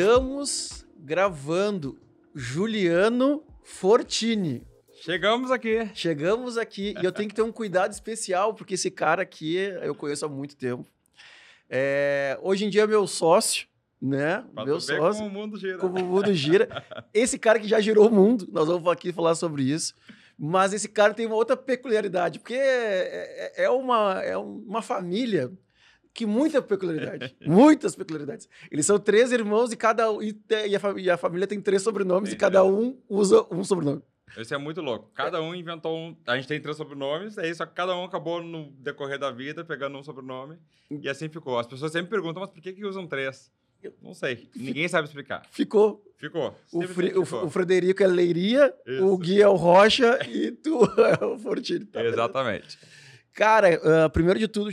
Estamos 0.00 0.84
gravando 0.98 1.98
Juliano 2.34 3.42
Fortini. 3.64 4.62
Chegamos 5.00 5.50
aqui. 5.50 5.90
Chegamos 5.94 6.58
aqui 6.58 6.94
e 7.00 7.02
eu 7.02 7.10
tenho 7.10 7.30
que 7.30 7.34
ter 7.34 7.40
um 7.40 7.50
cuidado 7.50 7.92
especial, 7.92 8.52
porque 8.52 8.74
esse 8.74 8.90
cara 8.90 9.22
aqui 9.22 9.56
eu 9.56 9.94
conheço 9.94 10.26
há 10.26 10.28
muito 10.28 10.54
tempo. 10.54 10.84
É, 11.70 12.38
hoje 12.42 12.66
em 12.66 12.68
dia 12.68 12.82
é 12.82 12.86
meu 12.86 13.06
sócio, 13.06 13.66
né? 13.98 14.44
Pra 14.54 14.66
meu 14.66 14.78
sócio. 14.78 15.24
como 15.24 15.30
o 15.30 15.32
mundo 15.32 15.58
gira. 15.58 15.78
Como 15.78 15.98
o 15.98 16.04
mundo 16.04 16.34
gira. 16.34 16.84
Esse 17.14 17.38
cara 17.38 17.58
que 17.58 17.66
já 17.66 17.80
girou 17.80 18.08
o 18.08 18.12
mundo, 18.14 18.46
nós 18.52 18.68
vamos 18.68 18.86
aqui 18.92 19.14
falar 19.14 19.34
sobre 19.34 19.62
isso. 19.62 19.94
Mas 20.38 20.74
esse 20.74 20.90
cara 20.90 21.14
tem 21.14 21.24
uma 21.24 21.36
outra 21.36 21.56
peculiaridade, 21.56 22.38
porque 22.38 22.52
é, 22.52 23.54
é- 23.56 23.64
é 23.64 23.70
uma, 23.70 24.22
é 24.22 24.36
uma 24.36 24.82
família 24.82 25.50
que 26.16 26.26
muita 26.26 26.62
peculiaridade. 26.62 27.36
muitas 27.46 27.94
peculiaridades. 27.94 28.48
Eles 28.70 28.86
são 28.86 28.98
três 28.98 29.30
irmãos 29.32 29.72
e 29.72 29.76
cada 29.76 30.10
um. 30.10 30.22
E, 30.22 30.36
e 30.50 30.74
a, 30.76 30.80
e 30.96 31.10
a 31.10 31.16
família 31.16 31.46
tem 31.46 31.60
três 31.60 31.82
sobrenomes 31.82 32.32
e 32.32 32.36
cada 32.36 32.64
um 32.64 32.98
usa 33.08 33.46
um 33.50 33.62
sobrenome. 33.62 34.02
Esse 34.36 34.54
é 34.54 34.58
muito 34.58 34.80
louco. 34.80 35.10
Cada 35.14 35.40
um 35.40 35.54
inventou 35.54 35.96
um. 35.96 36.16
A 36.26 36.36
gente 36.36 36.48
tem 36.48 36.60
três 36.60 36.76
sobrenomes, 36.76 37.38
aí 37.38 37.54
só 37.54 37.64
que 37.64 37.74
cada 37.74 37.96
um 37.96 38.04
acabou 38.04 38.42
no 38.42 38.70
decorrer 38.78 39.18
da 39.18 39.30
vida 39.30 39.64
pegando 39.64 39.96
um 39.96 40.02
sobrenome. 40.02 40.58
E 40.90 41.08
assim 41.08 41.28
ficou. 41.28 41.58
As 41.58 41.66
pessoas 41.66 41.92
sempre 41.92 42.10
perguntam, 42.10 42.40
mas 42.40 42.50
por 42.50 42.60
que, 42.60 42.72
que 42.72 42.84
usam 42.84 43.06
três? 43.06 43.50
Não 44.02 44.14
sei. 44.14 44.48
Ninguém 44.56 44.88
sabe 44.88 45.06
explicar. 45.06 45.42
Ficou. 45.50 46.02
Ficou. 46.16 46.58
O, 46.72 46.82
Fri- 46.82 47.12
ficou. 47.12 47.44
o 47.44 47.50
Frederico 47.50 48.02
é 48.02 48.06
Leiria, 48.06 48.74
Isso. 48.86 49.06
o 49.06 49.16
Gui 49.18 49.40
é 49.40 49.46
o 49.48 49.54
Rocha 49.54 50.18
e 50.28 50.50
tu 50.50 50.80
é 51.20 51.24
o 51.24 51.38
Fortini. 51.38 51.84
Tá? 51.84 52.02
Exatamente. 52.02 52.78
Cara, 53.32 53.80
ah, 54.04 54.08
primeiro 54.08 54.40
de 54.40 54.48
tudo, 54.48 54.70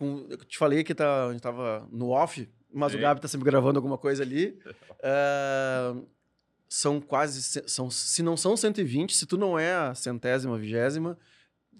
com- 0.00 0.26
eu 0.30 0.38
te 0.38 0.56
falei 0.56 0.82
que 0.82 0.94
tá, 0.94 1.26
a 1.26 1.32
gente 1.32 1.42
tava 1.42 1.86
no 1.92 2.08
off, 2.08 2.48
mas 2.72 2.92
o 2.92 2.96
Sim. 2.96 3.02
Gabi 3.02 3.20
tá 3.20 3.28
sempre 3.28 3.44
gravando 3.44 3.78
alguma 3.78 3.98
coisa 3.98 4.22
ali. 4.22 4.58
Ah, 5.02 5.94
são 6.68 7.00
quase, 7.00 7.42
são, 7.68 7.90
se 7.90 8.22
não 8.22 8.34
são 8.36 8.56
120, 8.56 9.14
se 9.14 9.26
tu 9.26 9.36
não 9.36 9.58
é 9.58 9.74
a 9.74 9.94
centésima, 9.94 10.56
vigésima, 10.56 11.18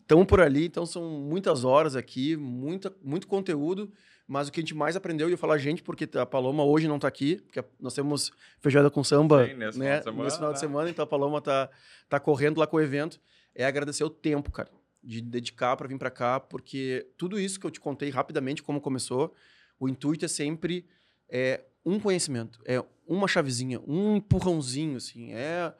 estão 0.02 0.26
por 0.26 0.40
ali, 0.40 0.66
então 0.66 0.84
são 0.84 1.08
muitas 1.08 1.64
horas 1.64 1.96
aqui, 1.96 2.36
muita, 2.36 2.92
muito 3.02 3.26
conteúdo, 3.26 3.90
mas 4.26 4.48
o 4.48 4.52
que 4.52 4.60
a 4.60 4.62
gente 4.62 4.74
mais 4.74 4.96
aprendeu, 4.96 5.28
e 5.28 5.32
eu 5.32 5.38
falo 5.38 5.52
a 5.52 5.58
gente 5.58 5.82
porque 5.82 6.08
a 6.18 6.26
Paloma 6.26 6.64
hoje 6.64 6.88
não 6.88 6.98
tá 6.98 7.06
aqui, 7.08 7.36
porque 7.40 7.64
nós 7.78 7.94
temos 7.94 8.32
feijoada 8.60 8.90
com 8.90 9.02
samba 9.02 9.46
Sim, 9.46 9.54
nesse 9.54 9.78
né, 9.78 9.84
final 9.84 9.98
de 10.00 10.04
semana, 10.04 10.24
nesse 10.24 10.36
final 10.36 10.50
de 10.52 10.56
né? 10.56 10.60
semana, 10.60 10.90
então 10.90 11.02
a 11.04 11.06
Paloma 11.06 11.40
tá, 11.40 11.70
tá 12.08 12.20
correndo 12.20 12.58
lá 12.58 12.66
com 12.66 12.76
o 12.76 12.80
evento, 12.80 13.20
é 13.54 13.64
agradecer 13.64 14.04
o 14.04 14.10
tempo, 14.10 14.50
cara, 14.50 14.68
de 15.02 15.20
dedicar 15.20 15.76
para 15.76 15.88
vir 15.88 15.98
para 15.98 16.10
cá, 16.10 16.38
porque 16.38 17.06
tudo 17.16 17.38
isso 17.38 17.58
que 17.58 17.66
eu 17.66 17.70
te 17.70 17.80
contei 17.80 18.10
rapidamente 18.10 18.62
como 18.62 18.80
começou, 18.80 19.34
o 19.78 19.88
intuito 19.88 20.24
é 20.24 20.28
sempre 20.28 20.86
é 21.28 21.64
um 21.84 21.98
conhecimento, 21.98 22.60
é 22.66 22.82
uma 23.06 23.26
chavezinha, 23.26 23.80
um 23.86 24.16
empurrãozinho, 24.16 24.96
assim, 24.96 25.32
é 25.32 25.72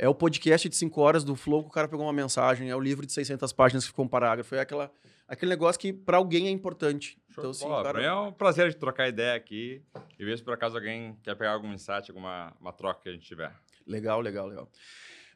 é 0.00 0.08
o 0.08 0.14
podcast 0.14 0.66
de 0.66 0.74
5 0.76 0.98
horas 0.98 1.24
do 1.24 1.36
Flow 1.36 1.62
que 1.62 1.68
o 1.68 1.72
cara 1.72 1.86
pegou 1.86 2.06
uma 2.06 2.12
mensagem, 2.12 2.70
é 2.70 2.74
o 2.74 2.80
livro 2.80 3.04
de 3.04 3.12
600 3.12 3.52
páginas 3.52 3.84
que 3.84 3.90
ficou 3.90 4.06
um 4.06 4.08
parágrafo, 4.08 4.54
é 4.54 4.60
aquela, 4.60 4.90
aquele 5.28 5.50
negócio 5.50 5.78
que 5.78 5.92
para 5.92 6.16
alguém 6.16 6.46
é 6.46 6.50
importante. 6.50 7.18
Show 7.28 7.44
Então, 7.44 7.50
assim, 7.50 7.66
bola. 7.66 7.82
cara, 7.82 8.02
é 8.02 8.14
um 8.14 8.32
prazer 8.32 8.70
de 8.70 8.76
trocar 8.76 9.08
ideia 9.08 9.34
aqui 9.34 9.82
e 10.18 10.24
ver 10.24 10.38
se 10.38 10.42
por 10.42 10.54
acaso 10.54 10.74
alguém 10.74 11.18
quer 11.22 11.34
pegar 11.34 11.52
algum 11.52 11.70
insight, 11.70 12.10
alguma 12.10 12.56
uma 12.58 12.72
troca 12.72 13.02
que 13.02 13.10
a 13.10 13.12
gente 13.12 13.26
tiver. 13.26 13.54
Legal, 13.86 14.22
legal, 14.22 14.46
legal. 14.46 14.70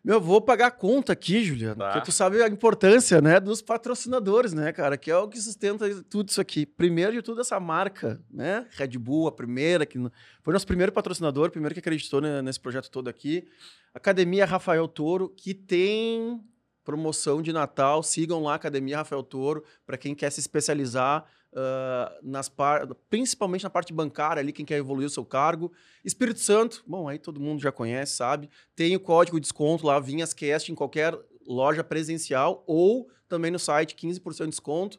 Meu, 0.04 0.20
vou 0.20 0.38
pagar 0.38 0.66
a 0.66 0.70
conta 0.70 1.14
aqui, 1.14 1.42
Juliano, 1.42 1.76
Tá. 1.76 1.92
porque 1.92 2.04
tu 2.04 2.12
sabe 2.12 2.42
a 2.42 2.46
importância, 2.48 3.22
né, 3.22 3.40
dos 3.40 3.62
patrocinadores, 3.62 4.52
né, 4.52 4.70
cara, 4.70 4.98
que 4.98 5.10
é 5.10 5.16
o 5.16 5.26
que 5.26 5.40
sustenta 5.40 5.88
tudo 6.10 6.28
isso 6.28 6.40
aqui. 6.42 6.66
Primeiro 6.66 7.12
de 7.12 7.22
tudo, 7.22 7.40
essa 7.40 7.58
marca, 7.58 8.20
né, 8.30 8.66
Red 8.72 8.98
Bull, 8.98 9.28
a 9.28 9.32
primeira, 9.32 9.86
que 9.86 9.98
foi 10.42 10.52
nosso 10.52 10.66
primeiro 10.66 10.92
patrocinador, 10.92 11.50
primeiro 11.50 11.74
que 11.74 11.78
acreditou 11.80 12.20
nesse 12.20 12.60
projeto 12.60 12.90
todo 12.90 13.08
aqui. 13.08 13.46
Academia 13.94 14.44
Rafael 14.44 14.86
Toro, 14.86 15.30
que 15.30 15.54
tem 15.54 16.38
promoção 16.84 17.40
de 17.40 17.50
Natal, 17.50 18.02
sigam 18.02 18.42
lá 18.42 18.56
Academia 18.56 18.98
Rafael 18.98 19.22
Toro, 19.22 19.64
para 19.86 19.96
quem 19.96 20.14
quer 20.14 20.28
se 20.30 20.38
especializar 20.40 21.24
ah, 21.54 22.18
nas 22.22 22.48
par... 22.48 22.86
principalmente 23.08 23.62
na 23.62 23.70
parte 23.70 23.92
bancária 23.92 24.40
ali, 24.40 24.52
quem 24.52 24.66
quer 24.66 24.76
evoluir 24.76 25.06
o 25.06 25.10
seu 25.10 25.24
cargo. 25.24 25.72
Espírito 26.04 26.40
Santo, 26.40 26.82
bom, 26.86 27.08
aí 27.08 27.18
todo 27.18 27.40
mundo 27.40 27.62
já 27.62 27.70
conhece, 27.70 28.16
sabe? 28.16 28.50
Tem 28.74 28.94
o 28.96 29.00
código 29.00 29.38
de 29.38 29.42
desconto 29.42 29.86
lá, 29.86 30.00
VinhasCast, 30.00 30.72
em 30.72 30.74
qualquer 30.74 31.16
loja 31.46 31.84
presencial 31.84 32.64
ou 32.66 33.08
também 33.28 33.50
no 33.50 33.58
site, 33.58 33.94
15% 33.94 34.44
de 34.44 34.50
desconto. 34.50 34.98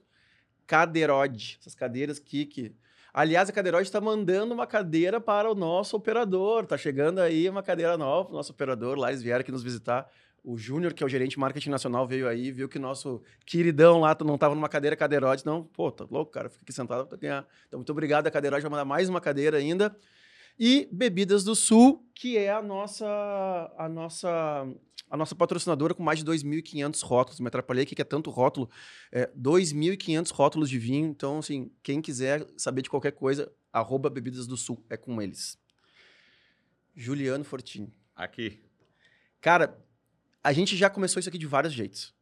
Cadeirode, 0.65 1.57
essas 1.59 1.75
cadeiras 1.75 2.19
Kik. 2.19 2.75
Aliás, 3.13 3.49
a 3.49 3.53
Cadeirode 3.53 3.87
está 3.87 4.01
mandando 4.01 4.53
uma 4.53 4.67
cadeira 4.67 5.21
para 5.21 5.49
o 5.49 5.55
nosso 5.55 5.95
operador. 5.95 6.65
Tá 6.65 6.77
chegando 6.77 7.19
aí 7.19 7.47
uma 7.47 7.63
cadeira 7.63 7.97
nova 7.97 8.25
para 8.25 8.33
o 8.33 8.35
nosso 8.35 8.51
operador. 8.51 8.97
Lá 8.97 9.09
eles 9.09 9.21
vieram 9.21 9.39
aqui 9.39 9.51
nos 9.53 9.63
visitar. 9.63 10.09
O 10.47 10.55
Júnior, 10.55 10.93
que 10.93 11.03
é 11.03 11.05
o 11.05 11.09
gerente 11.09 11.31
de 11.31 11.39
marketing 11.39 11.71
nacional, 11.71 12.05
veio 12.05 12.27
aí, 12.27 12.51
viu 12.51 12.69
que 12.69 12.77
o 12.77 12.81
nosso 12.81 13.19
queridão 13.47 14.01
lá 14.01 14.15
não 14.23 14.35
estava 14.35 14.53
numa 14.53 14.69
cadeira 14.69 14.95
Cadeirode. 14.95 15.43
Não, 15.43 15.63
pô, 15.63 15.91
tá 15.91 16.05
louco, 16.07 16.31
cara, 16.31 16.49
fica 16.49 16.61
aqui 16.61 16.71
sentado 16.71 17.07
para 17.07 17.17
ganhar. 17.17 17.47
Então, 17.67 17.79
muito 17.79 17.91
obrigado. 17.91 18.27
A 18.27 18.31
Cadeirode 18.31 18.61
vai 18.61 18.69
mandar 18.69 18.85
mais 18.85 19.09
uma 19.09 19.19
cadeira 19.19 19.57
ainda. 19.57 19.97
E 20.59 20.87
Bebidas 20.91 21.43
do 21.43 21.55
Sul, 21.55 22.07
que 22.13 22.37
é 22.37 22.51
a 22.51 22.61
nossa 22.61 23.73
a 23.75 23.89
nossa 23.89 24.67
a 25.09 25.17
nossa 25.17 25.35
patrocinadora 25.35 25.95
com 25.95 26.03
mais 26.03 26.19
de 26.19 26.25
2.500 26.25 27.03
rótulos. 27.03 27.39
Me 27.39 27.47
atrapalhei 27.47 27.83
aqui 27.83 27.95
que 27.95 28.01
é 28.03 28.05
tanto 28.05 28.29
rótulo. 28.29 28.69
É, 29.11 29.27
2.500 29.35 30.31
rótulos 30.31 30.69
de 30.69 30.77
vinho. 30.77 31.07
Então, 31.07 31.39
assim, 31.39 31.71
quem 31.81 32.01
quiser 32.01 32.45
saber 32.55 32.83
de 32.83 32.89
qualquer 32.89 33.11
coisa, 33.11 33.51
arroba 33.73 34.11
Bebidas 34.11 34.45
do 34.45 34.55
Sul, 34.55 34.83
é 34.89 34.95
com 34.95 35.19
eles. 35.21 35.57
Juliano 36.95 37.43
Fortini. 37.43 37.91
Aqui. 38.15 38.63
Cara, 39.41 39.77
a 40.45 40.53
gente 40.53 40.77
já 40.77 40.89
começou 40.89 41.19
isso 41.19 41.27
aqui 41.27 41.37
de 41.39 41.47
vários 41.47 41.73
jeitos. 41.73 42.13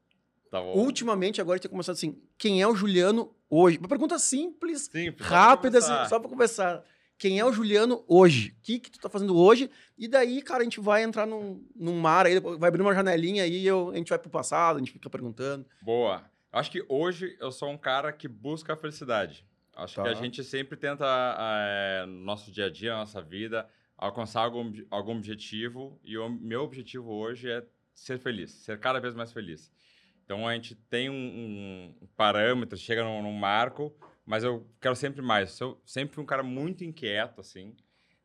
Tá. 0.49 0.61
Ultimamente, 0.61 1.41
agora 1.41 1.55
a 1.55 1.57
gente 1.57 1.63
tem 1.63 1.71
começado 1.71 1.95
assim, 1.95 2.21
quem 2.37 2.61
é 2.61 2.67
o 2.67 2.73
Juliano 2.75 3.35
hoje? 3.49 3.77
Uma 3.77 3.87
pergunta 3.89 4.17
simples, 4.17 4.83
Simples, 4.83 5.27
rápida, 5.27 5.79
assim, 5.79 5.91
só 6.07 6.19
pra 6.19 6.29
começar. 6.29 6.83
Quem 7.17 7.39
é 7.39 7.45
o 7.45 7.51
Juliano 7.51 8.03
hoje? 8.07 8.55
O 8.59 8.61
que, 8.63 8.79
que 8.79 8.91
tu 8.91 8.99
tá 8.99 9.09
fazendo 9.09 9.35
hoje? 9.37 9.69
E 9.97 10.07
daí, 10.07 10.41
cara, 10.41 10.61
a 10.61 10.63
gente 10.63 10.79
vai 10.79 11.03
entrar 11.03 11.25
num, 11.25 11.63
num 11.75 11.99
mar 11.99 12.25
aí, 12.25 12.39
vai 12.39 12.69
abrir 12.69 12.81
uma 12.81 12.93
janelinha 12.93 13.43
aí, 13.43 13.65
eu, 13.65 13.89
a 13.91 13.95
gente 13.95 14.09
vai 14.09 14.17
pro 14.19 14.29
passado, 14.29 14.77
a 14.77 14.79
gente 14.79 14.91
fica 14.91 15.09
perguntando. 15.09 15.65
Boa. 15.81 16.23
Acho 16.51 16.71
que 16.71 16.85
hoje 16.87 17.35
eu 17.41 17.51
sou 17.51 17.69
um 17.69 17.77
cara 17.77 18.13
que 18.13 18.27
busca 18.27 18.73
a 18.73 18.77
felicidade. 18.77 19.45
Acho 19.75 19.95
Tá. 19.95 20.03
que 20.03 20.09
a 20.09 20.13
gente 20.13 20.43
sempre 20.43 20.77
tenta, 20.77 21.05
eh, 21.05 22.05
no 22.07 22.23
nosso 22.23 22.51
dia 22.51 22.65
a 22.67 22.69
dia, 22.69 22.91
na 22.91 22.99
nossa 22.99 23.21
vida, 23.21 23.67
alcançar 23.97 24.41
algum, 24.41 24.71
algum 24.91 25.17
objetivo. 25.17 25.99
E 26.03 26.17
o 26.17 26.29
meu 26.29 26.61
objetivo 26.61 27.11
hoje 27.11 27.49
é 27.49 27.63
ser 27.93 28.19
feliz, 28.19 28.51
ser 28.51 28.79
cada 28.79 28.99
vez 28.99 29.13
mais 29.13 29.31
feliz. 29.31 29.71
Então 30.23 30.47
a 30.47 30.53
gente 30.53 30.75
tem 30.75 31.09
um, 31.09 31.95
um 32.01 32.07
parâmetro, 32.15 32.77
chega 32.77 33.03
num, 33.03 33.21
num 33.21 33.33
marco, 33.33 33.95
mas 34.25 34.43
eu 34.43 34.67
quero 34.79 34.95
sempre 34.95 35.21
mais. 35.21 35.51
Sou 35.51 35.81
sempre 35.85 36.19
um 36.19 36.25
cara 36.25 36.43
muito 36.43 36.83
inquieto, 36.83 37.41
assim, 37.41 37.75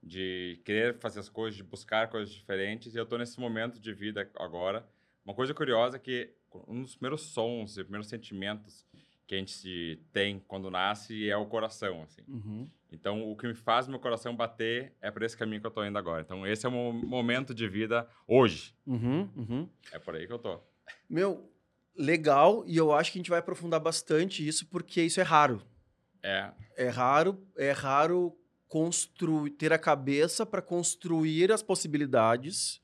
de 0.03 0.61
querer 0.65 0.99
fazer 0.99 1.21
as 1.21 1.29
coisas, 1.29 1.57
de 1.57 1.65
buscar 1.65 2.09
coisas 2.09 2.33
diferentes. 2.33 2.95
E 2.95 2.99
eu 2.99 3.05
estou 3.05 3.19
nesse 3.19 3.39
momento 3.41 3.81
de 3.81 3.93
vida 3.93 4.31
agora. 4.37 4.89
Uma 5.25 5.35
coisa 5.35 5.53
curiosa 5.53 5.97
é 5.97 6.01
que 6.01 6.35
um 6.67 6.83
dos 6.83 6.95
primeiros 6.95 7.23
sons 7.23 7.77
e 7.77 7.83
primeiros 7.83 8.09
sentimentos 8.09 8.87
que 9.27 9.35
a 9.35 9.39
gente 9.39 10.01
tem 10.13 10.41
quando 10.41 10.71
nasce 10.71 11.29
é 11.29 11.37
o 11.37 11.47
coração, 11.47 12.03
assim. 12.03 12.23
Então, 12.91 13.31
o 13.31 13.37
que 13.37 13.47
me 13.47 13.55
faz 13.55 13.87
meu 13.87 13.99
coração 13.99 14.35
bater 14.35 14.95
é 15.01 15.11
por 15.11 15.23
esse 15.23 15.37
caminho 15.37 15.61
que 15.61 15.67
eu 15.67 15.71
tô 15.71 15.85
indo 15.85 15.99
agora. 15.99 16.23
Então, 16.23 16.47
esse 16.47 16.65
é 16.65 16.69
o 16.69 16.73
mo- 16.73 16.93
momento 16.93 17.55
de 17.55 17.69
vida 17.69 18.09
hoje. 18.27 18.75
Uhum, 18.87 19.29
uhum. 19.37 19.69
É 19.93 19.99
por 19.99 20.15
aí 20.15 20.27
que 20.27 20.33
eu 20.33 20.39
tô. 20.39 20.59
Meu, 21.09 21.53
legal, 21.95 22.65
e 22.67 22.77
eu 22.77 22.93
acho 22.93 23.13
que 23.13 23.19
a 23.19 23.21
gente 23.21 23.31
vai 23.31 23.41
aprofundar 23.41 23.79
bastante 23.81 24.47
isso, 24.47 24.67
porque 24.67 25.03
isso 25.03 25.21
é 25.21 25.23
raro. 25.23 25.63
É, 26.23 26.51
É 26.77 26.89
raro, 26.89 27.47
é 27.57 27.71
raro 27.73 28.35
construir, 28.67 29.51
ter 29.51 29.73
a 29.73 29.79
cabeça 29.79 30.45
para 30.47 30.63
construir 30.63 31.53
as 31.53 31.63
possibilidades 31.63 32.81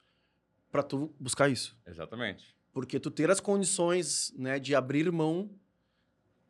para 0.70 0.82
tu 0.82 1.14
buscar 1.18 1.48
isso. 1.48 1.76
exatamente. 1.86 2.54
Porque 2.72 2.98
tu 2.98 3.10
ter 3.10 3.30
as 3.30 3.38
condições, 3.40 4.32
né, 4.36 4.58
de 4.58 4.74
abrir 4.74 5.10
mão 5.12 5.48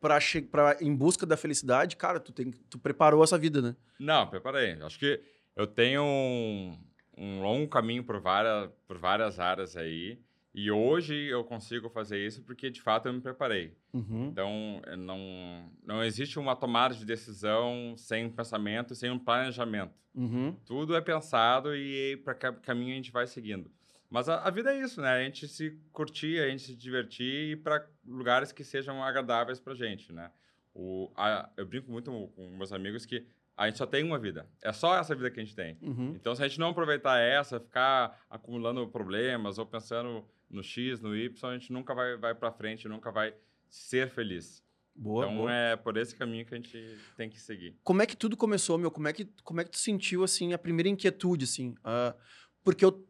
para 0.05 0.19
para 0.51 0.77
em 0.81 0.95
busca 0.95 1.25
da 1.25 1.35
felicidade, 1.35 1.95
cara, 1.95 2.19
tu 2.19 2.31
tem 2.31 2.51
tu 2.69 2.77
preparou 2.77 3.23
essa 3.23 3.39
vida, 3.39 3.59
né? 3.59 3.75
Não, 3.99 4.27
preparei. 4.27 4.73
Acho 4.83 4.99
que 4.99 5.19
eu 5.55 5.65
tenho 5.65 6.03
um, 6.03 6.77
um 7.17 7.41
longo 7.41 7.67
caminho 7.67 8.03
por 8.03 8.19
várias, 8.19 8.69
por 8.87 8.99
várias 8.99 9.39
áreas 9.39 9.75
aí. 9.75 10.19
E 10.53 10.71
hoje 10.71 11.25
eu 11.25 11.43
consigo 11.43 11.89
fazer 11.89 12.25
isso 12.25 12.41
porque, 12.43 12.69
de 12.69 12.81
fato, 12.81 13.07
eu 13.07 13.13
me 13.13 13.19
preparei. 13.19 13.75
Uhum. 13.91 14.29
Então, 14.31 14.81
não, 14.97 15.69
não 15.83 16.03
existe 16.03 16.39
uma 16.39 16.55
tomada 16.55 16.93
de 16.93 17.03
decisão 17.03 17.95
sem 17.97 18.29
pensamento, 18.29 18.95
sem 18.95 19.11
um 19.11 19.19
planejamento. 19.19 19.93
Uhum. 20.13 20.55
Tudo 20.65 20.95
é 20.95 21.01
pensado 21.01 21.75
e 21.75 22.15
para 22.23 22.33
que 22.35 22.51
caminho 22.61 22.93
a 22.93 22.95
gente 22.95 23.11
vai 23.11 23.27
seguindo. 23.27 23.69
Mas 24.09 24.29
a, 24.29 24.39
a 24.39 24.49
vida 24.49 24.73
é 24.73 24.79
isso, 24.79 25.01
né? 25.01 25.09
A 25.09 25.23
gente 25.23 25.47
se 25.47 25.77
curtir, 25.91 26.39
a 26.39 26.47
gente 26.47 26.63
se 26.63 26.75
divertir 26.75 27.25
e 27.25 27.51
ir 27.51 27.57
para 27.57 27.87
lugares 28.05 28.51
que 28.51 28.63
sejam 28.63 29.03
agradáveis 29.03 29.59
para 29.59 29.73
gente, 29.73 30.13
né? 30.13 30.31
O, 30.73 31.11
a, 31.15 31.49
eu 31.57 31.65
brinco 31.65 31.91
muito 31.91 32.11
com 32.35 32.49
meus 32.49 32.71
amigos 32.71 33.05
que 33.05 33.25
a 33.57 33.67
gente 33.67 33.77
só 33.77 33.85
tem 33.85 34.03
uma 34.03 34.19
vida. 34.19 34.47
É 34.61 34.73
só 34.73 34.97
essa 34.97 35.15
vida 35.15 35.31
que 35.31 35.39
a 35.39 35.43
gente 35.43 35.55
tem. 35.55 35.77
Uhum. 35.81 36.13
Então, 36.15 36.35
se 36.35 36.43
a 36.43 36.47
gente 36.47 36.59
não 36.59 36.69
aproveitar 36.69 37.19
essa, 37.19 37.59
ficar 37.59 38.25
acumulando 38.29 38.85
problemas 38.87 39.57
ou 39.57 39.65
pensando 39.65 40.25
no 40.49 40.61
X, 40.61 40.99
no 40.99 41.15
Y, 41.15 41.49
a 41.49 41.57
gente 41.57 41.71
nunca 41.71 41.93
vai, 41.93 42.17
vai 42.17 42.35
para 42.35 42.51
frente, 42.51 42.87
nunca 42.87 43.11
vai 43.11 43.33
ser 43.69 44.09
feliz. 44.09 44.63
Boa, 44.93 45.25
então, 45.25 45.37
boa. 45.37 45.51
é 45.51 45.75
por 45.75 45.97
esse 45.97 46.15
caminho 46.15 46.45
que 46.45 46.53
a 46.53 46.57
gente 46.57 46.97
tem 47.17 47.29
que 47.29 47.39
seguir. 47.39 47.75
Como 47.83 48.01
é 48.01 48.05
que 48.05 48.15
tudo 48.15 48.37
começou, 48.37 48.77
meu? 48.77 48.91
Como 48.91 49.07
é 49.07 49.13
que, 49.13 49.25
como 49.43 49.61
é 49.61 49.63
que 49.63 49.71
tu 49.71 49.77
sentiu, 49.77 50.23
assim, 50.23 50.53
a 50.53 50.57
primeira 50.57 50.87
inquietude, 50.87 51.43
assim? 51.43 51.75
Ah, 51.83 52.15
porque 52.63 52.83
eu 52.83 53.05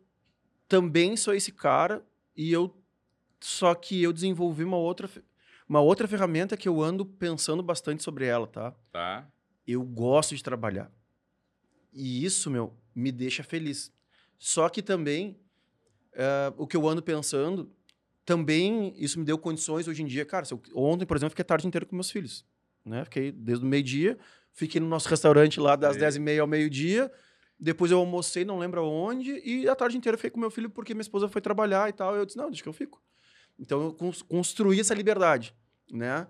também 0.68 1.16
sou 1.18 1.34
esse 1.34 1.52
cara 1.52 2.06
e 2.36 2.52
eu... 2.52 2.76
Só 3.40 3.76
que 3.76 4.02
eu 4.02 4.12
desenvolvi 4.12 4.64
uma 4.64 4.78
outra, 4.78 5.10
uma 5.70 5.80
outra 5.82 6.08
ferramenta 6.08 6.58
que 6.58 6.68
eu 6.68 6.82
ando 6.82 7.06
pensando 7.06 7.62
bastante 7.62 8.02
sobre 8.02 8.26
ela, 8.26 8.48
tá? 8.48 8.72
Tá? 8.92 9.28
Eu 9.68 9.84
gosto 9.84 10.36
de 10.36 10.42
trabalhar. 10.44 10.92
E 11.94 12.24
isso, 12.26 12.50
meu, 12.50 12.74
me 12.94 13.12
deixa 13.12 13.44
feliz. 13.44 13.92
Só 14.40 14.68
que 14.70 14.82
também, 14.82 15.38
eh, 16.14 16.54
o 16.58 16.66
que 16.66 16.76
eu 16.76 16.88
ando 16.88 17.04
pensando, 17.04 17.72
também 18.26 18.94
isso 18.98 19.20
me 19.20 19.26
deu 19.26 19.38
condições 19.38 19.88
hoje 19.88 20.02
em 20.02 20.06
dia. 20.06 20.26
Cara, 20.26 20.46
eu- 20.50 20.62
ontem, 20.74 21.06
por 21.06 21.16
exemplo, 21.16 21.32
fiquei 21.32 21.44
a 21.44 21.46
tarde 21.46 21.68
inteira 21.68 21.86
com 21.86 21.96
meus 21.96 22.10
filhos. 22.10 22.44
Né? 22.84 23.04
Fiquei 23.04 23.32
desde 23.32 23.64
o 23.64 23.68
meio-dia, 23.68 24.18
fiquei 24.54 24.82
no 24.82 24.88
nosso 24.88 25.08
restaurante 25.10 25.60
lá 25.60 25.76
das 25.76 25.96
Sim. 25.96 26.02
10h30 26.02 26.40
ao 26.42 26.48
meio-dia. 26.48 27.12
Depois 27.60 27.90
eu 27.92 28.00
almocei, 28.00 28.44
não 28.44 28.60
lembro 28.60 28.82
aonde, 28.82 29.32
e 29.46 29.68
a 29.70 29.76
tarde 29.76 29.98
inteira 29.98 30.16
eu 30.16 30.18
fiquei 30.20 30.30
com 30.30 30.40
meu 30.40 30.52
filho 30.52 30.70
porque 30.70 30.94
minha 30.94 31.02
esposa 31.02 31.28
foi 31.30 31.42
trabalhar 31.42 31.88
e 31.90 31.94
tal. 31.94 32.16
Eu 32.16 32.26
disse, 32.26 32.38
não, 32.38 32.50
deixa 32.50 32.62
que 32.64 32.70
eu 32.70 32.74
fico. 32.74 33.02
Então 33.58 33.82
eu 33.82 33.94
cons- 33.94 34.22
construí 34.22 34.80
essa 34.82 34.94
liberdade, 34.94 35.56
né? 35.92 36.28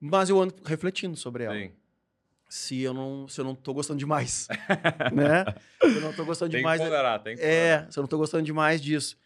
Mas 0.00 0.30
eu 0.30 0.40
ando 0.40 0.54
refletindo 0.64 1.16
sobre 1.16 1.44
ela 1.44 1.54
Sim. 1.54 1.70
se 2.48 2.80
eu 2.80 2.94
não 2.94 3.28
se 3.28 3.40
eu 3.40 3.44
não 3.44 3.54
tô 3.54 3.74
gostando 3.74 3.98
demais, 3.98 4.48
né? 5.12 5.44
Se 5.82 5.96
eu 5.96 6.00
não 6.00 6.12
tô 6.14 6.24
gostando 6.24 6.50
Tem 6.50 6.60
demais, 6.60 6.80
que 6.80 6.86
ponderar, 6.86 7.22
tem 7.22 7.36
que 7.36 7.42
é, 7.42 7.86
se 7.90 7.98
eu 7.98 8.02
não 8.02 8.08
tô 8.08 8.16
gostando 8.18 8.42
demais 8.42 8.80
disso. 8.80 9.16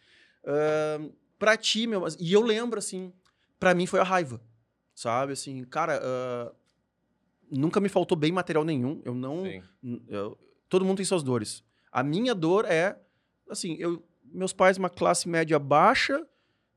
Ahn, 0.45 1.09
pra 1.39 1.55
ti, 1.55 1.87
meu, 1.87 2.01
mas- 2.01 2.17
e 2.19 2.33
eu 2.33 2.41
lembro 2.41 2.77
assim, 2.77 3.13
pra 3.57 3.73
mim 3.73 3.85
foi 3.85 3.99
a 4.01 4.03
raiva, 4.03 4.41
sabe? 4.93 5.31
Assim, 5.33 5.63
cara, 5.63 5.99
ah, 6.03 6.51
nunca 7.49 7.79
me 7.79 7.87
faltou 7.89 8.17
bem 8.17 8.31
material 8.33 8.65
nenhum. 8.65 9.01
Eu 9.05 9.15
não, 9.15 9.43
eu- 10.09 10.37
todo 10.69 10.85
mundo 10.85 10.97
tem 10.97 11.05
suas 11.05 11.23
dores. 11.23 11.63
A 11.91 12.03
minha 12.03 12.35
dor 12.35 12.65
é, 12.65 12.99
assim, 13.49 13.75
eu, 13.79 14.05
meus 14.23 14.53
pais 14.53 14.77
uma 14.77 14.89
classe 14.89 15.27
média 15.27 15.57
baixa 15.57 16.25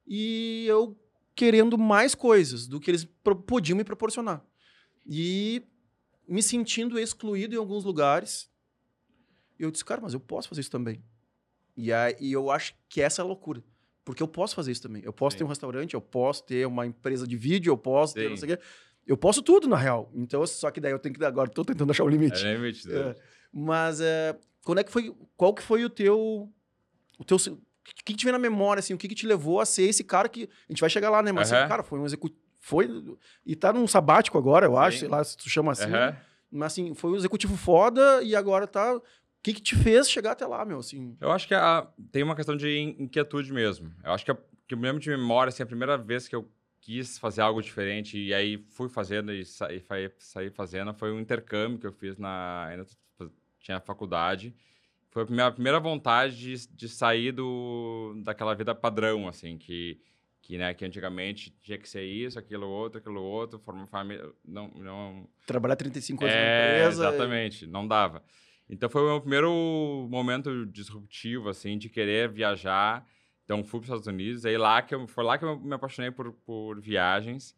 e 0.06 0.64
eu 0.66 0.98
querendo 1.34 1.78
mais 1.78 2.14
coisas 2.14 2.66
do 2.66 2.80
que 2.80 2.90
eles 2.90 3.08
podiam 3.46 3.76
me 3.76 3.84
proporcionar. 3.84 4.44
E 5.06 5.62
me 6.28 6.42
sentindo 6.42 6.98
excluído 6.98 7.54
em 7.54 7.58
alguns 7.58 7.84
lugares. 7.84 8.50
Eu 9.58 9.70
disse, 9.70 9.84
cara, 9.84 10.00
mas 10.00 10.14
eu 10.14 10.20
posso 10.20 10.48
fazer 10.48 10.60
isso 10.60 10.70
também. 10.70 11.02
E 11.76 11.92
aí 11.92 12.14
e 12.20 12.32
eu 12.32 12.50
acho 12.50 12.74
que 12.88 13.00
essa 13.00 13.22
é 13.22 13.24
a 13.24 13.26
loucura. 13.26 13.62
Porque 14.04 14.22
eu 14.22 14.28
posso 14.28 14.54
fazer 14.54 14.72
isso 14.72 14.82
também. 14.82 15.02
Eu 15.04 15.12
posso 15.12 15.34
Sim. 15.34 15.38
ter 15.38 15.44
um 15.44 15.48
restaurante, 15.48 15.94
eu 15.94 16.00
posso 16.00 16.44
ter 16.44 16.66
uma 16.66 16.86
empresa 16.86 17.26
de 17.26 17.36
vídeo, 17.36 17.70
eu 17.70 17.78
posso 17.78 18.14
ter 18.14 18.28
não 18.28 18.36
Sim. 18.36 18.46
sei 18.46 18.54
o 18.54 18.56
quê. 18.56 18.64
Eu 19.06 19.16
posso 19.16 19.42
tudo, 19.42 19.68
na 19.68 19.76
real. 19.76 20.10
Então, 20.14 20.46
só 20.46 20.70
que 20.70 20.80
daí 20.80 20.92
eu 20.92 20.98
tenho 20.98 21.14
que. 21.14 21.24
Agora 21.24 21.48
tô 21.50 21.64
tentando 21.64 21.90
achar 21.90 22.04
o 22.04 22.08
limite. 22.08 22.46
É 22.46 22.54
limite. 22.54 22.90
É. 22.90 23.16
Mas 23.52 24.00
é, 24.00 24.36
quando 24.64 24.78
é 24.78 24.84
que 24.84 24.92
foi. 24.92 25.14
Qual 25.36 25.54
que 25.54 25.62
foi 25.62 25.84
o 25.84 25.90
teu. 25.90 26.48
O 27.18 27.24
teu. 27.24 27.36
O 27.36 27.58
que, 27.94 28.04
que 28.04 28.14
te 28.14 28.24
vem 28.24 28.32
na 28.32 28.38
memória, 28.38 28.78
assim? 28.80 28.94
O 28.94 28.98
que, 28.98 29.08
que 29.08 29.14
te 29.14 29.26
levou 29.26 29.60
a 29.60 29.66
ser 29.66 29.82
esse 29.82 30.04
cara 30.04 30.28
que. 30.28 30.44
A 30.68 30.72
gente 30.72 30.80
vai 30.80 30.90
chegar 30.90 31.10
lá, 31.10 31.22
né? 31.22 31.32
Mas, 31.32 31.50
assim, 31.50 31.60
Aham. 31.60 31.68
cara, 31.68 31.82
foi 31.82 31.98
um 31.98 32.04
executivo. 32.06 32.40
Foi. 32.58 32.88
E 33.44 33.56
tá 33.56 33.72
num 33.72 33.86
sabático 33.86 34.36
agora, 34.38 34.66
eu 34.66 34.76
acho, 34.76 34.98
Sim. 34.98 35.00
sei 35.00 35.08
lá 35.08 35.24
se 35.24 35.36
tu 35.36 35.48
chama 35.48 35.72
assim. 35.72 35.90
Aham. 35.92 36.16
Mas 36.52 36.72
assim, 36.72 36.94
foi 36.94 37.10
um 37.12 37.16
executivo 37.16 37.56
foda 37.56 38.22
e 38.22 38.34
agora 38.36 38.66
tá. 38.66 38.94
O 38.96 39.02
que, 39.42 39.54
que 39.54 39.62
te 39.62 39.74
fez 39.74 40.10
chegar 40.10 40.32
até 40.32 40.46
lá, 40.46 40.64
meu? 40.64 40.78
Assim. 40.78 41.16
Eu 41.20 41.30
acho 41.32 41.48
que 41.48 41.54
a- 41.54 41.88
tem 42.12 42.22
uma 42.22 42.36
questão 42.36 42.54
de 42.56 42.68
in- 42.76 43.04
inquietude 43.04 43.52
mesmo. 43.52 43.90
Eu 44.04 44.12
acho 44.12 44.24
que, 44.24 44.30
a, 44.30 44.34
que 44.68 44.74
eu 44.74 44.78
me 44.78 44.84
lembro 44.84 45.00
de 45.00 45.08
memória, 45.08 45.48
assim, 45.48 45.62
a 45.62 45.66
primeira 45.66 45.96
vez 45.96 46.28
que 46.28 46.36
eu 46.36 46.46
quis 46.80 47.18
fazer 47.18 47.40
algo 47.40 47.62
diferente 47.62 48.18
e 48.18 48.34
aí 48.34 48.58
fui 48.70 48.88
fazendo 48.90 49.32
e 49.32 49.44
saí, 49.46 49.82
saí 50.18 50.50
fazendo 50.50 50.92
foi 50.92 51.10
um 51.12 51.18
intercâmbio 51.20 51.78
que 51.78 51.86
eu 51.86 51.92
fiz 51.92 52.18
na... 52.18 52.66
Ainda 52.66 52.84
tinha 53.60 53.80
faculdade. 53.80 54.54
Foi 55.10 55.24
a 55.24 55.26
minha 55.26 55.50
primeira 55.50 55.80
vontade 55.80 56.36
de, 56.36 56.68
de 56.68 56.88
sair 56.88 57.32
do, 57.32 58.14
daquela 58.24 58.54
vida 58.54 58.74
padrão, 58.74 59.26
assim, 59.26 59.58
que, 59.58 60.00
que, 60.40 60.56
né, 60.56 60.72
que 60.72 60.84
antigamente 60.84 61.50
tinha 61.60 61.78
que 61.78 61.88
ser 61.88 62.04
isso, 62.04 62.38
aquilo 62.38 62.68
outro, 62.68 62.98
aquilo 62.98 63.20
outro, 63.20 63.58
formar 63.58 63.86
família... 63.86 64.30
Não, 64.44 64.68
não, 64.68 65.28
Trabalhar 65.46 65.76
35 65.76 66.24
anos 66.24 66.34
na 66.34 66.40
é, 66.40 66.78
empresa. 66.78 67.08
exatamente, 67.08 67.66
não 67.66 67.86
dava. 67.86 68.22
Então 68.68 68.88
foi 68.88 69.02
o 69.02 69.06
meu 69.06 69.20
primeiro 69.20 70.06
momento 70.08 70.64
disruptivo, 70.66 71.48
assim, 71.48 71.76
de 71.76 71.88
querer 71.88 72.30
viajar. 72.30 73.04
Então 73.44 73.64
fui 73.64 73.80
para 73.80 73.86
os 73.86 73.88
Estados 73.88 74.06
Unidos, 74.06 74.46
aí 74.46 74.56
lá 74.56 74.80
que 74.80 74.94
eu, 74.94 75.08
foi 75.08 75.24
lá 75.24 75.36
que 75.36 75.44
eu 75.44 75.58
me 75.58 75.74
apaixonei 75.74 76.12
por, 76.12 76.32
por 76.32 76.80
viagens. 76.80 77.56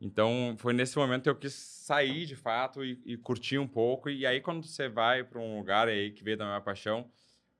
Então 0.00 0.54
foi 0.58 0.72
nesse 0.72 0.96
momento 0.96 1.24
que 1.24 1.28
eu 1.30 1.36
quis 1.36 1.54
sair 1.54 2.24
de 2.26 2.36
fato 2.36 2.84
e, 2.84 3.00
e 3.04 3.16
curtir 3.16 3.58
um 3.58 3.66
pouco. 3.66 4.08
E 4.08 4.26
aí 4.26 4.40
quando 4.40 4.64
você 4.64 4.88
vai 4.88 5.24
para 5.24 5.40
um 5.40 5.58
lugar 5.58 5.88
aí 5.88 6.12
que 6.12 6.22
veio 6.22 6.36
da 6.36 6.44
minha 6.44 6.60
paixão, 6.60 7.10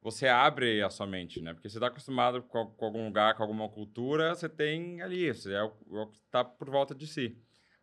você 0.01 0.29
abre 0.29 0.83
a 0.83 0.91
sua 0.91 1.07
mente, 1.07 1.41
né? 1.41 1.53
Porque 1.53 1.69
você 1.69 1.77
está 1.77 1.89
acostumado 1.89 2.43
com, 2.43 2.67
com 2.67 2.85
algum 2.85 3.07
lugar, 3.07 3.35
com 3.35 3.43
alguma 3.43 3.69
cultura, 3.69 4.35
você 4.35 4.49
tem 4.49 5.03
ali, 5.03 5.33
você 5.33 5.53
é 5.53 5.63
o, 5.63 6.03
é 6.03 6.07
que 6.07 6.19
está 6.19 6.45
por 6.45 6.71
volta 6.71 6.95
de 6.95 7.07
si. 7.07 7.37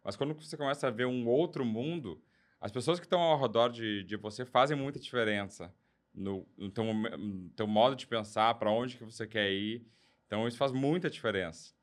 Mas 0.04 0.16
quando 0.16 0.34
você 0.34 0.56
começa 0.56 0.88
a 0.88 0.92
ver 0.92 1.06
um 1.06 1.28
outro 1.28 1.66
mundo, 1.66 2.22
as 2.62 2.72
pessoas 2.72 3.00
que 3.00 3.06
estão 3.06 3.20
ao 3.20 3.40
redor 3.40 3.70
de, 3.70 4.04
de 4.04 4.16
você 4.16 4.46
fazem 4.46 4.78
muita 4.78 5.00
diferença 5.00 5.74
no, 6.14 6.48
no, 6.58 6.72
teu, 6.72 6.94
no 6.94 7.50
teu 7.50 7.68
modo 7.68 7.96
de 7.96 8.08
pensar, 8.08 8.54
para 8.56 8.72
onde 8.72 8.98
que 8.98 9.04
você 9.04 9.28
quer 9.28 9.52
ir. 9.52 9.86
Então, 10.26 10.48
isso 10.48 10.58
faz 10.58 10.72
muita 10.72 11.10
diferença. 11.10 11.75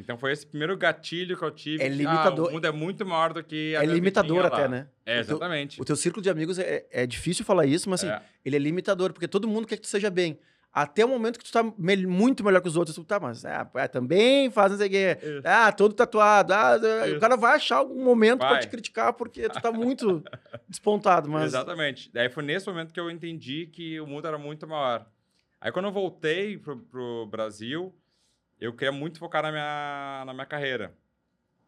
Então, 0.00 0.16
foi 0.18 0.32
esse 0.32 0.46
primeiro 0.46 0.76
gatilho 0.76 1.36
que 1.36 1.44
eu 1.44 1.50
tive. 1.50 1.82
É 1.84 1.88
de, 1.88 1.94
limitador- 1.96 2.46
Ah, 2.46 2.50
o 2.50 2.52
mundo 2.54 2.64
é 2.66 2.72
muito 2.72 3.06
maior 3.06 3.32
do 3.32 3.44
que 3.44 3.76
a 3.76 3.82
É 3.82 3.86
limitador 3.86 4.46
até, 4.46 4.62
lá. 4.62 4.68
né? 4.68 4.86
É, 5.06 5.20
O 5.20 5.24
teu- 5.24 5.36
exatamente. 5.36 5.80
O 5.80 5.84
teu 5.84 5.96
círculo 5.96 6.22
de 6.22 6.30
amigos 6.30 6.58
é, 6.58 6.86
é 6.90 7.06
difícil 7.06 7.44
falar 7.44 7.66
isso, 7.66 7.88
mas 7.88 8.02
assim, 8.02 8.12
É. 8.12 8.22
ele 8.44 8.56
é 8.56 8.58
limitador, 8.58 9.12
porque 9.12 9.28
todo 9.28 9.46
mundo 9.46 9.66
quer 9.66 9.76
que 9.76 9.82
tu 9.82 9.88
seja 9.88 10.10
bem. 10.10 10.38
Até 10.72 11.04
o 11.04 11.08
momento 11.08 11.36
que 11.36 11.44
tu 11.44 11.50
tá 11.52 11.64
mel- 11.76 12.08
muito 12.08 12.44
melhor 12.44 12.60
que 12.62 12.68
os 12.68 12.76
outros, 12.76 12.94
tu 12.94 13.02
tá, 13.02 13.18
mas 13.18 13.44
ah, 13.44 13.68
é, 13.74 13.88
também 13.88 14.48
faz 14.50 14.70
não 14.70 14.78
sei 14.78 14.86
o 14.86 14.90
quê. 14.90 15.18
Isso. 15.20 15.42
Ah, 15.44 15.72
todo 15.72 15.92
tatuado. 15.92 16.52
Ah, 16.54 16.78
o 16.80 17.06
Isso. 17.08 17.18
cara 17.18 17.36
vai 17.36 17.56
achar 17.56 17.78
algum 17.78 18.04
momento 18.04 18.38
pra 18.38 18.50
Vai. 18.50 18.60
te 18.60 18.68
criticar 18.68 19.12
porque 19.14 19.48
tu 19.48 19.60
tá 19.60 19.72
muito 19.72 20.22
despontado, 20.68 21.28
mas 21.28 21.46
Exatamente. 21.46 22.08
Daí 22.12 22.28
foi 22.30 22.44
nesse 22.44 22.68
momento 22.68 22.92
que 22.92 23.00
eu 23.00 23.10
entendi 23.10 23.66
que 23.66 24.00
o 24.00 24.06
mundo 24.06 24.28
era 24.28 24.38
muito 24.38 24.66
maior. 24.66 25.06
Aí 25.60 25.72
quando 25.72 25.86
eu 25.86 25.92
voltei 25.92 26.56
pro, 26.56 26.78
pro 26.78 27.26
Brasil, 27.26 27.92
eu 28.60 28.72
queria 28.74 28.92
muito 28.92 29.18
focar 29.18 29.42
na 29.42 29.50
minha, 29.50 30.24
na 30.26 30.32
minha 30.34 30.46
carreira. 30.46 30.94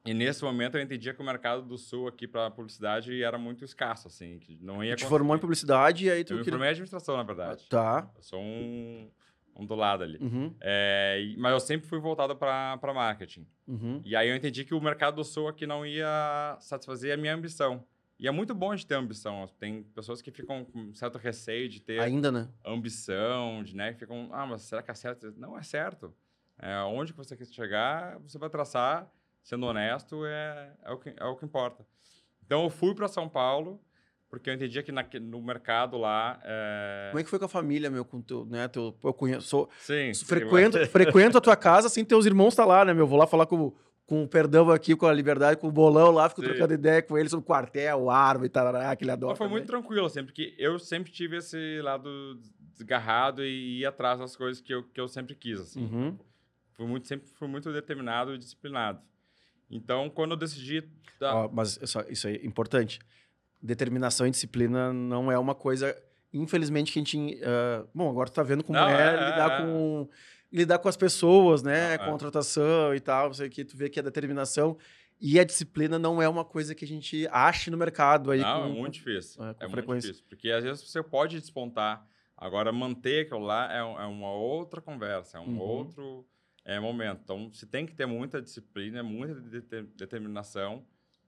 E 0.05 0.13
nesse 0.13 0.43
momento 0.43 0.77
eu 0.77 0.83
entendia 0.83 1.15
que 1.15 1.23
o 1.23 1.25
mercado 1.25 1.63
do 1.63 1.79
Sul 1.79 2.09
aqui 2.09 2.27
para 2.27 2.51
publicidade 2.51 3.23
era 3.23 3.39
muito 3.39 3.65
escasso, 3.65 4.09
assim, 4.09 4.39
que 4.41 4.59
não 4.61 4.83
ia 4.83 4.97
tu 4.97 4.99
te 5.01 5.07
formou 5.07 5.37
em 5.37 5.39
publicidade 5.39 6.07
e 6.07 6.11
aí 6.11 6.25
tu 6.25 6.33
Eu 6.33 6.39
me 6.39 6.43
queria- 6.43 6.55
formei 6.55 6.69
em 6.69 6.73
administração, 6.73 7.17
na 7.17 7.23
verdade. 7.23 7.69
Tá. 7.69 8.11
Eu 8.17 8.23
sou 8.23 8.41
um, 8.41 9.09
um 9.55 9.65
do 9.65 9.77
lado 9.77 10.03
ali. 10.03 10.19
Uhum, 10.21 10.53
É, 10.61 11.33
mas 11.39 11.53
eu 11.53 11.61
sempre 11.61 11.87
fui 11.87 12.01
voltado 12.01 12.35
para 12.35 12.77
marketing. 12.93 13.47
uhum. 13.69 14.03
E 14.05 14.17
aí 14.17 14.29
eu 14.29 14.35
entendi 14.35 14.65
que 14.65 14.75
o 14.75 14.81
mercado 14.81 15.15
do 15.15 15.25
Sul 15.25 15.47
aqui 15.47 15.69
não 15.69 15.87
ia 15.87 16.57
satisfazer 16.59 17.15
a 17.15 17.17
minha 17.17 17.35
ambição. 17.35 17.85
E 18.19 18.27
é 18.27 18.31
muito 18.33 18.55
bom 18.57 18.75
de 18.75 18.85
ter 18.85 18.95
ambição. 18.97 19.49
Tem 19.61 19.83
pessoas 19.85 20.21
que 20.21 20.33
ficam 20.33 20.65
com 20.65 20.93
certo 20.95 21.17
receio 21.17 21.69
de 21.69 21.81
ter 21.81 22.01
Ainda, 22.01 22.31
né? 22.33 22.49
ambição, 22.65 23.63
de, 23.63 23.75
né? 23.77 23.93
que 23.93 24.01
Ficam, 24.01 24.29
ah, 24.33 24.47
mas 24.47 24.63
será 24.63 24.83
que 24.83 24.91
é 24.91 24.95
certo? 24.95 25.33
Não 25.37 25.57
é 25.57 25.63
certo. 25.63 26.13
É, 26.63 26.79
onde 26.85 27.13
que 27.13 27.19
você 27.19 27.37
quer 27.37 27.45
chegar, 27.47 28.21
você 28.21 28.39
vai 28.39 28.49
traçar, 28.49 29.11
sendo 29.43 29.67
honesto, 29.67 30.25
é, 30.25 30.73
é, 30.85 30.93
o, 30.93 30.97
que, 30.97 31.13
é 31.19 31.25
o 31.25 31.35
que 31.35 31.45
importa. 31.45 31.85
Então 32.47 32.63
eu 32.63 32.71
fui 32.71 32.95
para 32.95 33.09
São 33.09 33.29
Paulo, 33.29 33.83
porque 34.31 34.49
eu 34.49 34.55
entendia 34.55 34.81
que 34.81 34.93
naque- 34.93 35.19
no 35.19 35.43
mercado 35.43 35.99
lá. 35.99 36.41
É... 36.45 37.09
Como 37.11 37.19
é 37.21 37.25
que 37.25 37.29
foi 37.29 37.41
com 37.41 37.47
a 37.47 37.49
família, 37.49 37.91
meu? 37.91 38.05
Com 38.05 38.23
teu, 38.23 38.47
né? 38.47 38.69
Teu, 38.69 38.97
eu 39.03 39.13
conheço, 39.13 39.49
sou, 39.49 39.69
Sim, 39.81 40.15
sim, 40.15 40.25
frequento, 40.25 40.87
frequento 40.87 41.37
a 41.37 41.41
tua 41.41 41.57
casa, 41.57 41.89
assim, 41.89 42.05
teus 42.05 42.27
irmãos 42.27 42.55
tá 42.55 42.65
lá, 42.65 42.85
né, 42.85 42.95
meu? 42.95 43.09
Vou 43.09 43.19
lá 43.19 43.27
falar 43.27 43.47
com, 43.47 43.75
com 44.07 44.23
o 44.23 44.29
Perdão 44.29 44.71
aqui, 44.71 44.95
com 44.95 45.07
a 45.07 45.13
Liberdade, 45.13 45.59
com 45.59 45.67
o 45.67 45.73
Bolão 45.73 46.13
lá, 46.13 46.29
fico 46.29 46.43
Sim. 46.43 46.47
trocando 46.47 46.75
ideia 46.75 47.03
com 47.03 47.19
ele 47.19 47.29
sobre 47.29 47.43
o 47.43 47.47
quartel, 47.47 48.09
árvore 48.09 48.47
e 48.47 48.51
tarará, 48.51 48.95
que 48.95 49.03
ele 49.03 49.11
adora. 49.11 49.33
Mas 49.33 49.39
foi 49.39 49.49
também. 49.49 49.59
muito 49.59 49.69
tranquilo, 49.69 50.07
assim, 50.07 50.25
porque 50.25 50.55
eu 50.59 50.79
sempre 50.79 51.11
tive 51.11 51.39
esse 51.39 51.81
lado 51.83 52.39
desgarrado 52.73 53.45
e 53.45 53.81
ia 53.81 53.89
atrás 53.89 54.21
das 54.21 54.37
coisas 54.37 54.63
que 54.63 54.73
eu, 54.73 54.85
que 54.85 55.01
eu 55.01 55.09
sempre 55.09 55.35
quis, 55.35 55.61
assim. 55.61 55.83
Uhum. 55.85 56.19
Fui 56.83 56.91
muito, 56.91 57.07
sempre 57.07 57.29
fui 57.29 57.47
muito 57.49 57.73
determinado 57.73 58.35
e 58.35 58.39
disciplinado. 58.39 59.01
Então, 59.71 60.11
quando 60.11 60.33
eu 60.33 60.37
decidi... 60.37 60.83
dar- 61.21 61.35
Ó, 61.35 61.49
mas 61.53 61.79
isso, 61.81 62.05
isso 62.09 62.27
é 62.27 62.35
importante. 62.45 62.99
Determinação 63.63 64.27
e 64.27 64.31
disciplina 64.31 64.93
não 64.93 65.31
é 65.31 65.39
uma 65.39 65.55
coisa, 65.55 65.97
infelizmente, 66.33 66.93
que 66.93 66.99
a 66.99 67.03
gente. 67.05 67.41
ah, 67.45 67.87
bom, 67.95 68.11
agora 68.11 68.29
tu 68.29 68.33
tá 68.35 68.43
vendo 68.43 68.65
como 68.65 68.77
Não, 68.79 68.89
é, 68.89 68.93
é, 69.01 69.07
é, 69.07 69.31
lidar 69.31 69.61
é. 69.61 69.63
com. 69.65 70.09
Lidar 70.53 70.79
com 70.81 70.89
as 70.89 70.97
pessoas, 70.97 71.63
né? 71.63 71.97
Não, 71.97 72.05
é. 72.05 72.11
Contratação 72.11 72.95
e 72.95 73.01
tal, 73.01 73.29
não 73.29 73.35
sei 73.35 73.47
o 73.47 73.51
que. 73.51 73.65
Tu 73.65 73.77
vê 73.77 73.89
que 73.89 74.01
a 74.01 74.03
determinação. 74.03 74.77
E 75.21 75.39
a 75.39 75.45
disciplina 75.45 75.99
não 76.01 76.21
é 76.21 76.29
uma 76.29 76.45
coisa 76.45 76.75
que 76.75 76.85
a 76.85 76.89
gente 76.89 77.27
ache 77.31 77.71
no 77.71 77.79
mercado 77.79 78.33
aí. 78.33 78.41
Não, 78.41 78.63
com, 78.63 78.67
é 78.67 78.73
muito 78.81 78.95
difícil. 78.95 79.43
é, 79.45 79.55
É, 79.61 79.69
muito 79.69 79.95
difícil. 80.01 80.25
Porque 80.29 80.51
às 80.51 80.65
vezes 80.65 80.83
você 80.83 81.01
pode 81.03 81.39
despontar. 81.39 82.05
Agora, 82.37 82.73
manter 82.73 83.27
aquilo 83.27 83.39
lá 83.47 83.73
é, 83.73 83.79
é 83.79 84.07
uma 84.07 84.33
outra 84.33 84.81
conversa, 84.81 85.39
é 85.39 85.41
um 85.41 85.45
Uhum. 85.51 85.59
outro 85.61 86.27
é, 86.65 86.79
momento. 86.79 87.21
Então, 87.25 87.51
você 87.53 87.67
tem 87.67 87.85
que 87.87 87.95
ter 87.95 88.07
muita 88.07 88.41
disciplina, 88.41 89.03
muita 89.03 89.35
dete- 89.41 89.83
determinação 89.97 90.85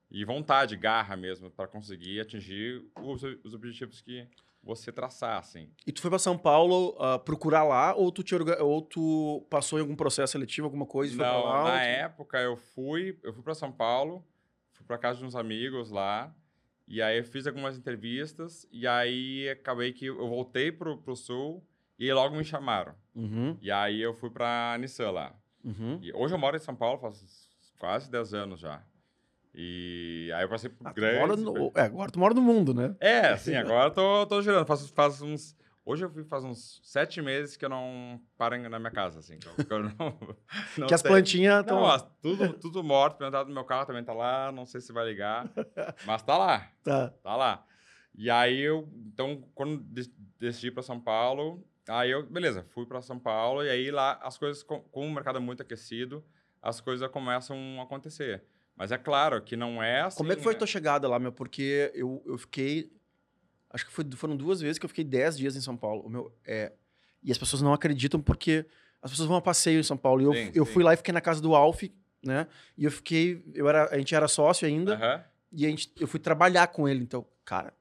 e 0.09 0.23
vontade, 0.23 0.75
garra 0.77 1.15
mesmo, 1.15 1.49
para 1.49 1.67
conseguir 1.67 2.19
atingir 2.21 2.83
os, 3.01 3.21
os 3.43 3.53
objetivos 3.53 4.01
que 4.01 4.27
você 4.63 4.91
traçar, 4.91 5.37
assim. 5.37 5.69
E 5.85 5.91
tu 5.91 6.01
foi 6.01 6.09
pra 6.09 6.17
São 6.19 6.37
Paulo 6.37 6.95
ah, 6.99 7.19
procurar 7.19 7.63
lá, 7.63 7.93
ou 7.95 8.11
tu, 8.11 8.23
te 8.23 8.33
ou 8.35 8.81
tu 8.81 9.45
passou 9.49 9.77
em 9.77 9.81
algum 9.81 9.95
processo 9.95 10.31
seletivo, 10.31 10.65
alguma 10.65 10.85
coisa, 10.85 11.13
e 11.13 11.15
foi 11.17 11.25
Não, 11.25 11.43
lá? 11.43 11.63
na 11.63 11.79
tu- 11.79 11.85
época 11.85 12.39
eu 12.39 12.55
fui, 12.57 13.19
eu 13.23 13.33
fui 13.33 13.43
para 13.43 13.53
São 13.53 13.71
Paulo, 13.71 14.25
fui 14.71 14.85
para 14.85 14.97
casa 14.97 15.19
de 15.19 15.25
uns 15.25 15.35
amigos 15.35 15.91
lá, 15.91 16.33
e 16.87 17.01
aí 17.01 17.17
eu 17.19 17.23
fiz 17.23 17.45
algumas 17.45 17.77
entrevistas, 17.77 18.67
e 18.71 18.87
aí 18.87 19.49
acabei 19.49 19.91
que 19.93 20.05
eu 20.05 20.27
voltei 20.27 20.71
pro, 20.71 20.97
pro 20.97 21.15
sul 21.15 21.63
e 21.99 22.11
logo 22.13 22.35
me 22.35 22.43
chamaram. 22.43 22.95
Uhum, 23.15 23.57
E 23.61 23.71
aí 23.71 24.01
eu 24.01 24.13
fui 24.13 24.29
para 24.29 24.77
Nissan 24.79 25.11
lá. 25.11 25.33
uhum. 25.63 25.97
E 26.01 26.11
hoje 26.13 26.33
eu 26.33 26.37
moro 26.37 26.55
em 26.57 26.59
São 26.59 26.75
Paulo 26.75 26.99
faz 26.99 27.47
quase 27.79 28.11
10 28.11 28.33
anos 28.33 28.59
já. 28.59 28.83
E 29.53 30.29
aí 30.35 30.43
eu 30.43 30.49
passei 30.49 30.69
por 30.69 30.85
Ah, 30.87 30.91
grandes... 30.91 31.41
no- 31.43 31.71
é, 31.75 31.81
agora 31.83 32.11
tu 32.11 32.19
mora 32.19 32.33
no 32.33 32.41
mundo, 32.41 32.73
né? 32.73 32.93
É, 32.99 33.37
sim, 33.37 33.55
agora 33.55 33.87
eu 33.87 33.91
tô, 33.93 34.25
tô 34.25 34.41
girando. 34.41 34.65
Faz, 34.65 34.89
faz 34.89 35.21
uns... 35.21 35.55
Hoje 35.85 36.03
eu 36.03 36.09
fui 36.09 36.23
faz 36.23 36.43
uns 36.43 36.81
sete 36.83 37.21
meses 37.21 37.55
que 37.55 37.63
eu 37.63 37.69
não 37.69 38.19
paro 38.37 38.57
na 38.69 38.79
minha 38.79 38.91
casa, 38.91 39.19
assim. 39.19 39.37
Que 39.37 39.47
eu, 39.47 39.65
que 39.65 39.71
eu 39.73 39.83
não, 39.83 39.91
não 40.79 40.87
que 40.87 40.93
as 40.93 41.03
plantinhas 41.03 41.61
estão. 41.61 41.79
não, 41.79 41.99
tudo, 42.21 42.53
tudo 42.59 42.83
morto, 42.83 43.17
plantado 43.17 43.47
no 43.47 43.53
meu 43.55 43.63
carro 43.63 43.85
também 43.85 44.03
tá 44.03 44.11
lá, 44.11 44.51
não 44.51 44.65
sei 44.65 44.81
se 44.81 44.91
vai 44.91 45.05
ligar, 45.05 45.47
mas 46.05 46.23
tá 46.23 46.37
lá, 46.37 46.71
Tá. 46.83 47.09
tá 47.21 47.35
lá. 47.35 47.63
E 48.15 48.31
aí 48.31 48.59
eu, 48.61 48.89
então, 49.05 49.43
quando 49.53 49.77
de- 49.83 50.11
decidi 50.39 50.71
para 50.71 50.81
São 50.81 50.99
Paulo, 50.99 51.63
aí 51.87 52.11
eu, 52.11 52.23
beleza, 52.25 52.65
fui 52.69 52.85
para 52.85 53.01
São 53.01 53.19
Paulo 53.19 53.63
e 53.63 53.69
aí 53.69 53.91
lá 53.91 54.19
as 54.21 54.37
coisas, 54.37 54.63
com, 54.63 54.83
o 54.91 55.11
mercado 55.11 55.39
muito 55.41 55.61
aquecido, 55.61 56.23
as 56.61 56.81
coisas 56.81 57.07
começam 57.09 57.79
a 57.79 57.83
acontecer. 57.83 58.43
Mas 58.75 58.91
é 58.91 58.97
claro 58.97 59.41
que 59.41 59.55
não 59.55 59.81
é 59.81 60.01
assim. 60.01 60.17
Como 60.17 60.31
é 60.31 60.35
que 60.35 60.41
foi 60.41 60.53
a 60.53 60.55
né? 60.55 60.59
tua 60.59 60.67
chegada 60.67 61.07
lá, 61.07 61.17
meu? 61.17 61.31
Porque 61.31 61.91
eu, 61.93 62.21
eu 62.25 62.37
fiquei. 62.37 62.91
Acho 63.69 63.85
que 63.85 63.91
foi- 63.91 64.05
foram 64.15 64.35
duas 64.35 64.59
vezes 64.59 64.77
que 64.77 64.85
eu 64.85 64.89
fiquei 64.89 65.03
10 65.03 65.37
dias 65.37 65.55
em 65.55 65.61
São 65.61 65.77
Paulo. 65.77 66.03
O 66.05 66.09
meu, 66.09 66.35
é, 66.45 66.73
e 67.23 67.31
as 67.31 67.37
pessoas 67.37 67.61
não 67.61 67.73
acreditam 67.73 68.19
porque 68.21 68.65
as 69.01 69.11
pessoas 69.11 69.27
vão 69.27 69.37
a 69.37 69.41
passeio 69.41 69.79
em 69.79 69.83
São 69.83 69.95
Paulo. 69.95 70.21
E 70.21 70.25
eu, 70.25 70.33
Sim, 70.33 70.51
eu 70.53 70.65
sim. 70.65 70.73
fui 70.73 70.83
lá 70.83 70.93
e 70.93 70.97
fiquei 70.97 71.13
na 71.13 71.21
casa 71.21 71.41
do 71.41 71.55
Alf, 71.55 71.83
né? 72.21 72.47
E 72.77 72.83
eu 72.83 72.91
fiquei. 72.91 73.45
Eu 73.53 73.69
era, 73.69 73.93
a 73.93 73.97
gente 73.97 74.13
era 74.13 74.27
sócio 74.27 74.67
ainda. 74.67 75.25
E 75.51 75.65
a 75.65 75.69
gente, 75.69 75.91
eu 75.97 76.07
fui 76.07 76.19
trabalhar 76.19 76.67
com 76.67 76.89
ele. 76.89 77.01
Então, 77.01 77.25
cara, 77.45 77.73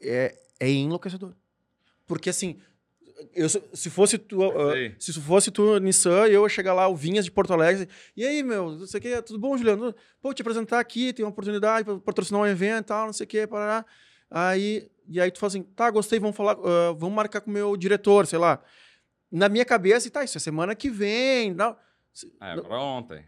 é, 0.00 0.38
é 0.58 0.68
enlouquecedor. 0.70 1.34
Porque 2.06 2.28
assim. 2.28 2.60
Eu, 3.34 3.48
se 3.48 3.62
se 3.74 3.90
fosse 3.90 4.16
tu, 4.18 4.38
sei. 4.72 4.94
se 4.98 5.12
fosse 5.20 5.50
tu, 5.50 5.78
Nissan, 5.78 6.26
eu 6.26 6.42
ia 6.42 6.48
chegar 6.48 6.72
lá, 6.74 6.88
o 6.88 6.96
Vinhas 6.96 7.24
de 7.24 7.30
Porto 7.30 7.52
Alegre. 7.52 7.88
E 8.16 8.24
aí, 8.26 8.42
meu, 8.42 8.70
não 8.72 8.86
sei 8.86 8.98
o 8.98 9.02
que, 9.02 9.22
tudo 9.22 9.38
bom, 9.38 9.56
Juliano? 9.56 9.94
Pô, 10.22 10.32
te 10.34 10.42
apresentar 10.42 10.80
aqui, 10.80 11.12
tem 11.12 11.24
uma 11.24 11.30
oportunidade 11.30 11.84
para 11.84 11.98
patrocinar 11.98 12.40
um 12.42 12.46
evento 12.46 12.84
e 12.84 12.88
tal, 12.88 13.06
não 13.06 13.12
sei 13.12 13.24
o 13.24 13.28
que, 13.28 13.46
parará. 13.46 13.84
Aí, 14.30 14.88
e 15.08 15.20
aí 15.20 15.30
tu 15.30 15.38
fala 15.38 15.48
assim, 15.48 15.62
tá, 15.62 15.90
gostei, 15.90 16.18
vamos 16.18 16.36
falar, 16.36 16.52
ah, 16.64 16.92
vamos 16.96 17.14
marcar 17.14 17.40
com 17.40 17.50
o 17.50 17.54
meu 17.54 17.76
diretor, 17.76 18.26
sei 18.26 18.38
lá. 18.38 18.60
Na 19.30 19.48
minha 19.48 19.64
cabeça, 19.64 20.06
e 20.08 20.10
tá, 20.10 20.24
isso 20.24 20.36
é 20.38 20.40
semana 20.40 20.74
que 20.74 20.88
vem. 20.90 21.52
Não, 21.54 21.76
Se- 22.12 22.32
É, 22.40 22.56
não, 22.56 22.64
pra 22.64 22.80
ontem. 22.80 23.24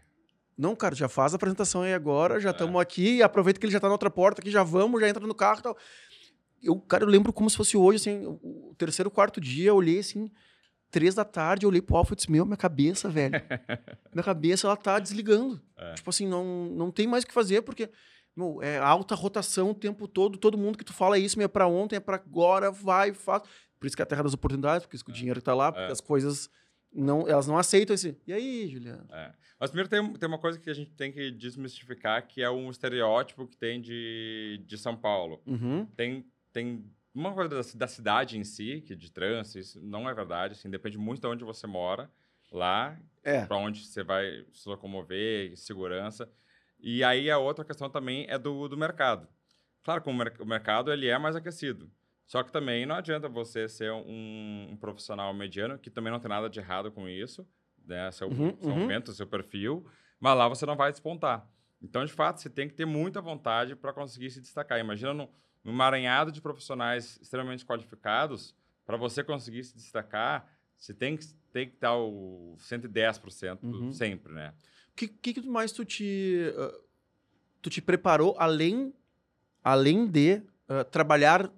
não, 0.57 0.75
cara, 0.75 0.95
já 0.95 1.07
faz 1.07 1.33
a 1.33 1.35
apresentação 1.35 1.81
aí 1.81 1.93
agora, 1.93 2.39
já 2.39 2.49
É. 2.49 2.51
estamos 2.51 2.79
aqui, 2.81 3.21
aproveita 3.21 3.59
que 3.59 3.65
ele 3.65 3.73
já 3.73 3.79
tá 3.79 3.87
na 3.87 3.93
outra 3.93 4.09
porta 4.09 4.41
aqui, 4.41 4.49
já 4.51 4.63
vamos, 4.63 4.99
já 5.01 5.07
entra 5.09 5.25
no 5.25 5.35
carro 5.35 5.59
e 5.59 5.63
tal. 5.63 5.77
Eu, 6.63 6.79
cara, 6.79 7.03
eu 7.03 7.07
lembro 7.09 7.33
como 7.33 7.49
se 7.49 7.57
fosse 7.57 7.75
hoje, 7.75 7.97
assim, 7.97 8.25
o 8.25 8.73
terceiro, 8.77 9.11
quarto 9.11 9.41
dia, 9.41 9.69
eu 9.69 9.75
olhei 9.75 9.99
assim, 9.99 10.31
três 10.89 11.13
da 11.15 11.25
tarde, 11.25 11.65
eu 11.65 11.69
olhei 11.69 11.81
pro 11.81 11.97
Alfa 11.97 12.13
e 12.13 12.15
disse, 12.15 12.31
meu, 12.31 12.45
minha 12.45 12.55
cabeça, 12.57 13.09
velho. 13.09 13.33
minha 14.13 14.23
cabeça, 14.23 14.67
ela 14.67 14.77
tá 14.77 14.99
desligando. 14.99 15.61
É. 15.77 15.93
Tipo 15.95 16.09
assim, 16.09 16.27
não, 16.27 16.65
não 16.69 16.91
tem 16.91 17.05
mais 17.07 17.23
o 17.23 17.27
que 17.27 17.33
fazer, 17.33 17.61
porque, 17.63 17.89
meu, 18.35 18.61
é 18.61 18.77
alta 18.77 19.13
rotação 19.15 19.71
o 19.71 19.75
tempo 19.75 20.07
todo, 20.07 20.37
todo 20.37 20.57
mundo 20.57 20.77
que 20.77 20.85
tu 20.85 20.93
fala 20.93 21.17
é 21.17 21.19
isso, 21.19 21.37
meu, 21.37 21.45
é 21.45 21.49
pra 21.49 21.67
ontem, 21.67 21.97
é 21.97 21.99
pra 21.99 22.15
agora, 22.15 22.71
vai, 22.71 23.13
faz. 23.13 23.43
Por 23.79 23.87
isso 23.87 23.95
que 23.95 24.01
é 24.01 24.05
a 24.05 24.07
terra 24.07 24.23
das 24.23 24.33
oportunidades, 24.33 24.85
porque 24.85 24.95
isso 24.95 25.03
que 25.03 25.11
o 25.11 25.13
dinheiro 25.13 25.41
tá 25.41 25.53
lá, 25.53 25.71
porque 25.71 25.89
É. 25.89 25.91
as 25.91 25.99
coisas, 25.99 26.49
não, 26.93 27.27
elas 27.27 27.47
não 27.47 27.57
aceitam 27.57 27.93
esse, 27.93 28.17
e 28.25 28.31
aí, 28.31 28.67
Juliano? 28.69 29.05
É. 29.11 29.33
Mas 29.59 29.69
primeiro 29.71 29.89
tem, 29.89 30.13
tem 30.13 30.27
uma 30.29 30.37
coisa 30.39 30.59
que 30.59 30.69
a 30.69 30.73
gente 30.73 30.91
tem 30.91 31.11
que 31.11 31.31
desmistificar, 31.31 32.27
que 32.27 32.41
é 32.41 32.49
um 32.49 32.69
estereótipo 32.69 33.47
que 33.47 33.57
tem 33.57 33.81
de, 33.81 34.61
de 34.65 34.77
São 34.77 34.95
Paulo. 34.95 35.41
Uhum, 35.45 35.85
tem, 35.95 36.25
tem 36.53 36.85
uma 37.13 37.33
coisa 37.33 37.49
da, 37.49 37.79
da 37.79 37.87
cidade 37.87 38.37
em 38.37 38.43
si, 38.43 38.81
que 38.85 38.95
de 38.95 39.11
trânsito, 39.11 39.59
isso 39.59 39.81
não 39.81 40.09
é 40.09 40.13
verdade, 40.13 40.53
assim, 40.53 40.69
depende 40.69 40.97
muito 40.97 41.21
de 41.21 41.27
onde 41.27 41.43
você 41.43 41.67
mora, 41.67 42.11
lá, 42.51 42.99
é. 43.23 43.47
para 43.47 43.57
onde 43.57 43.85
você 43.85 44.03
vai 44.03 44.45
se 44.53 44.67
locomover, 44.69 45.57
segurança. 45.57 46.31
E 46.79 47.03
aí 47.03 47.29
a 47.31 47.37
outra 47.37 47.65
questão 47.65 47.89
também 47.89 48.25
é 48.29 48.37
do, 48.37 48.67
do 48.67 48.77
mercado. 48.77 49.27
Claro 49.83 50.01
que 50.01 50.09
o, 50.09 50.13
mer- 50.13 50.35
o 50.39 50.45
mercado 50.45 50.91
ele 50.91 51.07
é 51.07 51.17
mais 51.17 51.35
aquecido. 51.35 51.91
Só 52.25 52.41
que 52.41 52.51
também 52.51 52.85
não 52.85 52.95
adianta 52.95 53.27
você 53.27 53.67
ser 53.67 53.91
um, 53.91 54.69
um 54.71 54.77
profissional 54.77 55.33
mediano, 55.33 55.77
que 55.77 55.89
também 55.91 56.11
não 56.11 56.19
tem 56.19 56.29
nada 56.29 56.49
de 56.49 56.59
errado 56.59 56.91
com 56.91 57.07
isso, 57.07 57.47
né? 57.85 58.09
Seu, 58.11 58.31
Uhum, 58.31 58.57
seu 58.59 58.73
uhum. 58.73 58.75
aumenta 58.75 59.11
o 59.11 59.13
seu 59.13 59.27
perfil, 59.27 59.85
mas 60.19 60.37
lá 60.37 60.47
você 60.47 60.65
não 60.65 60.75
vai 60.75 60.91
despontar. 60.91 61.49
Então, 61.81 62.05
de 62.05 62.13
fato, 62.13 62.39
você 62.39 62.49
tem 62.49 62.67
que 62.67 62.73
ter 62.73 62.85
muita 62.85 63.21
vontade 63.21 63.75
para 63.75 63.91
conseguir 63.91 64.29
se 64.31 64.39
destacar. 64.39 64.79
Imagina 64.79 65.13
num, 65.13 65.27
num 65.63 65.71
emaranhado 65.71 66.31
de 66.31 66.41
profissionais 66.41 67.19
extremamente 67.21 67.65
qualificados, 67.65 68.55
para 68.85 68.97
você 68.97 69.23
conseguir 69.23 69.63
se 69.63 69.75
destacar, 69.75 70.51
você 70.77 70.93
tem 70.93 71.15
que, 71.15 71.25
tem 71.51 71.69
que 71.69 71.77
dar 71.79 71.95
o 71.95 72.55
110% 72.59 73.59
Uhum. 73.63 73.93
sempre, 73.93 74.33
né? 74.33 74.53
O 74.91 74.95
que, 74.95 75.07
que, 75.07 75.41
mais 75.47 75.71
tu 75.71 75.85
te, 75.85 76.53
ah, 76.57 76.79
tu 77.61 77.69
te 77.69 77.81
preparou 77.81 78.35
além, 78.37 78.93
além 79.63 80.05
de 80.05 80.41
ah, 80.67 80.83
trabalhar 80.83 81.49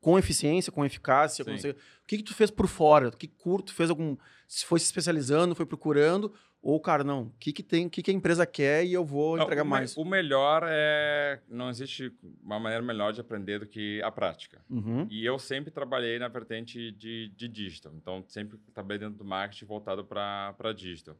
com 0.00 0.18
eficiência, 0.18 0.72
com 0.72 0.84
eficácia? 0.84 1.44
Com 1.44 1.56
sei- 1.58 1.72
o 1.72 1.76
que, 2.06 2.16
que 2.18 2.22
tu 2.22 2.34
fez 2.34 2.50
por 2.50 2.66
fora? 2.66 3.10
Que 3.10 3.28
curto 3.28 3.72
fez 3.72 3.90
algum. 3.90 4.16
Se 4.48 4.64
foi 4.64 4.78
se 4.80 4.86
especializando, 4.86 5.54
foi 5.54 5.66
procurando? 5.66 6.32
Ou, 6.62 6.78
cara, 6.78 7.02
não, 7.02 7.22
o 7.22 7.32
que, 7.38 7.52
que 7.54 7.62
tem, 7.62 7.86
o 7.86 7.90
que, 7.90 8.02
que 8.02 8.10
a 8.10 8.14
empresa 8.14 8.44
quer 8.44 8.84
e 8.84 8.92
eu 8.92 9.02
vou 9.02 9.36
Não, 9.36 9.44
entregar 9.44 9.62
o 9.62 9.64
me- 9.64 9.70
mais? 9.70 9.96
O 9.96 10.04
melhor 10.04 10.62
é. 10.66 11.40
Não 11.48 11.70
existe 11.70 12.12
uma 12.42 12.58
maneira 12.60 12.84
melhor 12.84 13.12
de 13.14 13.20
aprender 13.20 13.60
do 13.60 13.66
que 13.66 14.02
a 14.02 14.10
prática. 14.10 14.60
Uhum. 14.68 15.06
E 15.10 15.24
eu 15.24 15.38
sempre 15.38 15.70
trabalhei 15.70 16.18
na 16.18 16.28
vertente 16.28 16.90
de, 16.92 17.28
de 17.34 17.48
digital. 17.48 17.92
Então, 17.96 18.22
sempre 18.28 18.58
trabalhei 18.74 18.98
dentro 18.98 19.16
do 19.16 19.24
marketing 19.24 19.64
voltado 19.64 20.04
para 20.04 20.72
digital. 20.76 21.16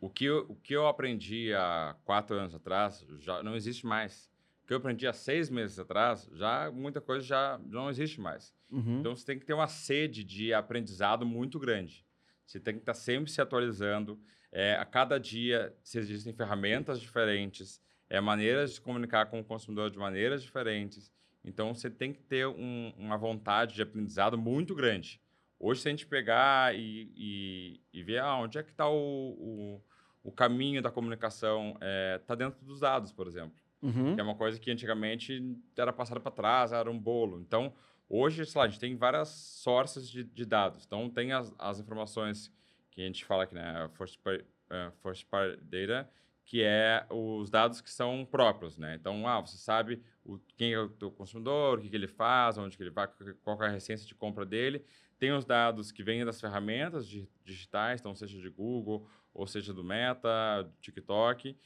O 0.00 0.08
que, 0.08 0.24
eu, 0.26 0.46
o 0.48 0.54
que 0.54 0.74
eu 0.74 0.86
aprendi 0.86 1.52
há 1.52 1.94
quatro 2.04 2.36
anos 2.36 2.54
atrás 2.54 3.04
já 3.20 3.42
não 3.42 3.56
existe 3.56 3.84
mais. 3.84 4.30
Que 4.66 4.72
eu 4.72 4.78
aprendi 4.78 5.06
há 5.06 5.12
seis 5.12 5.48
meses 5.48 5.78
atrás, 5.78 6.28
já 6.32 6.70
muita 6.72 7.00
coisa 7.00 7.24
já 7.24 7.60
não 7.64 7.88
existe 7.88 8.20
mais. 8.20 8.52
Uhum. 8.70 8.98
Então, 8.98 9.14
você 9.14 9.24
tem 9.24 9.38
que 9.38 9.46
ter 9.46 9.52
uma 9.54 9.68
sede 9.68 10.24
de 10.24 10.52
aprendizado 10.52 11.24
muito 11.24 11.58
grande. 11.58 12.04
Você 12.44 12.58
tem 12.58 12.74
que 12.74 12.80
estar 12.80 12.94
sempre 12.94 13.30
se 13.30 13.40
atualizando. 13.40 14.18
É, 14.50 14.74
a 14.74 14.84
cada 14.84 15.18
dia 15.18 15.72
se 15.84 15.98
existem 15.98 16.32
ferramentas 16.32 17.00
diferentes, 17.00 17.80
é, 18.08 18.20
maneiras 18.20 18.74
de 18.74 18.80
comunicar 18.80 19.26
com 19.26 19.38
o 19.40 19.44
consumidor 19.44 19.90
de 19.90 19.98
maneiras 19.98 20.42
diferentes. 20.42 21.12
Então, 21.44 21.72
você 21.72 21.88
tem 21.88 22.12
que 22.12 22.22
ter 22.22 22.46
um- 22.48 22.92
uma 22.96 23.16
vontade 23.16 23.74
de 23.74 23.82
aprendizado 23.82 24.36
muito 24.36 24.74
grande. 24.74 25.20
Hoje, 25.60 25.80
se 25.82 25.88
a 25.88 25.90
gente 25.92 26.06
pegar 26.06 26.74
e, 26.74 27.12
e, 27.16 27.80
e 27.92 28.02
ver 28.02 28.18
ah, 28.18 28.36
onde 28.36 28.58
é 28.58 28.62
que 28.64 28.70
está 28.72 28.88
o, 28.88 28.94
o, 28.94 29.82
o 30.24 30.32
caminho 30.32 30.82
da 30.82 30.90
comunicação, 30.90 31.78
está 32.20 32.34
dentro 32.34 32.64
dos 32.64 32.80
dados, 32.80 33.12
por 33.12 33.28
exemplo 33.28 33.54
Uhum. 33.82 34.14
que 34.14 34.20
é 34.20 34.22
uma 34.22 34.34
coisa 34.34 34.58
que 34.58 34.70
antigamente 34.70 35.40
era 35.76 35.92
passada 35.92 36.20
para 36.20 36.32
trás, 36.32 36.72
era 36.72 36.90
um 36.90 36.98
bolo. 36.98 37.40
Então, 37.40 37.74
hoje, 38.08 38.44
sei 38.44 38.58
lá, 38.58 38.64
a 38.64 38.68
gente 38.68 38.80
tem 38.80 38.96
várias 38.96 39.28
sources 39.28 40.08
de, 40.08 40.24
de 40.24 40.44
dados. 40.44 40.84
Então, 40.86 41.08
tem 41.10 41.32
as, 41.32 41.54
as 41.58 41.78
informações 41.80 42.50
que 42.90 43.02
a 43.02 43.06
gente 43.06 43.24
fala 43.24 43.44
aqui, 43.44 43.54
né, 43.54 43.88
first 43.94 44.18
party, 44.22 44.44
eh, 44.70 44.90
first 45.02 45.26
data, 45.62 46.10
que 46.44 46.62
é 46.62 47.04
os 47.10 47.50
dados 47.50 47.80
que 47.80 47.90
são 47.90 48.24
próprios, 48.24 48.78
né? 48.78 48.94
Então, 48.94 49.26
ah, 49.26 49.40
você 49.40 49.56
sabe 49.58 50.00
o, 50.24 50.38
quem 50.56 50.72
é 50.72 50.78
o 50.78 50.88
teu 50.88 51.10
consumidor, 51.10 51.78
o 51.78 51.82
que, 51.82 51.90
que 51.90 51.96
ele 51.96 52.06
faz, 52.06 52.56
onde 52.56 52.76
que 52.76 52.82
ele 52.82 52.90
vai, 52.90 53.08
qual 53.42 53.60
é 53.62 53.66
a 53.66 53.70
receita 53.70 54.04
de 54.04 54.14
compra 54.14 54.46
dele. 54.46 54.84
Tem 55.18 55.32
os 55.32 55.44
dados 55.44 55.90
que 55.90 56.02
vêm 56.04 56.24
das 56.24 56.40
ferramentas 56.40 57.06
di- 57.06 57.28
digitais, 57.44 58.00
então 58.00 58.14
seja 58.14 58.40
de 58.40 58.48
Google, 58.48 59.08
ou 59.34 59.46
seja 59.46 59.74
do 59.74 59.82
Meta, 59.82 60.62
do 60.62 60.72
TikTok 60.80 61.56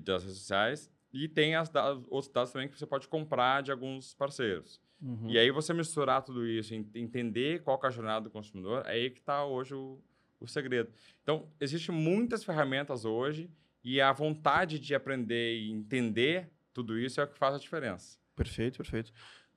das 0.00 0.22
redes 0.24 0.38
sociais. 0.38 0.90
E 1.24 1.28
tem 1.28 1.54
as 1.54 1.68
da- 1.68 1.92
outros 2.08 2.28
dados 2.32 2.52
também 2.52 2.68
que 2.68 2.78
você 2.78 2.86
pode 2.86 3.08
comprar 3.08 3.62
de 3.62 3.70
alguns 3.72 4.14
parceiros. 4.14 4.80
Uhum. 5.00 5.28
E 5.28 5.38
aí 5.38 5.50
você 5.50 5.72
misturar 5.74 6.22
tudo 6.22 6.46
isso, 6.46 6.74
en- 6.74 6.88
entender 6.94 7.62
qual 7.62 7.78
é 7.82 7.86
a 7.86 7.90
jornada 7.90 8.24
do 8.24 8.30
consumidor, 8.30 8.82
é 8.86 8.92
aí 8.92 9.10
que 9.10 9.20
está 9.20 9.44
hoje 9.44 9.74
o, 9.74 10.00
o 10.40 10.46
segredo. 10.46 10.90
Então, 11.22 11.48
existem 11.60 11.94
muitas 11.94 12.44
ferramentas 12.44 13.04
hoje 13.04 13.50
E 13.88 14.00
a 14.00 14.12
vontade 14.12 14.80
de 14.80 14.94
aprender 14.96 15.58
e 15.60 15.70
entender 15.70 16.50
tudo 16.72 16.98
isso 16.98 17.20
é 17.20 17.24
o 17.24 17.28
que 17.28 17.38
faz 17.38 17.54
a 17.54 17.58
diferença. 17.58 18.18
Perfeito, 18.34 18.78
perfeito. 18.78 19.12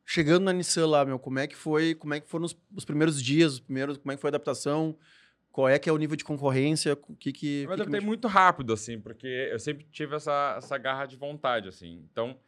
Chegando 0.05 0.43
na 0.43 0.53
Nissan 0.53 0.85
lá, 0.87 1.03
meu, 1.03 1.17
como 1.17 1.39
é 1.39 1.47
que 1.47 1.55
foi? 1.55 1.95
Como 1.95 2.13
é 2.13 2.19
que 2.19 2.27
foram 2.29 2.45
os, 2.45 2.55
os 2.75 2.85
primeiros 2.85 3.21
dias, 3.23 3.53
os 3.53 3.59
primeiros, 3.59 3.97
como 3.97 4.11
é 4.11 4.15
que 4.15 4.21
foi 4.21 4.27
a 4.27 4.31
adaptação? 4.31 4.95
Qual 5.59 5.67
é 5.67 5.77
que 5.77 5.89
é 5.89 5.91
o 5.91 5.97
nível 5.97 6.15
de 6.15 6.23
concorrência? 6.23 6.93
O 6.93 7.17
que 7.17 7.33
que... 7.33 7.63
Eu 7.63 7.73
adaptei 7.73 7.99
muito 7.99 8.29
rápido, 8.29 8.71
assim, 8.71 8.97
porque 8.97 9.27
eu 9.27 9.59
sempre 9.59 9.85
tive 9.91 10.15
essa, 10.15 10.55
essa 10.57 10.77
garra 10.77 11.05
de 11.05 11.17
vontade, 11.17 11.67
assim. 11.67 12.01
Então, 12.09 12.39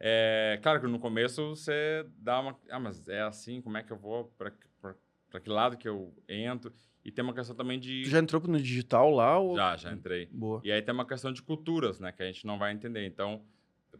é, 0.00 0.58
claro 0.60 0.80
que 0.80 0.88
no 0.88 0.98
começo 0.98 1.50
você 1.50 2.04
dá 2.18 2.40
uma... 2.40 2.58
Ah, 2.68 2.80
mas 2.80 3.08
é 3.08 3.22
assim, 3.22 3.60
como 3.60 3.76
é 3.76 3.84
que 3.84 3.92
eu 3.92 3.96
vou? 3.96 4.34
Para 4.36 4.50
que 5.40 5.48
lado 5.48 5.76
que 5.76 5.88
eu 5.88 6.12
entro? 6.28 6.72
E 7.04 7.12
tem 7.12 7.22
uma 7.22 7.32
questão 7.32 7.54
também 7.54 7.78
de... 7.78 8.02
Tu 8.02 8.10
já 8.10 8.18
entrou 8.18 8.42
no 8.42 8.60
digital 8.60 9.12
lá? 9.12 9.38
Ou... 9.38 9.54
Já, 9.54 9.76
já 9.76 9.92
entrei. 9.92 10.28
Boa. 10.32 10.60
E 10.64 10.72
aí 10.72 10.82
tem 10.82 10.92
uma 10.92 11.06
questão 11.06 11.32
de 11.32 11.42
culturas, 11.42 12.00
né? 12.00 12.10
Que 12.10 12.24
a 12.24 12.26
gente 12.26 12.44
não 12.44 12.58
vai 12.58 12.72
entender. 12.72 13.06
Então, 13.06 13.42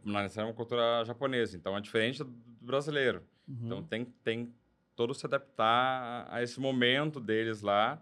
na 0.03 0.23
é 0.23 0.43
uma 0.43 0.53
cultura 0.53 1.05
japonesa. 1.05 1.55
Então, 1.55 1.77
é 1.77 1.79
diferente 1.79 2.21
do 2.21 2.33
brasileiro. 2.59 3.23
Uhum. 3.47 3.59
Então, 3.63 3.83
tem, 3.83 4.03
tem 4.25 4.53
todo 4.93 5.13
se 5.13 5.25
adaptar 5.25 6.27
a 6.29 6.43
esse 6.43 6.59
momento 6.59 7.21
deles 7.21 7.61
lá. 7.61 8.01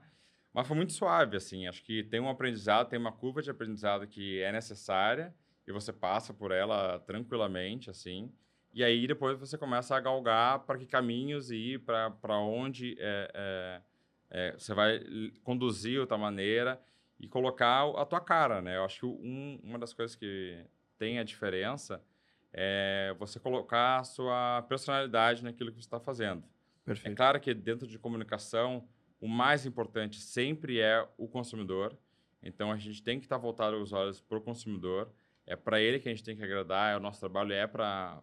Mas 0.55 0.65
foi 0.65 0.77
muito 0.77 0.93
suave, 0.93 1.35
assim. 1.35 1.67
Acho 1.67 1.83
que 1.83 2.01
tem 2.01 2.21
um 2.21 2.29
aprendizado, 2.29 2.87
tem 2.87 2.97
uma 2.97 3.11
curva 3.11 3.41
de 3.41 3.51
aprendizado 3.51 4.07
que 4.07 4.41
é 4.41 4.53
necessária 4.53 5.35
e 5.67 5.71
você 5.73 5.91
passa 5.91 6.33
por 6.33 6.49
ela 6.49 6.97
tranquilamente, 6.99 7.89
assim. 7.89 8.31
E 8.73 8.81
aí, 8.81 9.05
depois, 9.05 9.37
você 9.37 9.57
começa 9.57 9.93
a 9.93 9.99
galgar 9.99 10.59
para 10.59 10.77
que 10.77 10.85
caminhos 10.85 11.51
ir, 11.51 11.81
para 11.81 12.39
onde 12.39 12.95
é, 12.97 13.31
é, 13.33 13.81
é, 14.29 14.51
você 14.53 14.73
vai 14.73 15.01
conduzir 15.43 15.99
outra 15.99 16.17
maneira 16.17 16.81
e 17.19 17.27
colocar 17.27 17.89
a 17.89 18.05
tua 18.05 18.21
cara, 18.21 18.61
né? 18.61 18.77
Eu 18.77 18.85
acho 18.85 19.01
que 19.01 19.05
um, 19.05 19.59
uma 19.61 19.77
das 19.77 19.93
coisas 19.93 20.15
que 20.15 20.65
tem 20.97 21.19
a 21.19 21.23
diferença 21.25 22.01
é 22.53 23.13
você 23.19 23.41
colocar 23.41 23.99
a 23.99 24.03
sua 24.05 24.61
personalidade 24.69 25.43
naquilo 25.43 25.69
que 25.69 25.81
você 25.81 25.87
está 25.87 25.99
fazendo. 25.99 26.45
Perfeito. 26.85 27.13
É 27.13 27.15
claro 27.15 27.41
que 27.41 27.53
dentro 27.53 27.85
de 27.85 27.99
comunicação, 27.99 28.87
o 29.19 29.27
mais 29.27 29.65
importante 29.65 30.19
sempre 30.19 30.79
é 30.79 31.07
o 31.17 31.27
consumidor. 31.27 31.97
Então, 32.41 32.71
a 32.71 32.77
gente 32.77 33.01
tem 33.01 33.19
que 33.19 33.25
estar 33.25 33.37
tá 33.37 33.41
voltado 33.41 33.81
os 33.81 33.91
olhos 33.91 34.21
para 34.21 34.37
o 34.37 34.41
consumidor. 34.41 35.11
É 35.47 35.55
para 35.55 35.79
ele 35.79 35.99
que 35.99 36.07
a 36.07 36.11
gente 36.11 36.23
tem 36.23 36.35
que 36.35 36.43
agradar. 36.43 36.93
É 36.93 36.97
o 36.97 36.99
nosso 36.99 37.19
trabalho 37.19 37.53
é 37.53 37.65
para 37.65 38.21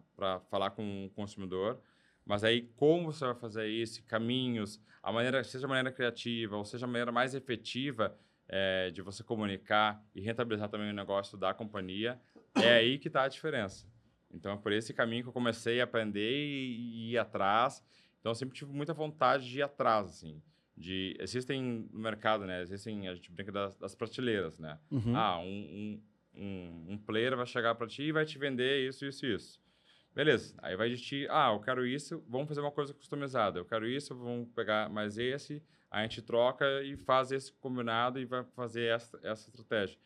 falar 0.49 0.71
com 0.71 1.05
o 1.05 1.09
consumidor. 1.09 1.79
Mas 2.25 2.43
aí, 2.43 2.69
como 2.75 3.11
você 3.11 3.25
vai 3.25 3.35
fazer 3.35 3.67
isso? 3.67 4.03
Caminhos, 4.05 4.81
a 5.01 5.11
maneira, 5.11 5.43
seja 5.43 5.65
a 5.65 5.69
maneira 5.69 5.91
criativa 5.91 6.55
ou 6.55 6.63
seja 6.63 6.85
a 6.85 6.87
maneira 6.87 7.11
mais 7.11 7.35
efetiva 7.35 8.17
é, 8.47 8.91
de 8.91 9.01
você 9.01 9.23
comunicar 9.23 10.01
e 10.15 10.21
rentabilizar 10.21 10.69
também 10.69 10.89
o 10.89 10.93
negócio 10.93 11.37
da 11.37 11.53
companhia, 11.53 12.19
é 12.55 12.75
aí 12.75 12.97
que 12.97 13.07
está 13.07 13.23
a 13.23 13.27
diferença. 13.27 13.85
Então, 14.31 14.53
é 14.53 14.57
por 14.57 14.71
esse 14.71 14.93
caminho 14.93 15.23
que 15.23 15.29
eu 15.29 15.33
comecei 15.33 15.81
a 15.81 15.83
aprender 15.83 16.31
e, 16.31 17.09
e 17.09 17.11
ir 17.11 17.17
atrás. 17.17 17.83
Então, 18.19 18.31
eu 18.31 18.35
sempre 18.35 18.55
tive 18.55 18.71
muita 18.71 18.93
vontade 18.93 19.47
de 19.49 19.59
ir 19.59 19.61
atrás, 19.61 20.09
assim. 20.09 20.41
De, 20.75 21.15
existem 21.19 21.87
no 21.91 21.99
mercado, 21.99 22.45
né? 22.45 22.61
Existem, 22.61 23.07
a 23.07 23.13
gente 23.13 23.31
brinca 23.31 23.51
das, 23.51 23.77
das 23.77 23.93
prateleiras, 23.93 24.57
né? 24.57 24.79
Uhum. 24.89 25.15
Ah, 25.15 25.39
um, 25.39 26.01
um, 26.35 26.85
um, 26.89 26.97
player 26.97 27.35
vai 27.35 27.45
chegar 27.45 27.75
para 27.75 27.87
ti 27.87 28.03
e 28.03 28.11
vai 28.11 28.25
te 28.25 28.39
vender 28.39 28.87
isso, 28.87 29.05
isso, 29.05 29.25
isso. 29.25 29.61
Beleza. 30.15 30.55
Aí 30.59 30.75
vai 30.75 30.89
de 30.89 30.97
ti, 30.97 31.27
ah, 31.29 31.51
eu 31.53 31.59
quero 31.59 31.85
isso, 31.85 32.23
vamos 32.27 32.47
fazer 32.47 32.61
uma 32.61 32.71
coisa 32.71 32.93
customizada. 32.93 33.59
Eu 33.59 33.65
quero 33.65 33.87
isso, 33.87 34.15
vamos 34.15 34.49
pegar 34.53 34.89
mais 34.89 35.17
esse, 35.17 35.61
a 35.91 36.01
gente 36.01 36.21
troca 36.21 36.81
e 36.83 36.97
faz 36.97 37.31
esse 37.31 37.51
combinado 37.53 38.19
e 38.19 38.25
vai 38.25 38.43
fazer 38.55 38.85
essa, 38.85 39.19
essa 39.21 39.49
estratégia. 39.49 39.97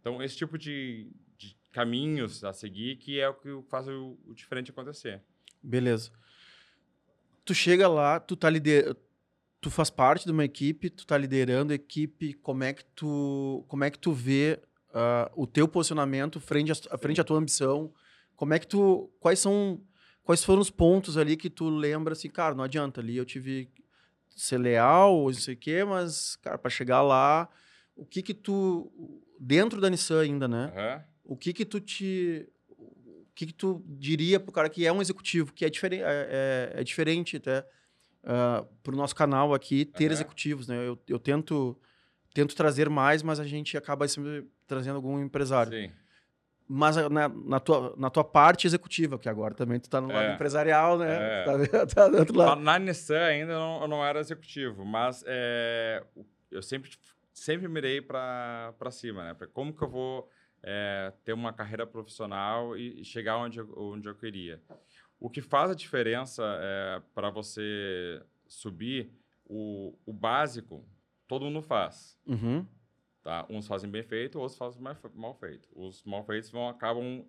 Então, 0.00 0.22
esse 0.22 0.36
tipo 0.36 0.56
de, 0.56 1.10
de 1.36 1.56
caminhos 1.72 2.42
a 2.42 2.52
seguir 2.52 2.96
que 2.96 3.20
é 3.20 3.28
o 3.28 3.34
que 3.34 3.48
faz 3.68 3.86
o, 3.86 4.18
o 4.26 4.34
diferente 4.34 4.70
acontecer. 4.70 5.22
Beleza. 5.62 6.10
Tu 7.44 7.54
chega 7.54 7.86
lá, 7.86 8.18
tu 8.18 8.34
tá 8.34 8.48
liderando 8.48 8.96
tu 9.60 9.70
faz 9.70 9.90
parte 9.90 10.24
de 10.24 10.32
uma 10.32 10.44
equipe, 10.44 10.90
tu 10.90 11.06
tá 11.06 11.16
liderando 11.16 11.72
a 11.72 11.76
equipe, 11.76 12.34
como 12.34 12.64
é 12.64 12.72
que 12.72 12.84
tu, 12.84 13.64
como 13.68 13.84
é 13.84 13.90
que 13.90 13.98
tu 13.98 14.12
vê 14.12 14.60
uh, 14.90 15.30
o 15.34 15.46
teu 15.46 15.66
posicionamento 15.66 16.40
frente 16.40 16.72
à, 16.72 16.98
frente 16.98 17.20
à 17.20 17.24
tua 17.24 17.38
ambição? 17.38 17.92
Como 18.36 18.54
é 18.54 18.58
que 18.58 18.66
tu, 18.66 19.10
quais 19.18 19.38
são, 19.38 19.80
quais 20.22 20.44
foram 20.44 20.60
os 20.60 20.70
pontos 20.70 21.16
ali 21.16 21.36
que 21.36 21.50
tu 21.50 21.68
lembra 21.68 22.12
assim, 22.12 22.28
cara, 22.28 22.54
não 22.54 22.64
adianta 22.64 23.00
ali, 23.00 23.16
eu 23.16 23.24
tive 23.24 23.70
ser 24.36 24.58
leal, 24.58 25.14
ou 25.14 25.30
não 25.30 25.38
sei 25.38 25.54
o 25.54 25.56
quê, 25.56 25.82
mas 25.84 26.36
cara, 26.36 26.58
para 26.58 26.70
chegar 26.70 27.00
lá, 27.00 27.48
o 27.96 28.04
que 28.04 28.22
que 28.22 28.34
tu 28.34 28.92
dentro 29.40 29.80
da 29.80 29.88
Nissan 29.88 30.20
ainda, 30.20 30.46
né? 30.46 30.72
Uhum. 30.76 31.32
O 31.32 31.36
que 31.36 31.52
que 31.52 31.64
tu 31.64 31.80
te 31.80 32.46
o 32.68 33.34
que 33.34 33.46
que 33.46 33.54
tu 33.54 33.82
diria 33.86 34.38
pro 34.38 34.52
cara 34.52 34.68
que 34.68 34.86
é 34.86 34.92
um 34.92 35.00
executivo, 35.00 35.52
que 35.52 35.64
é 35.64 35.70
diferente, 35.70 36.02
é, 36.02 36.72
é, 36.76 36.80
é 36.80 36.84
diferente 36.84 37.36
até 37.36 37.66
uh, 38.26 38.66
para 38.82 38.92
o 38.92 38.96
nosso 38.96 39.14
canal 39.14 39.54
aqui 39.54 39.84
ter 39.84 40.06
uhum. 40.06 40.12
executivos, 40.12 40.68
né? 40.68 40.76
Eu, 40.76 40.98
eu 41.08 41.18
tento 41.18 41.78
tento 42.36 42.54
trazer 42.54 42.90
mais, 42.90 43.22
mas 43.22 43.40
a 43.40 43.44
gente 43.44 43.78
acaba 43.78 44.06
sempre 44.06 44.46
trazendo 44.66 44.96
algum 44.96 45.18
empresário. 45.18 45.72
Sim. 45.72 45.90
Mas 46.68 46.96
na, 46.96 47.28
na, 47.28 47.60
tua, 47.60 47.94
na 47.96 48.10
tua 48.10 48.24
parte 48.24 48.66
executiva, 48.66 49.18
que 49.18 49.28
agora 49.28 49.54
também 49.54 49.80
tu 49.80 49.88
tá 49.88 50.00
no 50.00 50.08
lado 50.08 50.30
é. 50.30 50.34
empresarial, 50.34 50.98
né? 50.98 51.42
É. 51.42 51.44
Tá, 51.66 51.86
tá 51.86 52.08
do 52.08 52.18
outro 52.18 52.36
lado. 52.36 52.60
Na 52.60 52.78
Nissan 52.78 53.24
ainda 53.24 53.52
eu 53.52 53.58
não, 53.58 53.82
eu 53.82 53.88
não 53.88 54.04
era 54.04 54.20
executivo, 54.20 54.84
mas 54.84 55.24
é, 55.26 56.04
eu 56.50 56.60
sempre, 56.60 56.90
sempre 57.32 57.68
mirei 57.68 58.02
para 58.02 58.74
cima, 58.90 59.24
né? 59.24 59.32
Pra 59.32 59.46
como 59.46 59.72
que 59.72 59.82
eu 59.82 59.88
vou 59.88 60.28
é, 60.62 61.12
ter 61.24 61.32
uma 61.32 61.52
carreira 61.52 61.86
profissional 61.86 62.76
e, 62.76 63.00
e 63.00 63.04
chegar 63.04 63.38
onde 63.38 63.60
eu, 63.60 63.72
onde 63.76 64.08
eu 64.08 64.14
queria. 64.14 64.60
O 65.18 65.30
que 65.30 65.40
faz 65.40 65.70
a 65.70 65.74
diferença 65.74 66.42
é, 66.60 67.02
para 67.14 67.30
você 67.30 68.22
subir, 68.46 69.10
o, 69.44 69.94
o 70.04 70.12
básico, 70.12 70.84
todo 71.26 71.44
mundo 71.44 71.62
faz. 71.62 72.18
Uhum. 72.26 72.66
Tá? 73.22 73.46
Uns 73.48 73.66
fazem 73.66 73.90
bem 73.90 74.02
feito, 74.02 74.38
outros 74.38 74.58
fazem 74.58 74.80
mal, 75.14 75.34
feito. 75.34 75.68
Os 75.74 76.04
mal 76.04 76.24
feitos 76.24 76.50
vão, 76.50 76.68
acabam 76.68 77.24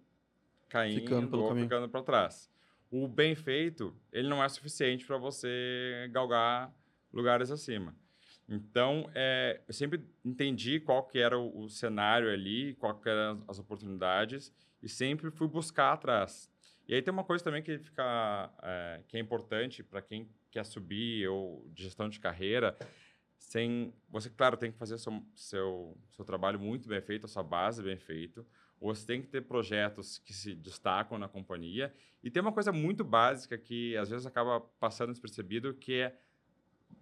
caindo 0.69 1.01
ficando 1.01 1.39
ou 1.39 1.55
ficando 1.55 1.89
para 1.89 2.03
trás. 2.03 2.51
O 2.91 3.07
bem 3.07 3.35
feito, 3.35 3.95
ele 4.11 4.27
não 4.27 4.43
é 4.43 4.47
suficiente 4.47 5.05
para 5.05 5.17
você 5.17 6.07
galgar 6.11 6.73
lugares 7.11 7.51
acima. 7.51 7.95
Então, 8.47 9.09
é, 9.13 9.59
eu 9.67 9.73
sempre 9.73 10.05
entendi 10.23 10.79
qual 10.79 11.03
que 11.03 11.19
era 11.19 11.37
o, 11.37 11.63
o 11.63 11.69
cenário 11.69 12.31
ali, 12.31 12.75
qual 12.75 12.97
que 12.97 13.09
eram 13.09 13.43
as 13.47 13.59
oportunidades 13.59 14.53
e 14.81 14.87
sempre 14.87 15.29
fui 15.31 15.47
buscar 15.47 15.93
atrás. 15.93 16.49
E 16.87 16.95
aí 16.95 17.01
tem 17.01 17.11
uma 17.11 17.23
coisa 17.23 17.43
também 17.43 17.61
que 17.61 17.77
fica 17.77 18.49
é, 18.61 19.01
que 19.07 19.17
é 19.17 19.19
importante 19.19 19.83
para 19.83 20.01
quem 20.01 20.29
quer 20.49 20.65
subir 20.65 21.27
ou 21.27 21.67
de 21.73 21.83
gestão 21.83 22.07
de 22.07 22.19
carreira, 22.19 22.77
sem 23.37 23.93
você 24.09 24.29
claro 24.29 24.55
tem 24.55 24.71
que 24.71 24.77
fazer 24.77 24.97
seu, 24.97 25.21
seu 25.35 25.97
seu 26.11 26.23
trabalho 26.23 26.59
muito 26.59 26.87
bem 26.87 27.01
feito, 27.01 27.25
a 27.25 27.27
sua 27.27 27.43
base 27.43 27.83
bem 27.83 27.97
feito. 27.97 28.45
Você 28.79 29.05
tem 29.05 29.21
que 29.21 29.27
ter 29.27 29.41
projetos 29.41 30.19
que 30.19 30.31
se 30.31 30.53
destacam 30.53 31.17
na 31.17 31.27
companhia 31.27 31.93
e 32.23 32.29
tem 32.29 32.41
uma 32.41 32.51
coisa 32.51 32.71
muito 32.71 33.03
básica 33.03 33.57
que 33.57 33.97
às 33.97 34.09
vezes 34.09 34.25
acaba 34.25 34.61
passando 34.79 35.11
despercebido 35.11 35.73
que 35.73 35.95
é 35.95 36.17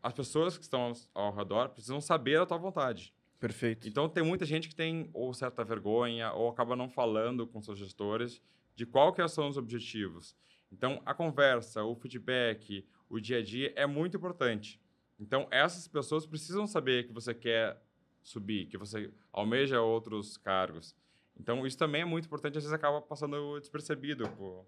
as 0.02 0.14
pessoas 0.14 0.58
que 0.58 0.64
estão 0.64 0.94
ao 1.14 1.36
redor 1.36 1.70
precisam 1.70 2.02
saber 2.02 2.40
a 2.40 2.46
tua 2.46 2.58
vontade. 2.58 3.14
Perfeito. 3.40 3.88
Então 3.88 4.10
tem 4.10 4.24
muita 4.24 4.46
gente 4.46 4.68
que 4.68 4.76
tem 4.76 5.10
ou 5.14 5.34
certa 5.34 5.64
vergonha 5.64 6.32
ou 6.32 6.50
acaba 6.50 6.76
não 6.76 6.90
falando 6.90 7.46
com 7.46 7.62
seus 7.62 7.78
gestores 7.78 8.42
de 8.76 8.86
qual 8.86 9.14
que 9.14 9.26
são 9.28 9.48
os 9.48 9.58
objetivos. 9.58 10.36
Então, 10.72 11.02
a 11.06 11.14
conversa, 11.14 11.84
o 11.84 11.96
feedback, 11.96 12.86
o 13.10 13.20
dia 13.20 13.40
a 13.40 13.44
dia 13.44 13.72
é 13.76 13.86
muito 13.86 14.18
importante. 14.18 14.82
Então, 15.20 15.48
essas 15.50 15.88
pessoas 15.88 16.26
precisam 16.26 16.68
saber 16.68 17.08
que 17.08 17.14
você 17.14 17.34
quer 17.34 17.82
subir, 18.22 18.66
que 18.66 18.78
você 18.78 19.12
almeja 19.32 19.82
outros 19.82 20.36
cargos. 20.38 20.96
Então, 21.40 21.66
isso 21.66 21.78
também 21.78 22.02
é 22.02 22.06
muito 22.06 22.26
importante, 22.26 22.58
às 22.58 22.64
vezes 22.64 22.74
acaba 22.74 23.02
passando 23.02 23.60
despercebido 23.60 24.30
por, 24.32 24.66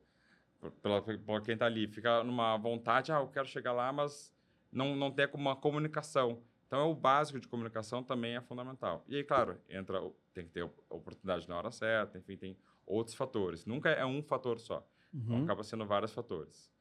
por, 0.60 0.72
pela, 0.72 1.02
por 1.02 1.42
quem 1.42 1.54
está 1.54 1.66
ali. 1.66 1.88
Fica 1.88 2.24
numa 2.24 2.56
vontade, 2.58 3.12
ah, 3.12 3.20
eu 3.20 3.28
quero 3.28 3.48
chegar 3.48 3.74
lá, 3.74 3.92
mas 3.92 4.34
não, 4.72 4.96
não 4.96 5.12
tem 5.12 5.28
uma 5.34 5.56
comunicação. 5.56 6.42
Então, 6.68 6.92
o 6.92 6.96
básico 6.96 7.40
de 7.40 7.48
comunicação 7.48 8.04
também 8.04 8.36
é 8.36 8.42
fundamental. 8.42 9.04
E 9.08 9.16
aí, 9.16 9.24
claro, 9.24 9.58
entra, 9.70 10.02
tem 10.34 10.46
que 10.46 10.52
ter 10.52 10.64
oportunidade 10.90 11.48
na 11.48 11.58
hora 11.58 11.72
certa, 11.72 12.18
enfim, 12.18 12.38
tem 12.38 12.58
outros 12.88 13.16
fatores. 13.16 13.66
Nunca 13.66 13.90
é 13.90 14.06
um 14.06 14.24
fator 14.24 14.60
só. 14.60 14.88
Então, 15.14 15.20
uhum. 15.20 15.26
Então, 15.26 15.44
acaba 15.44 15.64
sendo 15.64 15.86
vários 15.86 16.14
fatores. 16.14 16.72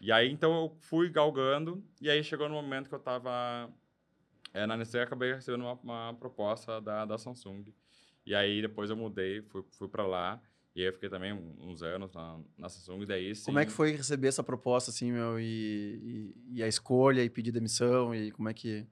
E 0.00 0.12
aí, 0.12 0.30
então, 0.30 0.62
eu 0.62 0.76
fui 0.80 1.10
galgando, 1.10 1.84
e 2.00 2.08
aí 2.08 2.22
chegou 2.22 2.48
no 2.48 2.54
momento 2.54 2.88
que 2.88 2.94
eu 2.94 3.00
estava 3.00 3.68
é, 4.54 4.64
na 4.64 4.76
Nestlé, 4.76 5.02
acabei 5.02 5.34
recebendo 5.34 5.62
uma, 5.62 5.74
uma, 5.82 6.14
proposta 6.14 6.80
da, 6.80 7.04
da 7.04 7.18
Samsung. 7.18 7.64
E 8.24 8.34
aí, 8.34 8.62
depois 8.62 8.90
eu 8.90 8.96
mudei, 8.96 9.42
fui, 9.42 9.64
fui 9.72 9.88
para 9.88 10.06
lá, 10.06 10.40
e 10.74 10.80
aí 10.82 10.86
eu 10.86 10.92
fiquei 10.92 11.08
também 11.08 11.32
uns 11.32 11.82
anos 11.82 12.12
na, 12.12 12.38
na 12.56 12.68
Samsung, 12.68 13.04
daí 13.06 13.34
sim... 13.34 13.46
Como 13.46 13.58
é 13.58 13.66
que 13.66 13.72
foi 13.72 13.92
receber 13.92 14.28
essa 14.28 14.44
proposta, 14.44 14.90
assim, 14.90 15.10
meu, 15.10 15.40
e, 15.40 16.34
e, 16.52 16.58
e 16.58 16.62
a 16.62 16.68
escolha, 16.68 17.24
e 17.24 17.30
pedir 17.30 17.50
demissão, 17.50 18.14
e 18.14 18.30
como 18.30 18.48
é 18.48 18.54
que... 18.54 18.86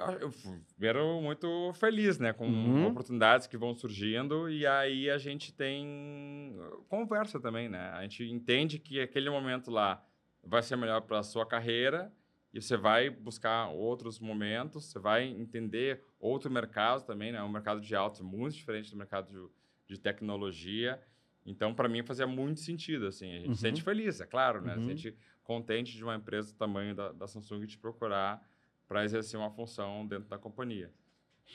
Ah, 0.00 0.12
eu 0.20 0.30
primeiro 0.76 1.20
muito 1.20 1.72
feliz, 1.74 2.18
né? 2.18 2.32
Com 2.32 2.46
Uhum. 2.46 2.86
oportunidades 2.86 3.46
que 3.46 3.56
vão 3.56 3.74
surgindo 3.74 4.48
e 4.50 4.66
aí 4.66 5.10
a 5.10 5.18
gente 5.18 5.52
tem 5.52 6.56
uh, 6.58 6.84
conversa 6.88 7.38
também, 7.38 7.68
né? 7.68 7.90
A 7.90 8.02
gente 8.02 8.24
entende 8.24 8.78
que 8.78 9.00
aquele 9.00 9.28
momento 9.30 9.70
lá 9.70 10.04
vai 10.42 10.62
ser 10.62 10.76
melhor 10.76 11.02
para 11.02 11.18
a 11.18 11.22
sua 11.22 11.44
carreira 11.46 12.12
e 12.52 12.60
você 12.60 12.76
vai 12.76 13.10
buscar 13.10 13.68
outros 13.68 14.18
momentos, 14.18 14.86
você 14.86 14.98
vai 14.98 15.24
entender 15.24 16.02
outro 16.18 16.50
mercado 16.50 17.04
também, 17.04 17.30
né? 17.32 17.42
Um 17.42 17.48
mercado 17.48 17.80
de 17.80 17.94
autos 17.94 18.20
muito 18.22 18.54
diferente 18.56 18.90
do 18.90 18.96
mercado 18.96 19.30
de, 19.86 19.94
de 19.94 20.00
tecnologia. 20.00 21.00
Então, 21.46 21.74
para 21.74 21.88
mim, 21.88 22.02
fazia 22.02 22.26
muito 22.26 22.60
sentido, 22.60 23.06
assim. 23.06 23.30
A 23.32 23.36
gente 23.38 23.48
Uhum. 23.48 23.54
se 23.54 23.60
sente 23.60 23.82
feliz, 23.82 24.20
é 24.20 24.26
claro, 24.26 24.60
né? 24.62 24.74
Uhum. 24.74 24.80
Se 24.80 24.86
sente 24.86 25.16
contente 25.44 25.96
de 25.96 26.02
uma 26.04 26.14
empresa 26.14 26.52
do 26.52 26.56
tamanho 26.58 26.94
da, 26.94 27.12
da 27.12 27.26
Samsung 27.26 27.66
te 27.66 27.78
procurar 27.78 28.40
para 28.90 29.04
exercer 29.04 29.38
uma 29.38 29.52
função 29.52 30.04
dentro 30.04 30.28
da 30.28 30.36
companhia. 30.36 30.90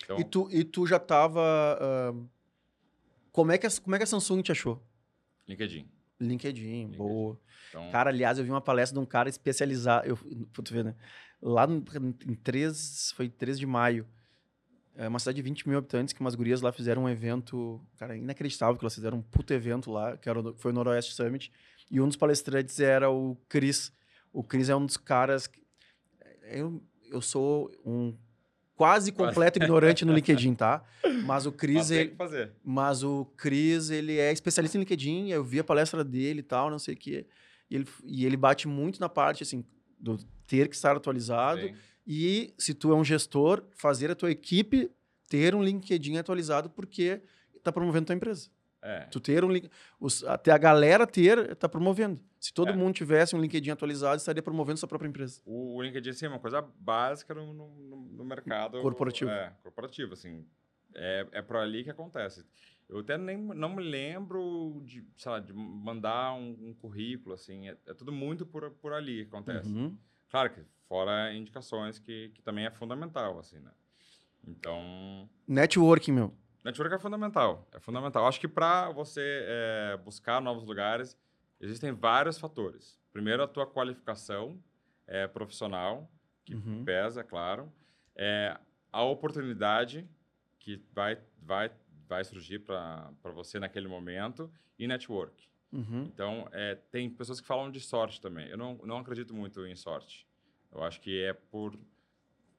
Então, 0.02 0.18
E 0.18 0.24
tu, 0.24 0.48
e 0.50 0.64
tu 0.64 0.88
já 0.88 0.98
tava. 0.98 1.42
ah, 1.44 2.14
como, 3.30 3.52
é 3.52 3.58
que 3.58 3.68
a, 3.68 3.70
como 3.84 3.94
é 3.94 4.00
que 4.00 4.06
a 4.06 4.08
Samsung 4.08 4.42
te 4.42 4.54
achou? 4.54 4.82
LinkedIn. 5.46 5.86
LinkedIn, 6.18 6.92
boa. 6.92 7.38
Então, 7.70 7.92
Cara, 7.92 8.10
aliás, 8.10 8.38
eu 8.38 8.46
vi 8.46 8.52
uma 8.52 8.62
palestra 8.62 8.98
de 8.98 9.04
um 9.04 9.06
cara 9.06 9.28
especializado. 9.28 10.08
Eu, 10.08 10.16
tu 10.54 10.74
ver, 10.74 10.86
né? 10.86 10.96
Lá 11.42 11.68
no, 11.68 11.84
em 12.26 12.36
3, 12.36 13.12
foi 13.18 13.28
3 13.28 13.60
de 13.60 13.66
maio. 13.66 14.08
É 14.96 15.10
uma 15.10 15.20
cidade 15.20 15.36
de 15.36 15.42
20 15.42 15.68
mil 15.68 15.78
habitantes 15.78 16.14
que 16.14 16.22
umas 16.22 16.36
gurias 16.36 16.62
lá 16.62 16.72
fizeram 16.72 17.04
um 17.04 17.10
evento. 17.10 17.86
Cara, 17.98 18.16
inacreditável 18.16 18.78
que 18.78 18.84
elas 18.86 18.96
fizeram 18.96 19.18
um 19.18 19.22
puto 19.22 19.54
evento 19.54 19.92
lá, 19.92 20.16
que 20.16 20.30
era, 20.30 20.42
foi 20.54 20.72
o 20.72 20.74
Noroeste 20.74 21.14
Summit. 21.14 21.52
E 21.92 22.00
um 22.00 22.08
dos 22.08 22.16
palestrantes 22.16 22.80
era 22.80 23.10
o 23.10 23.36
Cris. 23.50 23.92
O 24.32 24.42
Cris 24.42 24.70
é 24.70 24.76
um 24.76 24.86
dos 24.86 24.96
caras. 24.96 25.48
que- 25.48 25.62
eu, 26.44 26.82
eu 27.12 27.22
sou 27.22 27.72
um 27.86 28.14
quase 28.76 29.12
completo 29.12 29.58
ignorante 29.58 30.04
no 30.04 30.14
LinkedIn, 30.14 30.54
tá? 30.54 30.84
Mas 31.24 31.46
o 31.46 31.52
Cris, 31.52 31.76
mas 31.76 31.92
ele, 31.92 32.16
fazer. 32.16 32.52
mas 32.64 33.04
o 33.04 33.26
Cris, 33.38 33.90
ele 33.90 34.18
é 34.20 34.32
especialista 34.32 34.78
em 34.78 34.82
LinkedIn, 34.82 35.30
eu 35.30 35.44
vi 35.44 35.60
a 35.60 35.64
palestra 35.64 36.04
dele 36.04 36.42
e 36.42 36.44
tal, 36.44 36.70
não 36.70 36.78
sei 36.80 36.94
o 36.94 36.98
quê. 36.98 37.26
E 37.70 37.76
ele, 37.76 37.88
e 38.04 38.26
ele 38.26 38.38
bate 38.38 38.68
muito 38.68 39.00
na 39.00 39.10
parte, 39.10 39.44
assim, 39.44 39.64
do 40.00 40.18
ter 40.46 40.68
que 40.68 40.76
estar 40.76 40.96
atualizado. 40.96 41.62
Sim. 41.62 41.76
E 42.06 42.54
se 42.58 42.74
tu 42.74 42.92
é 42.92 42.96
um 42.96 43.04
gestor, 43.04 43.64
fazer 43.76 44.12
a 44.12 44.16
tua 44.16 44.30
equipe 44.30 44.92
ter 45.28 45.56
um 45.56 45.64
LinkedIn 45.64 46.18
atualizado 46.18 46.70
porque 46.70 47.22
está 47.56 47.72
promovendo 47.72 48.08
tua 48.08 48.16
empresa. 48.16 48.50
É. 48.88 49.00
Tu 49.06 49.20
ter 49.20 49.44
um 49.44 49.52
link, 49.52 49.68
os, 50.00 50.24
até 50.26 50.52
a 50.52 50.58
galera 50.60 51.08
ter, 51.08 51.52
está 51.52 51.68
promovendo. 51.68 52.22
Se 52.40 52.54
todo 52.54 52.70
É. 52.70 52.76
mundo 52.76 52.94
tivesse 52.94 53.36
um 53.36 53.42
LinkedIn 53.42 53.72
atualizado, 53.72 54.18
estaria 54.18 54.44
promovendo 54.44 54.78
sua 54.78 54.88
própria 54.88 55.08
empresa. 55.10 55.42
O, 55.44 55.78
o 55.78 55.82
LinkedIn 55.82 56.10
assim, 56.12 56.26
é 56.26 56.30
uma 56.30 56.38
coisa 56.40 56.62
básica 56.62 57.34
no, 57.34 57.52
no, 57.52 57.68
no- 57.68 57.98
no 58.18 58.24
mercado 58.26 58.80
Corporativo. 58.82 59.32
É, 59.32 59.52
corporativo, 59.64 60.14
assim. 60.14 60.46
É, 60.94 61.28
é 61.32 61.42
por 61.42 61.58
ali 61.58 61.84
que 61.84 61.90
acontece. 61.90 62.46
Eu 62.88 63.00
até 63.00 63.18
nem 63.18 63.36
não 63.36 63.70
me 63.76 63.82
lembro 63.82 64.84
de, 64.86 65.04
sei 65.18 65.32
lá, 65.32 65.40
de 65.40 65.52
mandar 65.52 66.34
um, 66.36 66.56
um 66.70 66.74
currículo, 66.76 67.34
assim. 67.34 67.68
É, 67.68 67.76
é 67.88 67.94
tudo 67.96 68.12
muito 68.12 68.46
por, 68.46 68.70
por 68.70 68.94
ali 68.94 69.24
que 69.26 69.30
acontece. 69.36 69.68
Uhum. 69.74 69.98
Claro 70.30 70.52
que 70.52 70.62
fora 70.88 71.34
indicações, 71.34 71.98
que, 71.98 72.30
que 72.36 72.42
também 72.44 72.68
é 72.68 72.70
fundamental, 72.70 73.40
assim, 73.40 73.58
né? 73.58 73.72
Então, 74.48 75.28
Networking, 75.48 76.12
meu. 76.12 76.34
Network 76.66 76.94
é 76.96 77.00
fundamental. 77.00 77.68
É 77.72 77.80
fundamental. 77.80 78.28
Acho 78.28 78.40
que 78.40 78.48
para 78.48 78.92
você 78.92 79.46
é, 79.48 79.98
buscar 80.04 80.42
novos 80.42 80.64
lugares, 80.66 81.18
existem 81.62 81.94
vários 81.94 82.38
fatores. 82.38 83.00
Primeiro, 83.14 83.42
a 83.44 83.48
tua 83.48 83.66
qualificação 83.66 84.62
é, 85.08 85.28
profissional, 85.28 86.12
que 86.44 86.56
Uhum. 86.56 86.84
pesa, 86.84 87.24
claro. 87.24 87.72
É, 88.16 88.58
a 88.92 89.04
oportunidade 89.04 90.08
que 90.60 90.84
vai, 90.94 91.18
vai, 91.42 91.72
vai 92.08 92.24
surgir 92.24 92.60
para 92.60 93.12
você 93.34 93.60
naquele 93.60 93.88
momento 93.88 94.52
e 94.78 94.88
network. 94.88 95.48
Uhum. 95.72 96.04
Então, 96.04 96.48
é, 96.52 96.76
tem 96.76 97.10
pessoas 97.10 97.40
que 97.42 97.48
falam 97.48 97.70
de 97.72 97.80
sorte 97.80 98.20
também. 98.22 98.48
Eu 98.48 98.58
não, 98.58 98.76
não 98.84 98.98
acredito 98.98 99.34
muito 99.34 99.66
em 99.66 99.76
sorte. 99.76 100.28
Eu 100.72 100.84
acho 100.84 101.00
que 101.02 101.24
é 101.24 101.34
por 101.34 101.78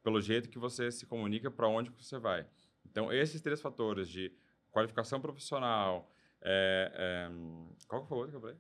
pelo 0.02 0.20
jeito 0.20 0.48
que 0.48 0.58
você 0.58 0.90
se 0.92 1.04
comunica 1.04 1.50
para 1.50 1.66
onde 1.66 1.90
você 1.90 2.16
vai. 2.18 2.46
Então, 2.90 3.12
esses 3.12 3.40
três 3.40 3.60
fatores 3.60 4.08
de 4.08 4.32
qualificação 4.70 5.20
profissional, 5.20 6.10
é, 6.42 6.92
é, 6.94 7.30
qual 7.88 8.02
que 8.02 8.08
foi 8.08 8.16
o 8.16 8.20
outro 8.20 8.32
que 8.32 8.36
eu 8.36 8.40
falei? 8.40 8.56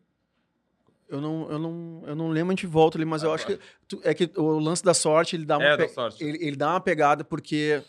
Eu 1.08 1.20
não, 1.20 1.50
eu, 1.50 1.58
não, 1.58 2.02
eu 2.06 2.16
não 2.16 2.28
lembro, 2.30 2.52
a 2.52 2.56
gente 2.56 2.66
volta 2.66 2.98
ali, 2.98 3.04
mas 3.04 3.22
eu 3.22 3.30
Ah, 3.30 3.34
acho 3.34 3.46
que 3.46 3.60
tu- 3.86 4.00
é 4.02 4.12
que 4.12 4.28
o 4.36 4.58
lance 4.58 4.82
da 4.82 4.92
sorte, 4.92 5.36
ele 5.36 5.44
dá 5.44 5.56
uma, 5.56 5.66
É, 5.68 5.76
pe- 5.76 5.82
da 5.84 5.88
sorte. 5.88 6.24
Ele, 6.24 6.38
ele 6.44 6.56
dá 6.56 6.70
uma 6.72 6.80
pegada 6.80 7.22
porque 7.22 7.82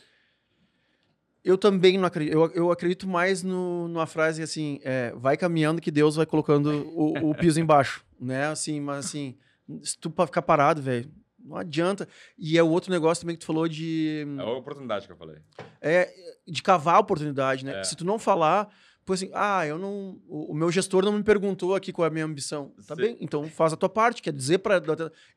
eu 1.44 1.58
também 1.58 1.98
não 1.98 2.06
acredito. 2.06 2.34
Eu, 2.34 2.52
eu 2.52 2.72
acredito 2.72 3.08
mais 3.08 3.42
no, 3.42 3.88
numa 3.88 4.06
frase 4.06 4.44
assim, 4.44 4.80
é, 4.84 5.12
vai 5.16 5.36
caminhando 5.38 5.82
que 5.82 5.90
Deus 5.90 6.16
vai 6.16 6.26
colocando 6.26 6.68
o, 6.96 7.32
o 7.32 7.36
piso 7.36 7.60
embaixo, 7.60 8.06
né? 8.20 8.48
Assim, 8.48 8.80
mas 8.80 9.06
assim, 9.06 9.36
se 9.82 9.98
tu 9.98 10.12
ficar 10.26 10.42
parado, 10.44 10.82
velho, 10.82 11.10
não 11.48 11.58
adianta. 11.58 12.08
E 12.38 12.58
é 12.58 12.64
o 12.64 12.70
outro 12.70 12.92
negócio 12.92 13.22
também 13.22 13.36
que 13.36 13.40
tu 13.42 13.46
falou 13.46 13.68
de 13.68 14.26
É 14.38 14.42
a 14.42 14.50
oportunidade 14.52 15.06
que 15.06 15.14
eu 15.14 15.18
falei. 15.18 15.38
é 15.82 16.14
de 16.48 16.62
cavar 16.62 16.96
a 16.96 17.00
oportunidade, 17.00 17.66
né? 17.66 17.80
É. 17.80 17.84
Se 17.84 17.96
tu 17.96 18.06
não 18.06 18.18
falar, 18.20 18.74
pô, 19.06 19.14
assim, 19.14 19.30
ah, 19.34 19.66
eu 19.66 19.78
não. 19.78 20.22
O, 20.28 20.54
meu 20.54 20.72
gestor 20.72 21.04
não 21.04 21.14
me 21.14 21.24
perguntou 21.24 21.76
aqui 21.76 21.92
qual 21.92 22.06
é 22.06 22.10
a 22.10 22.12
minha 22.14 22.26
ambição. 22.26 22.74
Tá 22.88 22.96
Sim. 22.96 23.02
bem, 23.02 23.18
então 23.20 23.48
faz 23.50 23.74
a 23.74 23.76
tua 23.78 23.90
parte, 23.90 24.22
quer 24.22 24.34
dizer 24.34 24.60
para 24.60 24.82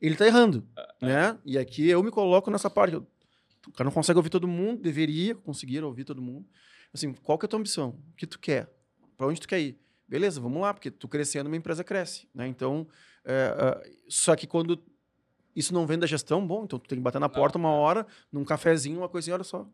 ele 0.01 0.15
tá 0.15 0.25
errando, 0.27 0.67
É, 1.01 1.05
né? 1.05 1.39
E 1.45 1.57
aqui 1.57 1.89
eu 1.89 2.01
me 2.03 2.11
coloco 2.11 2.51
nessa 2.51 2.69
parte. 2.69 2.95
O 2.95 3.71
cara 3.73 3.85
não 3.85 3.91
consegue 3.91 4.17
ouvir 4.17 4.29
todo 4.29 4.47
mundo, 4.47 4.81
deveria 4.81 5.35
conseguir 5.35 5.83
ouvir 5.83 6.03
todo 6.03 6.21
mundo. 6.21 6.45
Assim, 6.93 7.13
qual 7.13 7.37
que 7.37 7.45
é 7.45 7.47
a 7.47 7.49
tua 7.49 7.59
ambição? 7.59 7.89
O 8.11 8.15
que 8.17 8.25
tu 8.27 8.39
quer? 8.39 8.69
Para 9.15 9.27
onde 9.27 9.39
tu 9.39 9.47
quer 9.47 9.59
ir? 9.59 9.79
Beleza, 10.07 10.41
vamos 10.41 10.61
lá, 10.61 10.73
porque 10.73 10.91
tu 10.91 11.07
crescendo, 11.07 11.47
uma 11.47 11.55
empresa 11.55 11.83
cresce, 11.83 12.27
né? 12.33 12.47
Então, 12.47 12.85
é, 13.23 13.55
é, 13.85 13.91
só 14.09 14.35
que 14.35 14.45
quando 14.45 14.75
isso 15.55 15.73
não 15.73 15.85
vem 15.85 15.97
da 15.99 16.07
gestão, 16.07 16.45
bom, 16.45 16.63
então 16.63 16.79
tu 16.79 16.87
tem 16.87 16.97
que 16.97 17.03
bater 17.03 17.19
na 17.19 17.27
Não, 17.27 17.33
porta 17.33 17.57
uma 17.57 17.69
é. 17.69 17.73
hora, 17.73 18.07
num 18.31 18.43
cafezinho, 18.45 18.99
uma 18.99 19.09
coisinha, 19.09 19.35
olha 19.35 19.43
só. 19.43 19.67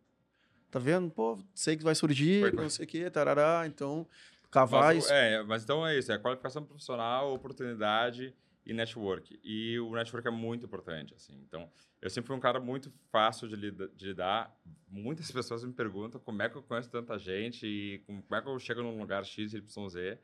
Tá 0.69 0.79
vendo? 0.79 1.09
Pô, 1.09 1.37
sei 1.55 1.77
que 1.77 1.83
vai 1.83 1.95
surgir, 1.95 2.41
Foi- 2.41 2.51
não 2.51 2.69
sei 2.69 2.85
o 2.85 2.87
quê, 2.87 3.09
tarará, 3.09 3.63
então 3.65 4.05
cavar 4.51 4.93
Mas, 4.95 5.05
isso. 5.05 5.13
é, 5.13 5.43
mas 5.43 5.63
então 5.63 5.85
é 5.85 5.97
isso, 5.97 6.11
é 6.11 6.17
qualificação 6.17 6.63
profissional, 6.63 7.33
oportunidade 7.33 8.33
e 8.65 8.73
network. 8.73 9.39
E 9.43 9.79
o 9.79 9.91
network 9.93 10.27
é 10.27 10.31
muito 10.31 10.65
importante, 10.65 11.13
assim. 11.15 11.39
Então, 11.47 11.69
eu 12.01 12.09
sempre 12.09 12.27
fui 12.27 12.35
um 12.35 12.39
cara 12.39 12.59
muito 12.59 12.91
fácil 13.09 13.47
de, 13.47 13.55
lida- 13.55 13.87
de 13.95 14.07
lidar. 14.07 14.53
Muitas 14.89 15.29
pessoas 15.31 15.63
me 15.63 15.71
perguntam 15.71 16.19
como 16.19 16.41
é 16.41 16.49
que 16.49 16.57
eu 16.57 16.63
conheço 16.63 16.89
tanta 16.89 17.17
gente 17.17 17.65
e 17.65 17.99
como 18.05 18.23
é 18.31 18.41
que 18.41 18.47
eu 18.49 18.59
chego 18.59 18.81
num 18.81 18.99
lugar 18.99 19.23
X, 19.25 19.53
Y, 19.53 19.89
Z. 19.89 20.19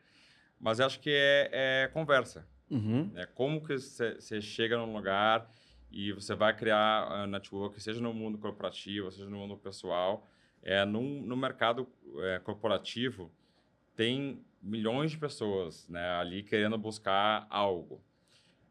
Mas 0.59 0.79
eu 0.79 0.85
acho 0.85 0.99
que 0.99 1.09
é, 1.09 1.49
é 1.83 1.87
conversa. 1.87 2.45
Uhum. 2.73 3.11
né? 3.13 3.27
Como 3.35 3.63
que 3.63 3.77
você 3.77 4.41
chega 4.41 4.77
num 4.77 4.91
lugar 4.93 5.47
e 5.91 6.11
você 6.11 6.33
vai 6.33 6.55
criar 6.55 7.07
uh, 7.07 7.27
network, 7.27 7.79
seja 7.79 8.01
no 8.01 8.11
mundo 8.11 8.39
corporativo, 8.39 9.11
seja 9.11 9.29
no 9.29 9.37
mundo 9.37 9.55
pessoal. 9.55 10.27
É, 10.63 10.83
num, 10.85 11.21
no 11.21 11.37
mercado 11.37 11.87
é, 12.19 12.39
corporativo, 12.39 13.31
tem 13.95 14.43
milhões 14.61 15.11
de 15.11 15.17
pessoas 15.17 15.87
né, 15.87 16.09
ali 16.15 16.41
querendo 16.41 16.77
buscar 16.77 17.45
algo. 17.49 18.01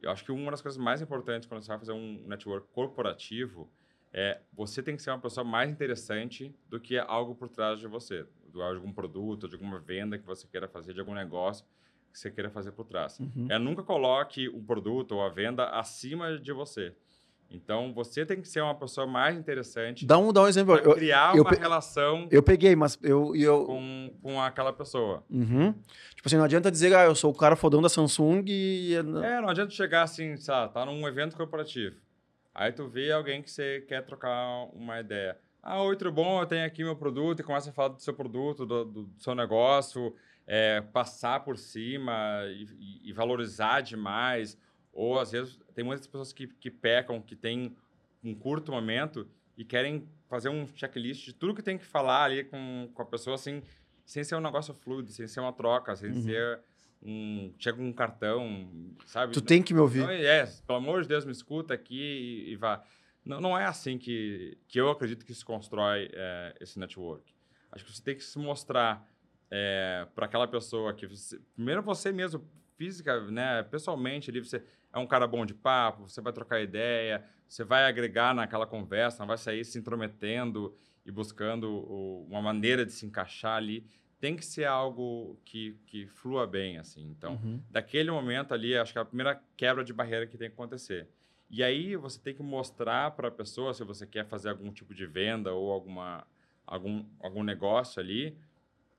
Eu 0.00 0.10
acho 0.10 0.24
que 0.24 0.32
uma 0.32 0.50
das 0.50 0.60
coisas 0.60 0.82
mais 0.82 1.00
importantes 1.00 1.46
quando 1.46 1.62
você 1.62 1.68
vai 1.68 1.78
fazer 1.78 1.92
um 1.92 2.24
network 2.26 2.66
corporativo 2.72 3.70
é 4.12 4.40
você 4.52 4.82
tem 4.82 4.96
que 4.96 5.02
ser 5.02 5.10
uma 5.10 5.20
pessoa 5.20 5.44
mais 5.44 5.70
interessante 5.70 6.52
do 6.68 6.80
que 6.80 6.98
algo 6.98 7.34
por 7.34 7.48
trás 7.48 7.78
de 7.78 7.86
você, 7.86 8.26
de 8.52 8.60
algum 8.60 8.92
produto, 8.92 9.46
de 9.46 9.54
alguma 9.54 9.78
venda 9.78 10.18
que 10.18 10.26
você 10.26 10.46
queira 10.48 10.66
fazer, 10.66 10.92
de 10.92 11.00
algum 11.00 11.14
negócio 11.14 11.64
que 12.12 12.18
você 12.18 12.30
queira 12.30 12.50
fazer 12.50 12.72
por 12.72 12.84
trás. 12.84 13.18
Uhum. 13.18 13.46
É 13.48 13.58
nunca 13.58 13.82
coloque 13.82 14.48
o 14.48 14.62
produto 14.62 15.12
ou 15.12 15.22
a 15.22 15.28
venda 15.28 15.70
acima 15.70 16.38
de 16.38 16.52
você. 16.52 16.94
Então, 17.54 17.92
você 17.92 18.24
tem 18.24 18.40
que 18.40 18.48
ser 18.48 18.62
uma 18.62 18.74
pessoa 18.74 19.06
mais 19.06 19.36
interessante 19.36 20.06
Dá, 20.06 20.16
um, 20.16 20.32
dá 20.32 20.42
um 20.42 20.48
exemplo. 20.48 20.74
Eu, 20.74 20.94
criar 20.94 21.36
eu 21.36 21.42
uma 21.42 21.50
pe- 21.50 21.56
relação 21.58 22.26
eu 22.30 22.42
peguei, 22.42 22.74
mas 22.74 22.98
eu. 23.02 23.36
eu 23.36 23.66
com, 23.66 24.14
com 24.22 24.40
aquela 24.40 24.72
pessoa. 24.72 25.22
Uhum. 25.28 25.72
Tipo 26.14 26.26
assim, 26.26 26.36
não 26.36 26.44
adianta 26.44 26.70
dizer, 26.70 26.94
ah, 26.94 27.04
eu 27.04 27.14
sou 27.14 27.30
o 27.30 27.36
cara 27.36 27.54
fodão 27.54 27.82
da 27.82 27.90
Samsung 27.90 28.44
e. 28.46 28.94
É, 28.94 29.02
não 29.02 29.48
adianta 29.50 29.70
chegar 29.70 30.02
assim, 30.02 30.34
sabe, 30.38 30.72
tá 30.72 30.86
num 30.86 31.06
evento 31.06 31.36
corporativo. 31.36 31.96
Aí 32.54 32.72
tu 32.72 32.88
vê 32.88 33.12
alguém 33.12 33.42
que 33.42 33.50
você 33.50 33.84
quer 33.86 34.02
trocar 34.04 34.66
uma 34.72 35.00
ideia. 35.00 35.36
Ah, 35.62 35.82
oi, 35.82 35.94
tudo 35.96 36.10
bom? 36.10 36.40
Eu 36.40 36.46
tenho 36.46 36.66
aqui 36.66 36.82
meu 36.82 36.96
produto 36.96 37.40
e 37.40 37.42
começa 37.42 37.70
a 37.70 37.72
falar 37.72 37.88
do 37.88 38.00
seu 38.02 38.14
produto, 38.14 38.64
do, 38.66 38.84
do 38.84 39.08
seu 39.18 39.34
negócio, 39.34 40.14
é, 40.46 40.80
passar 40.80 41.40
por 41.40 41.56
cima 41.58 42.12
e, 42.48 43.08
e- 43.08 43.12
valorizar 43.12 43.80
demais. 43.80 44.58
Ou, 44.92 45.18
às 45.18 45.32
vezes, 45.32 45.58
tem 45.74 45.84
muitas 45.84 46.06
pessoas 46.06 46.32
que, 46.32 46.46
que 46.46 46.70
pecam, 46.70 47.20
que 47.20 47.34
têm 47.34 47.74
um 48.22 48.34
curto 48.34 48.70
momento 48.72 49.28
e 49.56 49.64
querem 49.64 50.06
fazer 50.28 50.48
um 50.48 50.66
checklist 50.74 51.24
de 51.24 51.32
tudo 51.32 51.54
que 51.54 51.62
tem 51.62 51.78
que 51.78 51.84
falar 51.84 52.24
ali 52.24 52.44
com, 52.44 52.90
com 52.92 53.02
a 53.02 53.06
pessoa, 53.06 53.34
assim, 53.34 53.62
sem 54.04 54.22
ser 54.24 54.34
um 54.34 54.40
negócio 54.40 54.72
fluido, 54.74 55.10
sem 55.10 55.26
ser 55.26 55.40
uma 55.40 55.52
troca, 55.52 55.94
sem 55.96 56.10
Uhum. 56.10 56.22
ser 56.22 56.60
um... 57.02 57.52
Chega 57.58 57.80
um 57.82 57.92
cartão, 57.92 58.68
sabe? 59.06 59.32
Tu 59.32 59.40
tem 59.40 59.62
que 59.62 59.72
me 59.74 59.80
ouvir. 59.80 60.00
Não, 60.00 60.10
é, 60.10 60.46
pelo 60.66 60.78
amor 60.78 61.02
de 61.02 61.08
Deus, 61.08 61.24
me 61.24 61.32
escuta 61.32 61.74
aqui 61.74 62.00
e, 62.46 62.52
e 62.52 62.56
vá. 62.56 62.82
Não, 63.24 63.40
não 63.40 63.58
é 63.58 63.64
assim 63.64 63.98
que, 63.98 64.58
que 64.68 64.80
eu 64.80 64.90
acredito 64.90 65.24
que 65.24 65.34
se 65.34 65.44
constrói 65.44 66.10
é, 66.12 66.54
esse 66.60 66.78
network. 66.78 67.32
Acho 67.70 67.84
que 67.84 67.92
você 67.92 68.02
tem 68.02 68.16
que 68.16 68.24
se 68.24 68.38
mostrar 68.38 69.08
é, 69.54 70.06
para 70.14 70.24
aquela 70.24 70.48
pessoa 70.48 70.94
que 70.94 71.06
você, 71.06 71.38
primeiro 71.54 71.82
você 71.82 72.10
mesmo 72.10 72.42
física, 72.74 73.20
né, 73.30 73.62
pessoalmente 73.64 74.30
ali 74.30 74.40
você 74.40 74.64
é 74.90 74.98
um 74.98 75.06
cara 75.06 75.26
bom 75.26 75.44
de 75.44 75.52
papo, 75.52 76.08
você 76.08 76.22
vai 76.22 76.32
trocar 76.32 76.62
ideia, 76.62 77.22
você 77.46 77.62
vai 77.62 77.84
agregar 77.84 78.34
naquela 78.34 78.66
conversa, 78.66 79.18
não 79.18 79.26
vai 79.26 79.36
sair 79.36 79.62
se 79.62 79.78
intrometendo 79.78 80.74
e 81.04 81.10
buscando 81.10 81.70
o, 81.70 82.26
uma 82.30 82.40
maneira 82.40 82.86
de 82.86 82.92
se 82.92 83.04
encaixar 83.04 83.58
ali. 83.58 83.86
Tem 84.18 84.34
que 84.34 84.44
ser 84.44 84.64
algo 84.64 85.38
que, 85.44 85.78
que 85.86 86.06
flua 86.06 86.46
bem, 86.46 86.78
assim. 86.78 87.10
Então, 87.10 87.34
uhum. 87.34 87.60
daquele 87.70 88.10
momento 88.10 88.54
ali, 88.54 88.74
acho 88.74 88.92
que 88.92 88.98
é 88.98 89.02
a 89.02 89.04
primeira 89.04 89.42
quebra 89.56 89.84
de 89.84 89.92
barreira 89.92 90.26
que 90.26 90.38
tem 90.38 90.48
que 90.48 90.54
acontecer. 90.54 91.08
E 91.50 91.62
aí 91.62 91.94
você 91.94 92.18
tem 92.18 92.34
que 92.34 92.42
mostrar 92.42 93.10
para 93.10 93.28
a 93.28 93.30
pessoa, 93.30 93.74
se 93.74 93.84
você 93.84 94.06
quer 94.06 94.24
fazer 94.24 94.48
algum 94.48 94.72
tipo 94.72 94.94
de 94.94 95.04
venda 95.04 95.52
ou 95.52 95.70
alguma, 95.70 96.26
algum, 96.64 97.04
algum 97.20 97.42
negócio 97.42 98.00
ali, 98.00 98.38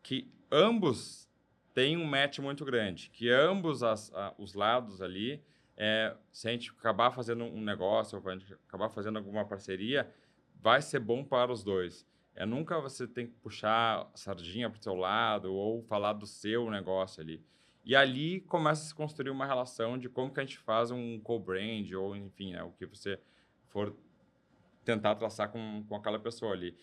que 0.03 0.29
ambos 0.51 1.27
têm 1.73 1.97
um 1.97 2.05
match 2.05 2.39
muito 2.39 2.63
grande, 2.63 3.09
que 3.09 3.29
ambos 3.29 3.81
as, 3.81 4.13
a, 4.13 4.35
os 4.37 4.53
lados 4.53 5.01
ali, 5.01 5.41
é, 5.75 6.15
se 6.31 6.47
a 6.47 6.51
gente 6.51 6.69
acabar 6.69 7.09
fazendo 7.09 7.45
um 7.45 7.61
negócio, 7.61 8.21
ou 8.21 8.29
a 8.29 8.37
gente 8.37 8.53
acabar 8.67 8.89
fazendo 8.89 9.17
alguma 9.17 9.45
parceria, 9.45 10.13
vai 10.61 10.81
ser 10.81 10.99
bom 10.99 11.23
para 11.23 11.51
os 11.51 11.63
dois. 11.63 12.05
É 12.35 12.45
nunca 12.45 12.79
você 12.79 13.07
tem 13.07 13.27
que 13.27 13.33
puxar 13.33 14.09
a 14.13 14.17
sardinha 14.17 14.69
para 14.69 14.79
o 14.79 14.83
seu 14.83 14.95
lado 14.95 15.53
ou 15.53 15.81
falar 15.83 16.13
do 16.13 16.27
seu 16.27 16.69
negócio 16.69 17.21
ali. 17.21 17.43
E 17.85 17.95
ali 17.95 18.41
começa 18.41 18.81
a 18.83 18.85
se 18.85 18.95
construir 18.95 19.29
uma 19.29 19.45
relação 19.45 19.97
de 19.97 20.09
como 20.09 20.33
que 20.33 20.39
a 20.39 20.43
gente 20.43 20.57
faz 20.57 20.89
um 20.89 21.19
co-brand 21.19 21.91
ou, 21.93 22.15
enfim, 22.15 22.53
né, 22.53 22.63
o 22.63 22.71
que 22.71 22.85
você 22.85 23.19
for 23.67 23.95
tentar 24.85 25.15
traçar 25.15 25.49
com, 25.49 25.83
com 25.87 25.95
aquela 25.95 26.19
pessoa 26.19 26.53
ali. 26.53 26.77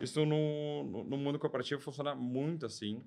Isso 0.00 0.24
no, 0.24 0.84
no, 0.84 1.04
no 1.04 1.16
mundo 1.16 1.38
cooperativo 1.38 1.80
funciona 1.80 2.14
muito 2.14 2.66
assim. 2.66 3.02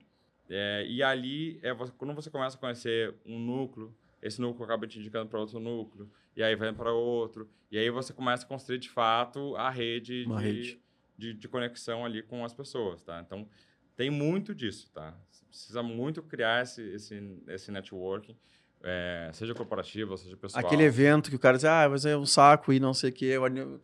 É, 0.50 0.86
e 0.88 1.04
ali, 1.04 1.60
é 1.62 1.76
quando 1.98 2.14
você 2.14 2.30
começa 2.30 2.58
a 2.58 2.60
conhecer 2.60 3.16
um 3.26 3.38
núcleo, 3.38 3.94
esse 4.22 4.40
núcleo 4.42 4.66
acaba 4.66 4.88
te 4.88 4.98
indicando 5.00 5.30
para 5.30 5.40
outro 5.40 5.60
núcleo, 5.60 6.10
e 6.36 6.42
aí 6.42 6.56
vai 6.56 6.74
para 6.74 6.92
outro, 6.92 7.50
e 7.70 7.78
aí 7.78 7.90
você 7.90 8.14
começa 8.14 8.46
a 8.46 8.48
construir 8.48 8.78
de 8.78 8.90
fato 8.90 9.56
a 9.56 9.70
rede, 9.70 10.26
de, 10.26 10.34
rede. 10.34 10.82
De, 11.18 11.34
de, 11.34 11.48
conexão 11.48 12.06
ali 12.06 12.24
com 12.24 12.46
as 12.46 12.54
pessoas, 12.54 13.02
tá? 13.02 13.22
Então, 13.26 13.48
tem 13.96 14.10
muito 14.10 14.56
disso, 14.56 14.90
tá? 14.94 15.18
Você 15.30 15.46
precisa 15.46 15.84
muito 15.84 16.24
criar 16.24 16.64
esse, 16.64 16.82
esse, 16.94 17.42
esse 17.48 17.72
networking. 17.72 18.38
É, 18.84 19.30
seja 19.34 19.56
corporativo, 19.56 20.16
seja 20.18 20.38
pessoal. 20.38 20.64
Aquele 20.64 20.84
evento 20.84 21.30
que 21.30 21.36
o 21.36 21.40
cara 21.40 21.58
diz, 21.58 21.66
ah, 21.66 21.88
mas 21.90 22.06
é 22.06 22.16
um 22.16 22.26
saco 22.26 22.72
e 22.72 22.80
não 22.80 22.94
sei 22.94 23.10
o 23.10 23.14
quê. 23.14 23.34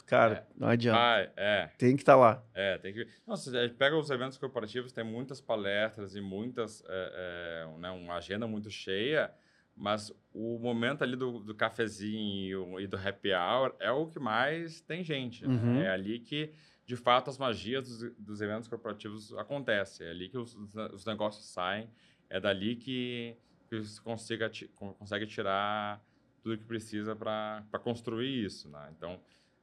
Cara, 0.06 0.36
é. 0.36 0.46
não 0.56 0.68
adianta. 0.68 1.00
Ah, 1.00 1.32
é. 1.36 1.70
Tem 1.78 1.96
que 1.96 2.04
estar 2.04 2.14
tá 2.14 2.20
lá. 2.20 2.44
É, 2.54 2.78
tem 2.78 2.94
que. 2.94 3.08
Nossa, 3.26 3.50
a 3.58 3.64
gente 3.64 3.76
pega 3.76 3.98
os 3.98 4.10
eventos 4.10 4.38
corporativos, 4.38 4.92
tem 4.92 5.04
muitas 5.04 5.42
palestras 5.42 6.16
e 6.16 6.22
muitas. 6.22 6.84
É, 6.88 7.66
é, 7.66 7.80
né, 7.80 7.90
uma 7.90 8.16
agenda 8.16 8.48
muito 8.48 8.70
cheia, 8.70 9.34
mas 9.76 10.14
o 10.32 10.60
momento 10.60 11.04
ali 11.04 11.16
do, 11.16 11.40
do 11.40 11.56
cafezinho 11.56 12.80
e 12.80 12.86
do 12.86 12.96
happy 12.96 13.34
hour 13.34 13.76
é 13.80 13.92
o 13.92 14.08
que 14.08 14.20
mais 14.20 14.80
tem 14.82 15.04
gente. 15.04 15.46
Né? 15.46 15.54
Uhum. 15.54 15.74
Né? 15.74 15.86
É 15.86 15.90
ali 15.90 16.20
que, 16.20 16.54
de 16.86 16.96
fato, 16.96 17.32
as 17.32 17.38
magias 17.40 17.88
dos, 17.88 18.16
dos 18.18 18.42
eventos 18.42 18.68
corporativos 18.68 19.34
acontecem. 19.34 20.06
É 20.06 20.12
ali 20.12 20.30
que 20.30 20.38
os, 20.38 20.56
os 20.94 21.04
negócios 21.06 21.46
saem. 21.46 21.90
É 22.30 22.40
dali 22.40 22.76
que 22.76 23.36
que 23.82 23.88
você 23.88 24.02
consiga, 24.02 24.52
consegue 24.98 25.26
tirar 25.26 26.04
tudo 26.42 26.58
que 26.58 26.66
precisa 26.66 27.16
para 27.16 27.80
construir 27.84 28.46
isso, 28.46 28.70
né? 28.70 28.94
Então, 28.96 29.20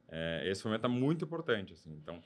é, 0.09 0.43
esse 0.49 0.65
momento 0.65 0.85
é 0.85 0.89
muito 0.89 1.25
importante, 1.25 1.73
assim. 1.73 1.93
Então, 1.93 2.19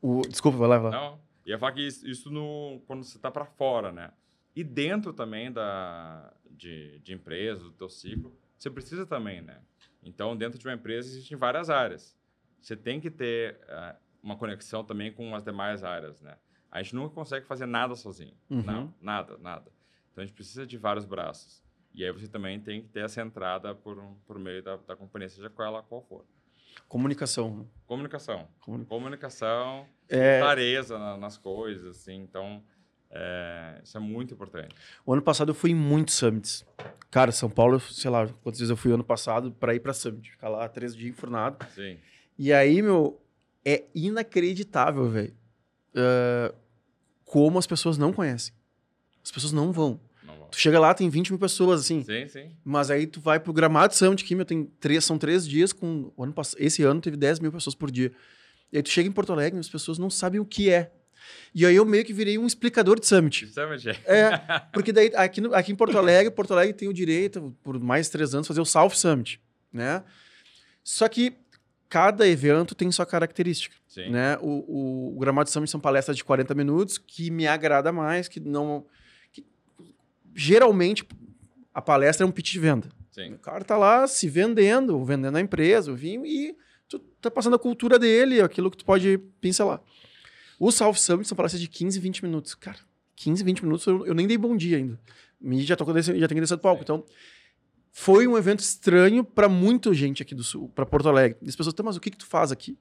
o, 0.00 0.22
desculpa, 0.22 0.58
vai 0.58 0.68
lá, 0.68 0.78
vai 0.78 0.90
lá. 0.90 1.00
Não, 1.00 1.20
ia 1.44 1.58
falar 1.58 1.72
que 1.72 1.86
isso, 1.86 2.06
isso 2.06 2.30
no, 2.30 2.80
quando 2.86 3.04
você 3.04 3.16
está 3.16 3.30
para 3.30 3.44
fora, 3.44 3.92
né? 3.92 4.12
E 4.54 4.64
dentro 4.64 5.12
também 5.12 5.52
da, 5.52 6.32
de, 6.50 6.98
de 7.00 7.12
empresa, 7.12 7.62
do 7.62 7.72
teu 7.72 7.88
ciclo, 7.88 8.34
você 8.56 8.70
precisa 8.70 9.06
também, 9.06 9.40
né? 9.42 9.60
Então, 10.02 10.36
dentro 10.36 10.58
de 10.58 10.66
uma 10.66 10.74
empresa 10.74 11.08
existem 11.08 11.36
várias 11.36 11.68
áreas. 11.68 12.16
Você 12.60 12.76
tem 12.76 13.00
que 13.00 13.10
ter 13.10 13.58
uh, 13.64 13.96
uma 14.22 14.36
conexão 14.36 14.84
também 14.84 15.12
com 15.12 15.34
as 15.34 15.42
demais 15.42 15.82
áreas, 15.82 16.20
né? 16.20 16.36
A 16.70 16.82
gente 16.82 16.94
nunca 16.94 17.14
consegue 17.14 17.46
fazer 17.46 17.66
nada 17.66 17.94
sozinho. 17.96 18.34
Uhum. 18.48 18.62
Não, 18.62 18.94
nada, 19.00 19.36
nada. 19.38 19.72
Então 20.20 20.24
a 20.24 20.26
gente 20.26 20.34
precisa 20.34 20.66
de 20.66 20.76
vários 20.76 21.06
braços. 21.06 21.62
E 21.94 22.04
aí 22.04 22.12
você 22.12 22.28
também 22.28 22.60
tem 22.60 22.82
que 22.82 22.88
ter 22.88 23.00
essa 23.00 23.22
entrada 23.22 23.74
por, 23.74 23.96
por 24.26 24.38
meio 24.38 24.62
da, 24.62 24.76
da 24.76 24.94
companhia, 24.94 25.30
seja 25.30 25.48
qual 25.48 25.68
ela 25.68 25.82
qual 25.82 26.02
for. 26.02 26.26
Comunicação. 26.86 27.66
Comunicação. 27.86 28.46
Comunicação, 28.86 29.86
é... 30.08 30.38
clareza 30.38 30.98
na, 30.98 31.16
nas 31.16 31.38
coisas, 31.38 31.96
assim. 31.96 32.16
Então, 32.16 32.62
é, 33.10 33.80
isso 33.82 33.96
é 33.96 34.00
muito 34.00 34.34
importante. 34.34 34.74
O 35.06 35.12
ano 35.12 35.22
passado 35.22 35.50
eu 35.50 35.54
fui 35.54 35.70
em 35.70 35.74
muitos 35.74 36.14
summits. 36.14 36.66
Cara, 37.10 37.32
São 37.32 37.48
Paulo, 37.48 37.80
sei 37.80 38.10
lá, 38.10 38.26
quantas 38.42 38.60
vezes 38.60 38.70
eu 38.70 38.76
fui 38.76 38.92
ano 38.92 39.02
passado 39.02 39.50
para 39.52 39.74
ir 39.74 39.80
para 39.80 39.94
summit. 39.94 40.30
Ficar 40.32 40.50
lá 40.50 40.68
três 40.68 40.94
dias 40.94 41.10
enfurnado. 41.10 41.64
Sim. 41.74 41.98
E 42.38 42.52
aí, 42.52 42.82
meu, 42.82 43.20
é 43.64 43.84
inacreditável, 43.94 45.08
velho. 45.08 45.34
Uh, 45.94 46.54
como 47.24 47.58
as 47.58 47.66
pessoas 47.66 47.96
não 47.96 48.12
conhecem. 48.12 48.54
As 49.22 49.30
pessoas 49.30 49.52
não 49.52 49.72
vão. 49.72 50.00
Tu 50.50 50.58
chega 50.58 50.78
lá, 50.80 50.92
tem 50.92 51.08
20 51.08 51.30
mil 51.30 51.38
pessoas, 51.38 51.82
assim. 51.82 52.02
Sim, 52.02 52.26
sim. 52.28 52.50
Mas 52.64 52.90
aí 52.90 53.06
tu 53.06 53.20
vai 53.20 53.38
pro 53.38 53.52
Gramado 53.52 53.94
Summit, 53.94 54.24
que 54.24 54.34
meu, 54.34 54.44
tem 54.44 54.64
três, 54.80 55.04
são 55.04 55.16
três 55.18 55.46
dias 55.46 55.72
com... 55.72 56.12
Ano, 56.18 56.34
esse 56.58 56.82
ano 56.82 57.00
teve 57.00 57.16
10 57.16 57.40
mil 57.40 57.52
pessoas 57.52 57.74
por 57.74 57.90
dia. 57.90 58.12
E 58.72 58.76
aí 58.76 58.82
tu 58.82 58.90
chega 58.90 59.08
em 59.08 59.12
Porto 59.12 59.32
Alegre 59.32 59.58
e 59.58 59.60
as 59.60 59.68
pessoas 59.68 59.98
não 59.98 60.10
sabem 60.10 60.40
o 60.40 60.44
que 60.44 60.70
é. 60.70 60.92
E 61.54 61.66
aí 61.66 61.74
eu 61.74 61.84
meio 61.84 62.04
que 62.04 62.12
virei 62.12 62.38
um 62.38 62.46
explicador 62.46 62.98
de 62.98 63.06
Summit. 63.06 63.46
Summit. 63.48 63.88
É, 64.04 64.38
porque 64.72 64.92
daí 64.92 65.12
aqui, 65.14 65.40
no, 65.40 65.54
aqui 65.54 65.72
em 65.72 65.76
Porto 65.76 65.96
Alegre, 65.98 66.30
Porto 66.30 66.52
Alegre 66.52 66.72
tem 66.72 66.88
o 66.88 66.94
direito, 66.94 67.54
por 67.62 67.78
mais 67.78 68.08
três 68.08 68.34
anos, 68.34 68.46
fazer 68.46 68.60
o 68.60 68.64
South 68.64 68.90
Summit, 68.90 69.40
né? 69.72 70.02
Só 70.82 71.08
que 71.08 71.34
cada 71.88 72.26
evento 72.26 72.74
tem 72.74 72.90
sua 72.90 73.04
característica. 73.04 73.74
Sim. 73.88 74.10
Né? 74.10 74.38
O, 74.40 74.48
o, 74.48 75.16
o 75.16 75.18
Gramado 75.18 75.50
Summit 75.50 75.70
são 75.70 75.80
palestras 75.80 76.16
de 76.16 76.24
40 76.24 76.54
minutos, 76.54 76.96
que 76.96 77.30
me 77.30 77.46
agrada 77.46 77.92
mais, 77.92 78.28
que 78.28 78.38
não 78.38 78.86
geralmente 80.40 81.06
a 81.74 81.82
palestra 81.82 82.24
é 82.24 82.28
um 82.28 82.32
pitch 82.32 82.52
de 82.52 82.58
venda. 82.58 82.88
Sim. 83.10 83.34
O 83.34 83.38
cara 83.38 83.62
tá 83.62 83.76
lá 83.76 84.06
se 84.06 84.26
vendendo, 84.28 85.04
vendendo 85.04 85.36
a 85.36 85.40
empresa, 85.40 85.92
o 85.92 85.94
vinho, 85.94 86.24
e 86.24 86.56
tu 86.88 86.98
tá 87.20 87.30
passando 87.30 87.56
a 87.56 87.58
cultura 87.58 87.98
dele, 87.98 88.40
aquilo 88.40 88.70
que 88.70 88.78
tu 88.78 88.84
pode 88.84 89.18
pincelar. 89.40 89.82
O 90.58 90.72
South 90.72 90.94
Summit 90.94 91.28
são 91.28 91.36
palestras 91.36 91.60
de 91.60 91.68
15, 91.68 92.00
20 92.00 92.24
minutos. 92.24 92.54
Cara, 92.54 92.78
15, 93.16 93.44
20 93.44 93.64
minutos 93.64 93.86
eu, 93.86 94.06
eu 94.06 94.14
nem 94.14 94.26
dei 94.26 94.38
bom 94.38 94.56
dia 94.56 94.78
ainda. 94.78 94.98
Me 95.38 95.62
já, 95.62 95.76
tô, 95.76 95.84
já 95.84 96.12
tenho 96.12 96.28
que 96.28 96.40
descer 96.40 96.56
do 96.56 96.60
palco. 96.60 96.80
Sim. 96.80 96.84
Então, 96.84 97.04
foi 97.92 98.26
um 98.26 98.38
evento 98.38 98.60
estranho 98.60 99.22
para 99.22 99.48
muita 99.48 99.92
gente 99.92 100.22
aqui 100.22 100.34
do 100.34 100.44
Sul, 100.44 100.70
para 100.70 100.86
Porto 100.86 101.08
Alegre. 101.08 101.38
E 101.42 101.48
as 101.48 101.56
pessoas, 101.56 101.74
tá, 101.74 101.82
mas 101.82 101.96
o 101.96 102.00
que 102.00 102.10
que 102.10 102.18
tu 102.18 102.26
faz 102.26 102.50
aqui? 102.50 102.78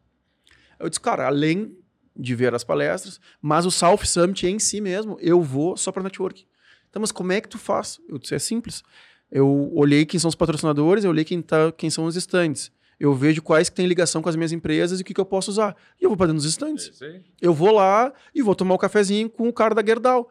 Eu 0.80 0.88
disse, 0.88 1.00
cara, 1.00 1.28
além 1.28 1.76
de 2.16 2.36
ver 2.36 2.54
as 2.54 2.64
palestras, 2.64 3.20
mas 3.42 3.66
o 3.66 3.72
South 3.72 4.06
Summit 4.06 4.48
em 4.48 4.60
si 4.60 4.80
mesmo, 4.80 5.18
eu 5.20 5.42
vou 5.42 5.76
só 5.76 5.92
para 5.92 6.04
network. 6.04 6.46
Então, 6.90 7.00
mas 7.00 7.12
como 7.12 7.32
é 7.32 7.42
que 7.42 7.48
tu 7.48 7.58
faz? 7.58 8.00
Eu 8.08 8.18
disse, 8.18 8.36
é 8.36 8.40
simples. 8.40 8.84
Eu 9.32 9.72
olhei 9.74 10.06
quem 10.06 10.20
são 10.20 10.30
os 10.30 10.36
patrocinadores, 10.36 11.04
eu 11.04 11.12
olhei 11.12 11.24
quem, 11.24 11.42
tá, 11.42 11.72
quem 11.72 11.90
são 11.90 12.06
os 12.06 12.16
estandes. 12.16 12.72
Eu 13.00 13.14
vejo 13.14 13.42
quais 13.42 13.70
que 13.70 13.76
têm 13.76 13.88
ligação 13.88 14.22
com 14.22 14.28
as 14.28 14.36
minhas 14.36 14.52
empresas 14.52 15.00
e 15.00 15.04
o 15.04 15.06
que, 15.06 15.14
que 15.14 15.22
eu 15.22 15.26
posso 15.26 15.52
usar. 15.52 15.76
E 16.00 16.04
eu 16.04 16.10
vou 16.10 16.18
para 16.18 16.28
dentro 16.28 16.42
dos 16.42 16.50
estandes. 16.50 16.92
Eu 17.40 17.54
vou 17.54 17.72
lá 17.72 18.12
e 18.36 18.42
vou 18.42 18.56
tomar 18.56 18.76
um 18.76 18.78
cafezinho 18.78 19.30
com 19.30 19.48
o 19.48 19.54
cara 19.54 19.74
da 19.74 19.86
Gerdau. 19.86 20.30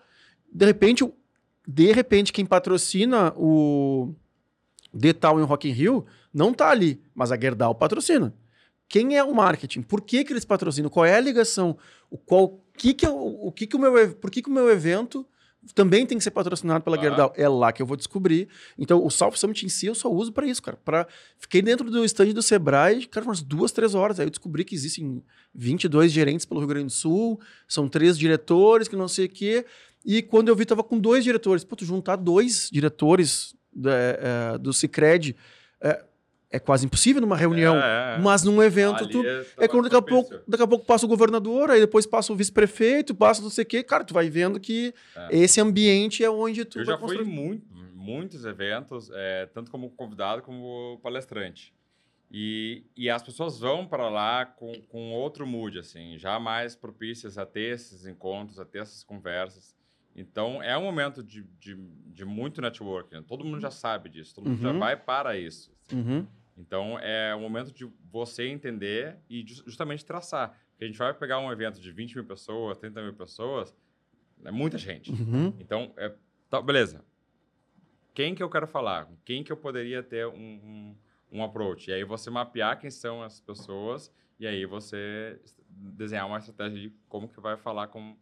De 0.53 0.67
repente, 0.67 1.05
de 1.67 1.93
repente, 1.93 2.33
quem 2.33 2.45
patrocina 2.45 3.33
o 3.37 4.13
Detal 4.93 5.41
em 5.41 5.45
Rock 5.45 5.69
in 5.69 5.73
Rio 5.73 6.05
não 6.33 6.53
tá 6.53 6.69
ali, 6.71 7.01
mas 7.15 7.33
a 7.33 7.41
Gerdau 7.41 7.75
patrocina. 7.75 8.35
Quem 8.89 9.17
é 9.17 9.25
o 9.25 9.35
marketing? 9.35 9.83
Por 9.83 10.01
que, 10.03 10.25
que 10.25 10.33
eles 10.33 10.45
patrocinam? 10.45 10.91
Qual 10.91 11.05
é 11.07 11.15
a 11.15 11.21
ligação? 11.21 11.77
O 12.11 12.19
qual 12.19 12.61
que 12.77 12.95
que 12.95 13.05
é 13.05 13.11
o, 13.11 13.47
o 13.47 13.53
que 13.53 13.67
que 13.67 13.77
o 13.77 13.79
meu 13.79 14.15
por 14.15 14.31
que, 14.31 14.43
que 14.43 14.49
o 14.49 14.53
meu 14.53 14.71
evento 14.71 15.27
também 15.75 16.07
tem 16.07 16.17
que 16.17 16.25
ser 16.25 16.31
patrocinado 16.31 16.85
pela 16.85 16.97
ah. 16.97 17.01
Gerdau. 17.01 17.33
É 17.37 17.49
lá 17.49 17.73
que 17.73 17.83
eu 17.83 17.87
vou 17.87 17.97
descobrir. 17.97 18.49
Então, 18.79 19.05
o 19.05 19.11
South 19.11 19.33
Summit 19.33 19.67
em 19.67 19.69
si 19.69 19.87
eu 19.87 19.95
só 19.95 20.11
uso 20.11 20.33
para 20.33 20.47
isso, 20.47 20.63
cara. 20.63 20.79
Pra... 20.85 21.07
Fiquei 21.39 21.61
dentro 21.63 21.91
do 21.91 22.05
stand 22.05 22.33
do 22.33 22.43
Sebrae, 22.43 23.07
cara, 23.07 23.27
umas 23.27 23.43
duas, 23.43 23.73
três 23.73 23.95
horas. 23.95 24.19
Aí 24.21 24.27
eu 24.27 24.31
descobri 24.31 24.65
que 24.65 24.75
existem 24.75 25.23
22 25.55 26.13
gerentes 26.13 26.47
pelo 26.47 26.61
Rio 26.61 26.69
Grande 26.69 26.87
do 26.87 26.93
Sul, 26.93 27.41
são 27.67 27.89
três 27.89 28.19
diretores, 28.19 28.89
que 28.89 28.97
não 28.97 29.09
sei 29.09 29.27
o 29.27 29.29
quê. 29.29 29.65
E 30.05 30.23
quando 30.23 30.49
eu 30.49 30.57
vi, 30.57 30.65
tava 30.65 30.83
com 30.83 30.99
dois 30.99 31.25
diretores. 31.25 31.65
Pô, 31.65 31.77
tu 31.77 31.85
juntar 31.85 32.17
dois 32.17 32.69
diretores 32.73 33.55
da, 33.73 33.93
é, 33.95 34.59
do 34.59 34.73
Cicred. 34.73 35.37
É, 35.81 36.05
é 36.51 36.59
quase 36.59 36.87
impossível 36.87 37.21
numa 37.21 37.37
reunião, 37.37 37.77
é, 37.77 38.17
é. 38.17 38.19
mas 38.19 38.43
num 38.43 38.63
evento 38.63 39.07
tu, 39.09 39.25
é, 39.25 39.45
é 39.59 39.69
quando 39.69 39.85
daqui 39.85 39.97
a, 39.97 40.03
pouco, 40.03 40.35
daqui 40.49 40.63
a 40.63 40.67
pouco 40.67 40.87
passa 40.87 41.05
o 41.05 41.09
governador, 41.09 41.71
aí 41.71 41.81
depois 41.81 42.07
passa 42.07 42.33
o 42.33 42.37
vice-prefeito, 42.37 43.15
passa 43.15 43.43
não 43.43 43.51
sei 43.51 43.65
o 43.65 43.67
quê, 43.67 43.83
cara, 43.83 44.03
tu 44.03 44.15
vai 44.15 44.31
vendo 44.31 44.59
que 44.59 44.95
é. 45.15 45.37
esse 45.37 45.61
ambiente 45.61 46.25
é 46.25 46.31
onde 46.31 46.65
tu 46.65 46.79
Eu 46.79 46.85
já 46.87 46.97
fui 46.97 47.19
em 47.19 47.25
muito, 47.25 47.67
muitos 47.95 48.45
eventos, 48.47 49.11
é, 49.13 49.47
tanto 49.47 49.71
como 49.71 49.91
convidado 49.91 50.41
como 50.43 50.99
palestrante. 51.03 51.75
E, 52.31 52.85
e 52.95 53.09
as 53.09 53.23
pessoas 53.23 53.59
vão 53.59 53.87
para 53.87 54.09
lá 54.09 54.45
com, 54.45 54.73
com 54.89 55.13
outro 55.13 55.47
mood, 55.47 55.79
assim, 55.79 56.19
já 56.19 56.39
mais 56.39 56.75
propícias 56.75 57.39
a 57.39 57.47
ter 57.47 57.75
esses 57.75 58.07
encontros, 58.07 58.59
a 58.59 58.65
ter 58.67 58.81
essas 58.81 59.03
conversas. 59.03 59.75
Então, 60.15 60.63
é 60.63 60.77
um 60.77 60.83
momento 60.83 61.23
de, 61.23 61.43
de, 61.59 61.75
de 62.07 62.25
muito 62.25 62.61
networking. 62.61 63.17
Né? 63.17 63.25
Todo 63.27 63.45
mundo 63.45 63.61
já 63.61 63.71
sabe 63.71 64.09
disso, 64.09 64.35
todo 64.35 64.49
mundo 64.51 64.61
já 64.61 64.73
Uhum. 64.73 64.79
vai 64.79 64.97
para 64.97 65.39
isso. 65.39 65.73
assim. 65.87 65.97
Uhum. 66.01 66.27
Então, 66.59 66.99
é 66.99 67.35
o 67.35 67.41
momento 67.41 67.73
de 67.73 67.85
você 68.11 68.49
entender 68.49 69.17
e 69.31 69.47
ju- 69.47 69.63
justamente 69.65 70.05
traçar. 70.05 70.51
Porque 70.71 70.85
a 70.85 70.87
gente 70.89 70.99
vai 70.99 71.13
pegar 71.15 71.39
um 71.39 71.51
evento 71.53 71.81
de 71.81 71.91
20 71.93 72.15
mil 72.17 72.25
pessoas, 72.25 72.77
30 72.79 73.01
mil 73.03 73.15
pessoas, 73.15 73.75
é 74.45 74.51
muita 74.51 74.77
gente. 74.79 75.11
Uhum. 75.11 75.55
Então, 75.59 75.93
é, 75.97 76.15
tá, 76.51 76.61
beleza. 76.61 77.05
Quem 78.15 78.35
que 78.35 78.43
eu 78.43 78.51
quero 78.51 78.67
falar? 78.67 79.09
Quem 79.25 79.45
que 79.45 79.53
eu 79.53 79.57
poderia 79.57 80.03
ter 80.03 80.27
um, 80.27 80.35
um, 80.35 80.97
um 81.39 81.45
approach? 81.45 81.89
E 81.91 81.93
aí 81.93 82.05
você 82.05 82.31
mapear 82.31 82.79
quem 82.81 82.91
são 82.91 83.23
as 83.23 83.41
pessoas 83.41 84.13
e 84.41 84.47
aí 84.47 84.67
você 84.67 85.41
desenhar 85.71 86.27
uma 86.27 86.39
estratégia 86.39 86.81
de 86.81 86.91
como 87.09 87.29
que 87.29 87.41
vai 87.41 87.57
falar 87.57 87.89
com, 87.89 88.17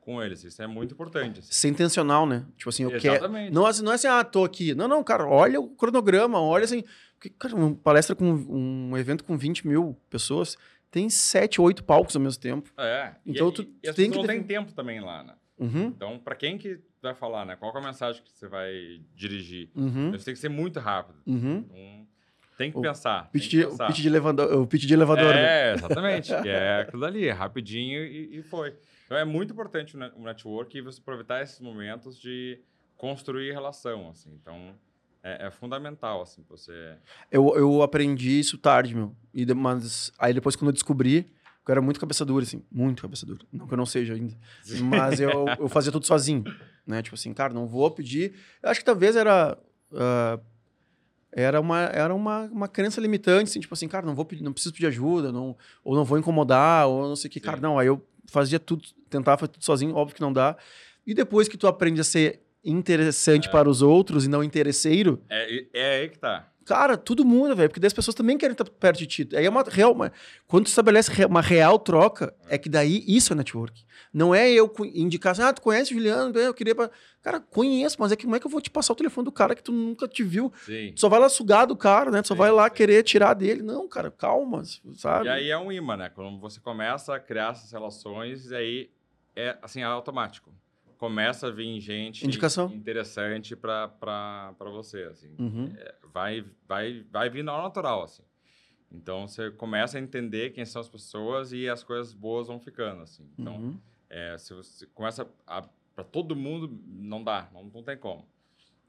com 0.00 0.22
eles. 0.22 0.42
Isso 0.44 0.62
é 0.62 0.66
muito 0.66 0.94
importante. 0.94 1.40
assim. 1.40 1.52
Ser 1.52 1.68
intencional, 1.68 2.26
né? 2.26 2.44
Tipo 2.56 2.70
assim, 2.70 2.82
eu 2.84 2.90
quero. 2.98 3.14
Exatamente. 3.16 3.52
Não, 3.52 3.66
assim, 3.66 3.82
não 3.82 3.92
é 3.92 3.94
assim, 3.94 4.08
ah, 4.08 4.24
tô 4.24 4.44
aqui. 4.44 4.74
Não, 4.74 4.88
não, 4.88 5.04
cara, 5.04 5.26
olha 5.26 5.60
o 5.60 5.68
cronograma, 5.68 6.40
olha 6.40 6.64
assim. 6.64 6.82
Porque, 7.14 7.28
cara, 7.30 7.54
uma 7.54 7.74
palestra 7.74 8.16
com 8.16 8.24
um 8.32 8.96
evento 8.96 9.22
com 9.24 9.36
20 9.36 9.66
mil 9.66 9.96
pessoas 10.08 10.56
tem 10.90 11.08
7, 11.08 11.60
8 11.60 11.84
palcos 11.84 12.16
ao 12.16 12.22
mesmo 12.22 12.40
tempo. 12.40 12.70
É. 12.78 13.12
Então, 13.24 13.48
e, 13.50 13.52
tu 13.52 13.62
e, 13.62 13.88
e 13.88 13.92
tem 13.92 14.10
que 14.10 14.16
não 14.16 14.26
defin- 14.26 14.42
tempo 14.42 14.72
também 14.72 15.00
lá, 15.00 15.22
né? 15.22 15.34
Uhum. 15.58 15.84
Então, 15.88 16.18
para 16.18 16.34
quem 16.34 16.56
que 16.56 16.80
vai 17.02 17.14
falar, 17.14 17.44
né? 17.44 17.54
Qual 17.56 17.72
é 17.74 17.78
a 17.78 17.82
mensagem 17.82 18.22
que 18.24 18.32
você 18.32 18.48
vai 18.48 18.72
dirigir? 19.14 19.68
Uhum. 19.76 20.14
Isso 20.14 20.24
tem 20.24 20.32
que 20.34 20.40
ser 20.40 20.48
muito 20.48 20.80
rápido. 20.80 21.18
Uhum. 21.26 21.58
Então, 21.68 22.06
tem 22.56 22.72
que 22.72 22.78
O 22.78 22.80
pensar. 22.82 23.30
tem 23.30 23.40
Pitch 23.40 23.50
que 23.50 23.56
de, 23.58 23.64
o 23.64 23.68
pensar. 23.68 23.86
pitch 23.88 23.96
de 24.00 24.08
elevador, 24.08 24.52
o 24.62 24.66
pitch 24.66 24.84
de 24.86 24.94
elevador. 24.94 25.34
né? 25.34 25.70
É, 25.70 25.74
exatamente. 25.74 26.28
que 26.42 26.48
é 26.48 26.80
aquilo 26.88 27.04
ali, 27.04 27.26
é 27.28 27.32
rapidinho 27.32 28.02
e, 28.04 28.38
e 28.38 28.42
foi. 28.42 28.74
Então 29.10 29.18
é 29.18 29.24
muito 29.24 29.52
importante 29.52 29.96
o 29.96 29.98
net- 29.98 30.14
o 30.16 30.22
network 30.22 30.78
e 30.78 30.80
você 30.80 31.00
aproveitar 31.00 31.42
esses 31.42 31.58
momentos 31.58 32.16
de 32.16 32.60
construir 32.96 33.50
relação, 33.50 34.08
assim. 34.08 34.30
Então 34.40 34.72
é, 35.20 35.48
é 35.48 35.50
fundamental, 35.50 36.22
assim, 36.22 36.44
você. 36.48 36.94
Eu, 37.28 37.52
eu 37.56 37.82
aprendi 37.82 38.38
isso 38.38 38.56
tarde, 38.56 38.94
meu. 38.94 39.12
E 39.34 39.44
mas 39.52 40.12
aí 40.16 40.32
depois, 40.32 40.54
quando 40.54 40.68
eu 40.68 40.72
descobri, 40.72 41.28
eu 41.66 41.72
era 41.72 41.82
muito 41.82 41.98
cabeça 41.98 42.24
dura, 42.24 42.44
assim. 42.44 42.62
Muito 42.70 43.02
cabeça 43.02 43.26
dura. 43.26 43.44
Não 43.52 43.66
que 43.66 43.74
eu 43.74 43.78
não 43.78 43.84
seja 43.84 44.14
ainda. 44.14 44.38
Mas 44.84 45.18
eu, 45.18 45.48
eu 45.58 45.68
fazia 45.68 45.90
tudo 45.90 46.06
sozinho. 46.06 46.44
Né? 46.86 47.02
Tipo 47.02 47.16
assim, 47.16 47.34
cara, 47.34 47.52
não 47.52 47.66
vou 47.66 47.90
pedir. 47.90 48.34
Eu 48.62 48.70
acho 48.70 48.78
que 48.78 48.86
talvez 48.86 49.16
era. 49.16 49.58
ah, 49.92 50.38
era 51.32 51.60
uma, 51.60 51.80
era 51.80 52.14
uma, 52.14 52.44
uma 52.46 52.68
crença 52.68 53.00
limitante, 53.00 53.50
assim, 53.50 53.60
tipo 53.60 53.72
assim, 53.72 53.86
cara, 53.86 54.04
não 54.04 54.14
vou 54.14 54.24
pedir, 54.24 54.42
não 54.42 54.52
preciso 54.52 54.72
pedir 54.74 54.86
ajuda, 54.86 55.30
não, 55.30 55.56
ou 55.84 55.94
não 55.94 56.04
vou 56.04 56.18
incomodar, 56.18 56.88
ou 56.88 57.08
não 57.08 57.14
sei 57.14 57.28
o 57.28 57.32
que. 57.32 57.38
Sim. 57.38 57.44
Cara, 57.46 57.60
não, 57.60 57.78
aí 57.78 57.86
eu 57.86 58.04
fazia 58.26 58.58
tudo, 58.58 58.84
tentava 59.08 59.38
fazer 59.38 59.52
tudo 59.52 59.64
sozinho, 59.64 59.94
óbvio 59.94 60.14
que 60.14 60.20
não 60.20 60.32
dá. 60.32 60.56
E 61.06 61.14
depois 61.14 61.48
que 61.48 61.56
tu 61.56 61.66
aprende 61.66 62.00
a 62.00 62.04
ser 62.04 62.40
interessante 62.64 63.50
para 63.50 63.68
os 63.68 63.82
outros 63.82 64.24
e 64.26 64.28
não 64.28 64.44
interesseiro, 64.44 65.22
É, 65.28 65.64
é 65.72 66.00
aí 66.00 66.08
que 66.08 66.18
tá. 66.18 66.48
Cara, 66.70 66.96
tudo 66.96 67.24
muda, 67.24 67.52
velho, 67.52 67.68
porque 67.68 67.80
daí 67.80 67.88
as 67.88 67.92
pessoas 67.92 68.14
também 68.14 68.38
querem 68.38 68.52
estar 68.52 68.64
perto 68.64 69.00
de 69.00 69.06
ti. 69.08 69.28
Aí 69.34 69.44
é 69.44 69.50
uma 69.50 69.64
real. 69.64 69.90
Uma, 69.92 70.12
quando 70.46 70.66
tu 70.66 70.68
estabelece 70.68 71.10
uma 71.24 71.40
real 71.40 71.80
troca, 71.80 72.32
é 72.48 72.56
que 72.56 72.68
daí 72.68 73.02
isso 73.08 73.32
é 73.32 73.36
network. 73.36 73.84
Não 74.14 74.32
é 74.32 74.48
eu 74.48 74.72
indicar 74.94 75.32
assim, 75.32 75.42
ah, 75.42 75.52
tu 75.52 75.62
conhece 75.62 75.90
o 75.92 75.96
Juliano, 75.96 76.38
eu 76.38 76.54
queria. 76.54 76.72
pra-" 76.76 76.88
Cara, 77.22 77.40
conheço, 77.40 77.96
mas 77.98 78.12
é 78.12 78.16
que 78.16 78.22
como 78.22 78.36
é 78.36 78.38
que 78.38 78.46
eu 78.46 78.50
vou 78.50 78.60
te 78.60 78.70
passar 78.70 78.92
o 78.92 78.96
telefone 78.96 79.24
do 79.24 79.32
cara 79.32 79.56
que 79.56 79.64
tu 79.64 79.72
nunca 79.72 80.06
te 80.06 80.22
viu? 80.22 80.52
Sim. 80.64 80.92
Tu 80.94 81.00
só 81.00 81.08
vai 81.08 81.18
lá 81.18 81.28
sugar 81.28 81.66
do 81.66 81.76
cara, 81.76 82.08
né? 82.08 82.22
Tu 82.22 82.28
só 82.28 82.34
Sim, 82.34 82.38
vai 82.38 82.52
lá 82.52 82.68
sim. 82.68 82.74
querer 82.76 83.02
tirar 83.02 83.34
dele. 83.34 83.62
Não, 83.62 83.88
cara, 83.88 84.08
calma, 84.08 84.62
sabe? 84.94 85.26
E 85.26 85.28
aí 85.28 85.50
é 85.50 85.58
um 85.58 85.72
imã, 85.72 85.96
né? 85.96 86.08
Quando 86.08 86.38
você 86.38 86.60
começa 86.60 87.16
a 87.16 87.18
criar 87.18 87.50
essas 87.50 87.72
relações, 87.72 88.52
aí 88.52 88.88
é 89.34 89.58
assim, 89.60 89.80
é 89.80 89.84
automático. 89.86 90.52
Começa 91.00 91.46
a 91.46 91.50
vir 91.50 91.80
gente 91.80 92.26
Indicação. 92.26 92.66
interessante 92.74 93.56
para 93.56 94.54
você, 94.70 95.04
assim. 95.04 95.34
Uhum. 95.38 95.74
vai, 96.12 96.44
vai, 96.68 97.06
vai 97.10 97.30
vindo 97.30 97.50
ao 97.50 97.62
natural, 97.62 98.02
assim. 98.02 98.22
Então, 98.92 99.26
você 99.26 99.50
começa 99.50 99.96
a 99.96 100.00
entender 100.00 100.50
quem 100.50 100.62
são 100.66 100.78
as 100.78 100.90
pessoas 100.90 101.54
e 101.54 101.66
as 101.70 101.82
coisas 101.82 102.12
boas 102.12 102.48
vão 102.48 102.60
ficando, 102.60 103.00
assim. 103.00 103.26
Então, 103.38 103.56
Uhum. 103.56 103.80
é, 104.10 104.36
se 104.36 104.52
você 104.52 104.86
começa 104.88 105.26
a... 105.46 105.66
Para 105.94 106.04
todo 106.04 106.36
mundo, 106.36 106.78
não 106.86 107.24
dá, 107.24 107.48
não, 107.50 107.64
não 107.64 107.82
tem 107.82 107.96
como. 107.96 108.28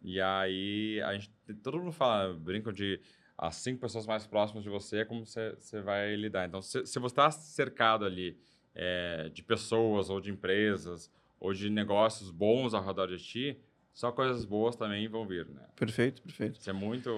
E 0.04 0.20
aí, 0.20 1.02
a 1.06 1.14
gente, 1.14 1.32
todo 1.64 1.78
mundo 1.80 1.94
fala, 1.94 2.34
brincam 2.34 2.74
de 2.74 3.00
as 3.38 3.56
cinco 3.56 3.80
pessoas 3.80 4.06
mais 4.06 4.28
próximas 4.28 4.64
de 4.66 4.70
você, 4.70 4.98
é 4.98 5.06
como 5.06 5.26
você, 5.26 5.56
você 5.58 5.82
vai 5.82 6.14
lidar. 6.16 6.46
Então, 6.46 6.62
se, 6.62 6.86
se 6.86 7.00
você 7.00 7.14
está 7.14 7.32
cercado 7.32 8.04
ali 8.06 8.38
é, 8.76 9.30
de 9.30 9.42
pessoas 9.44 10.10
ou 10.10 10.20
de 10.20 10.30
empresas 10.30 11.10
ou 11.42 11.54
de 11.54 11.70
negócios 11.70 12.30
bons 12.32 12.74
ao 12.74 12.86
redor 12.86 13.08
de 13.08 13.18
ti, 13.18 13.58
só 13.92 14.12
coisas 14.12 14.46
boas 14.46 14.76
também 14.78 15.06
vão 15.10 15.26
vir, 15.28 15.46
né? 15.50 15.66
Perfeito, 15.76 16.22
perfeito. 16.22 16.60
Isso 16.60 16.70
é 16.70 16.74
muito 16.74 17.10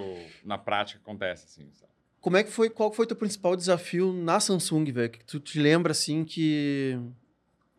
na 0.43 0.57
prática 0.57 0.99
acontece 0.99 1.45
assim. 1.45 1.69
Sabe? 1.73 1.91
Como 2.19 2.37
é 2.37 2.43
que 2.43 2.49
foi, 2.49 2.69
qual 2.69 2.91
foi 2.91 3.03
o 3.03 3.07
teu 3.07 3.17
principal 3.17 3.55
desafio 3.55 4.11
na 4.13 4.39
Samsung, 4.39 4.85
velho? 4.91 5.11
Que 5.11 5.25
tu 5.25 5.39
te 5.39 5.59
lembra, 5.59 5.91
assim, 5.91 6.23
que... 6.23 6.97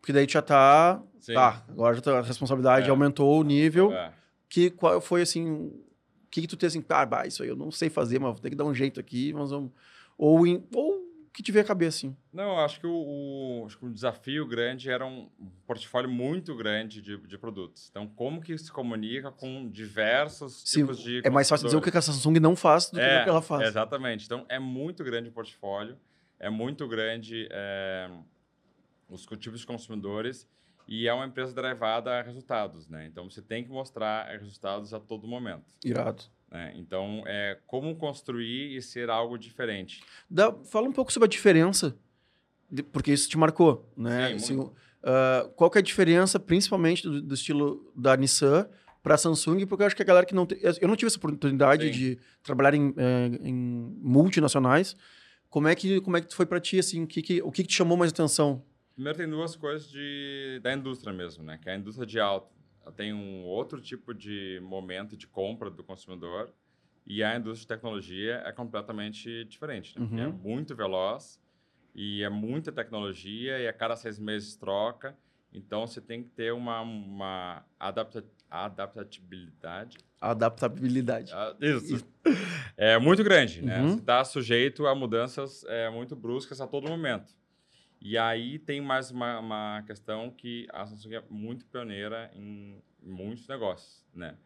Porque 0.01 0.13
daí 0.13 0.27
já 0.29 0.43
tá... 0.43 1.03
Sim. 1.19 1.33
Tá, 1.33 1.65
agora 1.67 1.99
tá- 2.03 2.19
a 2.19 2.23
responsabilidade 2.23 2.87
É. 2.87 2.91
aumentou 2.91 3.41
o 3.41 3.43
nível. 3.43 3.91
É. 3.93 4.13
que 4.47 4.71
qual 4.71 5.01
foi 5.01 5.23
assim 5.23 5.51
o 5.51 5.85
que, 6.31 6.43
que 6.43 6.47
tu 6.47 6.57
tem 6.57 6.67
assim 6.67 6.85
ah, 6.91 7.07
bah, 7.07 7.27
isso 7.27 7.43
aí 7.43 7.49
eu 7.49 7.57
não 7.57 7.71
sei 7.71 7.89
fazer 7.89 8.19
mas 8.21 8.33
vou 8.33 8.41
ter 8.41 8.51
que 8.51 8.55
dar 8.57 8.65
um 8.67 8.75
jeito 8.75 9.01
aqui 9.01 9.33
mas 9.33 9.51
vamos 9.51 9.73
ou 10.19 10.41
ou 10.75 11.04
que 11.35 11.43
tiver 11.43 11.61
a 11.61 11.65
cabeça 11.65 11.99
assim 12.07 12.17
Não, 12.33 12.45
eu 12.55 12.59
acho 12.61 12.81
que 12.81 12.87
o, 12.87 12.93
o- 12.93 13.67
acho 13.67 13.77
que 13.79 13.85
o 13.85 13.93
desafio 13.93 14.47
grande 14.47 14.89
era 14.91 15.05
um 15.05 15.29
portfólio 15.67 16.09
muito 16.09 16.57
grande 16.57 17.03
de, 17.03 17.19
de 17.19 17.37
produtos. 17.37 17.89
Então, 17.91 18.07
como 18.07 18.41
que 18.41 18.57
se 18.57 18.71
comunica 18.73 19.31
com 19.31 19.69
diversos 19.69 20.63
Se- 20.65 20.81
tipos 20.81 20.99
de 21.01 21.21
é 21.25 21.29
mais 21.31 21.49
fácil 21.49 21.67
dizer 21.67 21.77
o 21.77 21.83
que 21.83 21.91
a 21.97 22.01
Samsung 22.01 22.39
não 22.41 22.55
faz 22.57 22.87
do 22.91 22.99
que 23.01 23.05
o 23.05 23.23
que 23.25 23.29
ela 23.29 23.43
faz 23.43 23.67
Exatamente. 23.69 24.25
Então, 24.25 24.47
é 24.49 24.59
muito 24.59 25.03
grande 25.05 25.29
o 25.29 25.33
portfólio, 25.33 25.99
é 26.39 26.49
muito 26.49 26.87
grande 26.89 27.49
é, 27.51 28.09
os 29.09 29.27
tipos 29.39 29.61
de 29.61 29.67
consumidores 29.67 30.49
e 30.87 31.09
é 31.09 31.13
uma 31.15 31.27
empresa 31.27 31.55
derivada 31.55 32.19
a 32.19 32.23
resultados, 32.23 32.89
né? 32.89 33.07
Então, 33.07 33.29
você 33.31 33.41
tem 33.43 33.65
que 33.65 33.71
mostrar 33.71 34.27
resultados 34.39 34.93
a 34.95 35.01
todo 35.01 35.27
momento. 35.27 35.75
irado? 35.85 36.25
Então, 36.77 37.23
é 37.27 37.59
como 37.67 37.97
construir 37.97 38.77
e 38.77 38.83
ser 38.83 39.11
algo 39.11 39.37
diferente. 39.37 40.03
Dá, 40.31 40.53
fala 40.65 40.89
um 40.89 40.93
pouco 40.93 41.13
sobre 41.13 41.27
a 41.27 41.29
diferença 41.29 41.97
porque 42.93 43.13
isso 43.13 43.29
te 43.29 43.39
marcou 43.39 43.93
né 43.97 44.29
Sim, 44.31 44.35
Assim, 44.35 44.71
ah, 45.03 45.49
qual 45.57 45.71
que 45.71 45.79
é 45.79 45.81
a 45.81 45.83
diferença 45.83 46.41
principalmente 46.41 47.03
do, 47.03 47.21
do 47.21 47.35
estilo 47.35 47.93
da 47.95 48.17
Nissan 48.17 48.69
para 49.03 49.17
Samsung 49.17 49.67
porque 49.67 49.83
eu 49.83 49.87
acho 49.87 49.97
que 49.97 50.03
a 50.03 50.07
galera 50.07 50.25
que 50.27 50.35
não 50.35 50.47
tem, 50.47 50.59
eu 50.81 50.89
não 50.89 50.97
tive 50.97 51.09
essa 51.09 51.19
oportunidade 51.19 51.87
Sim. 51.87 51.93
de 51.93 52.19
trabalhar 52.43 52.75
em, 52.75 52.95
eh, 52.97 53.31
em 53.43 53.55
multinacionais 54.01 54.97
como 55.51 55.69
é 55.69 55.75
que 55.75 56.01
como 56.01 56.17
é 56.17 56.21
que 56.21 56.35
foi 56.35 56.47
para 56.47 56.61
ti 56.61 56.79
assim 56.79 57.05
o 57.05 57.07
que, 57.07 57.23
que 57.23 57.43
o 57.43 57.53
que, 57.53 57.63
que 57.63 57.69
te 57.69 57.75
chamou 57.75 57.97
mais 57.97 58.11
atenção 58.11 58.65
Primeiro 58.95 59.19
tem 59.19 59.29
duas 59.29 59.57
coisas 59.57 59.91
de, 59.91 60.61
da 60.63 60.73
indústria 60.73 61.13
mesmo, 61.13 61.43
né? 61.43 61.59
Que 61.61 61.69
é 61.69 61.73
a 61.73 61.77
indústria 61.77 62.07
de 62.07 62.21
alto. 62.21 62.54
Tem 62.93 63.13
um 63.13 63.45
outro 63.45 63.81
tipo 63.81 64.15
de 64.15 64.61
momento 64.63 65.17
de 65.17 65.27
compra 65.27 65.71
do 65.71 65.83
consumidor 65.83 66.53
e 67.07 67.23
a 67.23 67.37
indústria 67.37 67.63
de 67.63 67.69
tecnologia 67.69 68.43
é 68.45 68.53
completamente 68.53 69.45
diferente. 69.45 69.99
Né? 69.99 70.07
Uhum. 70.07 70.21
É 70.21 70.29
muito 70.29 70.75
veloz 70.75 71.41
e 71.95 72.23
é 72.23 72.29
muita 72.29 72.73
tecnologia 72.73 73.59
e 73.59 73.69
a 73.69 73.73
cada 73.73 73.97
seis 73.97 74.19
meses 74.19 74.57
troca. 74.57 75.17
Então 75.53 75.87
você 75.87 76.01
tem 76.01 76.23
que 76.23 76.31
ter 76.31 76.53
uma, 76.53 76.81
uma 76.81 77.65
adapta, 77.79 78.25
adaptabilidade. 78.51 79.99
adaptabilidade 80.21 81.33
Ah, 81.33 81.55
Isso. 81.61 82.05
É 82.77 82.99
muito 82.99 83.23
grande, 83.23 83.63
né? 83.63 83.81
Uhum. 83.81 83.91
Você 83.91 84.01
está 84.01 84.25
sujeito 84.25 84.87
a 84.87 84.95
mudanças 84.95 85.65
é, 85.69 85.89
muito 85.91 86.17
bruscas 86.17 86.61
a 86.61 86.67
todo 86.67 86.89
momento. 86.89 87.33
E 88.05 88.19
aí 88.19 88.59
tem 88.59 88.83
mais 88.83 89.11
uma, 89.11 89.39
uma 89.41 89.83
questão 89.87 90.31
que 90.31 90.67
a 90.71 90.85
Samsung 90.85 91.15
é 91.15 91.23
muito 91.31 91.65
pioneira 91.65 92.31
em 92.35 92.83
muitos 93.03 93.49
negócios, 93.49 94.05
né? 94.15 94.37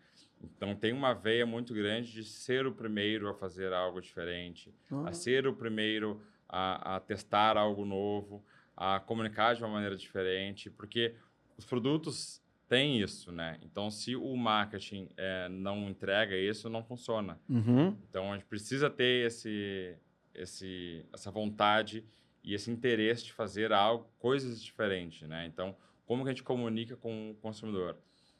Então 0.40 0.76
tem 0.76 0.92
uma 0.92 1.12
veia 1.12 1.44
muito 1.44 1.74
grande 1.74 2.12
de 2.12 2.22
ser 2.22 2.68
o 2.68 2.72
primeiro 2.72 3.28
a 3.28 3.34
fazer 3.34 3.72
algo 3.72 4.00
diferente, 4.00 4.72
Ah. 4.92 5.08
a 5.08 5.12
ser 5.12 5.44
o 5.48 5.52
primeiro 5.52 6.22
a, 6.48 6.94
a 6.96 7.00
testar 7.00 7.56
algo 7.56 7.84
novo, 7.84 8.44
a 8.76 9.00
comunicar 9.00 9.56
de 9.56 9.64
uma 9.64 9.72
maneira 9.72 9.96
diferente, 9.96 10.70
porque 10.70 11.16
os 11.56 11.64
produtos 11.64 12.40
têm 12.68 13.00
isso, 13.02 13.32
né? 13.32 13.58
Então 13.60 13.90
se 13.90 14.14
o 14.14 14.36
marketing 14.36 15.08
eh, 15.16 15.48
não 15.48 15.88
entrega 15.90 16.36
isso, 16.36 16.70
não 16.70 16.84
funciona. 16.84 17.40
Uhum. 17.48 17.96
Então 18.08 18.32
a 18.32 18.36
gente 18.36 18.46
precisa 18.46 18.88
ter 18.88 19.26
esse, 19.26 19.96
esse, 20.32 21.04
essa 21.12 21.28
vontade 21.32 22.04
e 22.48 22.54
esse 22.54 22.70
interesse 22.70 23.24
de 23.24 23.32
fazer 23.32 23.72
algo, 23.72 24.08
coisas 24.18 24.62
diferentes, 24.62 25.28
né? 25.28 25.44
Então, 25.46 25.76
como 26.06 26.22
que 26.24 26.30
a 26.30 26.32
gente 26.32 26.42
comunica 26.42 26.96
com 26.96 27.32
o 27.32 27.34
consumidor? 27.34 27.98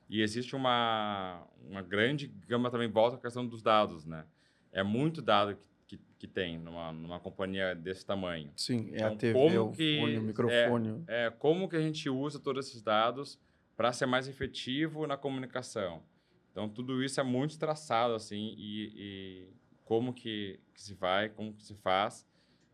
E 0.08 0.22
existe 0.22 0.56
uma, 0.56 1.46
uma 1.68 1.82
grande 1.82 2.26
gama 2.26 2.70
também 2.70 2.88
volta 2.88 3.16
à 3.16 3.20
questão 3.20 3.46
dos 3.46 3.62
dados, 3.62 4.06
né? 4.06 4.24
É 4.72 4.82
muito 4.82 5.20
dado 5.20 5.58
que, 5.86 5.98
que, 5.98 6.02
que 6.20 6.26
tem 6.26 6.58
numa, 6.58 6.90
numa 6.92 7.20
companhia 7.20 7.74
desse 7.74 8.06
tamanho. 8.06 8.50
Sim, 8.56 8.88
é 8.92 8.96
Então, 8.96 9.08
a 9.08 9.16
TV, 9.16 9.34
como 9.34 9.60
o 9.68 9.72
que- 9.72 9.98
fone, 10.00 10.18
o 10.18 10.22
microfone. 10.22 11.04
É, 11.06 11.30
como 11.30 11.68
que 11.68 11.76
a 11.76 11.80
gente 11.82 12.08
usa 12.08 12.38
todos 12.38 12.66
esses 12.66 12.80
dados 12.80 13.38
para 13.76 13.92
ser 13.92 14.06
mais 14.06 14.26
efetivo 14.26 15.06
na 15.06 15.18
comunicação. 15.18 16.02
Então, 16.50 16.66
tudo 16.68 17.02
isso 17.04 17.20
é 17.20 17.22
muito 17.22 17.58
traçado, 17.58 18.14
assim, 18.14 18.54
e, 18.56 18.92
e 18.96 19.48
como 19.84 20.12
que, 20.14 20.58
que 20.74 20.82
se 20.82 20.94
vai, 20.94 21.28
como 21.28 21.52
que 21.52 21.62
se 21.62 21.74
faz. 21.74 22.26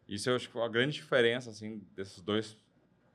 Isso 0.09 0.31
eu 0.31 0.37
acho 0.37 0.51
que 0.51 0.59
a 0.59 0.69
grande 0.69 0.95
diferença, 0.95 1.51
assim, 1.51 1.83
desses 1.95 2.21
dois 2.21 2.57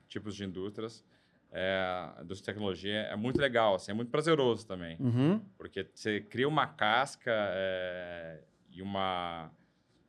tipos 0.07 0.35
de 0.35 0.43
indústrias, 0.43 1.05
é, 1.51 2.09
indústria 2.21 2.35
de 2.35 2.43
tecnologia, 2.43 2.99
é 3.01 3.15
muito 3.15 3.39
legal, 3.39 3.75
assim, 3.75 3.91
é 3.91 3.93
muito 3.93 4.09
prazeroso 4.09 4.65
também. 4.65 4.97
Uhum. 4.99 5.41
Porque 5.57 5.87
você 5.93 6.19
cria 6.19 6.47
uma 6.47 6.67
casca 6.67 7.31
é, 7.31 8.41
e 8.71 8.81
uma, 8.81 9.51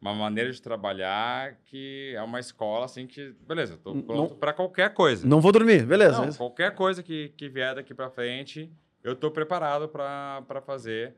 uma 0.00 0.14
maneira 0.14 0.50
de 0.50 0.60
trabalhar 0.60 1.56
que 1.66 2.12
é 2.14 2.22
uma 2.22 2.40
escola, 2.40 2.86
assim, 2.86 3.06
que, 3.06 3.34
beleza, 3.46 3.74
estou 3.74 4.02
pronto 4.02 4.34
para 4.36 4.52
qualquer 4.52 4.92
coisa. 4.94 5.26
Não 5.26 5.40
vou 5.40 5.52
dormir, 5.52 5.84
beleza. 5.84 6.26
Não, 6.26 6.32
qualquer 6.32 6.74
coisa 6.74 7.02
que, 7.02 7.28
que 7.36 7.48
vier 7.48 7.74
daqui 7.74 7.94
para 7.94 8.10
frente, 8.10 8.70
eu 9.02 9.12
estou 9.12 9.30
preparado 9.30 9.88
para 9.88 10.62
fazer, 10.64 11.14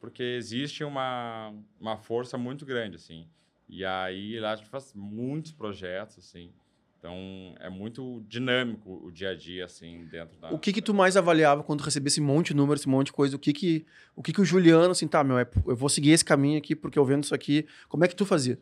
porque 0.00 0.22
existe 0.22 0.84
uma, 0.84 1.54
uma 1.80 1.96
força 1.96 2.36
muito 2.36 2.64
grande, 2.64 2.96
assim. 2.96 3.28
E 3.68 3.84
aí 3.84 4.38
lá 4.38 4.52
a 4.52 4.56
gente 4.56 4.68
faz 4.68 4.92
muitos 4.94 5.52
projetos, 5.52 6.18
assim. 6.18 6.52
Então 6.98 7.54
é 7.60 7.68
muito 7.68 8.24
dinâmico 8.28 9.00
o 9.04 9.10
dia 9.12 9.30
a 9.30 9.34
dia, 9.34 9.64
assim, 9.66 10.06
dentro 10.06 10.36
da. 10.38 10.50
O 10.52 10.58
que 10.58 10.72
que 10.72 10.82
tu 10.82 10.94
mais 10.94 11.16
avaliava 11.16 11.62
quando 11.62 11.82
recebia 11.82 12.08
esse 12.08 12.20
monte 12.20 12.48
de 12.48 12.54
números, 12.56 12.80
esse 12.80 12.88
monte 12.88 13.06
de 13.06 13.12
coisa? 13.12 13.36
O 13.36 13.38
que 13.38 13.52
que 13.52 13.86
o, 14.14 14.22
que 14.22 14.32
que 14.32 14.40
o 14.40 14.44
Juliano, 14.44 14.90
assim, 14.90 15.06
tá, 15.06 15.22
meu, 15.22 15.38
é- 15.38 15.48
eu 15.66 15.76
vou 15.76 15.88
seguir 15.88 16.10
esse 16.10 16.24
caminho 16.24 16.58
aqui 16.58 16.74
porque 16.74 16.98
eu 16.98 17.04
vendo 17.04 17.24
isso 17.24 17.34
aqui. 17.34 17.66
Como 17.88 18.04
é 18.04 18.08
que 18.08 18.16
tu 18.16 18.24
fazia? 18.24 18.58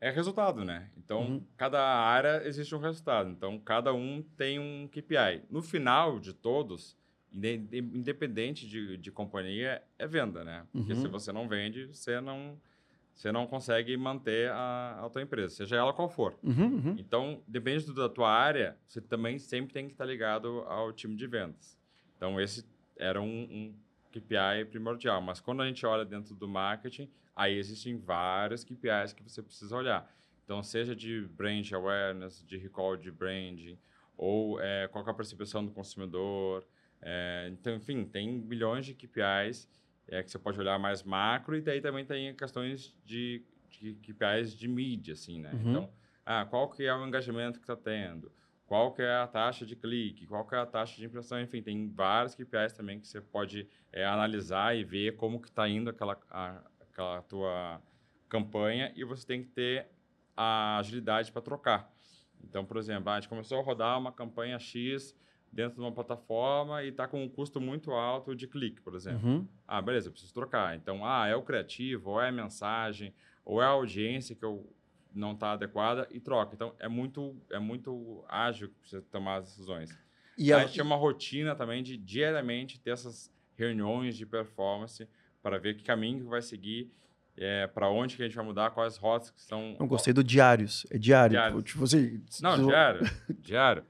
É 0.00 0.10
resultado, 0.10 0.64
né? 0.64 0.90
Então, 0.96 1.20
Uhum. 1.22 1.42
cada 1.56 1.80
área 1.80 2.42
existe 2.46 2.74
um 2.74 2.78
resultado. 2.78 3.30
Então, 3.30 3.58
cada 3.58 3.92
um 3.94 4.22
tem 4.36 4.58
um 4.58 4.88
KPI. 4.88 5.42
No 5.50 5.62
final 5.62 6.18
de 6.18 6.32
todos, 6.34 6.96
inde- 7.32 7.54
inde- 7.54 7.78
independente 7.98 8.66
de, 8.66 8.96
de 8.98 9.10
companhia, 9.10 9.82
é 9.98 10.06
venda, 10.06 10.42
né? 10.44 10.66
Porque 10.72 10.92
Uhum. 10.92 11.00
se 11.02 11.08
você 11.08 11.32
não 11.32 11.48
vende, 11.48 11.86
você 11.86 12.20
não, 12.20 12.58
você 13.14 13.30
não 13.30 13.46
consegue 13.46 13.96
manter 13.96 14.50
a, 14.50 15.04
a 15.04 15.10
tua 15.10 15.22
empresa, 15.22 15.54
seja 15.54 15.76
ela 15.76 15.92
qual 15.92 16.08
for. 16.08 16.36
Uhum, 16.42 16.74
uhum. 16.74 16.96
Então, 16.98 17.42
depende 17.46 17.94
da 17.94 18.08
tua 18.08 18.30
área, 18.30 18.76
você 18.86 19.00
também 19.00 19.38
sempre 19.38 19.72
tem 19.72 19.86
que 19.86 19.92
estar 19.92 20.04
ligado 20.04 20.60
ao 20.66 20.92
time 20.92 21.14
de 21.14 21.26
vendas. 21.26 21.78
Então, 22.16 22.40
esse 22.40 22.66
era 22.96 23.20
um, 23.20 23.26
um 23.26 23.74
KPI 24.10 24.64
primordial. 24.70 25.20
Mas 25.20 25.40
quando 25.40 25.62
a 25.62 25.66
gente 25.66 25.84
olha 25.86 26.04
dentro 26.04 26.34
do 26.34 26.48
marketing, 26.48 27.08
aí 27.34 27.56
existem 27.56 27.96
vários 27.96 28.64
KPIs 28.64 29.12
que 29.12 29.22
você 29.22 29.42
precisa 29.42 29.76
olhar. 29.76 30.12
Então, 30.44 30.62
seja 30.62 30.94
de 30.94 31.22
brand 31.22 31.72
awareness, 31.72 32.44
de 32.46 32.56
recall 32.56 32.96
de 32.96 33.10
branding, 33.10 33.78
ou 34.16 34.60
eh, 34.60 34.88
qual 34.88 35.06
é 35.06 35.10
a 35.10 35.14
percepção 35.14 35.64
do 35.64 35.72
consumidor. 35.72 36.64
eh, 37.00 37.48
então, 37.52 37.74
enfim, 37.74 38.04
tem 38.04 38.30
milhões 38.30 38.86
de 38.86 38.94
KPIs 38.94 39.68
eh, 40.08 40.22
que 40.22 40.30
você 40.30 40.38
pode 40.38 40.58
olhar 40.58 40.78
mais 40.78 41.02
macro, 41.02 41.56
e 41.56 41.60
daí 41.60 41.80
também 41.80 42.04
tem 42.04 42.34
questões 42.34 42.94
de, 43.04 43.44
de 43.68 43.94
KPIs 43.94 44.54
de 44.54 44.68
mídia, 44.68 45.14
assim, 45.14 45.40
né? 45.40 45.52
Uhum. 45.54 45.70
Então, 45.70 45.92
ah, 46.24 46.44
qual 46.44 46.70
que 46.70 46.84
é 46.84 46.94
o 46.94 47.06
engajamento 47.06 47.58
que 47.58 47.64
está 47.64 47.76
tendo? 47.76 48.32
Qual 48.66 48.94
que 48.94 49.02
é 49.02 49.16
a 49.16 49.26
taxa 49.26 49.66
de 49.66 49.76
clique? 49.76 50.26
Qual 50.26 50.46
que 50.46 50.54
é 50.54 50.58
a 50.58 50.66
taxa 50.66 50.96
de 50.96 51.04
impressão? 51.04 51.38
Enfim, 51.40 51.62
tem 51.62 51.90
vários 51.92 52.34
KPIs 52.34 52.72
também 52.72 52.98
que 52.98 53.06
você 53.06 53.20
pode 53.20 53.68
eh, 53.92 54.04
analisar 54.04 54.74
e 54.76 54.82
ver 54.84 55.16
como 55.16 55.40
que 55.40 55.48
está 55.48 55.68
indo 55.68 55.90
aquela, 55.90 56.18
a- 56.30 56.62
aquela 56.80 57.22
tua 57.22 57.82
campanha 58.28 58.90
e 58.96 59.04
você 59.04 59.26
tem 59.26 59.42
que 59.42 59.50
ter 59.50 59.86
a 60.36 60.78
agilidade 60.78 61.30
para 61.30 61.42
trocar. 61.42 61.92
Então, 62.42 62.64
por 62.64 62.76
exemplo, 62.78 63.10
a 63.10 63.20
gente 63.20 63.28
começou 63.28 63.58
a 63.58 63.62
rodar 63.62 63.98
uma 63.98 64.12
campanha 64.12 64.58
X 64.58 65.14
dentro 65.54 65.76
de 65.76 65.80
uma 65.80 65.92
plataforma 65.92 66.82
e 66.82 66.88
está 66.88 67.06
com 67.06 67.22
um 67.22 67.28
custo 67.28 67.60
muito 67.60 67.92
alto 67.92 68.34
de 68.34 68.46
clique, 68.46 68.80
por 68.80 68.94
exemplo. 68.94 69.26
Uhum. 69.26 69.48
Ah, 69.66 69.80
beleza, 69.80 70.08
eu 70.08 70.12
preciso 70.12 70.34
trocar. 70.34 70.76
Então, 70.76 71.06
ah, 71.06 71.26
é 71.28 71.36
o 71.36 71.42
criativo, 71.42 72.10
ou 72.10 72.20
é 72.20 72.28
a 72.28 72.32
mensagem, 72.32 73.14
ou 73.44 73.62
é 73.62 73.64
a 73.64 73.68
audiência 73.68 74.34
que 74.34 74.44
eu 74.44 74.68
não 75.14 75.32
está 75.32 75.52
adequada 75.52 76.08
e 76.10 76.18
troca. 76.18 76.54
Então, 76.54 76.74
é 76.78 76.88
muito, 76.88 77.36
é 77.50 77.58
muito 77.58 78.24
ágil 78.28 78.70
você 78.82 79.00
tomar 79.00 79.36
as 79.36 79.44
decisões. 79.44 79.96
E 80.36 80.52
a 80.52 80.56
a, 80.56 80.60
gente 80.60 80.72
tinha 80.72 80.84
uma 80.84 80.96
rotina 80.96 81.54
também 81.54 81.82
de 81.82 81.96
diariamente 81.96 82.80
ter 82.80 82.90
essas 82.90 83.32
reuniões 83.56 84.16
de 84.16 84.26
performance 84.26 85.08
para 85.40 85.58
ver 85.58 85.76
que 85.76 85.84
caminho 85.84 86.24
que 86.24 86.28
vai 86.28 86.42
seguir, 86.42 86.90
é, 87.36 87.68
para 87.68 87.88
onde 87.88 88.16
que 88.16 88.22
a 88.22 88.26
gente 88.26 88.34
vai 88.34 88.44
mudar, 88.44 88.70
quais 88.70 88.96
rotas 88.96 89.30
que 89.30 89.38
estão... 89.38 89.76
eu 89.78 89.86
gostei 89.86 90.12
do 90.12 90.24
diários. 90.24 90.84
É 90.90 90.98
diário. 90.98 91.32
Diários. 91.32 91.62
Tipo 91.62 91.84
assim. 91.84 92.20
Não, 92.42 92.66
diário, 92.66 93.00
diário, 93.40 93.84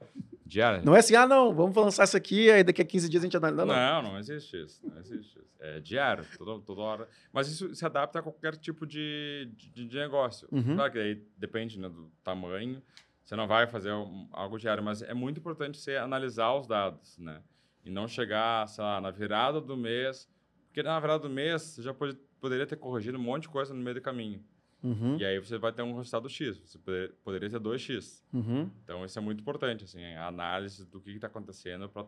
diário. 0.45 0.85
Não 0.85 0.95
é 0.95 0.99
assim, 0.99 1.15
ah, 1.15 1.27
não, 1.27 1.53
vamos 1.53 1.75
lançar 1.75 2.03
isso 2.03 2.15
aqui, 2.15 2.49
aí 2.51 2.63
daqui 2.63 2.81
a 2.81 2.85
15 2.85 3.09
dias 3.09 3.23
a 3.23 3.25
gente 3.25 3.35
analisa. 3.37 3.65
Não, 3.65 3.73
não. 3.75 4.03
Não, 4.03 4.11
não 4.11 4.19
existe 4.19 4.61
isso. 4.61 4.79
Não 4.87 4.99
existe 4.99 5.39
isso. 5.39 5.45
É 5.59 5.79
diário, 5.79 6.23
toda, 6.37 6.61
toda 6.63 6.81
hora. 6.81 7.09
Mas 7.33 7.47
isso 7.47 7.73
se 7.73 7.85
adapta 7.85 8.19
a 8.19 8.21
qualquer 8.21 8.55
tipo 8.55 8.85
de, 8.85 9.49
de, 9.55 9.85
de 9.87 9.97
negócio. 9.97 10.47
Uhum. 10.51 10.75
Claro 10.75 10.91
que 10.91 10.99
aí 10.99 11.23
depende 11.37 11.79
né, 11.79 11.89
do 11.89 12.11
tamanho. 12.23 12.81
Você 13.23 13.35
não 13.35 13.47
vai 13.47 13.65
fazer 13.65 13.91
um- 13.91 14.27
algo 14.31 14.59
diário, 14.59 14.83
mas 14.83 15.01
é 15.01 15.13
muito 15.13 15.39
importante 15.39 15.79
você 15.79 15.95
analisar 15.95 16.53
os 16.53 16.67
dados, 16.67 17.17
né? 17.17 17.41
E 17.83 17.89
não 17.89 18.07
chegar, 18.07 18.67
sei 18.67 18.83
lá, 18.83 19.01
na 19.01 19.09
virada 19.09 19.59
do 19.59 19.75
mês. 19.75 20.29
Porque 20.67 20.83
na 20.83 20.99
virada 20.99 21.19
do 21.19 21.29
mês, 21.29 21.61
você 21.63 21.81
já 21.81 21.93
pode, 21.93 22.15
poderia 22.39 22.67
ter 22.67 22.75
corrigido 22.75 23.17
um 23.17 23.21
monte 23.21 23.43
de 23.43 23.49
coisa 23.49 23.73
no 23.73 23.81
meio 23.81 23.95
do 23.95 24.01
caminho. 24.01 24.43
Uhum, 24.85 25.17
E 25.17 25.25
aí 25.25 25.39
você 25.39 25.57
vai 25.57 25.71
ter 25.73 25.81
um 25.81 25.95
resultado 25.95 26.29
X. 26.29 26.57
Você 26.59 26.77
poder- 26.77 27.11
poderia 27.23 27.49
ter 27.49 27.59
2X. 27.59 28.23
uhum. 28.31 28.69
Então, 28.83 29.03
isso 29.03 29.17
é 29.17 29.21
muito 29.21 29.41
importante, 29.41 29.83
assim, 29.83 30.03
a 30.13 30.27
análise 30.27 30.85
do 30.85 31.01
que 31.01 31.09
está 31.11 31.25
acontecendo 31.27 31.89
para 31.89 32.05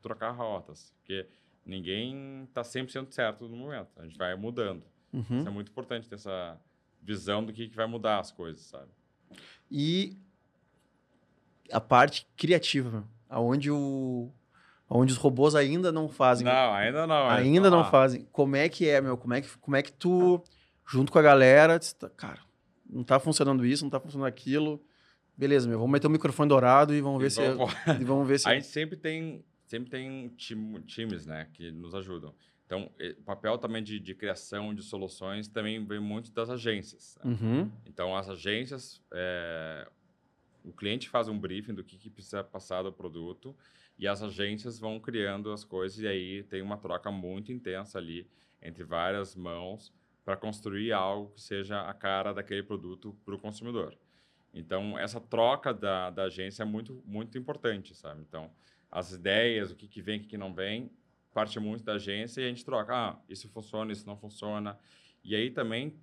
trocar 0.00 0.30
rotas. 0.30 0.92
Porque 0.98 1.26
ninguém 1.66 2.44
está 2.44 2.62
100% 2.62 3.12
certo 3.12 3.48
no 3.48 3.56
momento. 3.56 3.88
A 3.96 4.04
gente 4.04 4.16
vai 4.16 4.34
mudando. 4.36 4.84
Uhum. 5.12 5.38
Isso 5.40 5.48
é 5.48 5.50
muito 5.50 5.70
importante 5.72 6.08
ter 6.08 6.14
essa 6.14 6.58
visão 7.02 7.44
do 7.44 7.52
que, 7.52 7.68
que 7.68 7.74
vai 7.74 7.86
mudar 7.86 8.20
as 8.20 8.30
coisas, 8.30 8.62
sabe? 8.62 8.90
E 9.70 10.16
a 11.72 11.80
parte 11.80 12.26
criativa, 12.36 13.04
aonde 13.28 13.70
o 13.70 14.30
onde 14.94 15.10
os 15.12 15.18
robôs 15.18 15.54
ainda 15.54 15.90
não 15.90 16.06
fazem. 16.06 16.44
Não, 16.44 16.74
ainda 16.74 17.06
não. 17.06 17.28
ainda 17.30 17.70
não 17.70 17.80
Ah, 17.80 17.84
fazem. 17.90 18.28
Como 18.30 18.54
é 18.54 18.68
que 18.68 18.86
é, 18.86 19.00
meu? 19.00 19.16
Como 19.16 19.32
é 19.32 19.40
que, 19.40 19.48
como 19.58 19.74
é 19.74 19.82
que 19.82 19.90
tu, 19.90 20.42
junto 20.92 21.10
com 21.10 21.18
a 21.18 21.22
galera, 21.22 21.78
diz, 21.78 21.92
tá, 21.94 22.08
cara, 22.10 22.40
não 22.88 23.02
tá 23.02 23.18
funcionando 23.18 23.64
isso, 23.64 23.82
não 23.84 23.90
tá 23.90 23.98
funcionando 23.98 24.26
aquilo. 24.28 24.82
Beleza, 25.36 25.66
meu, 25.68 25.78
vamos 25.78 25.92
meter 25.92 26.06
o 26.06 26.10
microfone 26.10 26.48
dourado 26.48 26.94
e 26.94 27.00
vamos 27.00 27.18
ver 27.20 27.28
e 27.28 27.30
se 27.30 27.40
vamos- 27.54 27.72
e 28.00 28.04
vamos 28.04 28.28
ver 28.28 28.38
se 28.38 28.48
A 28.48 28.54
gente 28.54 28.66
sempre 28.66 28.96
tem, 28.96 29.42
sempre 29.66 29.90
tem 29.90 30.28
time- 30.36 30.80
times, 30.82 31.24
né, 31.26 31.48
que 31.54 31.70
nos 31.72 31.94
ajudam. 31.94 32.34
Então, 32.66 32.90
o 33.18 33.22
papel 33.22 33.58
também 33.58 33.82
de, 33.82 33.98
de 33.98 34.14
criação 34.14 34.74
de 34.74 34.82
soluções 34.82 35.46
também 35.48 35.84
vem 35.84 36.00
muito 36.00 36.30
das 36.32 36.48
agências. 36.50 37.18
né? 37.22 37.30
Uhum, 37.32 37.70
Então, 37.86 38.16
as 38.16 38.28
agências, 38.30 39.00
é, 39.12 39.86
o 40.64 40.72
cliente 40.72 41.08
faz 41.08 41.28
um 41.28 41.38
briefing 41.38 41.74
do 41.74 41.82
que, 41.84 41.96
que 41.98 42.08
precisa 42.08 42.42
passar 42.44 42.82
do 42.82 42.92
produto 42.92 43.54
e 43.98 44.06
as 44.08 44.22
agências 44.22 44.78
vão 44.78 44.98
criando 45.00 45.50
as 45.52 45.64
coisas 45.64 45.98
e 45.98 46.06
aí 46.06 46.42
tem 46.44 46.62
uma 46.62 46.76
troca 46.78 47.10
muito 47.10 47.52
intensa 47.52 47.98
ali 47.98 48.26
entre 48.62 48.84
várias 48.84 49.34
mãos 49.36 49.92
para 50.24 50.36
construir 50.36 50.92
algo 50.92 51.32
que 51.34 51.40
seja 51.40 51.80
a 51.82 51.92
cara 51.94 52.32
daquele 52.32 52.62
produto 52.62 53.16
para 53.24 53.34
o 53.34 53.38
consumidor. 53.38 53.96
Então, 54.54 54.98
essa 54.98 55.20
troca 55.20 55.72
da, 55.72 56.10
da 56.10 56.24
agência 56.24 56.62
é 56.62 56.66
muito, 56.66 57.02
muito 57.06 57.38
importante, 57.38 57.94
sabe? 57.94 58.20
Então, 58.20 58.50
as 58.90 59.12
ideias, 59.12 59.70
o 59.70 59.76
que, 59.76 59.88
que 59.88 60.02
vem, 60.02 60.18
o 60.18 60.22
que, 60.22 60.28
que 60.28 60.36
não 60.36 60.52
vem, 60.54 60.90
parte 61.32 61.58
muito 61.58 61.82
da 61.82 61.94
agência 61.94 62.40
e 62.40 62.44
a 62.44 62.48
gente 62.48 62.64
troca. 62.64 62.94
Ah, 62.94 63.18
isso 63.28 63.48
funciona, 63.48 63.90
isso 63.90 64.06
não 64.06 64.16
funciona. 64.16 64.78
E 65.24 65.34
aí 65.34 65.50
também 65.50 65.94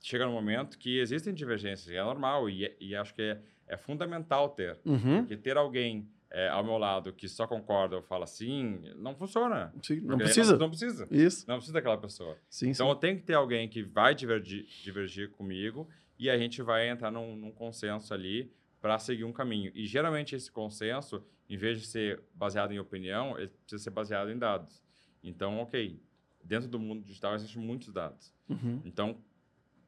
chega 0.00 0.24
no 0.24 0.32
momento 0.32 0.78
que 0.78 0.98
existem 0.98 1.34
divergências, 1.34 1.88
e 1.88 1.96
é 1.96 2.02
normal, 2.04 2.48
e, 2.48 2.64
é- 2.66 2.76
e 2.78 2.94
acho 2.94 3.12
que 3.14 3.22
é, 3.22 3.42
é 3.66 3.76
fundamental 3.76 4.50
ter. 4.50 4.78
uhum. 4.84 5.18
Porque 5.20 5.36
ter 5.36 5.56
alguém 5.56 6.08
é, 6.36 6.48
ao 6.50 6.62
meu 6.62 6.76
lado 6.76 7.14
que 7.14 7.26
só 7.30 7.46
concorda 7.46 7.96
ou 7.96 8.02
fala 8.02 8.24
assim, 8.24 8.78
não 8.96 9.14
funciona. 9.14 9.72
Sim, 9.82 10.00
não 10.02 10.18
precisa. 10.18 10.52
Não, 10.52 10.58
não 10.58 10.68
precisa. 10.68 11.08
Isso. 11.10 11.48
Não 11.48 11.54
precisa 11.54 11.72
daquela 11.72 11.96
pessoa. 11.96 12.36
Sim, 12.50 12.68
Então 12.68 12.86
sim. 12.86 12.92
eu 12.92 12.96
tenho 12.96 13.16
que 13.16 13.22
ter 13.22 13.32
alguém 13.32 13.66
que 13.66 13.82
vai 13.82 14.14
divergir, 14.14 14.66
divergir 14.82 15.30
comigo 15.30 15.88
e 16.18 16.28
a 16.28 16.36
gente 16.36 16.60
vai 16.60 16.90
entrar 16.90 17.10
num, 17.10 17.34
num 17.34 17.50
consenso 17.50 18.12
ali 18.12 18.52
para 18.82 18.98
seguir 18.98 19.24
um 19.24 19.32
caminho. 19.32 19.72
E 19.74 19.86
geralmente 19.86 20.36
esse 20.36 20.52
consenso, 20.52 21.24
em 21.48 21.56
vez 21.56 21.80
de 21.80 21.86
ser 21.86 22.22
baseado 22.34 22.70
em 22.70 22.78
opinião, 22.78 23.38
ele 23.38 23.48
precisa 23.48 23.84
ser 23.84 23.90
baseado 23.90 24.30
em 24.30 24.36
dados. 24.36 24.82
Então, 25.24 25.58
ok, 25.60 25.98
dentro 26.44 26.68
do 26.68 26.78
mundo 26.78 27.02
digital 27.02 27.34
existem 27.34 27.62
muitos 27.62 27.90
dados. 27.90 28.34
Uhum. 28.46 28.82
Então, 28.84 29.24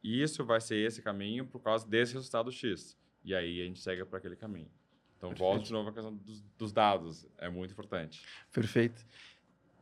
isso 0.03 0.46
vai 0.46 0.62
ser 0.62 0.76
esse 0.76 1.03
caminho 1.03 1.44
por 1.44 1.61
causa 1.62 1.86
desse 1.86 2.14
resultado 2.14 2.51
X. 2.51 2.99
E 3.22 3.34
aí 3.34 3.61
a 3.61 3.64
gente 3.66 3.80
segue 3.80 4.03
para 4.07 4.16
aquele 4.16 4.34
caminho. 4.34 4.70
Então, 5.19 5.35
volto 5.35 5.64
de 5.64 5.73
novo 5.73 5.89
à 5.91 5.93
questão 5.93 6.14
dos, 6.14 6.41
dos 6.57 6.73
dados. 6.73 7.27
É 7.39 7.49
muito 7.51 7.73
importante. 7.73 8.23
Perfeito. 8.53 9.05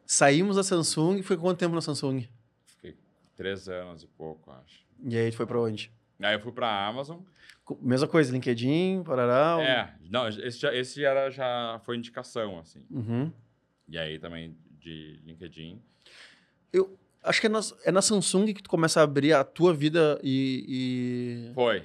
Saímos 0.07 0.57
da 0.57 0.63
Samsung, 0.63 1.23
foi 1.23 1.37
quanto 1.37 1.59
tempo 1.59 1.75
na 1.75 1.81
Samsung? 1.81 2.27
Fiquei 2.67 2.97
três 3.37 3.69
anos 3.69 4.03
e 4.03 4.07
pouco, 4.07 4.51
acho. 4.51 4.85
E 5.05 5.17
aí 5.17 5.29
a 5.29 5.33
foi 5.33 5.45
pra 5.47 5.61
onde? 5.61 5.93
Aí 6.21 6.35
eu 6.35 6.41
fui 6.41 6.53
pra 6.53 6.87
Amazon. 6.87 7.19
Co- 7.65 7.79
Mesma 7.83 8.09
coisa, 8.09 8.33
LinkedIn, 8.33 9.03
parará. 9.05 9.63
É, 9.63 9.95
não, 10.09 10.27
esse 10.29 10.59
já, 10.59 10.75
esse 10.75 11.05
era, 11.05 11.29
já 11.31 11.81
foi 11.85 11.97
indicação, 11.97 12.59
assim. 12.59 12.83
Uhum. 12.91 13.31
E 13.89 13.99
aí 13.99 14.19
também 14.19 14.57
de 14.81 15.21
LinkedIn. 15.27 15.83
Eu 16.73 16.97
acho 17.23 17.41
que 17.41 17.47
é 17.47 17.51
na, 17.51 17.61
é 17.85 17.91
na 17.93 18.01
Samsung 18.01 18.55
que 18.55 18.63
tu 18.63 18.71
começa 18.71 19.01
a 19.01 19.03
abrir 19.03 19.35
a 19.35 19.45
tua 19.45 19.75
vida 19.75 20.19
e, 20.23 21.51
Foi. 21.55 21.85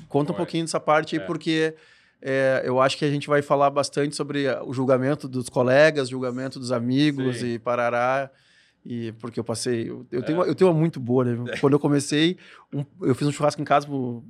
e 0.00 0.04
conta 0.04 0.32
um 0.32 0.34
Foi. 0.34 0.44
pouquinho 0.44 0.64
dessa 0.64 0.80
parte 0.80 1.16
aí, 1.16 1.22
É. 1.22 1.26
porque 1.26 1.74
é, 2.22 2.62
eu 2.64 2.80
acho 2.80 2.96
que 2.98 3.04
a 3.04 3.10
gente 3.10 3.26
vai 3.28 3.42
falar 3.42 3.70
bastante 3.70 4.14
sobre 4.16 4.48
a- 4.48 4.62
o 4.62 4.72
julgamento 4.72 5.28
dos 5.28 5.48
colegas, 5.48 6.08
julgamento 6.08 6.58
dos 6.58 6.72
amigos 6.72 7.38
Sim. 7.38 7.54
e 7.54 7.58
parará. 7.58 8.30
E 8.84 9.12
porque 9.20 9.38
eu 9.38 9.44
passei. 9.44 9.90
Eu, 9.90 10.06
eu 10.10 10.22
tenho, 10.22 10.36
É. 10.36 10.38
uma, 10.40 10.46
eu 10.48 10.54
tenho 10.54 10.70
uma 10.70 10.78
muito 10.78 10.98
boa, 10.98 11.24
né? 11.24 11.34
Quando 11.60 11.74
eu 11.74 11.78
comecei, 11.80 12.38
um- 12.72 12.84
eu 13.02 13.14
fiz 13.14 13.28
um 13.28 13.32
churrasco 13.32 13.60
em 13.60 13.64
casa. 13.64 13.86
pro- 13.86 14.24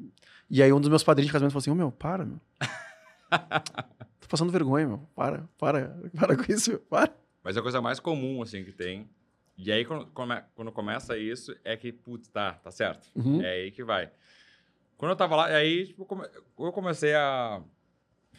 e 0.51 0.61
aí 0.63 0.73
um 0.73 0.81
dos 0.81 0.89
meus 0.91 1.05
padrinhos 1.05 1.29
de 1.29 1.33
casamento 1.33 1.53
falou 1.53 1.61
assim: 1.61 1.71
Ô 1.71 1.75
meu, 1.75 1.93
para, 1.93 2.25
meu. 2.25 2.41
Tô 4.21 4.27
passando 4.29 4.51
vergonha, 4.53 4.87
meu. 4.87 4.99
Para, 5.15 5.49
para, 5.59 5.97
para 6.19 6.37
com 6.37 6.53
isso, 6.53 6.71
meu. 6.71 6.81
Para. 6.81 7.13
Mas 7.43 7.57
é 7.57 7.61
a 7.61 7.63
coisa 7.63 7.81
mais 7.81 8.01
comum, 8.01 8.43
assim, 8.43 8.65
que 8.65 8.73
tem. 8.73 9.09
E 9.57 9.71
aí, 9.71 9.85
quando, 9.85 10.07
come- 10.07 10.43
quando 10.55 10.73
começa 10.73 11.17
isso, 11.19 11.55
é 11.65 11.77
que, 11.77 11.93
putz, 11.93 12.29
tá, 12.29 12.55
tá 12.55 12.71
certo. 12.71 13.07
Uhum. 13.15 13.41
É 13.43 13.51
aí 13.53 13.71
que 13.71 13.85
vai. 13.85 14.11
Quando 14.97 15.11
eu 15.13 15.17
tava 15.17 15.37
lá, 15.37 15.47
aí 15.47 15.87
tipo, 15.87 16.07
eu 16.59 16.73
comecei 16.73 17.15
a 17.15 17.63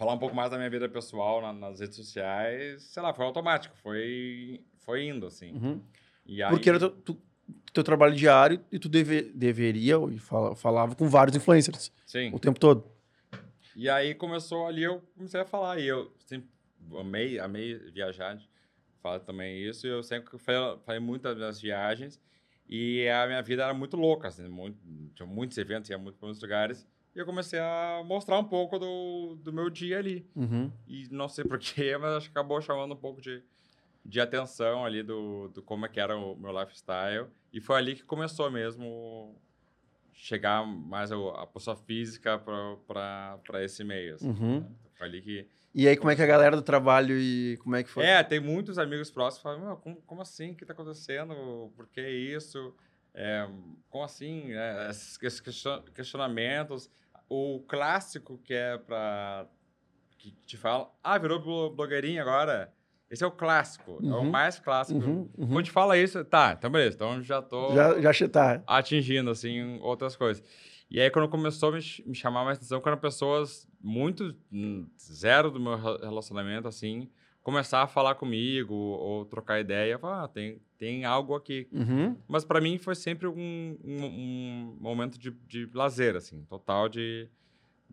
falar 0.01 0.13
um 0.13 0.17
pouco 0.17 0.35
mais 0.35 0.49
da 0.49 0.57
minha 0.57 0.69
vida 0.69 0.89
pessoal 0.89 1.39
na- 1.43 1.53
nas 1.53 1.79
redes 1.79 1.95
sociais. 1.95 2.81
Sei 2.81 3.03
lá, 3.03 3.13
foi 3.13 3.23
automático, 3.23 3.75
foi, 3.83 4.59
foi 4.79 5.05
indo, 5.05 5.27
assim. 5.27 5.53
Uhum. 5.53 5.79
Aí, 6.27 6.49
Porque 6.49 6.67
era 6.69 6.79
teu, 6.79 6.89
tu- 6.89 7.21
teu 7.71 7.83
trabalho 7.83 8.15
diário 8.15 8.59
e 8.71 8.79
tu 8.79 8.89
deve, 8.89 9.21
deveria, 9.21 9.97
e 10.11 10.17
fala- 10.17 10.55
falava 10.55 10.95
com 10.95 11.07
vários 11.07 11.37
influencers 11.37 11.91
Sim. 12.07 12.31
o 12.33 12.39
tempo 12.39 12.59
todo. 12.59 12.83
E 13.75 13.87
aí 13.87 14.15
começou 14.15 14.65
ali, 14.65 14.81
eu 14.81 15.03
comecei 15.15 15.39
a 15.39 15.45
falar. 15.45 15.77
E 15.79 15.85
eu 15.85 16.11
sempre 16.25 16.49
amei, 16.99 17.37
amei 17.39 17.75
viajar. 17.91 18.39
Falo 19.03 19.19
também 19.19 19.61
isso. 19.61 19.85
E 19.85 19.89
eu 19.91 20.01
sempre 20.01 20.35
falei, 20.39 20.99
muito 20.99 21.33
das 21.35 21.61
viagens. 21.61 22.19
E 22.67 23.07
a 23.07 23.27
minha 23.27 23.41
vida 23.43 23.63
era 23.63 23.73
muito 23.73 23.95
louca, 23.97 24.29
assim. 24.29 24.47
Muito, 24.47 24.79
tinha 25.13 25.27
muitos 25.27 25.59
eventos, 25.59 25.91
ia 25.91 25.97
muito 25.99 26.17
para 26.17 26.25
muitos 26.25 26.41
lugares. 26.41 26.87
E 27.15 27.19
eu 27.19 27.25
comecei 27.25 27.59
a 27.59 28.01
mostrar 28.05 28.37
um 28.39 28.43
pouco 28.43 28.79
do, 28.79 29.35
do 29.43 29.51
meu 29.51 29.69
dia 29.69 29.97
ali. 29.99 30.25
Uhum. 30.35 30.71
E 30.87 31.07
não 31.11 31.27
sei 31.27 31.43
porquê, 31.43 31.95
mas 31.99 32.11
acho 32.13 32.27
que 32.27 32.31
acabou 32.37 32.61
chamando 32.61 32.93
um 32.93 32.97
pouco 32.97 33.21
de, 33.21 33.43
de 34.05 34.21
atenção 34.21 34.85
ali 34.85 35.03
do, 35.03 35.49
do 35.49 35.61
como 35.61 35.85
é 35.85 35.89
que 35.89 35.99
era 35.99 36.15
o 36.17 36.35
meu 36.35 36.57
lifestyle. 36.57 37.27
E 37.51 37.59
foi 37.59 37.77
ali 37.77 37.95
que 37.95 38.03
começou 38.03 38.49
mesmo 38.49 39.35
chegar 40.13 40.65
mais 40.65 41.11
a, 41.11 41.15
a 41.41 41.47
pessoa 41.47 41.75
física 41.75 42.37
para 42.39 43.63
esse 43.63 43.83
meio. 43.83 44.15
assim, 44.15 44.29
Uhum. 44.29 44.59
né? 44.61 44.65
Foi 44.97 45.07
ali 45.07 45.21
que... 45.21 45.47
E 45.73 45.87
aí, 45.87 45.95
como 45.95 46.11
é 46.11 46.15
que 46.17 46.21
a 46.21 46.25
galera 46.25 46.55
do 46.55 46.61
trabalho 46.61 47.17
e 47.17 47.57
como 47.63 47.77
é 47.77 47.83
que 47.83 47.89
foi? 47.89 48.03
É, 48.05 48.21
tem 48.23 48.41
muitos 48.41 48.77
amigos 48.77 49.09
próximos 49.09 49.37
que 49.37 49.43
falam, 49.43 49.65
"Meu, 49.67 49.77
como, 49.77 49.95
como 50.01 50.21
assim? 50.21 50.51
O 50.51 50.55
que 50.55 50.65
está 50.65 50.73
acontecendo? 50.73 51.71
Por 51.77 51.87
que 51.87 52.01
isso? 52.05 52.75
É, 53.13 53.47
como 53.89 54.03
assim? 54.03 54.51
É, 54.51 54.89
esses 54.89 55.17
esses 55.23 55.39
question- 55.39 55.81
questionamentos. 55.95 56.89
O 57.33 57.61
clássico 57.65 58.37
que 58.43 58.53
é 58.53 58.77
para... 58.77 59.47
Que 60.17 60.31
te 60.45 60.57
fala, 60.57 60.91
ah, 61.01 61.17
virou 61.17 61.39
blo- 61.41 61.69
blogueirinha 61.73 62.21
agora? 62.21 62.73
Esse 63.09 63.23
é 63.23 63.27
o 63.27 63.31
clássico, 63.31 63.99
é 64.03 64.07
o 64.07 64.19
Uhum. 64.19 64.29
mais 64.29 64.59
clássico. 64.59 64.99
Uhum, 64.99 65.29
uhum. 65.37 65.47
Quando 65.47 65.63
te 65.63 65.71
fala 65.71 65.97
isso, 65.97 66.23
tá, 66.25 66.55
então 66.57 66.69
beleza, 66.69 66.95
então 66.95 67.21
já 67.21 67.41
tô 67.41 67.73
Já, 67.73 68.01
já 68.01 68.11
chetar. 68.11 68.61
atingindo, 68.67 69.31
assim, 69.31 69.79
outras 69.81 70.15
coisas. 70.17 70.43
E 70.89 70.99
aí, 70.99 71.09
quando 71.09 71.29
começou 71.29 71.69
a 71.69 71.71
me, 71.71 71.79
me 72.05 72.13
chamar 72.15 72.43
mais 72.43 72.57
atenção, 72.57 72.81
quando 72.81 72.97
pessoas 72.97 73.65
muito 73.79 74.35
hum, 74.51 74.85
zero 74.99 75.49
do 75.49 75.59
meu 75.59 75.77
re- 75.77 75.99
relacionamento, 76.05 76.67
assim, 76.67 77.09
começar 77.43 77.81
a 77.81 77.87
falar 77.87 78.15
comigo 78.15 78.73
ou 78.73 79.25
trocar 79.25 79.59
ideia, 79.59 79.97
falo, 79.97 80.25
ah, 80.25 80.27
tem, 80.27 80.61
tem 80.77 81.05
algo 81.05 81.35
aqui. 81.35 81.67
Uhum. 81.71 82.15
Mas 82.27 82.45
para 82.45 82.61
mim 82.61 82.77
foi 82.77 82.95
sempre 82.95 83.27
um, 83.27 83.77
um, 83.83 84.05
um 84.05 84.77
momento 84.79 85.17
de, 85.17 85.31
de 85.31 85.69
lazer, 85.73 86.15
assim, 86.15 86.43
total 86.45 86.87
de... 86.87 87.27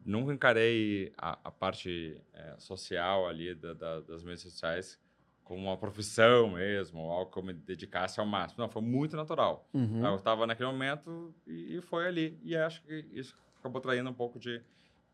Nunca 0.04 0.32
encarei 0.32 1.12
a, 1.18 1.38
a 1.44 1.50
parte 1.50 2.20
eh, 2.32 2.54
social 2.58 3.26
ali 3.28 3.54
da- 3.54 3.74
da- 3.74 4.00
das 4.00 4.22
mídias 4.22 4.40
sociais 4.42 4.98
como 5.44 5.64
uma 5.64 5.76
profissão 5.76 6.50
mesmo, 6.50 7.00
ou 7.00 7.10
algo 7.10 7.30
que 7.32 7.38
eu 7.38 7.42
me 7.42 7.52
dedicasse 7.52 8.20
ao 8.20 8.24
máximo. 8.26 8.62
Não, 8.62 8.68
foi 8.70 8.80
muito 8.80 9.16
natural. 9.16 9.66
Uhum. 9.74 10.06
Eu 10.06 10.14
estava 10.16 10.46
naquele 10.46 10.70
momento 10.70 11.34
e, 11.46 11.76
e 11.76 11.80
foi 11.82 12.06
ali. 12.06 12.38
E 12.42 12.56
acho 12.56 12.82
que 12.84 13.04
isso 13.12 13.36
acabou 13.58 13.80
traindo 13.80 14.08
um 14.08 14.14
pouco 14.14 14.38
de 14.38 14.62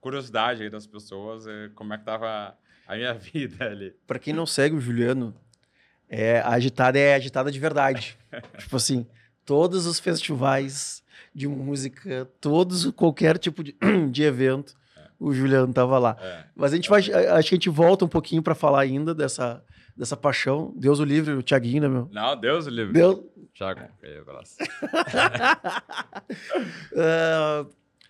curiosidade 0.01 0.63
aí 0.63 0.69
das 0.71 0.87
pessoas, 0.87 1.47
eh, 1.47 1.71
como 1.75 1.95
é 1.95 1.99
que 1.99 2.05
tava 2.05 2.57
a 2.87 2.97
minha 2.97 3.15
vida 3.19 3.65
ali. 3.67 3.95
Pra 4.07 4.19
quem 4.19 4.33
não 4.35 4.47
segue 4.47 4.75
o 4.77 4.81
Juliano, 4.81 5.35
é, 6.09 6.41
a 6.41 6.51
agitada 6.51 6.99
é 6.99 7.15
agitada 7.15 7.51
de 7.51 7.59
verdade. 7.59 8.17
tipo 8.59 8.77
assim, 8.77 9.07
todos 9.45 9.87
os 9.87 9.99
festivais 9.99 11.03
de 11.35 11.49
música, 11.49 12.29
todos, 12.41 12.91
qualquer 12.93 13.39
tipo 13.39 13.63
de, 13.65 13.77
de 14.11 14.23
evento, 14.23 14.75
o 15.19 15.33
Juliano 15.33 15.73
tava 15.73 15.99
lá. 15.99 16.17
É. 16.21 16.45
Mas 16.55 16.73
a 16.73 16.77
gente 16.77 16.89
vai, 16.89 17.01
acho 17.01 17.11
que 17.49 17.55
a 17.55 17.57
gente 17.57 17.69
volta 17.71 18.05
um 18.05 18.09
pouquinho 18.09 18.43
pra 18.43 18.55
falar 18.55 18.81
ainda 18.81 19.15
dessa, 19.15 19.65
dessa 19.97 20.17
paixão. 20.17 20.73
Deus 20.77 20.99
o 21.01 21.05
livre, 21.05 21.33
o 21.35 21.43
Thiaguinho, 21.43 21.83
né, 21.83 21.89
meu? 21.89 22.09
Não, 22.13 22.37
Deus 22.37 22.67
o 22.67 22.71
livre. 22.71 22.93
Deus, 22.93 23.21
Thiago. 23.55 23.81
Ah, 26.97 27.67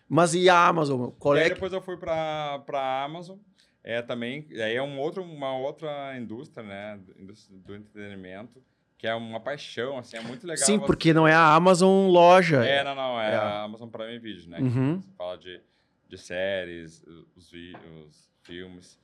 mas 0.08 0.34
e 0.34 0.48
a 0.48 0.66
Amazon? 0.66 1.00
meu? 1.00 1.10
Qual 1.12 1.36
E 1.36 1.40
aí 1.40 1.44
é 1.46 1.48
que- 1.48 1.54
depois 1.54 1.72
eu 1.72 1.80
fui 1.80 1.96
para 1.96 2.58
para 2.66 3.04
Amazon, 3.04 3.36
é 3.84 4.00
também, 4.02 4.46
aí 4.50 4.74
é 4.74 4.82
um 4.82 4.98
outro, 4.98 5.22
uma 5.22 5.56
outra 5.56 6.16
indústria, 6.18 6.66
né, 6.66 6.98
indústria 7.18 7.56
do 7.58 7.76
entretenimento, 7.76 8.60
que 8.98 9.06
é 9.06 9.14
uma 9.14 9.38
paixão, 9.38 9.98
assim, 9.98 10.16
é 10.16 10.20
muito 10.22 10.46
legal. 10.46 10.64
Sim, 10.64 10.78
você- 10.78 10.86
porque 10.86 11.12
não 11.12 11.28
é 11.28 11.34
a 11.34 11.54
Amazon 11.54 12.08
loja. 12.10 12.64
É, 12.64 12.82
não, 12.82 12.94
não, 12.94 13.20
é, 13.20 13.32
É. 13.32 13.36
a 13.36 13.62
Amazon 13.62 13.88
Prime 13.90 14.18
Video, 14.18 14.48
né? 14.48 14.58
Uhum. 14.60 15.00
Você 15.00 15.08
fala 15.18 15.36
de, 15.36 15.60
de 16.08 16.16
séries, 16.18 17.04
os, 17.36 17.50
vi- 17.50 17.76
os 18.06 18.30
filmes. 18.42 18.98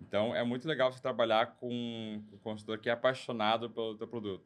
Então, 0.00 0.36
é 0.36 0.44
muito 0.44 0.68
legal 0.68 0.92
você 0.92 1.00
trabalhar 1.00 1.56
com 1.58 1.72
um 1.72 2.38
consultor 2.42 2.78
que 2.78 2.90
é 2.90 2.92
apaixonado 2.92 3.70
pelo 3.70 3.96
teu 3.96 4.06
produto. 4.06 4.44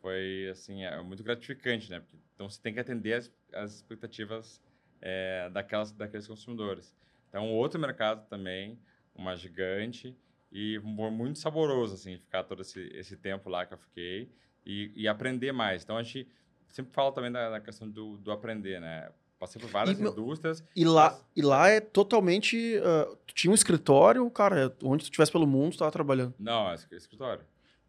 Foi, 0.00 0.48
assim, 0.50 0.82
é 0.84 1.00
muito 1.00 1.22
gratificante, 1.22 1.88
né? 1.88 2.00
Porque, 2.00 2.16
então, 2.34 2.50
você 2.50 2.60
tem 2.60 2.74
que 2.74 2.80
atender 2.80 3.12
as, 3.14 3.32
as 3.52 3.74
expectativas 3.76 4.60
é, 5.00 5.48
daquelas, 5.50 5.92
daqueles 5.92 6.26
consumidores. 6.26 6.92
Então, 7.28 7.48
outro 7.52 7.78
mercado 7.80 8.26
também, 8.28 8.76
uma 9.14 9.36
gigante 9.36 10.16
e 10.50 10.78
mu- 10.82 11.10
muito 11.10 11.38
saboroso, 11.38 11.94
assim, 11.94 12.18
ficar 12.18 12.44
todo 12.44 12.62
esse, 12.62 12.80
esse 12.94 13.16
tempo 13.16 13.48
lá 13.50 13.64
que 13.66 13.74
eu 13.74 13.78
fiquei 13.78 14.30
e, 14.66 14.92
e 14.94 15.08
aprender 15.08 15.52
mais. 15.52 15.82
Então, 15.82 15.96
a 15.96 16.02
gente 16.02 16.28
sempre 16.68 16.92
fala 16.92 17.12
também 17.12 17.30
da, 17.32 17.50
da 17.50 17.60
questão 17.60 17.88
do, 17.88 18.16
do 18.18 18.30
aprender, 18.32 18.80
né? 18.80 19.10
Passei 19.38 19.60
por 19.60 19.68
várias 19.70 19.98
E, 19.98 20.02
indústrias. 20.04 20.62
E 20.76 20.84
lá, 20.84 21.10
Mas- 21.10 21.24
e 21.34 21.42
lá 21.42 21.68
é 21.68 21.80
totalmente. 21.80 22.76
ah, 22.84 23.16
tu 23.26 23.34
tinha 23.34 23.50
um 23.50 23.54
escritório, 23.54 24.28
cara, 24.30 24.74
onde 24.82 25.02
tu 25.04 25.06
estivesse 25.06 25.32
pelo 25.32 25.46
mundo, 25.46 25.72
tu 25.72 25.78
tava 25.78 25.90
trabalhando. 25.90 26.32
Não, 26.38 26.70
é 26.70 26.74
es- 26.74 26.86
escritório. 26.92 27.44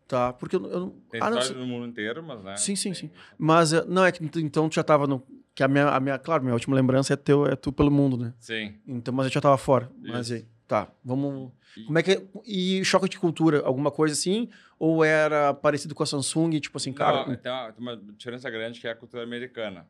Tá, 0.07 0.33
porque 0.33 0.55
eu, 0.55 0.59
não. 0.59 0.89
Tem 1.11 1.21
ah, 1.21 1.29
não, 1.29 1.53
no 1.53 1.65
mundo 1.67 1.87
inteiro, 1.87 2.21
mas, 2.23 2.43
né? 2.43 2.55
Sim, 2.57 2.75
sim, 2.75 2.91
tem- 2.91 2.93
sim. 2.93 3.11
Mas 3.37 3.71
eh, 3.71 3.85
não, 3.87 4.03
é 4.05 4.11
que 4.11 4.23
então 4.41 4.67
tu 4.67 4.75
já 4.75 4.83
tava 4.83 5.05
no. 5.07 5.23
Que 5.55 5.61
a 5.63 5.67
minha, 5.67 5.87
a 5.89 5.99
minha, 5.99 6.17
claro, 6.17 6.41
minha 6.43 6.53
última 6.55 6.75
lembrança 6.75 7.13
é 7.13 7.15
teu, 7.15 7.45
é 7.45 7.55
tu 7.55 7.71
pelo 7.71 7.91
mundo, 7.91 8.17
né? 8.17 8.33
Sim. 8.39 8.75
Então, 8.87 9.13
mas 9.13 9.27
eu 9.27 9.31
já 9.31 9.39
tava 9.39 9.57
fora. 9.57 9.91
Mas 10.01 10.29
Isso. 10.31 10.33
aí, 10.33 10.47
tá, 10.67 10.91
vamos. 11.03 11.51
E- 11.77 11.83
Como 11.85 11.97
é 11.97 12.03
que 12.03 12.11
é? 12.11 12.27
E 12.45 12.83
choque 12.85 13.09
de 13.09 13.19
cultura, 13.19 13.61
alguma 13.65 13.91
coisa 13.91 14.13
assim? 14.13 14.49
Ou 14.79 15.03
era 15.03 15.53
parecido 15.53 15.93
com 15.95 16.03
a 16.03 16.05
Samsung, 16.05 16.59
tipo 16.59 16.77
assim, 16.77 16.93
cara. 16.93 17.25
Não, 17.25 17.35
tem, 17.37 17.51
uma, 17.51 17.71
tem 17.73 17.81
uma 17.81 17.97
diferença 18.15 18.49
grande 18.49 18.79
que 18.79 18.87
é 18.87 18.91
a 18.91 18.95
cultura 18.95 19.23
americana. 19.23 19.87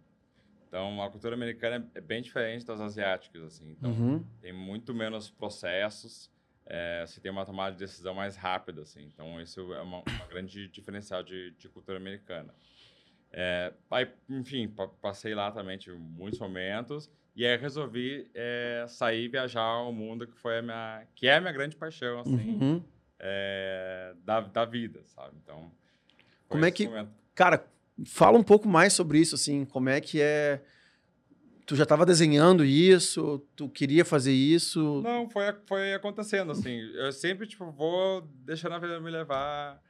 Então, 0.68 1.02
a 1.04 1.10
cultura 1.10 1.36
americana 1.36 1.88
é, 1.94 2.00
é 2.00 2.02
bem 2.02 2.22
diferente 2.22 2.66
das 2.66 2.82
asiáticas, 2.82 3.44
assim. 3.44 3.72
Então, 3.72 3.92
Uhum. 3.92 4.26
tem 4.42 4.52
muito 4.52 4.94
menos 4.94 5.30
processos, 5.30 6.32
é, 6.66 7.06
você 7.06 7.22
tem 7.22 7.32
uma 7.32 7.46
tomada 7.46 7.74
de 7.74 7.78
decisão 7.80 8.16
mais 8.16 8.36
rápida, 8.36 8.82
assim. 8.82 9.04
Então, 9.04 9.40
isso 9.40 9.72
é 9.74 9.82
uma, 9.82 10.00
uma 10.00 10.26
grande 10.28 10.68
diferencial 10.70 11.22
de, 11.22 11.52
de 11.52 11.70
cultura 11.70 11.98
americana. 11.98 12.56
É, 13.32 13.74
aí, 13.92 14.08
enfim, 14.30 14.68
pa- 14.68 14.88
passei 14.88 15.34
lá 15.36 15.52
também, 15.52 15.78
tive 15.78 15.98
muitos 15.98 16.40
momentos, 16.40 17.10
e 17.36 17.46
aí 17.46 17.58
resolvi 17.58 18.30
é, 18.34 18.86
sair 18.88 19.26
e 19.26 19.28
viajar 19.28 19.62
ao 19.62 19.92
mundo, 19.92 20.28
que 20.28 20.38
foi 20.40 20.60
a 20.60 20.62
minha, 20.62 21.04
que 21.16 21.28
é 21.28 21.36
a 21.36 21.42
minha 21.42 21.54
grande 21.54 21.76
paixão, 21.76 22.20
assim, 22.20 22.58
Uhum. 22.62 22.84
é, 23.20 24.14
da, 24.24 24.42
da 24.42 24.66
vida, 24.66 25.02
sabe? 25.08 25.36
Então, 25.44 25.72
Como 26.48 26.64
é 26.66 26.72
que- 26.72 26.88
momento. 26.88 27.12
Cara, 27.36 27.66
fala 28.06 28.38
um 28.38 28.44
pouco 28.44 28.68
mais 28.68 28.94
sobre 28.94 29.20
isso, 29.20 29.34
assim, 29.36 29.66
como 29.66 29.90
é 29.90 30.00
que 30.00 30.22
é. 30.22 30.62
Tu 31.66 31.76
já 31.78 31.86
tava 31.86 32.06
desenhando 32.06 32.64
isso? 32.66 33.40
Tu 33.56 33.70
queria 33.70 34.04
fazer 34.04 34.34
isso? 34.34 35.02
Não, 35.02 35.30
foi, 35.30 35.46
foi 35.66 35.94
acontecendo, 35.94 36.52
assim. 36.52 36.78
Eu 36.96 37.12
sempre, 37.14 37.48
tipo, 37.48 37.72
vou 37.72 38.22
deixando 38.46 38.76
a 38.76 38.80
vida 38.80 39.00
me 39.00 39.10
levar. 39.10 39.82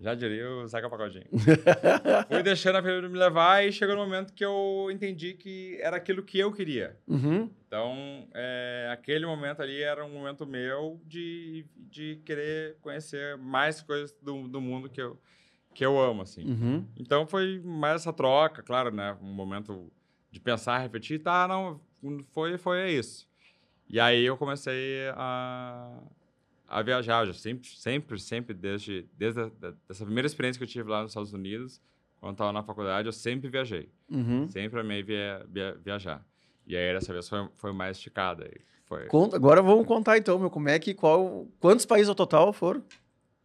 Já 0.00 0.14
diria 0.14 0.48
o 0.48 0.66
Zaca 0.66 0.88
Pagodinho. 0.88 1.26
Fui 2.28 2.42
deixando 2.42 2.76
a 2.76 2.80
vida 2.80 3.08
me 3.08 3.18
levar 3.18 3.64
e 3.64 3.72
chegou 3.72 3.94
no 3.94 4.02
momento 4.02 4.32
que 4.32 4.44
eu 4.44 4.88
entendi 4.90 5.34
que 5.34 5.78
era 5.80 5.96
aquilo 5.96 6.22
que 6.22 6.38
eu 6.38 6.52
queria. 6.52 6.96
Uhum. 7.06 7.50
Então, 7.66 8.28
é, 8.34 8.88
aquele 8.92 9.26
momento 9.26 9.60
ali 9.60 9.80
era 9.80 10.04
um 10.04 10.12
momento 10.12 10.46
meu 10.46 11.00
de, 11.04 11.66
de 11.76 12.20
querer 12.24 12.76
conhecer 12.80 13.36
mais 13.36 13.82
coisas 13.82 14.16
do, 14.22 14.48
do 14.48 14.60
mundo 14.60 14.88
que 14.88 15.00
eu, 15.00 15.20
que 15.74 15.84
eu 15.84 16.00
amo, 16.00 16.22
assim. 16.22 16.44
Uhum. 16.44 16.86
Então, 16.96 17.26
foi 17.26 17.60
mais 17.64 18.02
essa 18.02 18.12
troca, 18.12 18.62
claro, 18.62 18.90
né? 18.90 19.16
Um 19.20 19.32
momento 19.32 19.92
de 20.30 20.40
pensar, 20.40 20.78
refletir. 20.78 21.20
Tá, 21.20 21.46
não, 21.46 21.80
foi, 22.32 22.56
foi 22.58 22.90
isso. 22.92 23.28
E 23.88 23.98
aí 23.98 24.24
eu 24.24 24.36
comecei 24.36 25.08
a, 25.14 26.02
a 26.68 26.82
viajar. 26.82 27.26
Eu 27.26 27.34
sempre, 27.34 27.68
sempre, 27.68 28.20
sempre, 28.20 28.54
desde, 28.54 29.08
desde 29.16 29.40
a, 29.40 29.50
dessa 29.88 30.04
primeira 30.04 30.26
experiência 30.26 30.58
que 30.58 30.64
eu 30.64 30.68
tive 30.68 30.90
lá 30.90 31.02
nos 31.02 31.12
Estados 31.12 31.32
Unidos, 31.32 31.80
quando 32.20 32.32
estava 32.32 32.52
na 32.52 32.62
faculdade, 32.62 33.08
eu 33.08 33.12
sempre 33.12 33.48
viajei. 33.48 33.88
Uhum. 34.10 34.46
Sempre 34.48 34.80
amei 34.80 35.02
via, 35.02 35.44
via, 35.48 35.76
viajar. 35.82 36.24
E 36.66 36.76
aí, 36.76 36.92
dessa 36.92 37.12
vez, 37.12 37.28
foi, 37.28 37.48
foi 37.56 37.72
mais 37.72 37.96
esticada. 37.96 38.48
Foi... 38.84 39.06
Conta, 39.06 39.36
agora 39.36 39.62
vamos 39.62 39.86
contar 39.86 40.18
então, 40.18 40.38
meu, 40.38 40.50
como 40.50 40.68
é 40.68 40.78
que, 40.78 40.92
qual, 40.92 41.46
quantos 41.58 41.86
países 41.86 42.08
ao 42.08 42.14
total 42.14 42.52
foram? 42.52 42.82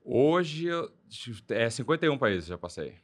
Hoje, 0.03 0.67
é 1.49 1.69
51 1.69 2.17
países 2.17 2.47
já 2.47 2.57
passei. 2.57 2.95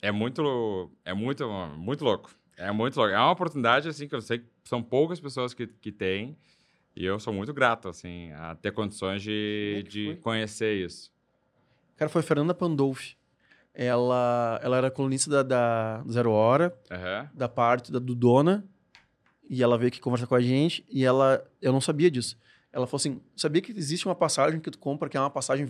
É 0.00 0.10
muito, 0.10 0.90
é 1.04 1.14
muito, 1.14 1.48
muito 1.76 2.04
louco. 2.04 2.30
É 2.56 2.72
muito 2.72 2.96
louco. 2.96 3.12
É 3.12 3.18
uma 3.18 3.30
oportunidade, 3.30 3.88
assim, 3.88 4.08
que 4.08 4.14
eu 4.14 4.20
sei 4.20 4.40
que 4.40 4.46
são 4.64 4.82
poucas 4.82 5.20
pessoas 5.20 5.54
que, 5.54 5.66
que 5.66 5.92
têm. 5.92 6.36
E 6.94 7.04
eu 7.04 7.18
sou 7.18 7.32
muito 7.32 7.52
grato, 7.54 7.88
assim, 7.88 8.30
a 8.32 8.54
ter 8.54 8.72
condições 8.72 9.22
de, 9.22 9.76
é 9.78 9.82
de 9.82 10.16
conhecer 10.16 10.74
isso. 10.74 11.10
Cara, 11.96 12.08
foi 12.08 12.20
a 12.20 12.24
Fernanda 12.24 12.54
Pandolfi. 12.54 13.16
Ela, 13.74 14.60
ela 14.62 14.76
era 14.76 14.90
colunista 14.90 15.30
da, 15.30 15.42
da 15.42 16.04
Zero 16.10 16.30
Hora, 16.30 16.76
Aham. 16.90 17.30
da 17.32 17.48
parte 17.48 17.90
da 17.90 17.98
do 17.98 18.14
Dona, 18.14 18.64
e 19.48 19.62
ela 19.62 19.78
veio 19.78 19.88
aqui 19.88 20.00
conversar 20.00 20.26
com 20.26 20.34
a 20.34 20.40
gente, 20.40 20.84
e 20.90 21.04
ela, 21.04 21.42
eu 21.60 21.72
não 21.72 21.80
sabia 21.80 22.10
disso. 22.10 22.36
Ela 22.72 22.86
falou 22.86 22.96
assim, 22.96 23.20
sabia 23.36 23.60
que 23.60 23.72
existe 23.72 24.06
uma 24.06 24.14
passagem 24.14 24.60
que 24.60 24.70
tu 24.70 24.78
compra, 24.78 25.08
que 25.08 25.16
é 25.16 25.20
uma 25.20 25.30
passagem 25.30 25.66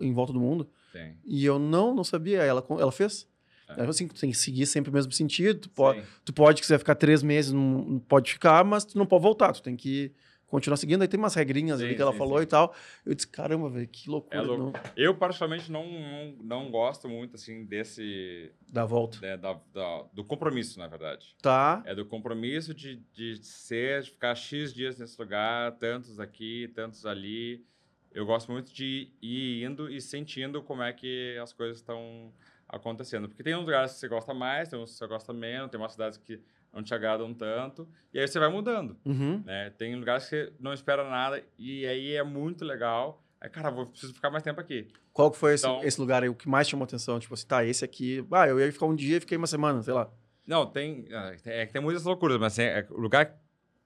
em, 0.00 0.12
volta 0.12 0.32
do 0.32 0.40
mundo? 0.40 0.68
Tem. 0.92 1.16
E 1.24 1.44
eu 1.44 1.58
não, 1.58 1.92
não 1.92 2.04
sabia. 2.04 2.42
Ela, 2.42 2.64
ela 2.78 2.92
fez. 2.92 3.28
É. 3.68 3.72
Ela 3.72 3.78
falou 3.78 3.90
assim, 3.90 4.06
tu 4.06 4.20
tem 4.20 4.30
que 4.30 4.36
seguir 4.36 4.66
sempre 4.66 4.90
o 4.90 4.94
mesmo 4.94 5.10
sentido, 5.10 5.60
tu 5.60 5.70
pode, 5.70 6.00
Sim. 6.00 6.06
tu 6.24 6.32
pode, 6.32 6.60
quiser 6.60 6.78
ficar 6.78 6.94
três 6.94 7.22
meses, 7.22 7.50
não, 7.52 7.84
não 7.84 7.98
pode 7.98 8.32
ficar, 8.32 8.64
mas 8.64 8.84
tu 8.84 8.96
não 8.96 9.06
pode 9.06 9.22
voltar, 9.22 9.52
tu 9.52 9.62
tem 9.62 9.74
que 9.74 10.12
continuar 10.46 10.76
seguindo. 10.76 11.02
Aí 11.02 11.08
tem 11.08 11.18
umas 11.18 11.34
regrinhas 11.34 11.80
ali 11.80 11.90
Sim, 11.90 11.96
que 11.96 12.02
ela 12.02 12.12
sim, 12.12 12.18
falou 12.18 12.38
sim. 12.38 12.44
e 12.44 12.46
tal. 12.46 12.74
Eu 13.04 13.14
disse, 13.14 13.26
caramba, 13.28 13.68
velho, 13.68 13.88
que 13.88 14.08
loucura. 14.08 14.36
É 14.36 14.40
louco. 14.40 14.62
não- 14.64 14.72
Eu, 14.96 15.14
particularmente, 15.16 15.70
não, 15.70 15.84
não, 15.86 16.32
não 16.42 16.70
gosto 16.70 17.08
muito, 17.08 17.36
assim, 17.36 17.64
desse... 17.64 18.50
Dá 18.68 18.84
volta. 18.84 19.18
né, 19.20 19.36
da- 19.36 19.60
da- 19.72 20.04
do 20.12 20.24
compromisso, 20.24 20.78
na 20.78 20.86
verdade. 20.86 21.34
Tá. 21.42 21.82
É 21.86 21.94
do 21.94 22.04
compromisso 22.04 22.72
de, 22.74 22.96
de 23.12 23.36
ser, 23.44 24.02
de 24.02 24.10
ficar 24.10 24.34
X 24.34 24.72
dias 24.72 24.96
nesse 24.98 25.20
lugar, 25.20 25.72
tantos 25.72 26.18
aqui, 26.20 26.70
tantos 26.74 27.04
ali. 27.06 27.64
Eu 28.12 28.24
gosto 28.24 28.52
muito 28.52 28.72
de 28.72 29.10
ir 29.20 29.64
indo 29.64 29.90
e 29.90 30.00
sentindo 30.00 30.62
como 30.62 30.82
é 30.82 30.92
que 30.92 31.36
as 31.42 31.52
coisas 31.52 31.78
estão 31.78 32.32
acontecendo. 32.68 33.28
Porque 33.28 33.42
tem 33.42 33.54
uns 33.56 33.60
lugares 33.64 33.92
que 33.92 33.98
você 33.98 34.08
gosta 34.08 34.32
mais, 34.32 34.68
tem 34.68 34.78
uns 34.78 34.92
que 34.92 34.98
você 34.98 35.06
gosta 35.06 35.32
menos, 35.32 35.70
tem 35.70 35.78
umas 35.80 35.92
cidades 35.92 36.16
que 36.18 36.40
não 36.74 36.82
te 36.82 36.92
agradam 36.94 37.32
tanto, 37.32 37.88
e 38.12 38.18
aí 38.18 38.26
você 38.26 38.38
vai 38.38 38.48
mudando, 38.50 38.96
Uhum. 39.04 39.42
né? 39.44 39.70
Tem 39.70 39.94
lugares 39.94 40.24
que 40.24 40.30
você 40.30 40.52
não 40.58 40.72
espera 40.72 41.08
nada, 41.08 41.42
e 41.58 41.86
aí 41.86 42.14
é 42.14 42.22
muito 42.22 42.64
legal. 42.64 43.22
Aí, 43.40 43.48
cara, 43.50 43.70
vou 43.70 43.86
preciso 43.86 44.14
ficar 44.14 44.30
mais 44.30 44.42
tempo 44.42 44.60
aqui. 44.60 44.88
Qual 45.12 45.30
que 45.30 45.36
foi 45.36 45.54
esse, 45.54 45.66
Então- 45.66 45.82
esse 45.84 46.00
lugar 46.00 46.22
aí, 46.22 46.28
o 46.28 46.34
que 46.34 46.48
mais 46.48 46.68
chamou 46.68 46.84
atenção? 46.84 47.18
Tipo 47.20 47.34
assim, 47.34 47.46
tá, 47.46 47.64
esse 47.64 47.84
aqui... 47.84 48.26
Ah, 48.32 48.48
eu 48.48 48.58
ia 48.58 48.72
ficar 48.72 48.86
um 48.86 48.94
dia 48.96 49.18
e 49.18 49.20
fiquei 49.20 49.36
uma 49.38 49.46
semana, 49.46 49.82
sei 49.82 49.92
lá. 49.94 50.10
Não, 50.46 50.66
tem. 50.66 51.06
ah, 51.12 51.32
É 51.44 51.66
que 51.66 51.72
tem 51.72 51.80
muitas 51.82 52.04
loucuras, 52.04 52.38
mas 52.38 52.52
assim, 52.54 52.62
é, 52.62 52.86
o 52.90 52.98
lugar 53.00 53.38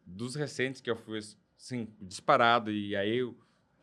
dos 0.06 0.34
recentes 0.34 0.80
que 0.80 0.90
eu 0.90 0.96
fui, 0.96 1.18
assim, 1.58 1.88
disparado, 2.00 2.70
e 2.70 2.96
aí 2.96 3.20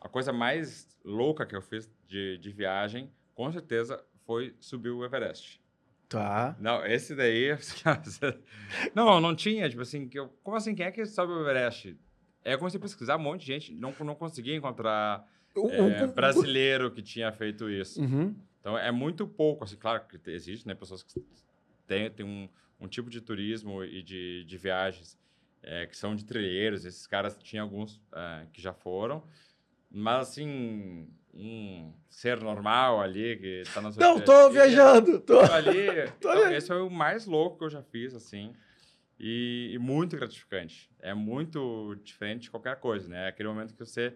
a 0.02 0.10
coisa 0.10 0.32
mais 0.34 0.88
louca 1.04 1.46
que 1.46 1.56
eu 1.56 1.62
fiz 1.62 1.90
de, 2.08 2.38
de 2.38 2.52
viagem, 2.52 3.12
com 3.34 3.52
certeza, 3.52 4.04
foi 4.26 4.56
subir 4.60 4.90
o 4.90 5.04
Everest. 5.06 5.62
Tá. 6.08 6.56
Não, 6.60 6.86
esse 6.86 7.16
daí. 7.16 7.50
não, 8.94 9.20
não 9.20 9.36
tinha, 9.36 9.70
tipo 9.70 9.82
assim, 9.82 10.08
que 10.08 10.20
eu, 10.20 10.30
como 10.44 10.56
assim, 10.58 10.76
quem 10.76 10.86
é 10.86 10.92
que 10.92 11.06
sobe 11.06 11.34
o 11.34 11.42
Everest? 11.42 11.98
Aí 12.44 12.54
eu 12.54 12.58
comecei 12.60 12.78
a 12.78 12.82
pesquisar 12.82 13.16
um 13.18 13.20
monte 13.22 13.42
de 13.42 13.48
gente, 13.48 13.74
não, 13.74 13.94
não 14.02 14.16
conseguia 14.16 14.56
encontrar 14.56 15.28
O- 15.56 15.70
é, 15.70 16.04
o- 16.06 16.14
brasileiro 16.14 16.92
que 16.92 17.02
tinha 17.02 17.32
feito 17.32 17.70
isso. 17.70 18.02
Uhum. 18.02 18.36
Então 18.60 18.78
é 18.78 18.92
muito 18.92 19.28
pouco, 19.28 19.64
assim, 19.64 19.76
claro 19.78 20.06
que 20.08 20.18
te- 20.18 20.32
existe, 20.32 20.68
né, 20.68 20.76
pessoas 20.76 21.02
que 21.04 21.22
têm, 21.88 22.10
têm 22.12 22.26
um, 22.26 22.48
um 22.80 22.88
tipo 22.88 23.10
de 23.10 23.20
turismo 23.22 23.84
e 23.84 24.02
de, 24.04 24.44
de 24.46 24.58
viagens 24.58 25.18
é, 25.64 25.88
que 25.88 25.98
são 25.98 26.16
de 26.16 26.24
trilheiros, 26.24 26.86
esses 26.86 27.08
caras 27.08 27.36
tinham 27.42 27.64
alguns 27.66 28.00
é, 28.14 28.46
que 28.54 28.62
já 28.62 28.74
foram, 28.74 29.24
mas 29.90 30.30
assim, 30.30 31.08
um 31.36 31.94
ser 32.10 32.40
normal 32.42 33.02
ali 33.02 33.38
que 33.38 33.64
tá 33.74 33.82
na 33.82 33.90
Não, 33.92 34.20
tô 34.22 34.50
viajando. 34.50 35.20
Tô... 35.20 35.40
ali, 35.42 35.88
Tô 36.22 36.32
então, 36.32 36.52
esse 36.52 36.68
foi 36.68 36.82
o 36.82 36.90
mais 36.90 37.26
louco 37.26 37.58
que 37.60 37.66
eu 37.66 37.70
já 37.70 37.84
fiz, 37.84 38.14
assim, 38.16 38.54
e, 39.20 39.72
e 39.74 39.78
muito 39.78 40.16
gratificante. 40.16 40.90
É 41.00 41.14
muito 41.14 41.96
diferente 42.04 42.44
de 42.44 42.52
qualquer 42.52 42.78
coisa, 42.80 43.10
né? 43.10 43.26
É 43.26 43.28
aquele 43.30 43.50
momento 43.50 43.74
que 43.74 43.80
você 43.86 44.16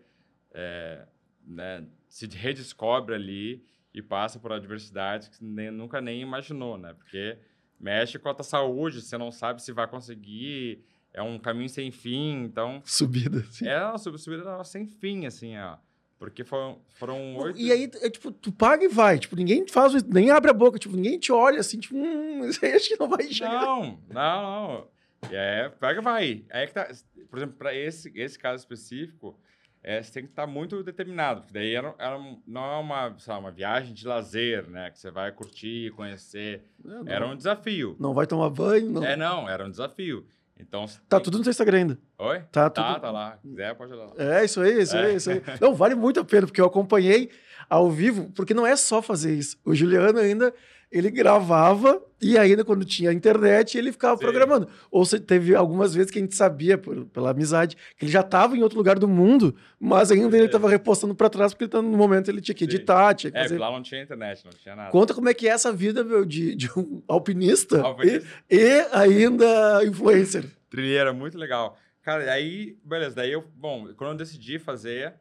é, 0.53 1.05
né, 1.45 1.86
se 2.07 2.26
redescobre 2.36 3.13
ali 3.15 3.65
e 3.93 4.01
passa 4.01 4.39
por 4.39 4.51
adversidades 4.51 5.28
que 5.28 5.36
você 5.36 5.43
nem- 5.43 5.72
nunca 5.72 5.99
nem 5.99 6.22
imaginou, 6.22 6.78
né? 6.78 6.93
Porque 6.93 7.38
mexe 7.80 8.17
com 8.20 8.30
a 8.30 8.34
tua 8.34 8.43
saúde, 8.43 9.01
você 9.01 9.17
não 9.17 9.32
sabe 9.32 9.61
se 9.61 9.72
vai 9.72 9.88
conseguir, 9.88 10.84
é 11.13 11.22
um 11.22 11.38
caminho 11.39 11.70
sem 11.70 11.91
fim, 11.91 12.43
então... 12.43 12.82
Subida. 12.86 13.39
assim. 13.39 13.67
É 13.67 13.84
uma 13.84 13.97
sub- 13.97 14.17
subida 14.17 14.63
sem 14.63 14.86
fim, 14.86 15.26
assim, 15.26 15.57
ó. 15.57 15.78
Porque 16.20 16.43
foram, 16.43 16.82
foram 16.95 17.38
oito... 17.38 17.57
E 17.57 17.72
aí, 17.72 17.89
é, 18.01 18.09
tipo, 18.09 18.30
tu 18.30 18.51
paga 18.51 18.84
e 18.84 18.89
vai. 18.89 19.17
Tipo, 19.17 19.38
ninguém 19.38 19.65
faz, 19.65 20.03
nem 20.03 20.30
abre 20.30 20.51
a 20.51 20.53
boca. 20.53 20.78
Tipo, 20.78 20.95
ninguém 20.97 21.17
te 21.17 21.32
olha 21.32 21.61
assim, 21.61 21.80
tipo, 21.80 21.95
hum, 21.95 22.43
isso 22.49 22.63
aí 22.63 22.74
acho 22.74 22.89
que 22.89 22.99
não 22.99 23.07
vai 23.07 23.24
chegar. 23.32 23.61
Não, 23.65 23.97
não, 24.09 24.41
não. 24.43 24.88
É, 25.32 25.70
pega 25.80 26.01
e 26.01 26.03
vai. 26.03 26.24
Aí 26.49 26.63
é 26.63 26.67
que 26.67 26.74
tá, 26.74 26.89
por 27.30 27.39
exemplo, 27.39 27.55
para 27.57 27.74
esse, 27.74 28.11
esse 28.15 28.38
caso 28.38 28.61
específico, 28.61 29.39
é, 29.82 30.03
você 30.03 30.11
tem 30.11 30.24
que 30.24 30.30
estar 30.30 30.45
muito 30.45 30.84
determinado, 30.84 31.41
porque 31.41 31.53
daí 31.53 31.74
era, 31.74 31.95
era 31.97 32.17
um- 32.17 32.41
não 32.45 32.65
é 32.65 32.78
uma, 32.78 33.15
lá, 33.28 33.38
uma 33.39 33.51
viagem 33.51 33.93
de 33.93 34.05
lazer, 34.05 34.67
né? 34.70 34.89
Que 34.91 34.99
você 34.99 35.09
vai 35.09 35.32
curtir, 35.32 35.91
conhecer. 35.91 36.63
Não, 36.84 37.07
Era 37.07 37.26
um 37.28 37.36
desafio. 37.36 37.95
não 37.97 38.13
vai 38.13 38.28
tomar 38.28 38.49
banho, 38.49 38.91
não. 38.91 39.03
É, 39.05 39.15
não, 39.15 39.47
era 39.49 39.65
um 39.65 39.72
desafio. 39.72 40.26
Então, 40.60 40.86
Tá 41.07 41.18
tem- 41.18 41.24
tudo 41.24 41.38
no 41.38 41.43
seu 41.43 41.51
Instagram 41.51 41.78
ainda. 41.78 41.99
Oi? 42.18 42.39
Tá 42.51 42.70
Tá, 42.70 42.84
tudo- 42.93 43.01
tá 43.01 43.12
lá. 43.12 43.38
Se 43.41 43.47
quiser, 43.47 43.76
pode 43.76 43.93
lá. 43.93 44.07
É, 44.18 44.43
isso 44.45 44.60
aí, 44.62 44.82
isso 44.82 44.95
É. 44.97 45.05
aí, 45.05 45.16
isso 45.16 45.32
aí. 45.32 45.41
Não, 45.62 45.74
vale 45.74 45.95
muito 45.95 46.20
a 46.20 46.26
pena, 46.26 46.45
porque 46.45 46.60
eu 46.62 46.66
acompanhei 46.66 47.30
ao 47.70 47.89
vivo, 47.89 48.30
porque 48.36 48.53
não 48.53 48.68
é 48.68 48.76
só 48.76 49.01
fazer 49.01 49.34
isso. 49.34 49.57
O 49.64 49.74
Juliano 49.74 50.20
ainda, 50.20 50.53
ele 50.91 51.11
gravava 51.11 52.01
e 52.21 52.37
ainda 52.37 52.65
quando 52.65 52.83
tinha 52.83 53.13
internet, 53.13 53.77
ele 53.77 53.91
ficava 53.91 54.17
Sim. 54.17 54.23
programando. 54.23 54.67
Ou 54.91 55.05
se 55.05 55.19
teve 55.19 55.55
algumas 55.55 55.93
vezes 55.93 56.11
que 56.11 56.17
a 56.17 56.21
gente 56.21 56.35
sabia, 56.35 56.77
por- 56.77 57.05
pela 57.05 57.29
amizade, 57.29 57.77
que 57.97 58.05
ele 58.05 58.11
já 58.11 58.21
estava 58.21 58.57
em 58.57 58.63
outro 58.63 58.77
lugar 58.77 58.97
do 58.99 59.07
mundo, 59.07 59.55
mas 59.79 60.11
ainda 60.11 60.35
ele 60.35 60.43
É. 60.43 60.47
estava 60.47 60.67
repostando 60.69 61.13
para 61.15 61.29
trás, 61.29 61.53
porque 61.53 61.65
ele 61.65 61.71
tá- 61.71 61.81
no 61.81 61.95
momento 61.97 62.29
ele 62.29 62.41
tinha 62.41 62.55
que 62.55 62.65
Sim. 62.65 62.71
editar, 62.71 63.13
tinha 63.13 63.31
que 63.31 63.37
É, 63.37 63.43
fazer... 63.43 63.55
porque 63.55 63.69
lá 63.69 63.71
não 63.75 63.83
tinha 63.83 64.01
internet, 64.01 64.43
não 64.43 64.51
tinha 64.51 64.75
nada. 64.75 64.91
Conta 64.91 65.13
como 65.13 65.29
é 65.29 65.33
que 65.33 65.47
é 65.47 65.51
essa 65.51 65.71
vida, 65.71 66.03
meu, 66.03 66.25
de, 66.25 66.55
de 66.55 66.69
um 66.77 67.01
alpinista, 67.07 67.81
Alpinista. 67.81 68.27
E, 68.49 68.57
e 68.57 68.87
ainda 68.91 69.85
influencer. 69.85 70.45
Trilheira, 70.69 71.13
muito 71.13 71.37
legal. 71.37 71.77
Cara, 72.01 72.31
aí, 72.33 72.75
beleza, 72.83 73.15
daí 73.17 73.31
eu, 73.31 73.43
bom, 73.55 73.87
quando 73.95 74.11
eu 74.13 74.17
decidi 74.17 74.57
fazer, 74.57 75.13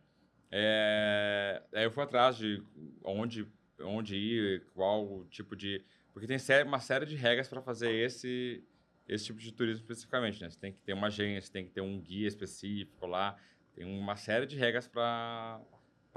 é, 0.51 1.61
aí 1.75 1.85
eu 1.85 1.91
fui 1.91 2.03
atrás 2.03 2.37
de 2.37 2.63
onde, 3.05 3.47
onde 3.81 4.17
ir, 4.17 4.65
qual 4.75 5.25
tipo 5.31 5.55
de. 5.57 5.83
Porque 6.13 6.27
tem 6.27 6.39
uma 6.65 6.81
série 6.81 7.07
de 7.07 7.17
regras 7.17 7.49
para 7.49 7.63
fazer 7.63 7.93
esse, 7.93 8.65
esse 9.09 9.27
tipo 9.27 9.39
de 9.39 9.53
turismo 9.53 9.83
especificamente, 9.83 10.41
né? 10.41 10.51
Você 10.51 10.59
tem 10.59 10.73
que 10.73 10.81
ter 10.81 10.93
uma 10.93 11.07
agência, 11.07 11.53
tem 11.53 11.65
que 11.65 11.71
ter 11.71 11.81
um 11.81 12.01
guia 12.01 12.27
específico 12.27 13.07
lá, 13.07 13.37
tem 13.75 13.85
uma 13.85 14.17
série 14.17 14.47
de 14.47 14.57
regras 14.57 14.89
para 14.89 15.61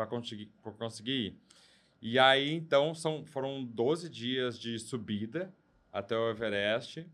conseguir, 0.09 0.49
conseguir 0.78 1.12
ir. 1.12 1.36
E 2.01 2.18
aí, 2.18 2.51
então, 2.51 2.95
são, 2.95 3.24
foram 3.26 3.64
12 3.64 4.09
dias 4.09 4.57
de 4.57 4.80
subida 4.80 5.53
até 5.93 6.18
o 6.18 6.32
Everest. 6.32 7.05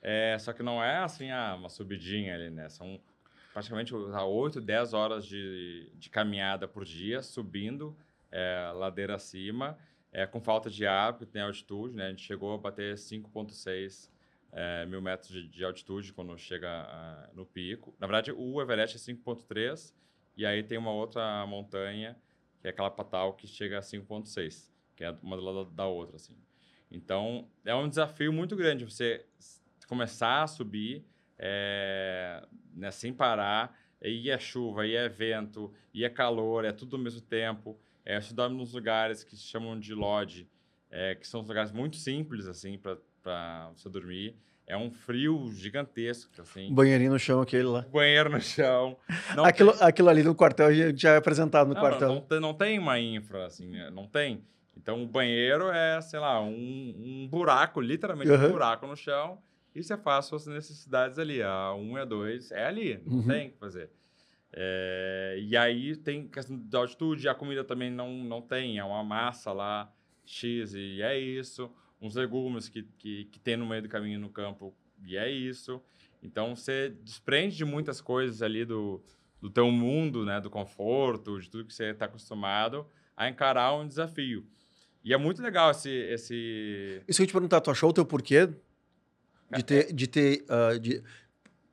É, 0.00 0.38
só 0.38 0.52
que 0.52 0.62
não 0.62 0.82
é 0.82 0.98
assim, 0.98 1.30
ah, 1.30 1.56
uma 1.58 1.68
subidinha 1.68 2.34
ali, 2.34 2.48
né? 2.48 2.68
São 2.68 3.00
praticamente 3.52 3.92
ah, 4.12 4.24
8, 4.24 4.60
10 4.60 4.94
horas 4.94 5.26
de, 5.26 5.90
de 5.96 6.08
caminhada 6.08 6.68
por 6.68 6.84
dia, 6.84 7.22
subindo 7.22 7.96
é, 8.30 8.72
ladeira 8.74 9.14
acima, 9.14 9.78
é, 10.12 10.26
com 10.26 10.40
falta 10.40 10.68
de 10.70 10.86
ar, 10.86 11.12
porque 11.12 11.26
tem 11.26 11.42
altitude, 11.42 11.94
né? 11.94 12.06
A 12.06 12.10
gente 12.10 12.22
chegou 12.22 12.54
a 12.54 12.58
bater 12.58 12.94
5,6 12.94 14.10
é, 14.52 14.84
mil 14.86 15.00
metros 15.00 15.30
de, 15.30 15.48
de 15.48 15.64
altitude 15.64 16.12
quando 16.12 16.36
chega 16.36 16.68
ah, 16.68 17.30
no 17.34 17.46
pico. 17.46 17.94
Na 17.98 18.06
verdade, 18.06 18.32
o 18.32 18.60
Everest 18.60 18.96
é 18.96 19.14
5,3 19.14 19.94
e 20.36 20.44
aí 20.44 20.62
tem 20.62 20.78
uma 20.78 20.92
outra 20.92 21.46
montanha, 21.46 22.16
que 22.60 22.66
é 22.66 22.70
aquela 22.70 22.90
Patal, 22.90 23.34
que 23.34 23.46
chega 23.46 23.78
a 23.78 23.82
5,6. 23.82 24.70
que 24.96 25.04
é 25.04 25.10
uma 25.22 25.36
do 25.36 25.42
lado 25.42 25.70
da 25.70 25.86
outra, 25.86 26.16
assim. 26.16 26.36
Então, 26.90 27.48
é 27.64 27.74
um 27.74 27.88
desafio 27.88 28.32
muito 28.32 28.56
grande 28.56 28.84
você 28.84 29.24
começar 29.86 30.42
a 30.42 30.46
subir 30.46 31.04
é, 31.38 32.46
né, 32.74 32.90
sem 32.90 33.12
parar, 33.12 33.76
e 34.02 34.30
é 34.30 34.38
chuva, 34.38 34.86
e 34.86 34.94
é 34.94 35.08
vento, 35.08 35.72
e 35.92 36.04
é 36.04 36.08
calor, 36.08 36.64
é 36.64 36.72
tudo 36.72 36.96
ao 36.96 37.02
mesmo 37.02 37.20
tempo. 37.20 37.78
É, 38.10 38.20
você 38.20 38.34
dorme 38.34 38.56
nos 38.56 38.72
lugares 38.72 39.22
que 39.22 39.36
se 39.36 39.44
chamam 39.44 39.78
de 39.78 39.94
lodge, 39.94 40.48
é, 40.90 41.14
que 41.14 41.28
são 41.28 41.42
lugares 41.42 41.70
muito 41.70 41.94
simples, 41.94 42.48
assim, 42.48 42.76
para 42.76 43.70
você 43.72 43.88
dormir. 43.88 44.34
É 44.66 44.76
um 44.76 44.90
frio 44.90 45.48
gigantesco, 45.52 46.28
assim. 46.40 46.74
Banheirinho 46.74 47.12
no 47.12 47.20
chão, 47.20 47.40
aquele 47.40 47.64
lá. 47.64 47.82
Banheiro 47.82 48.28
no 48.28 48.40
chão. 48.40 48.96
aquilo, 49.44 49.72
tem... 49.72 49.86
aquilo 49.86 50.08
ali 50.08 50.24
no 50.24 50.34
quartel 50.34 50.70
já 50.96 51.12
é 51.12 51.16
apresentado 51.18 51.68
no 51.68 51.74
não, 51.74 51.80
quartel. 51.80 52.08
Não, 52.08 52.14
não, 52.16 52.22
tem, 52.22 52.40
não 52.40 52.54
tem 52.54 52.78
uma 52.80 52.98
infra, 52.98 53.46
assim, 53.46 53.68
né? 53.68 53.90
não 53.90 54.08
tem. 54.08 54.42
Então, 54.76 55.00
o 55.04 55.06
banheiro 55.06 55.70
é, 55.70 56.00
sei 56.00 56.18
lá, 56.18 56.40
um, 56.40 56.94
um 56.98 57.28
buraco, 57.30 57.80
literalmente 57.80 58.28
uhum. 58.28 58.46
um 58.46 58.50
buraco 58.50 58.88
no 58.88 58.96
chão, 58.96 59.38
e 59.72 59.84
você 59.84 59.96
faz 59.96 60.24
suas 60.24 60.48
necessidades 60.48 61.16
ali. 61.16 61.40
A 61.42 61.74
um 61.74 61.96
e 61.96 62.00
a 62.00 62.04
dois 62.04 62.50
é 62.50 62.66
ali, 62.66 63.00
não 63.06 63.18
uhum. 63.18 63.26
tem 63.28 63.48
o 63.48 63.50
que 63.52 63.58
fazer. 63.58 63.88
É, 64.52 65.38
e 65.40 65.56
aí 65.56 65.96
tem 65.96 66.26
questão 66.26 66.58
de 66.58 66.76
altitude, 66.76 67.28
a 67.28 67.34
comida 67.34 67.62
também 67.62 67.90
não, 67.90 68.12
não 68.24 68.42
tem, 68.42 68.78
é 68.78 68.84
uma 68.84 69.04
massa 69.04 69.52
lá, 69.52 69.92
X, 70.24 70.74
e 70.74 71.02
é 71.02 71.18
isso. 71.18 71.70
Uns 72.00 72.14
legumes 72.14 72.68
que, 72.68 72.82
que, 72.98 73.26
que 73.26 73.38
tem 73.38 73.56
no 73.56 73.66
meio 73.66 73.82
do 73.82 73.88
caminho 73.88 74.18
no 74.18 74.30
campo, 74.30 74.74
e 75.04 75.16
é 75.16 75.30
isso. 75.30 75.82
Então, 76.22 76.54
você 76.54 76.90
desprende 77.02 77.56
de 77.56 77.64
muitas 77.64 78.00
coisas 78.00 78.42
ali 78.42 78.64
do, 78.64 79.02
do 79.40 79.48
teu 79.48 79.70
mundo, 79.70 80.24
né? 80.24 80.40
Do 80.40 80.50
conforto, 80.50 81.40
de 81.40 81.48
tudo 81.48 81.64
que 81.64 81.74
você 81.74 81.86
está 81.86 82.04
acostumado 82.04 82.86
a 83.16 83.28
encarar 83.28 83.74
um 83.74 83.86
desafio. 83.86 84.46
E 85.02 85.14
é 85.14 85.16
muito 85.16 85.42
legal 85.42 85.70
esse... 85.70 85.90
esse... 85.90 87.02
Isso 87.08 87.18
que 87.18 87.22
eu 87.22 87.26
te 87.26 87.32
perguntar, 87.32 87.60
tu 87.60 87.70
achou 87.70 87.90
o 87.90 87.92
teu 87.92 88.04
porquê? 88.04 88.48
De 89.50 89.64
ter... 89.64 89.92
De 89.92 90.06
ter 90.06 90.44
uh, 90.44 90.78
de... 90.78 91.02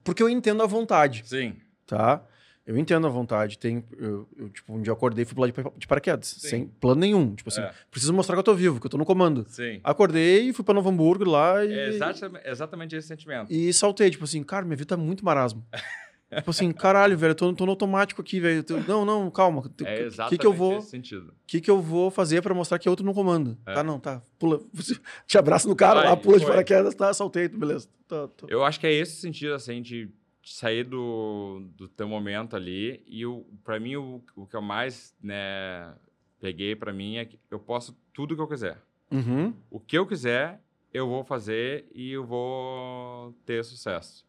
Porque 0.04 0.24
eu 0.24 0.30
entendo 0.30 0.64
a 0.64 0.66
vontade. 0.66 1.24
Sim. 1.26 1.58
Tá? 1.86 2.26
Eu 2.68 2.78
entendo 2.78 3.08
a 3.08 3.10
vontade. 3.10 3.58
Tem, 3.58 3.82
eu, 3.98 4.28
eu, 4.38 4.50
tipo, 4.50 4.74
um 4.74 4.82
dia 4.82 4.92
acordei 4.92 5.24
e 5.24 5.26
fui 5.26 5.34
pular 5.34 5.48
de, 5.48 5.54
de 5.78 5.88
paraquedas. 5.88 6.28
Sim. 6.28 6.50
Sem 6.50 6.68
plano 6.68 7.00
nenhum. 7.00 7.34
Tipo 7.34 7.48
assim, 7.48 7.62
é. 7.62 7.72
preciso 7.90 8.14
mostrar 8.14 8.36
que 8.36 8.40
eu 8.40 8.44
tô 8.44 8.54
vivo, 8.54 8.78
que 8.78 8.86
eu 8.86 8.90
tô 8.90 8.98
no 8.98 9.06
comando. 9.06 9.46
Sim. 9.48 9.80
Acordei, 9.82 10.52
fui 10.52 10.66
pra 10.66 10.74
Novo 10.74 10.90
Hamburgo 10.90 11.24
lá 11.24 11.64
e... 11.64 11.72
É 11.72 11.88
exatamente, 11.88 12.46
exatamente 12.46 12.96
esse 12.98 13.08
sentimento. 13.08 13.50
E 13.50 13.72
saltei, 13.72 14.10
tipo 14.10 14.26
assim, 14.26 14.44
cara, 14.44 14.66
minha 14.66 14.76
vida 14.76 14.90
tá 14.90 14.98
muito 14.98 15.24
marasmo. 15.24 15.66
tipo 16.36 16.50
assim, 16.50 16.70
caralho, 16.74 17.18
velho, 17.18 17.32
eu 17.32 17.36
tô, 17.36 17.54
tô 17.54 17.66
no 17.66 17.72
automático 17.72 18.22
aqui, 18.22 18.42
velho. 18.42 18.66
Não, 18.86 19.06
não, 19.06 19.32
calma. 19.32 19.64
É 19.86 20.02
exatamente 20.02 20.32
que 20.32 20.38
que 20.38 20.46
eu 20.46 20.52
vou, 20.52 20.80
esse 20.80 20.90
sentido. 20.90 21.30
O 21.30 21.34
que, 21.48 21.62
que 21.62 21.72
eu 21.72 21.82
vou 21.82 22.12
fazer 22.12 22.42
pra 22.42 22.54
mostrar 22.54 22.78
que 22.80 22.90
é 22.90 22.92
outro 22.92 23.06
no 23.06 23.14
comando? 23.14 23.58
É. 23.66 23.76
Tá, 23.76 23.82
não, 23.82 23.98
tá. 23.98 24.22
Pula. 24.38 24.60
Te 25.26 25.38
abraça 25.38 25.70
no 25.70 25.76
cara 25.76 26.02
Vai, 26.02 26.10
lá, 26.10 26.18
pula 26.18 26.34
foi. 26.34 26.42
de 26.42 26.46
paraquedas, 26.48 26.94
tá, 26.94 27.14
saltei, 27.14 27.48
beleza. 27.48 27.88
Tá, 28.10 28.28
tô. 28.28 28.46
Eu 28.50 28.66
acho 28.66 28.78
que 28.78 28.88
é 28.88 28.92
esse 28.92 29.22
sentido, 29.22 29.54
assim, 29.54 29.82
de 29.82 30.10
sair 30.54 30.84
do, 30.84 31.62
do 31.76 31.88
teu 31.88 32.08
momento 32.08 32.56
ali 32.56 33.04
e 33.06 33.24
para 33.64 33.80
mim 33.80 33.96
o, 33.98 34.24
o 34.36 34.46
que 34.46 34.56
eu 34.56 34.62
mais 34.62 35.16
né, 35.22 35.94
peguei 36.40 36.76
para 36.76 36.94
mim 36.94 37.18
é 37.18 37.26
que 37.26 37.40
eu 37.52 37.60
posso 37.60 37.98
tudo 38.14 38.36
que 38.36 38.42
eu 38.42 38.48
quiser. 38.48 38.82
Uhum. 39.12 39.54
O 39.70 39.80
que 39.80 39.98
eu 39.98 40.06
quiser 40.06 40.62
eu 40.94 41.08
vou 41.08 41.24
fazer 41.24 41.86
e 41.94 42.12
eu 42.12 42.26
vou 42.26 43.34
ter 43.46 43.64
sucesso. 43.64 44.26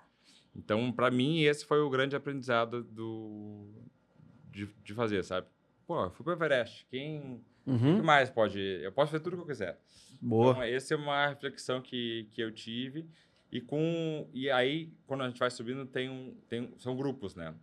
Então 0.54 0.90
para 0.90 1.10
mim 1.10 1.42
esse 1.42 1.64
foi 1.64 1.80
o 1.80 1.90
grande 1.90 2.16
aprendizado 2.16 2.82
do 2.82 3.68
de, 4.50 4.68
de 4.82 4.94
fazer, 4.94 5.22
sabe? 5.22 5.46
Pô, 5.86 6.04
eu 6.04 6.10
fui 6.10 6.24
para 6.24 6.32
Everest. 6.32 6.84
Quem 6.90 7.40
uhum. 7.64 7.96
que 7.96 8.02
mais 8.02 8.28
pode? 8.28 8.58
Eu 8.58 8.90
posso 8.90 9.12
fazer 9.12 9.22
tudo 9.22 9.36
que 9.36 9.42
eu 9.42 9.46
quiser. 9.46 9.78
Boa. 10.20 10.50
Então, 10.50 10.62
essa 10.64 10.94
é 10.94 10.96
uma 10.96 11.28
reflexão 11.28 11.80
que, 11.80 12.28
que 12.32 12.40
eu 12.40 12.50
tive 12.50 13.08
e 13.50 13.60
com 13.60 14.28
e 14.32 14.50
aí 14.50 14.92
quando 15.06 15.22
a 15.22 15.28
gente 15.28 15.38
vai 15.38 15.50
subindo 15.50 15.86
tem 15.86 16.08
um 16.08 16.34
tem 16.48 16.72
são 16.78 16.96
grupos, 16.96 17.34
né? 17.34 17.54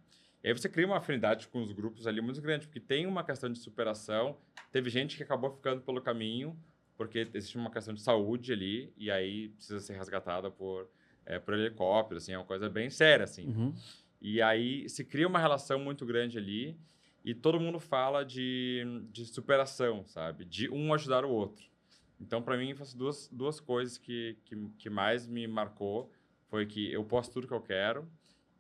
E 0.44 0.48
aí 0.48 0.54
você 0.54 0.70
cria 0.70 0.86
uma 0.86 0.98
afinidade 0.98 1.48
com 1.48 1.62
os 1.62 1.72
grupos 1.72 2.06
ali 2.06 2.22
muito 2.22 2.40
grande, 2.42 2.68
porque 2.68 2.80
tem 2.80 3.08
uma 3.08 3.24
questão 3.24 3.52
de 3.52 3.58
superação. 3.58 4.38
Teve 4.72 4.92
gente 4.92 5.18
que 5.18 5.24
acabou 5.24 5.50
ficando 5.50 5.82
pelo 5.82 6.02
caminho 6.02 6.56
porque 6.98 7.28
existe 7.34 7.58
uma 7.58 7.70
questão 7.70 7.94
de 7.94 8.02
saúde 8.02 8.54
ali 8.54 8.94
e 8.96 9.12
aí 9.12 9.50
precisa 9.50 9.80
ser 9.80 9.96
resgatada 9.98 10.50
por 10.50 10.88
é, 11.26 11.40
por 11.40 11.56
helicóptero, 11.56 12.18
assim, 12.18 12.34
é 12.34 12.38
uma 12.38 12.46
coisa 12.46 12.70
bem 12.70 12.90
séria, 12.90 13.24
assim. 13.24 13.48
Uhum. 13.48 13.74
E 14.22 14.42
aí 14.42 14.88
se 14.88 15.04
cria 15.04 15.28
uma 15.28 15.40
relação 15.40 15.80
muito 15.80 16.06
grande 16.06 16.38
ali 16.38 16.78
e 17.24 17.34
todo 17.34 17.60
mundo 17.60 17.80
fala 17.80 18.24
de, 18.24 18.84
de 19.12 19.26
superação, 19.26 20.06
sabe? 20.06 20.46
De 20.46 20.70
um 20.70 20.94
ajudar 20.94 21.26
o 21.26 21.32
outro. 21.32 21.66
Então, 22.20 22.42
para 22.42 22.58
mim, 22.58 22.74
duas, 22.96 23.30
duas 23.32 23.60
coisas 23.60 23.98
que, 23.98 24.38
que, 24.46 24.56
que 24.78 24.90
mais 24.90 25.28
me 25.28 25.48
marcou. 25.48 26.12
Foi 26.48 26.66
que 26.66 26.92
eu 26.92 27.04
posto 27.04 27.34
tudo 27.34 27.48
que 27.48 27.54
eu 27.54 27.62
quero 27.62 28.08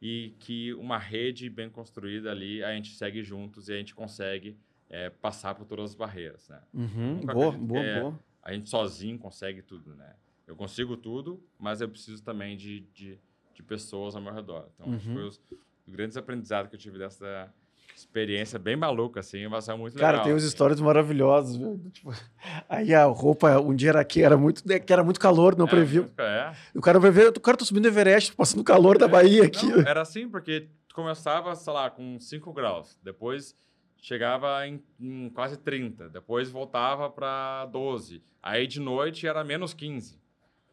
e 0.01 0.35
que 0.39 0.73
uma 0.73 0.97
rede 0.97 1.49
bem 1.49 1.69
construída 1.69 2.31
ali, 2.31 2.63
a 2.63 2.73
gente 2.75 2.95
segue 2.95 3.23
juntos 3.23 3.69
e 3.69 3.73
a 3.73 3.77
gente 3.77 3.95
consegue 3.95 4.57
é, 4.89 5.09
passar 5.09 5.55
por 5.55 5.65
todas 5.65 5.91
as 5.91 5.95
barreiras, 5.95 6.47
né? 6.49 6.61
Uhum, 6.73 7.19
boa, 7.21 7.51
boa, 7.51 7.79
é, 7.79 8.01
boa. 8.01 8.19
A 8.43 8.53
gente 8.53 8.69
sozinho 8.69 9.17
consegue 9.17 9.61
tudo, 9.61 9.95
né? 9.95 10.15
Eu 10.45 10.55
consigo 10.55 10.95
tudo, 10.95 11.43
mas 11.57 11.81
eu 11.81 11.89
preciso 11.89 12.23
também 12.23 12.55
de, 12.55 12.81
de, 12.93 13.19
de 13.53 13.63
pessoas 13.63 14.15
ao 14.15 14.21
meu 14.21 14.33
redor. 14.33 14.69
Então, 14.75 14.87
uhum. 14.87 14.99
foi 14.99 15.23
os, 15.23 15.41
os 15.87 15.93
grandes 15.93 16.17
aprendizados 16.17 16.69
que 16.69 16.75
eu 16.75 16.79
tive 16.79 16.99
dessa, 16.99 17.51
experiência 17.95 18.59
bem 18.59 18.75
maluca, 18.75 19.21
assim, 19.21 19.47
mas 19.47 19.69
é 19.69 19.75
muito 19.75 19.95
legal. 19.95 20.11
Cara, 20.11 20.23
tem 20.23 20.33
umas 20.33 20.43
histórias 20.43 20.81
maravilhosas, 20.81 21.55
viu? 21.55 21.79
Tipo, 21.91 22.13
aí 22.67 22.93
a 22.93 23.05
roupa, 23.05 23.59
um 23.59 23.73
dia 23.73 23.89
era 23.89 24.01
aqui, 24.01 24.21
era 24.21 24.37
muito, 24.37 24.63
que 24.63 24.93
era 24.93 25.03
muito 25.03 25.19
calor, 25.19 25.55
não 25.57 25.65
é, 25.65 25.69
previu. 25.69 26.09
É. 26.17 26.53
O 26.73 26.81
cara 26.81 26.99
vai 26.99 27.11
ver, 27.11 27.29
o 27.29 27.39
cara 27.39 27.57
tá 27.57 27.65
subindo 27.65 27.85
o 27.85 27.87
Everest, 27.87 28.35
passando 28.35 28.63
calor 28.63 28.97
da 28.97 29.05
é, 29.05 29.09
Bahia 29.09 29.45
aqui. 29.45 29.65
Não, 29.65 29.79
era 29.79 30.01
assim, 30.01 30.29
porque 30.29 30.67
começava, 30.93 31.55
sei 31.55 31.73
lá, 31.73 31.89
com 31.89 32.19
5 32.19 32.53
graus, 32.53 32.99
depois 33.01 33.55
chegava 33.97 34.67
em, 34.67 34.83
em 34.99 35.29
quase 35.29 35.57
30, 35.57 36.09
depois 36.09 36.49
voltava 36.49 37.09
para 37.09 37.65
12, 37.67 38.21
aí 38.43 38.67
de 38.67 38.79
noite 38.79 39.25
era 39.25 39.43
menos 39.43 39.73
15. 39.73 40.19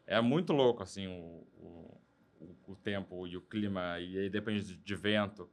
É 0.05 0.19
muito 0.21 0.53
louco, 0.53 0.83
assim, 0.83 1.07
o, 1.07 1.47
o, 1.57 1.99
o 2.67 2.75
tempo 2.75 3.25
e 3.25 3.37
o 3.37 3.41
clima, 3.41 3.97
e 3.99 4.19
aí 4.19 4.29
depende 4.29 4.63
de, 4.65 4.77
de 4.77 4.95
vento. 4.95 5.49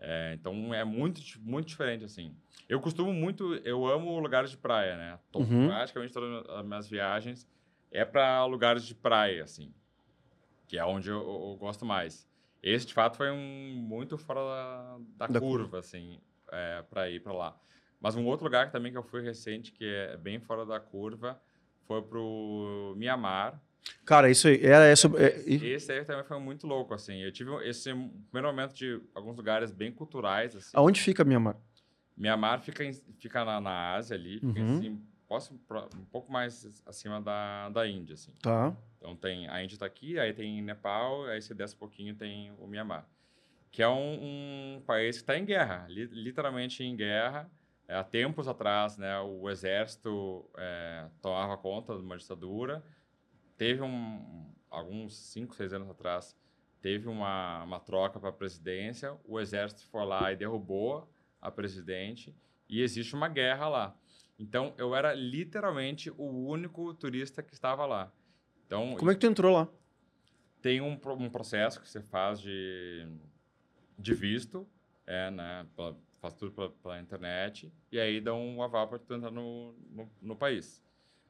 É, 0.00 0.34
então 0.34 0.72
é 0.72 0.84
muito, 0.84 1.20
muito 1.40 1.66
diferente 1.66 2.04
assim. 2.04 2.34
Eu 2.68 2.80
costumo 2.80 3.12
muito, 3.12 3.54
eu 3.64 3.86
amo 3.86 4.18
lugares 4.20 4.50
de 4.50 4.56
praia, 4.56 4.96
né? 4.96 5.18
uhum. 5.34 5.68
Praticamente 5.68 6.12
todas 6.12 6.48
as 6.50 6.64
minhas 6.64 6.88
viagens 6.88 7.48
é 7.90 8.04
para 8.04 8.44
lugares 8.44 8.84
de 8.84 8.94
praia, 8.94 9.42
assim, 9.42 9.72
que 10.66 10.78
é 10.78 10.84
onde 10.84 11.08
eu, 11.08 11.18
eu, 11.18 11.56
gosto 11.58 11.84
mais. 11.84 12.28
Esse 12.62 12.86
de 12.86 12.94
fato 12.94 13.16
foi 13.16 13.30
um 13.30 13.74
muito 13.74 14.18
fora 14.18 14.40
da, 14.40 14.98
da, 15.16 15.26
da 15.32 15.40
curva, 15.40 15.64
curva, 15.64 15.78
assim, 15.78 16.20
é, 16.52 16.82
para 16.82 17.08
ir 17.10 17.20
para 17.20 17.32
lá. 17.32 17.58
Mas 18.00 18.14
um 18.14 18.26
outro 18.26 18.44
lugar 18.44 18.70
também 18.70 18.92
que 18.92 18.98
eu 18.98 19.02
fui 19.02 19.22
recente 19.22 19.72
que 19.72 19.84
é 19.84 20.16
bem 20.16 20.38
fora 20.38 20.64
da 20.64 20.78
curva 20.78 21.40
foi 21.86 22.02
pro 22.02 22.94
Mianmar, 22.96 23.60
Cara, 24.04 24.30
isso 24.30 24.48
aí 24.48 24.64
era 24.64 24.86
essa. 24.86 25.06
É, 25.18 25.42
esse 25.46 25.92
aí 25.92 26.04
também 26.04 26.24
foi 26.24 26.38
muito 26.38 26.66
louco, 26.66 26.94
assim. 26.94 27.22
Eu 27.22 27.30
tive 27.30 27.50
esse 27.68 27.90
primeiro 28.30 28.48
momento 28.48 28.72
de 28.72 29.00
alguns 29.14 29.36
lugares 29.36 29.70
bem 29.70 29.92
culturais. 29.92 30.56
Assim. 30.56 30.70
Aonde 30.72 31.00
fica 31.00 31.24
Mianmar? 31.24 31.56
Mianmar 32.16 32.60
fica, 32.60 32.84
em, 32.84 32.92
fica 32.92 33.44
na, 33.44 33.60
na 33.60 33.94
Ásia 33.94 34.16
ali, 34.16 34.40
fica 34.40 34.60
uhum. 34.60 34.78
assim, 34.78 35.02
posso, 35.28 35.54
um 35.54 36.04
pouco 36.06 36.32
mais 36.32 36.82
acima 36.86 37.20
da, 37.20 37.68
da 37.68 37.86
Índia, 37.86 38.14
assim. 38.14 38.32
Tá. 38.40 38.74
Então 38.96 39.14
tem 39.14 39.46
a 39.48 39.62
Índia 39.62 39.74
está 39.74 39.86
aqui, 39.86 40.18
aí 40.18 40.32
tem 40.32 40.60
Nepal, 40.62 41.26
aí 41.26 41.40
você 41.40 41.54
desce 41.54 41.74
um 41.74 41.78
pouquinho 41.78 42.14
tem 42.14 42.50
o 42.58 42.66
Mianmar, 42.66 43.06
que 43.70 43.82
é 43.82 43.88
um, 43.88 44.76
um 44.76 44.82
país 44.86 45.16
que 45.16 45.22
está 45.22 45.38
em 45.38 45.44
guerra, 45.44 45.86
li, 45.88 46.06
literalmente 46.06 46.82
em 46.82 46.96
guerra. 46.96 47.48
É, 47.86 47.94
há 47.94 48.04
tempos 48.04 48.48
atrás, 48.48 48.98
né, 48.98 49.18
o 49.20 49.48
exército 49.48 50.44
é, 50.56 51.06
tomava 51.22 51.56
conta 51.56 51.94
de 51.94 52.02
uma 52.02 52.18
ditadura 52.18 52.82
teve 53.58 53.82
um, 53.82 54.54
alguns 54.70 55.18
5, 55.18 55.54
6 55.54 55.74
anos 55.74 55.90
atrás, 55.90 56.34
teve 56.80 57.08
uma, 57.08 57.64
uma 57.64 57.80
troca 57.80 58.18
para 58.20 58.30
a 58.30 58.32
presidência, 58.32 59.18
o 59.24 59.38
exército 59.38 59.84
foi 59.90 60.06
lá 60.06 60.32
e 60.32 60.36
derrubou 60.36 61.12
a 61.40 61.50
presidente 61.50 62.34
e 62.68 62.80
existe 62.80 63.14
uma 63.14 63.28
guerra 63.28 63.68
lá. 63.68 63.96
Então, 64.38 64.72
eu 64.78 64.94
era 64.94 65.12
literalmente 65.12 66.10
o 66.10 66.46
único 66.46 66.94
turista 66.94 67.42
que 67.42 67.52
estava 67.52 67.84
lá. 67.84 68.12
Então, 68.64 68.94
Como 68.96 69.10
é 69.10 69.14
que 69.14 69.20
tu 69.20 69.26
entrou 69.26 69.52
lá? 69.52 69.68
Tem 70.62 70.80
um, 70.80 70.98
um 71.18 71.28
processo 71.28 71.80
que 71.80 71.88
você 71.88 72.00
faz 72.00 72.40
de, 72.40 73.08
de 73.98 74.14
visto, 74.14 74.68
é, 75.04 75.30
né, 75.30 75.66
faz 76.20 76.34
tudo 76.34 76.52
pela, 76.52 76.70
pela 76.70 77.00
internet, 77.00 77.72
e 77.90 77.98
aí 77.98 78.20
dá 78.20 78.34
um 78.34 78.62
aval 78.62 78.86
para 78.86 78.98
tu 78.98 79.14
entrar 79.14 79.30
no, 79.30 79.72
no, 79.90 80.08
no 80.20 80.36
país. 80.36 80.82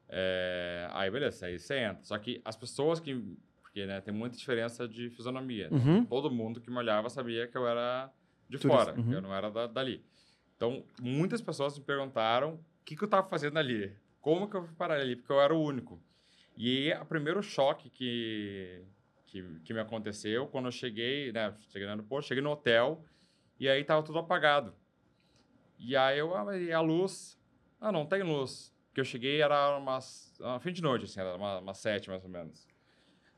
É, 0.08 0.88
aí, 0.92 1.10
beleza, 1.10 1.46
aí 1.46 1.58
você 1.58 1.78
entra. 1.78 2.02
Só 2.02 2.16
que 2.18 2.40
as 2.44 2.56
pessoas 2.56 3.00
que. 3.00 3.14
Porque 3.62 3.84
né, 3.84 4.00
tem 4.00 4.14
muita 4.14 4.36
diferença 4.36 4.88
de 4.88 5.10
fisionomia. 5.10 5.68
Uhum. 5.70 6.04
Todo 6.06 6.30
mundo 6.30 6.60
que 6.60 6.70
me 6.70 6.78
olhava 6.78 7.10
sabia 7.10 7.46
que 7.46 7.56
eu 7.56 7.66
era 7.66 8.10
de 8.48 8.58
Turista. 8.58 8.84
fora, 8.84 8.98
uhum. 8.98 9.08
que 9.08 9.14
eu 9.14 9.20
não 9.20 9.34
era 9.34 9.50
da, 9.50 9.66
dali. 9.66 10.02
Então, 10.56 10.82
muitas 11.00 11.40
pessoas 11.40 11.78
me 11.78 11.84
perguntaram 11.84 12.54
o 12.54 12.84
que, 12.84 12.96
que 12.96 13.04
eu 13.04 13.06
estava 13.06 13.28
fazendo 13.28 13.58
ali. 13.58 13.92
como 14.20 14.48
que 14.48 14.56
eu 14.56 14.64
fui 14.64 14.74
parar 14.74 14.94
ali? 14.94 15.14
Porque 15.14 15.30
eu 15.30 15.40
era 15.40 15.54
o 15.54 15.62
único. 15.62 16.00
E 16.56 16.92
o 16.94 17.04
primeiro 17.04 17.40
choque 17.42 17.88
que, 17.90 18.82
que, 19.26 19.60
que 19.64 19.72
me 19.72 19.78
aconteceu, 19.78 20.48
quando 20.48 20.64
eu 20.64 20.72
cheguei, 20.72 21.30
né? 21.30 21.54
Cheguei 21.68 21.86
no 21.86 21.92
aeroporto, 21.92 22.26
cheguei 22.26 22.42
no 22.42 22.50
hotel, 22.50 23.04
e 23.60 23.68
aí 23.68 23.84
tava 23.84 24.02
tudo 24.02 24.18
apagado. 24.18 24.74
E 25.78 25.94
aí 25.94 26.18
eu, 26.18 26.34
ah, 26.34 26.58
e 26.58 26.72
a 26.72 26.80
luz? 26.80 27.38
Ah, 27.80 27.92
não 27.92 28.04
tem 28.04 28.24
luz. 28.24 28.74
Porque 28.98 29.02
eu 29.02 29.04
cheguei, 29.04 29.40
era 29.40 29.76
umas, 29.78 30.34
uma 30.40 30.58
fim 30.58 30.72
de 30.72 30.82
noite, 30.82 31.04
assim, 31.04 31.20
era 31.20 31.36
uma, 31.36 31.58
uma 31.60 31.72
sete, 31.74 32.08
mais 32.10 32.24
ou 32.24 32.28
menos. 32.28 32.66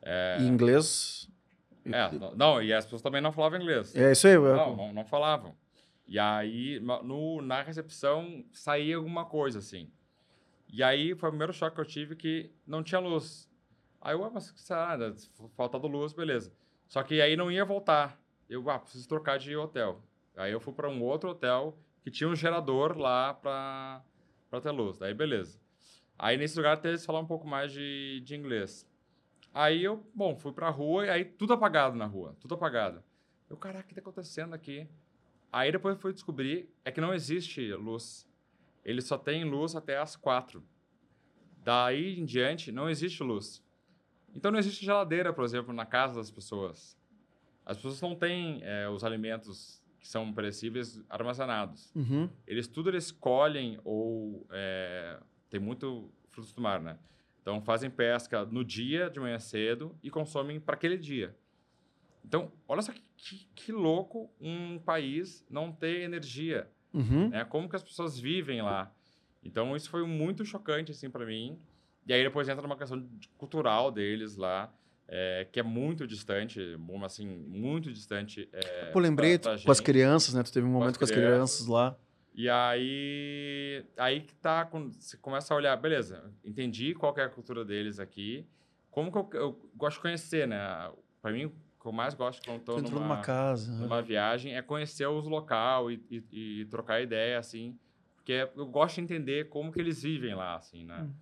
É, 0.00 0.38
Em 0.40 0.46
inglês. 0.48 1.28
é, 1.84 2.11
não, 2.12 2.34
não, 2.34 2.62
e 2.62 2.72
as 2.72 2.86
pessoas 2.86 3.02
também 3.02 3.20
não 3.20 3.30
falavam 3.30 3.61
inglês. 3.61 3.94
É 3.94 4.12
isso 4.12 4.26
aí. 4.26 4.32
eu- 4.34 4.56
Não, 4.56 4.74
não, 4.74 4.92
não 4.94 5.04
falavam. 5.04 5.54
E 6.08 6.18
aí, 6.18 6.80
no, 6.80 7.42
na 7.42 7.61
recepção, 7.61 8.42
saía 8.50 8.96
alguma 8.96 9.26
coisa, 9.26 9.58
assim. 9.58 9.90
E 10.66 10.82
aí, 10.82 11.14
foi 11.14 11.28
o 11.28 11.32
primeiro 11.32 11.52
choque 11.52 11.74
que 11.74 11.80
eu 11.82 11.86
tive 11.86 12.16
que 12.16 12.50
não 12.66 12.82
tinha 12.82 12.98
luz. 12.98 13.46
Aí 14.00 14.14
eu, 14.14 14.24
ah, 14.24 14.30
mas 14.30 14.54
será? 14.56 14.96
né? 14.96 15.12
Faltando 15.58 15.86
luz, 15.88 16.14
beleza. 16.14 16.50
Só 16.88 17.02
que 17.02 17.20
aí 17.20 17.36
não 17.36 17.52
ia 17.52 17.66
voltar. 17.66 18.18
Eu, 18.48 18.68
ah, 18.70 18.78
preciso 18.78 19.06
trocar 19.06 19.38
de 19.38 19.54
hotel. 19.54 20.00
Aí 20.38 20.52
eu 20.52 20.58
fui 20.61 20.72
para 20.72 20.88
um 20.88 21.02
outro 21.02 21.28
hotel 21.28 21.76
que 22.02 22.11
tinha 22.11 22.30
um 22.30 22.34
gerador 22.34 22.96
lá 22.96 23.34
para 23.34 24.02
para 24.51 24.61
ter 24.61 24.70
luz. 24.70 24.98
Daí, 24.98 25.14
beleza. 25.14 25.59
Aí, 26.18 26.36
nesse 26.36 26.57
lugar, 26.57 26.74
até 26.74 26.88
eles 26.88 27.07
falaram 27.07 27.24
um 27.24 27.28
pouco 27.28 27.46
mais 27.46 27.72
de, 27.72 28.20
de 28.20 28.34
inglês. 28.34 28.86
Aí 29.55 29.82
eu, 29.82 30.05
bom, 30.14 30.36
fui 30.36 30.53
pra 30.53 30.68
rua 30.70 31.07
e 31.07 31.11
aí 31.11 31.24
tudo 31.24 31.53
apagado 31.53 31.96
na 31.96 32.07
rua, 32.07 32.36
tudo 32.40 32.55
apagado. 32.55 33.03
Eu, 33.48 33.57
caraca, 33.57 33.84
o 33.84 33.88
que 33.88 33.94
tá 33.94 34.01
acontecendo 34.01 34.55
aqui? 34.55 34.86
Aí 35.53 35.72
depois 35.72 35.96
eu 35.96 36.01
fui 36.01 36.12
descobrir 36.12 36.72
é 36.84 36.92
que 36.92 37.01
não 37.01 37.12
existe 37.12 37.72
luz. 37.74 38.28
Ele 38.84 39.01
só 39.01 39.18
tem 39.18 39.44
luz 39.44 39.74
até 39.74 39.98
às 39.98 40.14
quatro. 40.14 40.62
Daí 41.64 42.18
em 42.18 42.24
diante 42.24 42.70
não 42.70 42.88
existe 42.88 43.22
luz. 43.22 43.62
Então 44.34 44.53
não 44.53 44.59
existe 44.59 44.84
geladeira, 44.84 45.32
por 45.32 45.44
exemplo, 45.44 45.74
na 45.74 45.84
casa 45.84 46.14
das 46.14 46.30
pessoas. 46.30 46.96
As 47.66 47.76
pessoas 47.76 48.01
não 48.01 48.14
têm 48.14 48.61
eh, 48.62 48.88
os 48.88 49.03
alimentos 49.03 49.80
que 50.01 50.09
são 50.09 50.32
perecíveis 50.32 51.01
armazenados. 51.09 51.92
Uhum. 51.94 52.28
Eles 52.46 52.66
tudo 52.66 52.88
eles 52.90 53.11
colhem 53.12 53.78
ou 53.84 54.46
é, 54.51 55.20
tem 55.51 55.61
muito 55.61 56.11
frutos 56.28 56.53
do 56.53 56.61
mar, 56.61 56.80
né? 56.80 56.98
Então 57.42 57.61
fazem 57.61 57.90
pesca 57.90 58.44
no 58.46 58.64
dia 58.64 59.09
de 59.11 59.20
manhã 59.20 59.38
cedo 59.38 59.94
e 60.03 60.11
consomem 60.11 60.59
para 60.59 60.74
aquele 60.74 60.96
dia. 60.96 61.36
Então 62.24 62.51
olha 62.68 62.82
só 62.82 62.92
que, 62.92 63.03
que, 63.16 63.46
que 63.55 63.72
louco 63.72 64.30
um 64.40 64.78
país 64.78 65.44
não 65.51 65.70
ter 65.72 66.03
energia, 66.03 66.68
Uhum. 66.92 67.28
né? 67.28 67.44
Como 67.44 67.68
que 67.68 67.76
as 67.76 67.82
pessoas 67.84 68.18
vivem 68.18 68.62
lá? 68.62 68.92
Então 69.44 69.76
isso 69.76 69.88
foi 69.88 70.05
muito 70.07 70.44
chocante 70.44 70.90
assim 70.90 71.09
para 71.09 71.24
mim. 71.24 71.59
E 72.07 72.12
aí 72.12 72.22
depois 72.24 72.48
entra 72.48 72.62
numa 72.62 72.76
questão 72.76 73.09
cultural 73.38 73.90
deles 73.92 74.36
lá. 74.36 74.72
É, 75.12 75.44
que 75.50 75.58
é 75.58 75.62
muito 75.62 76.06
distante, 76.06 76.76
bom, 76.76 77.04
assim, 77.04 77.26
muito 77.26 77.92
distante. 77.92 78.48
é, 78.52 78.90
Pô, 78.92 79.00
lembrei 79.00 79.36
pra- 79.38 79.50
pra 79.54 79.62
com 79.64 79.70
as 79.72 79.78
gente. 79.78 79.84
crianças, 79.84 80.34
né? 80.34 80.42
Tu 80.44 80.52
teve 80.52 80.66
um 80.66 80.70
momento 80.70 80.98
com 80.98 81.04
as 81.04 81.11
crianças. 81.11 81.32
crianças 81.34 81.66
lá. 81.66 81.98
E 82.32 82.48
aí, 82.48 83.84
aí 83.96 84.20
que 84.20 84.34
tá, 84.36 84.64
você 84.98 85.16
começa 85.16 85.52
a 85.52 85.56
olhar, 85.56 85.76
beleza, 85.76 86.32
entendi 86.44 86.94
qual 86.94 87.12
que 87.12 87.20
é 87.20 87.24
a 87.24 87.28
cultura 87.28 87.64
deles 87.64 87.98
aqui, 87.98 88.46
como 88.88 89.11
que 89.11 89.18
eu, 89.18 89.28
eu 89.40 89.70
gosto 89.74 89.96
de 89.96 90.02
conhecer, 90.02 90.46
né? 90.46 90.58
Para 91.20 91.32
mim, 91.32 91.46
o 91.46 91.50
que 91.50 91.86
eu 91.88 91.92
mais 91.92 92.14
gosto 92.14 92.40
quando 92.44 92.61
entrou 92.61 92.80
numa, 92.80 93.00
numa 93.00 93.22
casa. 93.22 93.72
numa 93.72 94.00
viagem 94.00 94.54
é 94.54 94.62
conhecer 94.62 95.06
os 95.08 95.26
local 95.26 95.90
e, 95.90 96.00
e- 96.08 96.61
e 96.61 96.64
trocar 96.66 97.00
ideia, 97.02 97.36
assim, 97.36 97.76
porque 98.14 98.48
eu 98.54 98.66
gosto 98.66 98.96
de 98.96 99.00
entender 99.02 99.48
como 99.48 99.72
que 99.72 99.80
eles 99.80 100.00
vivem 100.02 100.34
lá, 100.34 100.54
assim, 100.54 100.84
né? 100.84 101.00
Hum. 101.02 101.12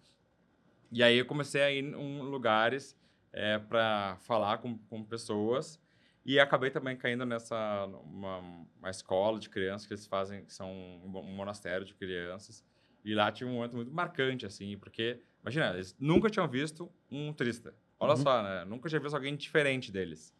E 0.93 1.03
aí 1.03 1.17
eu 1.17 1.25
comecei 1.27 1.63
a 1.63 1.71
ir 1.71 1.85
em 1.85 2.21
lugares 2.23 2.98
é, 3.33 3.59
para 3.59 4.17
falar 4.21 4.59
com, 4.59 4.77
com 4.79 5.03
pessoas 5.05 5.81
e 6.25 6.39
acabei 6.39 6.71
também 6.71 6.97
caindo 6.97 7.25
nessa 7.25 7.87
uma, 8.05 8.39
uma 8.79 8.91
escola 8.91 9.39
de 9.39 9.49
crianças 9.49 9.87
que 9.87 9.95
eles 9.95 10.07
fazem, 10.07 10.45
que 10.45 10.53
são 10.53 10.71
um 10.71 11.09
mo- 11.09 11.23
monastério 11.23 11.87
de 11.87 11.95
crianças. 11.95 12.65
E 13.05 13.15
lá 13.15 13.31
tinha 13.33 13.49
um 13.49 13.55
momento 13.55 13.75
muito 13.77 13.91
marcante, 13.93 14.45
assim, 14.45 14.77
porque, 14.77 15.21
imagina, 15.43 15.71
eles 15.73 15.97
nunca 15.99 16.29
tinham 16.29 16.47
visto 16.49 16.91
um 17.11 17.33
turista. 17.33 17.75
Olha 17.99 18.11
Uhum. 18.13 18.17
só, 18.19 18.43
né? 18.43 18.65
Nunca 18.67 18.89
tinha 18.89 19.01
visto 19.01 19.15
alguém 19.15 19.35
diferente 19.37 19.91
deles. 19.91 20.35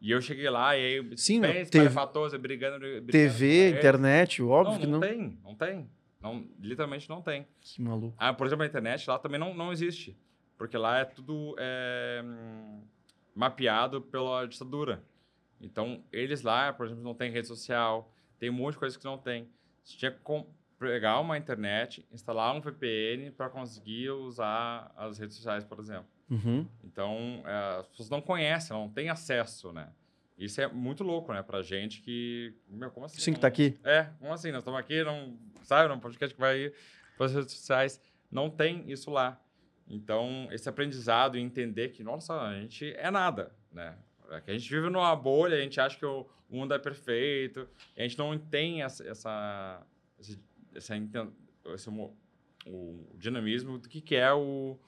E 0.00 0.10
eu 0.10 0.20
cheguei 0.20 0.48
lá 0.48 0.76
e 0.76 0.80
aí, 1.00 1.16
Sim, 1.18 1.40
meu, 1.40 1.50
espalhafatoso, 1.50 2.38
brigando, 2.38 2.78
brigando 2.78 3.06
TV, 3.12 3.70
internet, 3.70 4.42
óbvio 4.42 4.72
não, 4.74 4.80
que 4.80 4.86
não 4.86 4.92
não. 4.92 5.00
tem, 5.00 5.38
não 5.42 5.54
tem. 5.54 5.90
Não, 6.20 6.46
literalmente 6.60 7.08
não 7.08 7.20
tem. 7.20 7.46
Que 7.60 7.82
maluco. 7.82 8.14
Ah, 8.18 8.32
por 8.32 8.46
exemplo, 8.46 8.62
a 8.64 8.66
internet 8.66 9.08
lá 9.08 9.18
também 9.18 9.38
não, 9.38 9.52
não 9.54 9.72
existe. 9.72 10.16
Porque 10.56 10.76
lá 10.76 10.98
é 10.98 11.04
tudo 11.04 11.54
é, 11.58 12.22
mapeado 13.34 14.00
pela 14.00 14.46
ditadura. 14.46 15.02
Então, 15.60 16.02
eles 16.12 16.42
lá, 16.42 16.72
por 16.72 16.86
exemplo, 16.86 17.02
não 17.02 17.14
tem 17.14 17.30
rede 17.30 17.48
social, 17.48 18.12
tem 18.38 18.50
um 18.50 18.52
monte 18.54 18.74
de 18.74 18.78
coisa 18.78 18.98
que 18.98 19.04
não 19.04 19.18
tem. 19.18 19.48
Você 19.82 19.96
tinha 19.96 20.10
que 20.10 20.20
pegar 20.78 21.20
uma 21.20 21.38
internet, 21.38 22.06
instalar 22.12 22.54
um 22.54 22.60
VPN 22.60 23.30
para 23.30 23.48
conseguir 23.48 24.10
usar 24.10 24.92
as 24.96 25.18
redes 25.18 25.36
sociais, 25.36 25.64
por 25.64 25.78
exemplo. 25.78 26.06
Uhum. 26.30 26.66
Então, 26.82 27.42
é, 27.44 27.80
as 27.80 27.86
pessoas 27.88 28.10
não 28.10 28.20
conhecem, 28.20 28.76
não 28.76 28.88
têm 28.88 29.08
acesso, 29.08 29.72
né? 29.72 29.88
Isso 30.36 30.60
é 30.60 30.66
muito 30.66 31.04
louco, 31.04 31.32
né? 31.32 31.42
Pra 31.42 31.62
gente 31.62 32.00
que... 32.02 32.54
Meu, 32.68 32.90
como 32.90 33.06
assim? 33.06 33.20
Sim, 33.20 33.34
que 33.34 33.40
tá 33.40 33.46
aqui. 33.46 33.78
é, 33.84 34.10
como 34.18 34.32
assim? 34.32 34.50
Nós 34.50 34.60
estamos 34.60 34.80
aqui, 34.80 35.02
não, 35.04 35.38
sabe, 35.62 35.88
num 35.88 36.00
podcast 36.00 36.34
que 36.34 36.40
vai 36.40 36.72
para 37.16 37.26
as 37.26 37.34
redes 37.34 37.52
sociais. 37.52 38.00
Não 38.30 38.50
tem 38.50 38.90
isso 38.90 39.10
lá. 39.10 39.40
Então, 39.88 40.48
esse 40.50 40.68
aprendizado 40.68 41.36
e 41.36 41.40
entender 41.40 41.90
que, 41.90 42.02
nossa, 42.02 42.40
a 42.40 42.54
gente 42.60 42.92
é 42.96 43.10
nada, 43.10 43.52
né? 43.70 43.96
É 44.30 44.40
que 44.40 44.50
a 44.50 44.54
gente 44.58 44.68
vive 44.68 44.88
numa 44.88 45.14
bolha, 45.14 45.56
a 45.56 45.60
gente 45.60 45.78
acha 45.80 45.98
que 45.98 46.06
o 46.06 46.26
mundo 46.48 46.72
é 46.72 46.78
perfeito, 46.78 47.68
a 47.96 48.02
gente 48.02 48.16
não 48.18 48.36
tem 48.38 48.82
essa, 48.82 49.06
essa, 49.06 49.86
esse, 50.18 50.40
essa 50.74 50.94
esse 51.74 51.90
mo- 51.90 52.16
o 52.66 53.06
dinamismo 53.18 53.78
do 53.78 53.88
que, 53.88 54.00
que 54.00 54.16
é 54.16 54.32
o, 54.32 54.78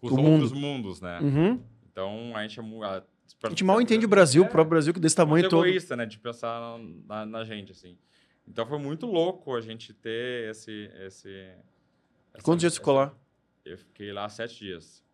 os 0.00 0.12
O 0.12 0.20
outros 0.20 0.52
mundos, 0.52 1.00
né? 1.00 1.20
Uhum. 1.20 1.62
Então, 1.92 2.32
a 2.34 2.42
gente 2.46 2.58
é... 2.58 2.62
A, 2.84 3.02
A 3.42 3.48
gente 3.50 3.64
mal 3.64 3.80
entende 3.80 4.06
o 4.06 4.08
Brasil, 4.08 4.42
o 4.42 4.48
próprio 4.48 4.70
Brasil, 4.70 4.94
que 4.94 5.00
desse 5.00 5.16
tamanho 5.16 5.42
muito 5.42 5.50
todo. 5.50 5.66
egoísta, 5.66 5.94
né? 5.96 6.06
De 6.06 6.18
pensar 6.18 6.78
na, 7.06 7.26
na 7.26 7.44
gente, 7.44 7.72
assim. 7.72 7.98
Então 8.48 8.64
foi 8.66 8.78
muito 8.78 9.04
louco 9.06 9.54
a 9.54 9.60
gente 9.60 9.92
ter 9.92 10.50
esse. 10.50 10.90
esse 11.04 11.50
Quantos 12.42 12.60
dias 12.60 12.76
ficou 12.76 12.94
lá? 12.94 13.12
Eu 13.66 13.76
fiquei 13.76 14.12
lá 14.12 14.28
sete 14.28 14.60
dias. 14.60 15.04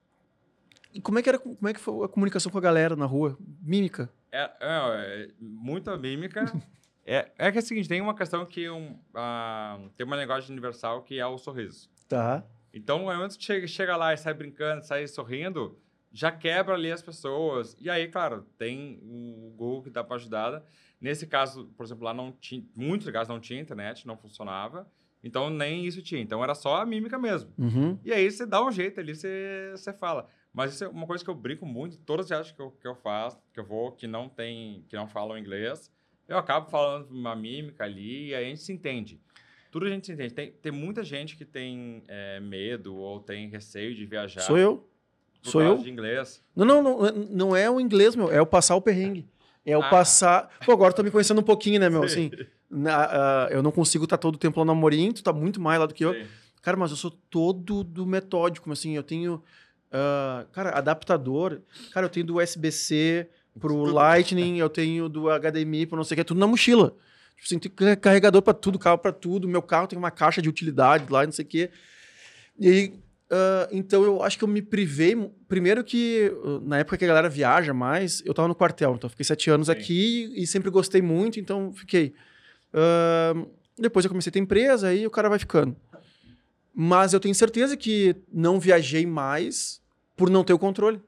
E 0.93 1.01
como 1.01 1.19
é 1.19 1.23
que 1.23 1.29
era, 1.31 1.39
como 1.39 1.67
é 1.67 1.73
que 1.73 1.81
foi 1.81 2.05
a 2.05 2.09
comunicação 2.09 2.53
com 2.53 2.59
a 2.59 2.61
galera 2.61 2.95
na 2.95 3.07
rua? 3.07 3.37
Mímica. 3.63 4.11
É, 4.31 4.43
é, 4.43 4.51
é, 4.61 5.31
muita 5.41 5.97
mímica. 5.97 6.45
é, 7.05 7.31
é 7.39 7.51
que 7.51 7.57
é 7.57 7.63
o 7.63 7.65
seguinte: 7.65 7.89
tem 7.89 8.03
uma 8.03 8.15
questão 8.15 8.45
que 8.45 8.69
um, 8.69 8.99
ah, 9.15 9.79
tem 9.97 10.07
uma 10.07 10.17
linguagem 10.17 10.51
universal 10.51 11.03
que 11.03 11.19
é 11.19 11.27
o 11.27 11.39
sorriso. 11.39 11.89
Tá. 12.07 12.45
Então, 12.75 13.09
antes 13.09 13.39
de 13.39 13.45
chega, 13.45 13.67
chega 13.67 13.97
lá 13.97 14.13
e 14.13 14.19
sai 14.19 14.35
brincando, 14.35 14.85
sai 14.85 15.07
sorrindo, 15.07 15.79
já 16.13 16.31
quebra 16.31 16.75
ali 16.75 16.93
as 16.93 17.03
pessoas. 17.03 17.75
E 17.81 17.89
aí, 17.89 18.09
claro, 18.09 18.47
tem 18.59 18.99
o 19.03 19.51
Google 19.57 19.83
que 19.83 19.91
dá 19.91 20.05
para 20.05 20.17
ajudar. 20.17 20.63
Nesse 21.01 21.27
caso, 21.27 21.67
por 21.77 21.85
exemplo, 21.85 22.05
lá 22.05 22.13
não 22.13 22.33
tinha, 22.33 22.65
muitos 22.77 23.07
lugares 23.07 23.29
não 23.29 23.41
tinha 23.41 23.61
internet, 23.61 24.07
não 24.07 24.17
funcionava. 24.17 24.87
Então, 25.23 25.49
nem 25.51 25.87
isso 25.87 26.03
tinha. 26.03 26.21
Então, 26.21 26.43
era 26.43 26.55
só 26.55 26.77
a 26.77 26.87
mímica 26.87 27.19
mesmo. 27.19 27.53
Uhum. 27.57 27.99
E 28.05 28.13
aí, 28.13 28.31
você 28.31 28.45
dá 28.45 28.65
um 28.65 28.73
jeito 28.73 28.99
ali, 29.01 29.15
você, 29.15 29.71
você 29.75 29.93
fala. 29.93 30.29
Mas 30.53 30.75
isso 30.75 30.85
é 30.85 30.89
uma 30.89 31.07
coisa 31.07 31.25
que 31.25 31.31
eu 31.31 31.35
brinco 31.35 31.65
muito. 31.65 31.97
Todas 31.99 32.27
as 32.27 32.31
viagens 32.31 32.55
que 32.55 32.61
eu, 32.61 32.71
que 32.73 32.87
eu 32.87 32.95
faço, 32.95 33.39
que 33.55 33.61
eu 33.61 33.65
vou, 33.65 33.93
que 33.93 34.07
não 34.07 34.29
tem, 34.29 34.85
que 34.89 34.97
não 34.97 35.09
falam 35.09 35.39
inglês, 35.39 35.91
eu 36.29 36.37
acabo 36.37 36.69
falando 36.71 37.11
uma 37.11 37.35
mímica 37.35 37.85
ali 37.85 38.29
e 38.29 38.35
aí 38.35 38.45
a 38.45 38.49
gente 38.49 38.61
se 38.63 38.73
entende. 38.73 39.21
Tudo 39.71 39.87
a 39.87 39.89
gente 39.89 40.07
se 40.07 40.13
entende. 40.13 40.35
Tem, 40.35 40.53
tem 40.53 40.73
muita 40.73 41.03
gente 41.03 41.37
que 41.37 41.45
tem 41.47 42.03
é, 42.07 42.39
medo 42.41 42.95
ou 42.95 43.21
tem 43.21 43.49
receio 43.49 43.95
de 43.95 44.05
viajar. 44.05 44.43
Sou 44.43 44.59
eu. 44.59 44.87
Sou 45.41 45.63
eu. 45.63 45.79
de 45.79 45.91
inglês. 45.91 46.45
Não, 46.55 46.67
não, 46.67 46.83
não, 46.83 47.13
não 47.31 47.57
é 47.57 47.71
o 47.71 47.81
inglês, 47.81 48.15
meu. 48.15 48.31
É 48.31 48.41
o 48.41 48.47
passar 48.47 48.77
o 48.77 48.83
perrengue. 48.83 49.27
É 49.65 49.77
o 49.77 49.83
Ah. 49.83 49.89
passar. 49.89 50.51
Pô, 50.67 50.73
agora 50.73 50.93
tá 50.93 51.03
me 51.03 51.11
conhecendo 51.11 51.41
um 51.41 51.45
pouquinho, 51.45 51.81
né, 51.81 51.89
meu? 51.89 52.07
Sim. 52.09 52.31
Assim, 52.33 52.47
na- 52.73 53.05
ah, 53.05 53.49
eu 53.51 53.63
não 53.63 53.71
consigo 53.71 54.05
estar 54.05 54.17
todo 54.19 54.37
o 54.37 54.39
tempo 54.39 54.59
lá 54.59 54.65
no 54.65 54.73
Amorim, 54.73 55.13
tu 55.13 55.23
tá 55.23 55.33
muito 55.33 55.61
mais 55.61 55.79
lá 55.79 55.87
do 55.87 55.93
que 55.95 56.05
eu. 56.05 56.15
Sim. 56.15 56.23
Cara, 56.63 56.77
mas 56.77 56.91
eu 56.91 56.97
sou 56.97 57.11
todo 57.11 57.85
do 57.85 58.07
metódico, 58.07 58.71
assim, 58.73 58.97
eu 58.97 59.03
tenho. 59.03 59.43
ah, 59.93 60.47
cara, 60.53 60.71
adaptador. 60.71 61.61
Cara, 61.93 62.07
eu 62.07 62.11
tenho 62.11 62.25
do 62.27 62.37
USB-C 62.39 63.29
pro. 63.61 63.85
Lightning, 63.85 64.59
eu 64.59 64.69
tenho 64.71 65.09
do 65.09 65.29
HDMI 65.29 65.87
pro 65.87 65.97
não 65.97 66.05
sei 66.05 66.15
o 66.15 66.19
que, 66.19 66.25
tudo 66.25 66.41
na 66.41 66.47
mochila. 66.47 66.95
Tipo 67.37 67.45
assim, 67.47 67.59
tem 67.59 67.71
ca- 67.71 67.97
carregador 67.97 68.41
pra 68.41 68.55
tudo, 68.55 68.79
carro 68.79 68.97
pra 68.99 69.13
tudo. 69.13 69.47
Meu 69.49 69.61
carro 69.61 69.87
tem 69.87 69.99
uma 69.99 70.11
caixa 70.11 70.41
de 70.41 70.49
utilidade 70.49 71.05
lá, 71.13 71.25
não 71.25 71.33
sei 71.33 71.45
o 71.45 71.49
quê. 71.49 71.71
E 72.59 72.69
aí, 72.69 72.95
ah, 73.31 73.69
então 73.73 74.05
eu 74.05 74.23
acho 74.23 74.39
que 74.39 74.45
eu 74.45 74.49
me 74.49 74.63
privei. 74.63 75.15
Primeiro 75.49 75.83
que, 75.85 76.33
na 76.63 76.79
época 76.79 76.97
que 76.97 77.05
a 77.05 77.09
galera 77.09 77.29
viaja 77.29 77.75
mais, 77.75 78.23
eu 78.25 78.33
tava 78.33 78.47
no 78.49 78.55
quartel. 78.55 78.95
Então 78.95 79.07
eu 79.09 79.11
fiquei 79.11 79.25
sete 79.25 79.51
anos 79.51 79.67
Sim. 79.67 79.73
aqui 79.73 80.33
e 80.37 80.47
sempre 80.47 80.71
gostei 80.71 81.03
muito, 81.03 81.39
então 81.41 81.73
fiquei. 81.73 82.15
Ah, 82.73 83.35
depois 83.79 84.05
eu 84.05 84.11
comecei 84.11 84.31
a 84.31 84.33
ter 84.33 84.39
empresa, 84.39 84.89
aí 84.89 85.07
o 85.07 85.11
cara 85.11 85.29
vai 85.29 85.39
ficando. 85.39 85.77
Mas 86.75 87.13
eu 87.13 87.21
tenho 87.21 87.35
certeza 87.35 87.77
que 87.77 88.17
não 88.33 88.59
viajei 88.59 89.05
mais 89.07 89.81
por 90.17 90.31
não 90.31 90.43
ter 90.45 90.53
o 90.53 90.59
controle. 90.59 91.01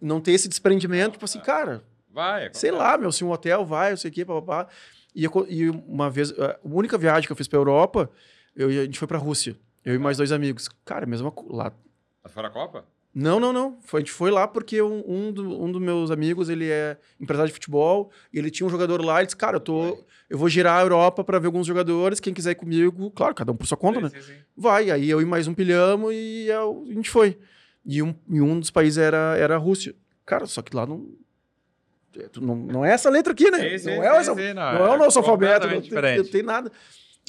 Não 0.00 0.20
ter 0.20 0.32
esse 0.32 0.48
desprendimento, 0.48 1.12
tipo 1.12 1.24
assim, 1.24 1.40
cara, 1.40 1.82
Vai, 2.10 2.48
sei 2.54 2.70
lá, 2.70 2.96
meu, 2.96 3.12
se 3.12 3.24
um 3.24 3.30
hotel 3.30 3.64
vai, 3.64 3.92
eu 3.92 3.96
sei 3.96 4.10
o 4.10 4.14
quê, 4.14 4.24
papapá. 4.24 4.68
E, 5.14 5.24
eu- 5.24 5.46
e 5.48 5.68
uma 5.70 6.08
vez, 6.10 6.30
a 6.38 6.58
única 6.64 6.96
viagem 6.96 7.26
que 7.26 7.32
eu 7.32 7.36
fiz 7.36 7.48
pra 7.48 7.58
Europa, 7.58 8.10
eu, 8.54 8.68
a 8.68 8.72
gente 8.84 8.98
foi 8.98 9.08
pra 9.08 9.18
Rússia. 9.18 9.56
Eu 9.84 9.94
e 9.94 9.98
mais 9.98 10.16
dois 10.16 10.32
amigos. 10.32 10.68
Cara, 10.84 11.06
mesma 11.06 11.30
coisa. 11.30 11.54
Lá. 11.54 11.72
Mas 12.22 12.32
fora 12.32 12.48
a 12.48 12.50
Copa? 12.50 12.84
Não, 13.18 13.40
não, 13.40 13.50
não. 13.50 13.78
Foi, 13.80 14.00
a 14.00 14.02
gente 14.02 14.12
foi 14.12 14.30
lá 14.30 14.46
porque 14.46 14.82
um, 14.82 15.02
um, 15.06 15.32
do- 15.32 15.62
um 15.62 15.72
dos 15.72 15.80
meus 15.80 16.10
amigos, 16.10 16.50
ele 16.50 16.68
é 16.68 16.98
empresário 17.18 17.48
de 17.48 17.54
futebol, 17.54 18.10
e 18.30 18.38
ele 18.38 18.50
tinha 18.50 18.66
um 18.66 18.70
jogador 18.70 19.02
lá, 19.02 19.18
ele 19.20 19.26
disse, 19.26 19.36
cara, 19.36 19.56
eu, 19.56 19.60
tô, 19.60 20.04
eu 20.28 20.36
vou 20.36 20.50
girar 20.50 20.78
a 20.78 20.82
Europa 20.82 21.24
pra 21.24 21.38
ver 21.38 21.46
alguns 21.46 21.66
jogadores, 21.66 22.20
quem 22.20 22.34
quiser 22.34 22.50
ir 22.50 22.56
comigo, 22.56 23.10
claro, 23.12 23.34
cada 23.34 23.52
um 23.52 23.56
por 23.56 23.66
sua 23.66 23.76
conta, 23.78 24.00
sim, 24.00 24.04
né? 24.04 24.10
Sim, 24.20 24.32
sim. 24.34 24.38
Vai, 24.54 24.90
aí 24.90 25.08
eu 25.08 25.22
e 25.22 25.24
mais 25.24 25.46
um 25.48 25.54
pilhamos 25.54 26.12
e 26.12 26.48
eu- 26.48 26.84
a 26.90 26.92
gente 26.92 27.08
foi. 27.08 27.38
E 27.86 28.02
um, 28.02 28.14
e 28.28 28.40
um 28.42 28.60
dos 28.60 28.70
países 28.70 28.98
era, 28.98 29.34
era 29.38 29.54
a 29.54 29.58
Rússia. 29.58 29.94
Cara, 30.26 30.44
só 30.44 30.60
que 30.60 30.76
lá 30.76 30.84
não. 30.84 31.08
é, 32.18 32.28
Não, 32.38 32.54
não 32.56 32.84
é 32.84 32.90
essa 32.92 33.08
letra 33.08 33.32
aqui, 33.32 33.50
né? 33.50 33.58
Não, 33.96 34.02
é 34.02 34.06
essa, 34.18 34.34
sim, 34.34 34.54
não 34.74 34.86
é 34.86 34.90
o 34.90 34.98
nosso 34.98 35.18
alfabeto, 35.20 35.66
não 35.76 35.80
tem, 35.80 35.88
não 36.24 36.30
tem 36.30 36.42
nada. 36.42 36.70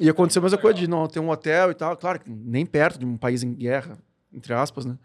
E 0.01 0.09
aconteceu 0.09 0.41
a 0.41 0.43
mesma 0.43 0.57
coisa 0.57 0.77
de 0.77 0.88
não 0.89 1.07
ter 1.07 1.19
um 1.21 1.29
hotel 1.29 1.71
e 1.71 1.73
tal. 1.75 1.95
Claro, 1.95 2.19
nem 2.27 2.65
perto 2.65 2.99
de 2.99 3.05
um 3.05 3.15
país 3.17 3.41
em 3.41 3.53
guerra, 3.53 3.97
entre 4.34 4.53
aspas, 4.53 4.86
né? 4.86 4.97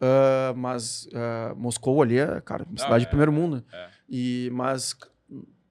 Ah, 0.00 0.52
mas 0.56 1.08
ah, 1.14 1.54
Moscou 1.56 2.00
ali 2.02 2.18
é, 2.18 2.40
cara, 2.40 2.64
uma 2.64 2.78
cidade 2.78 2.96
é, 2.96 2.98
de 3.00 3.06
primeiro 3.08 3.32
mundo. 3.32 3.56
né? 3.56 3.62
é. 3.72 3.88
E, 4.08 4.48
mas 4.52 4.96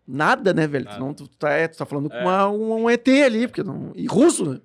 nada, 0.08 0.54
né, 0.54 0.68
velho? 0.68 0.86
Tu, 0.86 0.90
Nada. 0.90 1.00
não, 1.00 1.14
tu, 1.14 1.28
tá, 1.28 1.52
é, 1.52 1.68
tu 1.68 1.78
tá 1.78 1.86
falando 1.86 2.12
É. 2.12 2.18
com 2.18 2.24
uma- 2.30 2.50
um, 2.50 2.90
ET 2.90 3.08
ali, 3.26 3.48
porque 3.48 3.64
não, 3.64 3.92
e 3.96 4.06
russo, 4.08 4.54
né? 4.54 4.62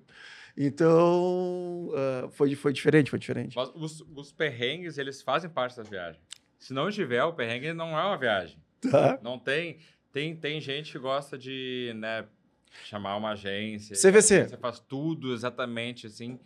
Então, 0.56 1.90
ah, 1.94 2.28
foi, 2.32 2.54
foi 2.54 2.72
diferente, 2.72 3.10
foi 3.10 3.18
diferente. 3.18 3.56
Mas 3.56 3.70
os, 3.74 4.00
os 4.14 4.32
perrengues, 4.32 4.98
eles 4.98 5.22
fazem 5.22 5.50
parte 5.50 5.76
da 5.76 5.82
viagem. 5.82 6.20
Se 6.58 6.72
não 6.72 6.90
tiver, 6.90 7.22
o 7.24 7.32
perrengue 7.32 7.72
não 7.72 7.98
é 7.98 8.04
uma 8.04 8.16
viagem. 8.16 8.56
Tá. 8.90 9.18
Não 9.22 9.38
tem... 9.38 9.78
Tem, 10.12 10.36
tem 10.36 10.60
gente 10.60 10.92
que 10.92 10.98
gosta 10.98 11.38
de, 11.38 11.90
né, 11.96 12.26
chamar 12.84 13.16
uma 13.16 13.30
agência. 13.30 13.96
CVC. 13.96 14.46
Você 14.48 14.58
faz 14.58 14.78
tudo 14.78 15.32
exatamente 15.32 16.06
assim. 16.06 16.38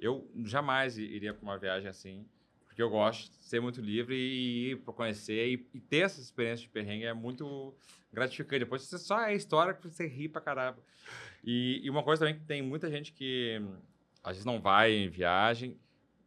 Eu 0.00 0.30
jamais 0.44 0.96
iria 0.98 1.34
para 1.34 1.42
uma 1.42 1.58
viagem 1.58 1.88
assim, 1.88 2.26
porque 2.66 2.80
eu 2.82 2.88
gosto 2.90 3.30
de 3.38 3.44
ser 3.44 3.60
muito 3.60 3.80
livre 3.80 4.14
e 4.16 4.70
ir 4.70 4.76
para 4.78 4.94
conhecer 4.94 5.48
e, 5.48 5.68
e 5.74 5.80
ter 5.80 5.98
essa 5.98 6.20
experiência 6.20 6.64
de 6.64 6.70
perrengue 6.72 7.04
é 7.04 7.12
muito 7.12 7.74
gratificante. 8.12 8.60
Depois 8.64 8.82
você 8.82 8.98
só 8.98 9.20
é 9.22 9.34
história 9.34 9.74
que 9.74 9.88
você 9.88 10.06
ri 10.06 10.28
pra 10.28 10.40
caramba. 10.40 10.78
E, 11.44 11.80
e 11.82 11.90
uma 11.90 12.02
coisa 12.02 12.24
também 12.24 12.40
que 12.40 12.46
tem 12.46 12.62
muita 12.62 12.90
gente 12.90 13.12
que 13.12 13.60
às 14.22 14.32
vezes 14.32 14.44
não 14.44 14.60
vai 14.60 14.92
em 14.92 15.08
viagem. 15.08 15.78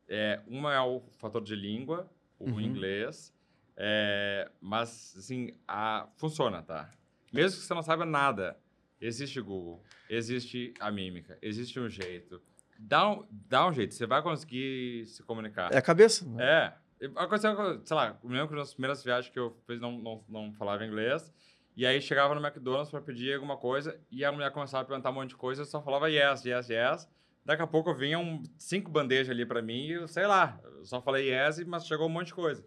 É, 0.08 0.42
uma 0.48 0.74
é 0.74 0.80
o 0.82 1.02
fator 1.18 1.42
de 1.44 1.56
língua, 1.56 2.10
o 2.40 2.50
Uhum. 2.52 2.62
inglês. 2.62 3.34
É, 3.76 4.52
mas, 4.62 5.16
assim, 5.18 5.52
a, 5.68 6.08
funciona, 6.18 6.62
tá? 6.62 6.92
Mesmo 7.32 7.60
que 7.60 7.66
você 7.66 7.74
não 7.74 7.82
saiba 7.82 8.06
nada, 8.06 8.60
existe 9.02 9.42
Google, 9.42 9.84
existe 10.08 10.74
a 10.80 10.92
mímica, 10.92 11.38
existe 11.42 11.80
um 11.80 11.90
jeito. 11.90 12.40
Dá 12.80 13.10
um, 13.10 13.26
dá 13.32 13.68
um 13.68 13.74
jeito, 13.74 13.94
você 13.94 14.06
vai 14.06 14.22
conseguir 14.22 15.06
se 15.08 15.24
comunicar. 15.24 15.74
É 15.74 15.78
a 15.78 15.82
cabeça. 15.82 16.26
né? 16.26 16.44
É. 16.44 17.08
Aconteceu, 17.16 17.82
sei 17.84 17.96
lá, 17.98 18.18
eu 18.24 18.30
lembro 18.30 18.48
que 18.50 18.56
nas 18.56 18.74
primeiras 18.74 19.04
viagens 19.04 19.32
que 19.32 19.38
eu 19.38 19.58
fiz 19.68 19.80
não, 19.82 19.92
não, 19.98 20.24
não 20.30 20.54
falava 20.54 20.86
inglês. 20.86 21.34
E 21.76 21.86
aí 21.86 22.00
chegava 22.02 22.34
no 22.36 22.46
McDonald's 22.46 22.92
para 22.92 23.02
pedir 23.02 23.34
alguma 23.34 23.58
coisa 23.58 24.00
e 24.12 24.24
a 24.24 24.32
mulher 24.32 24.52
começava 24.52 24.84
a 24.84 24.86
perguntar 24.86 25.10
um 25.10 25.14
monte 25.14 25.30
de 25.30 25.36
coisa, 25.36 25.64
eu 25.64 25.66
só 25.66 25.82
falava 25.82 26.10
yes, 26.10 26.46
yes, 26.46 26.70
yes. 26.70 27.10
Daqui 27.44 27.62
a 27.62 27.68
pouco 27.68 27.94
vinham 27.94 28.24
um, 28.24 28.44
cinco 28.58 28.90
bandejas 28.90 29.32
ali 29.32 29.46
para 29.46 29.62
mim 29.62 29.88
e 29.88 29.92
eu 29.94 30.08
sei 30.08 30.26
lá, 30.28 30.60
eu 30.64 30.86
só 30.86 31.02
falei 31.02 31.30
yes, 31.30 31.64
mas 31.66 31.86
chegou 31.86 32.06
um 32.08 32.10
monte 32.12 32.28
de 32.28 32.36
coisa. 32.36 32.64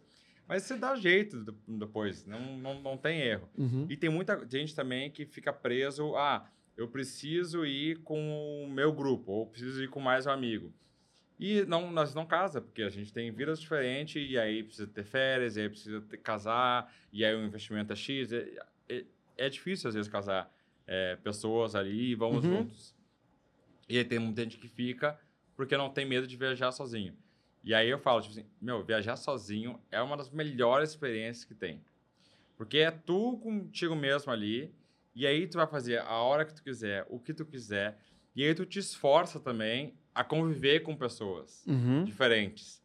Mas 0.49 0.65
você 0.65 0.77
dá 0.77 0.95
jeito 0.97 1.43
de- 1.43 1.55
depois, 1.67 2.25
não, 2.27 2.41
não, 2.59 2.81
não 2.83 2.97
tem 2.97 3.21
erro. 3.21 3.49
Uhum. 3.57 3.87
E 3.89 3.97
tem 3.97 4.11
muita 4.11 4.47
gente 4.51 4.75
também 4.75 5.11
que 5.11 5.25
fica 5.25 5.53
preso 5.53 6.15
a 6.17 6.45
eu 6.77 6.89
preciso 6.89 7.65
ir 7.65 7.99
com 8.03 8.65
o 8.65 8.69
meu 8.71 8.93
grupo, 8.93 9.33
ou 9.33 9.47
preciso 9.47 9.83
ir 9.83 9.89
com 9.89 10.01
mais 10.01 10.27
um 10.27 10.31
amigo. 10.31 10.73
E 11.39 11.65
não, 11.65 11.91
nós 11.91 12.15
não 12.15 12.25
casa, 12.27 12.61
porque 12.61 12.83
a 12.83 12.89
gente 12.89 13.13
tem 13.13 13.31
vidas 13.31 13.61
diferentes, 13.61 14.31
e 14.31 14.39
aí 14.39 14.63
precisa 14.63 14.87
ter 14.87 15.05
férias, 15.05 15.57
e 15.57 15.61
aí 15.63 15.69
precisa 15.69 16.01
ter, 16.01 16.17
casar, 16.19 16.93
e 17.13 17.25
aí 17.25 17.35
o 17.35 17.45
investimento 17.45 17.93
é 17.93 17.97
X. 17.97 18.33
É, 18.33 18.59
é, 18.89 19.05
é 19.37 19.49
difícil, 19.49 19.89
às 19.89 19.95
vezes, 19.95 20.11
casar 20.11 20.51
é, 20.87 21.17
pessoas 21.17 21.75
ali 21.75 22.13
e 22.13 22.15
vamos 22.15 22.45
Uhum. 22.45 22.59
juntos. 22.59 22.95
E 23.89 23.99
aí 23.99 24.05
tem 24.05 24.19
muita 24.19 24.43
gente 24.43 24.59
que 24.59 24.69
fica 24.69 25.19
porque 25.57 25.77
não 25.77 25.91
tem 25.91 26.05
medo 26.07 26.27
de 26.27 26.37
viajar 26.37 26.73
sozinho. 26.73 27.15
E 27.65 27.75
aí 27.75 27.89
eu 27.89 27.99
falo, 27.99 28.21
tipo 28.21 28.33
assim, 28.33 28.47
meu, 28.61 28.85
viajar 28.85 29.17
sozinho 29.17 29.81
é 29.91 30.01
uma 30.01 30.17
das 30.17 30.31
melhores 30.31 30.91
experiências 30.91 31.45
que 31.45 31.55
tem. 31.55 31.81
Porque 32.57 32.79
é 32.79 32.91
tu 32.91 33.39
contigo 33.39 33.95
mesmo 33.95 34.33
ali, 34.33 34.73
e 35.17 35.27
aí 35.27 35.47
tu 35.49 35.57
vai 35.57 35.67
fazer 35.67 35.99
a 36.01 36.15
hora 36.19 36.45
que 36.45 36.55
tu 36.55 36.63
quiser, 36.63 37.05
o 37.09 37.19
que 37.19 37.35
tu 37.35 37.45
quiser, 37.45 37.99
e 38.37 38.45
aí 38.45 38.55
tu 38.55 38.65
te 38.67 38.79
esforça 38.79 39.41
também 39.41 39.95
a 40.15 40.23
conviver 40.23 40.81
com 40.81 40.95
pessoas 40.95 41.65
Uhum. 41.67 42.05
diferentes. 42.05 42.81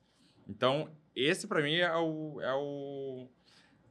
Então, 0.47 0.89
esse 1.15 1.45
para 1.47 1.61
mim 1.61 1.75
é 1.75 1.93
o, 1.95 2.41
é 2.41 2.53
o 2.53 3.27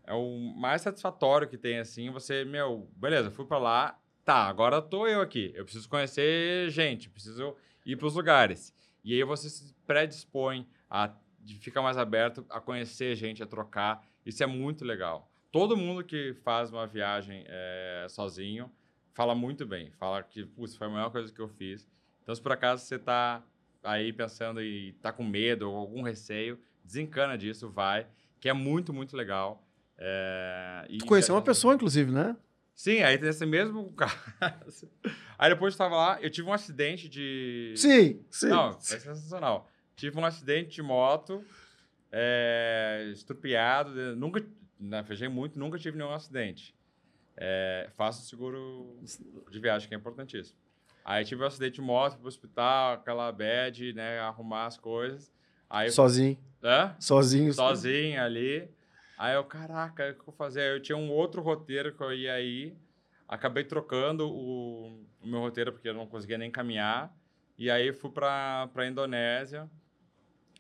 é 0.05 0.15
o 0.15 0.39
mais 0.57 0.83
satisfatório 0.83 1.47
que 1.47 1.57
tem 1.57 1.79
assim, 1.79 2.11
você, 2.11 2.45
meu, 2.45 2.91
beleza, 2.97 3.31
fui 3.31 3.45
para 3.45 3.59
lá, 3.59 4.01
tá, 4.25 4.49
agora 4.49 4.83
tô 4.83 5.07
eu 5.07 5.21
aqui. 5.21 5.53
Eu 5.55 5.65
preciso 5.65 5.89
conhecer 5.89 6.69
gente, 6.71 7.09
preciso 7.09 7.55
ir 7.87 7.97
para 7.97 8.07
os 8.09 8.15
lugares. 8.15 8.75
E 9.05 9.15
aí 9.15 9.23
você 9.23 9.49
se 9.49 9.73
predispõe 9.87 10.67
a 10.91 11.15
ficar 11.61 11.81
mais 11.83 11.97
aberto 11.97 12.45
a 12.51 12.61
conhecer 12.61 13.15
gente, 13.15 13.43
a 13.43 13.47
trocar. 13.47 14.05
Isso 14.27 14.43
é 14.43 14.47
muito 14.47 14.85
legal. 14.85 15.30
Todo 15.51 15.77
mundo 15.77 16.05
que 16.05 16.35
faz 16.45 16.71
uma 16.71 16.87
viagem 16.87 17.45
eh, 17.47 18.07
sozinho 18.09 18.71
fala 19.13 19.35
muito 19.35 19.67
bem. 19.67 19.91
Fala 19.99 20.23
que, 20.23 20.45
putz, 20.45 20.77
foi 20.77 20.87
a 20.87 20.91
melhor 20.91 21.11
coisa 21.11 21.33
que 21.33 21.41
eu 21.41 21.49
fiz. 21.49 21.87
Então, 22.23 22.35
se 22.35 22.41
por 22.41 22.53
acaso 22.53 22.85
você 22.85 22.99
tá 22.99 23.43
aí 23.83 24.13
pensando 24.13 24.63
e 24.63 24.93
tá 25.03 25.13
com 25.13 25.25
medo 25.25 25.71
ou 25.71 25.77
algum 25.77 26.03
receio, 26.03 26.59
desencana 26.85 27.37
disso, 27.37 27.69
vai, 27.69 28.07
que 28.39 28.49
é 28.49 28.53
muito, 28.53 28.93
muito 28.93 29.17
legal. 29.17 29.67
É, 29.99 30.87
Tu 30.99 31.05
conheceu 31.05 31.35
uma 31.35 31.43
pessoa, 31.43 31.75
inclusive, 31.75 32.11
né? 32.11 32.37
Sim, 32.75 33.03
aí 33.03 33.19
tem 33.19 33.29
esse 33.29 33.45
mesmo 33.45 33.93
caso. 33.93 34.89
Aí 35.39 35.51
depois 35.51 35.75
eu 35.75 35.79
tava 35.79 35.97
lá, 35.97 36.19
eu 36.23 36.31
tive 36.31 36.49
um 36.49 36.53
acidente 36.53 37.09
de. 37.09 37.75
Sim, 37.77 38.25
sim. 38.31 38.49
Não, 38.49 38.71
é 38.71 38.81
sensacional. 38.81 39.69
Tive 39.95 40.19
um 40.19 40.25
acidente 40.25 40.71
de 40.77 40.83
moto, 40.83 41.45
é, 42.11 43.11
estrupiado. 43.13 44.17
Nunca. 44.17 44.43
Viajei 44.81 45.29
muito, 45.29 45.59
nunca 45.59 45.79
tive 45.79 45.99
nenhum 45.99 46.13
acidente. 46.13 46.75
É, 47.37 47.89
faço 47.97 48.27
seguro 48.27 48.99
de 49.51 49.59
viagem, 49.59 49.89
que 49.89 49.95
é 49.95 49.99
importantíssimo. 49.99 50.59
Aí 51.05 51.25
tive 51.25 51.43
um 51.43 51.47
acidente 51.47 51.75
de 51.77 51.81
moto, 51.81 52.13
fui 52.13 52.21
pro 52.21 52.29
hospital, 52.29 52.95
aquela 52.95 53.31
bad, 53.33 53.93
né? 53.95 54.19
Arrumar 54.21 54.67
as 54.67 54.77
coisas. 54.77 55.33
Aí 55.69 55.91
Sozinho. 55.91 56.39
Hã? 56.63 56.95
Sozinho. 56.99 57.53
sozinho 57.53 58.23
ali. 58.23 58.69
Aí 59.17 59.35
eu, 59.35 59.45
caraca, 59.45 60.11
o 60.11 60.15
que 60.15 60.21
eu 60.21 60.27
vou 60.27 60.35
fazer? 60.35 60.61
Aí 60.61 60.77
Eu 60.77 60.81
tinha 60.83 60.97
um 60.97 61.11
outro 61.11 61.43
roteiro 61.43 61.95
que 61.95 62.03
eu 62.03 62.13
ia 62.13 62.41
ir. 62.41 62.77
Acabei 63.29 63.65
trocando 63.65 64.29
o, 64.29 65.05
o 65.21 65.27
meu 65.27 65.41
roteiro 65.41 65.73
porque 65.73 65.89
eu 65.89 65.95
não 65.95 66.07
conseguia 66.07 66.39
nem 66.39 66.51
caminhar. 66.51 67.15
E 67.57 67.71
aí 67.71 67.93
fui 67.93 68.11
para 68.11 68.69
a 68.75 68.87
Indonésia. 68.87 69.71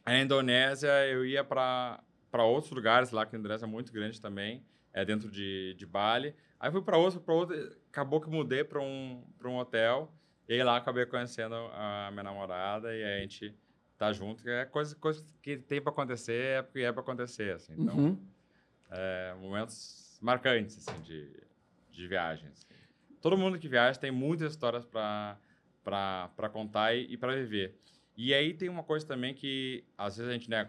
A 0.04 0.16
Indonésia 0.16 1.06
eu 1.06 1.24
ia 1.24 1.42
para 1.42 2.00
outros 2.38 2.72
lugares 2.72 3.10
lá, 3.10 3.24
que 3.26 3.34
a 3.34 3.38
Indonésia 3.38 3.64
é 3.64 3.68
muito 3.68 3.92
grande 3.92 4.20
também. 4.20 4.62
É 4.92 5.04
dentro 5.04 5.30
de, 5.30 5.74
de 5.74 5.86
Bali. 5.86 6.34
Aí 6.58 6.70
fui 6.70 6.82
para 6.82 6.96
outro, 6.96 7.20
para 7.20 7.34
outro. 7.34 7.76
Acabou 7.88 8.20
que 8.20 8.28
mudei 8.28 8.64
para 8.64 8.80
um, 8.80 9.24
pra 9.38 9.48
um 9.48 9.56
hotel. 9.56 10.12
E 10.48 10.54
aí 10.54 10.62
lá 10.64 10.76
acabei 10.76 11.06
conhecendo 11.06 11.54
a 11.54 12.08
minha 12.10 12.24
namorada. 12.24 12.94
E 12.94 13.04
a 13.04 13.20
gente 13.20 13.54
tá 13.96 14.12
junto. 14.12 14.48
É 14.48 14.64
coisa, 14.64 14.96
coisa 14.96 15.24
que 15.42 15.56
tem 15.58 15.80
para 15.80 15.92
acontecer, 15.92 16.58
é 16.58 16.62
porque 16.62 16.80
é 16.80 16.90
para 16.92 17.02
acontecer. 17.02 17.54
Assim. 17.54 17.74
Então, 17.78 17.96
Uhum. 17.96 18.26
é, 18.90 19.34
momentos 19.40 20.18
marcantes 20.20 20.76
assim, 20.88 21.00
de, 21.02 21.30
de 21.92 22.08
viagens. 22.08 22.66
Todo 23.20 23.36
mundo 23.38 23.58
que 23.58 23.68
viaja 23.68 23.98
tem 23.98 24.10
muitas 24.10 24.50
histórias 24.52 24.84
para 24.84 26.48
contar 26.52 26.94
e, 26.94 27.12
e 27.12 27.16
para 27.16 27.34
viver. 27.36 27.78
E 28.16 28.34
aí 28.34 28.52
tem 28.54 28.68
uma 28.68 28.82
coisa 28.82 29.06
também 29.06 29.32
que, 29.34 29.84
às 29.96 30.16
vezes, 30.16 30.30
a 30.30 30.32
gente 30.34 30.50
né, 30.50 30.68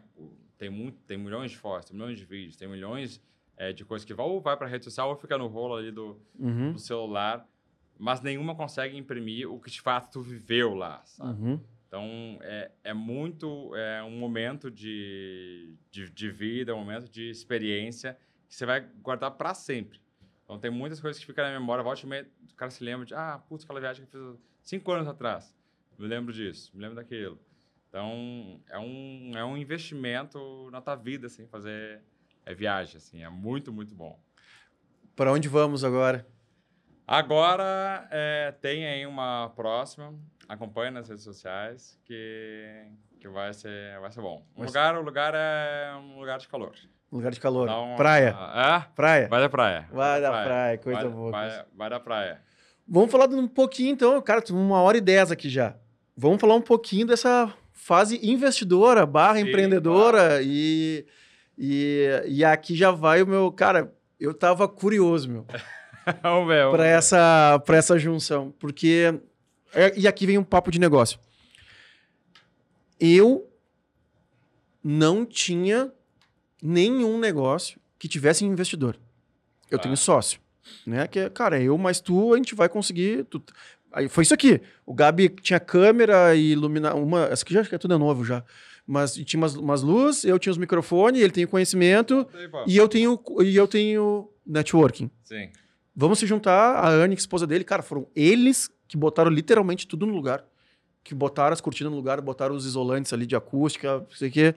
tem, 0.62 0.70
muito, 0.70 1.00
tem 1.08 1.18
milhões 1.18 1.50
de 1.50 1.58
fotos, 1.58 1.90
tem 1.90 1.98
milhões 1.98 2.20
de 2.20 2.24
vídeos, 2.24 2.56
tem 2.56 2.68
milhões 2.68 3.20
é, 3.58 3.74
de 3.74 3.84
coisas 3.84 4.06
que 4.06 4.14
vai, 4.14 4.24
ou 4.28 4.40
vai 4.40 4.56
para 4.56 4.68
a 4.68 4.70
rede 4.70 4.84
social 4.86 5.10
ou 5.10 5.16
fica 5.16 5.36
no 5.36 5.48
rolo 5.48 5.76
ali 5.76 5.92
do, 5.92 6.22
Uhum. 6.38 6.74
do 6.74 6.78
celular, 6.80 7.50
mas 7.98 8.22
nenhuma 8.22 8.54
consegue 8.54 8.96
imprimir 8.96 9.52
o 9.52 9.60
que 9.60 9.72
de 9.72 9.82
fato 9.82 10.12
tu 10.12 10.22
viveu 10.22 10.76
lá, 10.76 11.02
sabe? 11.04 11.42
Uhum. 11.42 11.60
Então, 11.88 12.38
é, 12.42 12.72
é 12.84 12.94
muito 12.94 13.76
é 13.76 14.04
um 14.04 14.12
momento 14.20 14.70
de, 14.70 15.74
de, 15.90 16.12
de 16.12 16.30
vida, 16.30 16.76
um 16.76 16.80
momento 16.80 17.10
de 17.10 17.28
experiência 17.32 18.16
que 18.48 18.56
você 18.56 18.66
vai 18.68 18.82
guardar 19.02 19.32
para 19.32 19.56
sempre. 19.56 20.00
Então, 20.44 20.60
tem 20.60 20.70
muitas 20.70 21.02
coisas 21.02 21.20
que 21.20 21.26
ficam 21.26 21.44
na 21.44 21.52
memória. 21.52 21.84
Volte 21.84 22.04
e 22.06 22.08
meia, 22.08 22.30
o 22.52 22.56
cara 22.56 22.70
se 22.70 22.84
lembra 22.84 23.06
de, 23.06 23.16
ah, 23.16 23.42
putz, 23.50 23.64
aquela 23.64 23.80
viagem 23.80 24.06
que 24.06 24.16
eu 24.16 24.38
fiz 24.60 24.70
cinco 24.70 24.92
anos 24.92 25.08
atrás. 25.08 25.54
Me 25.98 26.08
lembro 26.08 26.32
disso, 26.32 26.72
me 26.74 26.82
lembro 26.82 26.96
daquilo. 26.98 27.38
Então, 27.92 28.62
é 28.70 28.80
um, 28.80 29.32
é 29.36 29.44
um 29.44 29.58
investimento 29.58 30.70
na 30.72 30.80
tua 30.80 30.96
vida, 30.96 31.28
assim, 31.28 31.46
fazer 31.46 32.02
é 32.46 32.54
viagem, 32.54 32.96
assim. 32.96 33.22
É 33.22 33.28
muito, 33.30 33.74
muito 33.74 33.94
bom. 33.94 34.18
Para 35.14 35.30
onde 35.34 35.50
vamos 35.50 35.84
agora? 35.84 36.26
Agora, 37.06 38.08
é, 38.10 38.54
tem 38.62 38.88
aí 38.88 39.06
uma 39.06 39.52
próxima. 39.58 40.16
Acompanhe 40.48 40.90
nas 40.90 41.10
redes 41.10 41.26
sociais, 41.26 42.00
que, 42.06 42.86
que 43.20 43.28
vai, 43.28 43.54
ser, 43.54 44.00
vai 44.00 44.10
ser 44.10 44.22
bom. 44.22 44.46
O 44.56 44.64
lugar, 44.64 44.98
o 44.98 45.02
lugar 45.02 45.34
é 45.36 45.94
um 45.98 46.18
lugar 46.18 46.40
de 46.40 46.48
calor. 46.48 46.74
Um 47.12 47.18
lugar 47.18 47.34
de 47.34 47.42
calor. 47.42 47.68
Uma, 47.68 47.98
praia. 47.98 48.30
É? 48.30 48.80
Praia. 48.96 49.28
Vai 49.28 49.42
da 49.42 49.50
praia. 49.50 49.90
Vai, 49.92 50.22
da 50.22 50.30
praia, 50.30 50.46
praia 50.48 50.78
coisa 50.78 51.02
vai, 51.02 51.10
boa. 51.10 51.32
Vai, 51.32 51.66
vai 51.76 51.90
da 51.90 52.00
praia. 52.00 52.42
Vamos 52.88 53.12
falar 53.12 53.28
um 53.28 53.50
pouquinho, 53.50 53.92
então. 53.92 54.22
Cara, 54.22 54.42
uma 54.52 54.82
hora 54.82 54.98
e 54.98 55.02
dez 55.02 55.30
aqui 55.30 55.50
já. 55.50 55.76
Vamos 56.16 56.40
falar 56.40 56.56
um 56.56 56.62
pouquinho 56.62 57.06
dessa 57.06 57.54
fase 57.82 58.20
investidora, 58.22 59.06
barra 59.08 59.38
Sim, 59.38 59.50
empreendedora. 59.50 60.20
Claro. 60.20 60.44
E, 60.46 61.06
e, 61.58 62.24
e 62.28 62.46
aqui 62.46 62.76
já 62.76 62.92
vai 62.92 63.24
o 63.24 63.28
meu. 63.28 63.52
Cara, 63.52 63.92
eu 64.20 64.34
tava 64.34 64.68
curioso, 64.68 65.30
meu. 65.30 65.46
para 66.72 66.86
essa, 66.86 67.60
pra 67.66 67.78
essa 67.78 67.98
junção. 67.98 68.54
Porque. 68.60 69.20
É, 69.74 69.98
e 69.98 70.08
aqui 70.08 70.28
vem 70.28 70.38
um 70.38 70.44
papo 70.44 70.70
de 70.70 70.80
negócio. 70.80 71.20
Eu 73.00 73.50
não 74.84 75.26
tinha 75.26 75.92
nenhum 76.62 77.18
negócio 77.18 77.80
que 77.98 78.08
tivesse 78.08 78.46
investidor. 78.46 78.96
Eu 79.72 79.80
ah. 79.80 79.82
tenho 79.82 79.98
sócio. 79.98 80.40
Né? 80.86 81.08
Que 81.08 81.20
é, 81.20 81.30
cara, 81.30 81.60
eu 81.60 81.78
mais 81.78 82.00
tu, 82.00 82.34
a 82.34 82.38
gente 82.38 82.54
vai 82.54 82.70
conseguir. 82.70 83.24
Tu... 83.26 83.42
Aí 83.92 84.08
foi 84.08 84.24
isso 84.24 84.34
aqui. 84.34 84.62
O 84.86 84.94
Gabi 84.94 85.30
tinha 85.30 85.60
câmera 85.60 86.36
e 86.36 86.52
iluminar. 86.52 86.96
Uma. 86.96 87.26
Essa 87.26 87.44
aqui 87.44 87.54
já 87.54 87.62
é 87.62 87.78
tudo 87.78 87.94
é 87.94 87.98
novo 87.98 88.24
já. 88.24 88.44
Mas 88.86 89.14
tinha 89.14 89.40
umas, 89.40 89.56
umas 89.56 89.82
luzes, 89.82 90.24
eu 90.24 90.40
tinha 90.40 90.52
os 90.52 90.58
microfones, 90.58 91.22
ele 91.22 91.32
tem 91.32 91.46
conhecimento. 91.46 92.28
e 92.68 92.76
eu 92.76 92.88
tenho, 92.88 93.20
e 93.42 93.56
eu 93.56 93.68
tenho 93.68 94.30
networking. 94.46 95.10
Sim. 95.24 95.50
Vamos 95.96 96.20
se 96.20 96.26
juntar, 96.26 96.76
a 96.76 96.90
Anne, 96.90 97.16
esposa 97.16 97.46
dele, 97.46 97.64
cara, 97.64 97.84
foram 97.84 98.08
eles 98.16 98.70
que 98.88 98.98
botaram 98.98 99.30
literalmente 99.30 99.88
tudo 99.88 100.06
no 100.06 100.14
lugar. 100.14 100.44
Que 101.04 101.14
botaram 101.14 101.54
as 101.54 101.62
cortinas 101.62 101.92
no 101.92 101.98
lugar, 101.98 102.22
botaram 102.22 102.56
os 102.56 102.66
isolantes 102.66 103.12
ali 103.12 103.26
de 103.26 103.36
acústica, 103.36 104.00
não 104.00 104.12
sei 104.12 104.30
o 104.30 104.32
quê. 104.32 104.56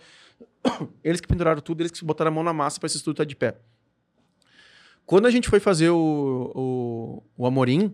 Eles 1.03 1.21
que 1.21 1.29
penduraram 1.29 1.61
tudo, 1.61 1.81
eles 1.83 1.91
que 1.91 2.05
botaram 2.05 2.31
a 2.31 2.35
mão 2.35 2.43
na 2.43 2.53
massa 2.53 2.81
para 2.81 2.87
esse 2.87 2.97
estúdio 2.97 3.23
estar 3.23 3.25
de 3.25 3.37
pé. 3.37 3.57
Quando 5.07 5.27
a 5.27 5.31
gente 5.31 5.49
foi 5.49 5.61
fazer 5.61 5.91
o, 5.91 6.53
o, 6.55 7.23
o 7.37 7.47
Amorim, 7.47 7.93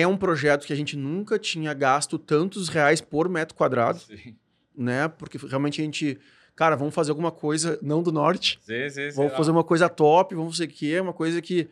é 0.00 0.06
um 0.06 0.16
projeto 0.16 0.66
que 0.66 0.72
a 0.72 0.76
gente 0.76 0.96
nunca 0.96 1.38
tinha 1.38 1.72
gasto 1.72 2.18
tantos 2.18 2.68
reais 2.68 3.00
por 3.00 3.28
metro 3.28 3.54
quadrado, 3.54 3.98
Sim. 3.98 4.36
né? 4.76 5.08
Porque 5.08 5.38
realmente 5.38 5.80
a 5.80 5.84
gente, 5.84 6.18
cara, 6.54 6.76
vamos 6.76 6.94
fazer 6.94 7.10
alguma 7.10 7.32
coisa 7.32 7.78
não 7.80 8.02
do 8.02 8.12
norte, 8.12 8.58
sim, 8.62 8.90
sim, 8.90 9.10
vamos 9.10 9.34
fazer 9.34 9.50
uma 9.50 9.64
coisa 9.64 9.88
top, 9.88 10.34
vamos 10.34 10.56
fazer 10.56 10.68
o 10.68 10.72
quê? 10.72 11.00
Uma 11.00 11.14
coisa 11.14 11.40
que, 11.40 11.68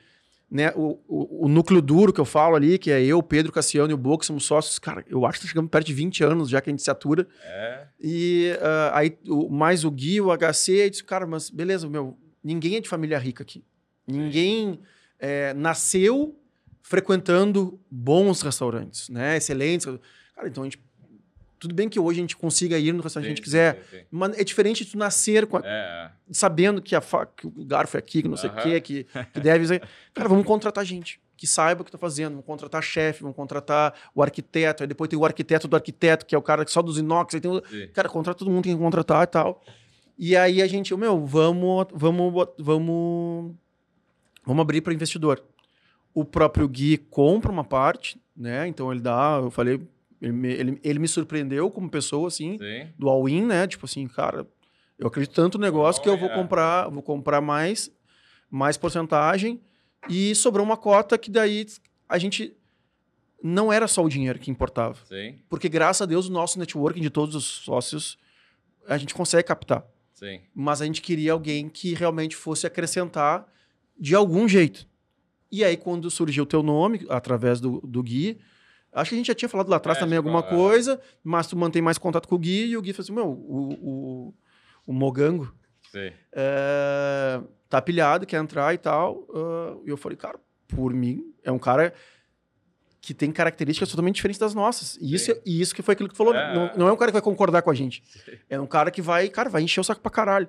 né? 0.51 0.73
O, 0.75 0.99
o, 1.07 1.45
o, 1.45 1.49
núcleo 1.49 1.83
duro 1.83 2.15
que 2.15 2.21
eu 2.21 2.25
falo 2.25 2.57
ali, 2.57 2.79
que 2.79 2.91
é 2.91 3.05
eu, 3.05 3.23
Pedro, 3.23 3.53
Cassiano 3.53 3.91
e 3.91 3.95
o 3.95 3.99
Boca, 3.99 4.25
somos 4.25 4.45
sócios, 4.47 4.79
cara, 4.79 5.05
eu 5.07 5.27
acho 5.27 5.39
que 5.39 5.45
tá 5.45 5.51
chegando 5.51 5.69
perto 5.69 5.87
de 5.87 5.93
20 5.93 6.25
anos 6.25 6.49
já 6.49 6.63
que 6.63 6.71
a 6.71 6.73
gente 6.73 6.83
se 6.83 6.91
atura. 6.91 7.29
É. 7.43 7.87
E 8.01 8.53
uh, 8.57 8.95
aí 8.95 9.19
o, 9.29 9.51
mais 9.51 9.85
o 9.85 9.91
Gui, 9.91 10.21
o 10.21 10.35
HC, 10.35 10.73
eu 10.73 10.91
disse, 10.91 11.05
cara, 11.05 11.27
mas 11.27 11.51
beleza, 11.51 11.89
meu, 11.91 12.17
ninguém 12.43 12.77
é 12.77 12.81
de 12.81 12.89
família 12.89 13.19
rica 13.19 13.43
aqui. 13.43 13.63
Ninguém 14.07 14.81
é, 15.19 15.53
nasceu 15.55 16.39
frequentando 16.85 17.81
bons 17.91 18.43
restaurantes, 18.43 19.09
né? 19.09 19.39
Excelentes. 19.39 19.87
Cara, 20.37 20.47
então 20.47 20.63
a 20.63 20.67
gente. 20.67 20.79
Tudo 21.59 21.75
bem 21.75 21.89
que 21.89 21.99
hoje 21.99 22.19
a 22.19 22.23
gente 22.23 22.37
consiga 22.37 22.79
ir 22.79 22.93
no 22.93 23.03
restaurante 23.03 23.29
sim, 23.29 23.29
que 23.29 23.33
a 23.33 23.37
gente 23.37 23.43
quiser, 23.43 23.87
sim, 23.91 23.97
sim. 23.97 24.05
mas 24.11 24.39
é 24.39 24.45
diferente 24.45 24.85
de 24.85 24.91
tu 24.91 24.99
nascer 24.99 25.49
a, 25.51 25.61
é. 25.65 26.11
sabendo 26.31 26.83
que, 26.83 26.95
a 26.95 27.01
que 27.01 27.47
o 27.47 27.65
garfo 27.65 27.97
é 27.97 28.01
aqui, 28.01 28.21
que 28.21 28.29
não 28.29 28.37
sei 28.37 28.51
o 28.51 28.53
uh 28.53 28.57
-huh. 28.57 28.63
quê, 28.63 28.81
que, 28.83 29.07
que 29.33 29.41
deve. 29.41 29.81
Cara, 30.13 30.29
vamos 30.29 30.45
contratar 30.45 30.85
gente 30.85 31.19
que 31.39 31.47
saiba 31.47 31.81
o 31.81 31.85
que 31.85 31.89
está 31.89 31.97
fazendo, 31.97 32.33
vamos 32.33 32.45
contratar 32.45 32.83
chefe, 32.83 33.23
vamos 33.23 33.35
contratar 33.35 33.95
o 34.15 34.23
arquiteto, 34.23 34.83
aí 34.83 34.87
depois 34.87 35.09
tem 35.09 35.19
o 35.19 35.25
arquiteto 35.25 35.67
do 35.67 35.75
arquiteto, 35.75 36.27
que 36.27 36.35
é 36.35 36.39
o 36.39 36.43
cara 36.43 36.67
só 36.67 36.83
dos 36.83 36.99
inox, 36.99 37.35
aí 37.35 37.41
tem 37.41 37.51
o... 37.51 37.63
Cara, 37.93 38.11
contrata 38.11 38.39
todo 38.39 38.51
mundo, 38.51 38.65
tem 38.65 38.77
que 38.77 38.83
contratar 38.83 39.25
e 39.25 39.27
tal. 39.27 39.63
E 40.19 40.37
aí 40.37 40.61
a 40.61 40.67
gente, 40.67 40.95
meu, 40.95 41.27
vamos, 41.27 41.87
vamos, 41.93 42.47
vamos 42.59 43.55
Vamos 44.47 44.61
abrir 44.61 44.81
para 44.83 44.93
investidor. 44.93 45.43
O 46.15 46.25
próprio 46.25 46.69
Gui 46.69 46.97
compra 46.97 47.51
uma 47.51 47.65
parte, 47.65 48.19
né? 48.37 48.69
Então 48.69 48.91
ele 48.91 49.01
dá, 49.01 49.41
eu 49.43 49.51
falei, 49.51 49.81
ele 50.23 50.33
me, 50.33 50.53
ele, 50.53 50.81
ele 50.83 50.99
me 50.99 51.09
surpreendeu 51.09 51.71
como 51.71 51.91
pessoa, 51.91 52.29
assim, 52.29 52.57
Sim. 52.57 52.89
do 52.99 53.09
all-in, 53.09 53.45
né? 53.45 53.67
Tipo 53.67 53.85
assim, 53.85 54.07
cara, 54.07 54.47
eu 54.99 55.09
acredito 55.09 55.35
tanto 55.35 55.59
no 55.59 55.65
negócio 55.65 56.01
oh, 56.01 56.03
que 56.03 56.09
eu 56.09 56.17
vou 56.17 56.31
comprar, 56.31 56.89
vou 56.89 57.03
comprar 57.03 57.41
mais, 57.41 57.91
mais 58.51 58.77
porcentagem 58.77 59.61
e 60.09 60.35
sobrou 60.35 60.65
uma 60.65 60.77
cota 60.77 61.19
que 61.19 61.31
daí 61.31 61.67
a 62.09 62.19
gente 62.19 62.57
não 63.43 63.73
era 63.73 63.87
só 63.87 64.03
o 64.03 64.09
dinheiro 64.09 64.39
que 64.39 64.51
importava. 64.51 64.97
Sim. 65.07 65.39
Porque 65.49 65.69
graças 65.69 66.03
a 66.03 66.07
Deus 66.07 66.29
o 66.29 66.33
nosso 66.33 66.59
networking 66.59 67.01
de 67.01 67.11
todos 67.11 67.35
os 67.35 67.45
sócios 67.45 68.17
a 68.87 68.97
gente 68.97 69.15
consegue 69.15 69.43
captar. 69.43 69.85
Sim. 70.13 70.41
Mas 70.55 70.81
a 70.81 70.87
gente 70.87 71.03
queria 71.03 71.33
alguém 71.33 71.69
que 71.69 71.93
realmente 71.93 72.37
fosse 72.37 72.67
acrescentar 72.67 73.47
de 73.99 74.15
algum 74.15 74.49
jeito. 74.49 74.87
E 75.51 75.63
aí, 75.65 75.77
quando 75.77 76.11
surgiu 76.11 76.45
o 76.45 76.47
teu 76.47 76.63
nome, 76.63 77.07
através 77.09 77.61
do, 77.61 77.81
do 77.81 78.03
Gui, 78.03 78.39
acho 78.93 79.11
que 79.11 79.15
a 79.15 79.19
gente 79.19 79.27
já 79.27 79.35
tinha 79.35 79.49
falado 79.49 79.69
lá 79.69 79.77
atrás 79.77 79.99
é, 79.99 80.01
também 80.01 80.17
alguma 80.17 80.41
é. 80.41 80.43
coisa, 80.43 81.01
mas 81.23 81.47
tu 81.47 81.57
mantém 81.57 81.83
mais 81.83 81.99
contato 81.99 82.29
com 82.29 82.35
o 82.35 82.39
Gui, 82.39 82.67
e 82.67 82.77
o 82.77 82.83
Gui 82.83 82.93
falou 82.93 83.05
assim, 83.05 83.13
meu, 83.13 83.29
o, 83.29 83.73
o, 83.75 84.35
o 84.87 84.93
Mogango 84.93 85.55
é, 86.33 87.41
tá 87.69 87.81
pilhado, 87.81 88.27
quer 88.27 88.41
entrar 88.41 88.75
e 88.75 88.79
tal. 88.79 89.27
Uh, 89.29 89.83
e 89.87 89.91
eu 89.91 89.97
falei, 89.97 90.17
cara, 90.17 90.39
por 90.69 90.93
mim, 90.93 91.33
é 91.43 91.53
um 91.53 91.59
cara 91.59 91.93
que 93.01 93.13
tem 93.13 93.31
características 93.31 93.91
totalmente 93.91 94.17
diferentes 94.17 94.39
das 94.39 94.55
nossas. 94.55 94.97
E 95.01 95.15
isso, 95.15 95.31
e 95.45 95.61
isso 95.61 95.75
que 95.75 95.83
foi 95.83 95.93
aquilo 95.93 96.09
que 96.09 96.15
tu 96.15 96.19
falou. 96.19 96.35
É. 96.35 96.55
Não, 96.55 96.77
não, 96.77 96.89
é 96.89 96.93
um 96.93 96.97
cara 96.97 97.11
que 97.11 97.15
vai 97.15 97.23
concordar 97.23 97.63
com 97.63 97.71
a 97.71 97.75
gente. 97.75 98.03
Sim. 98.07 98.39
É 98.49 98.59
um 98.59 98.67
cara 98.67 98.91
que 98.91 99.03
vai, 99.03 99.29
cara, 99.29 99.51
vai 99.51 99.63
encher 99.63 99.81
o 99.81 99.85
saco 99.85 100.01
pra 100.01 100.11
caralho. 100.11 100.49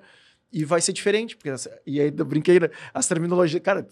E 0.54 0.64
vai 0.64 0.80
ser 0.80 0.93
diferente, 0.93 1.36
porque 1.36 1.50
e 1.86 2.00
aí 2.00 2.14
eu 2.18 2.26
brinquei, 2.26 2.60
né? 2.60 2.70
as 2.93 3.08
terminologias, 3.08 3.62
cara. 3.62 3.86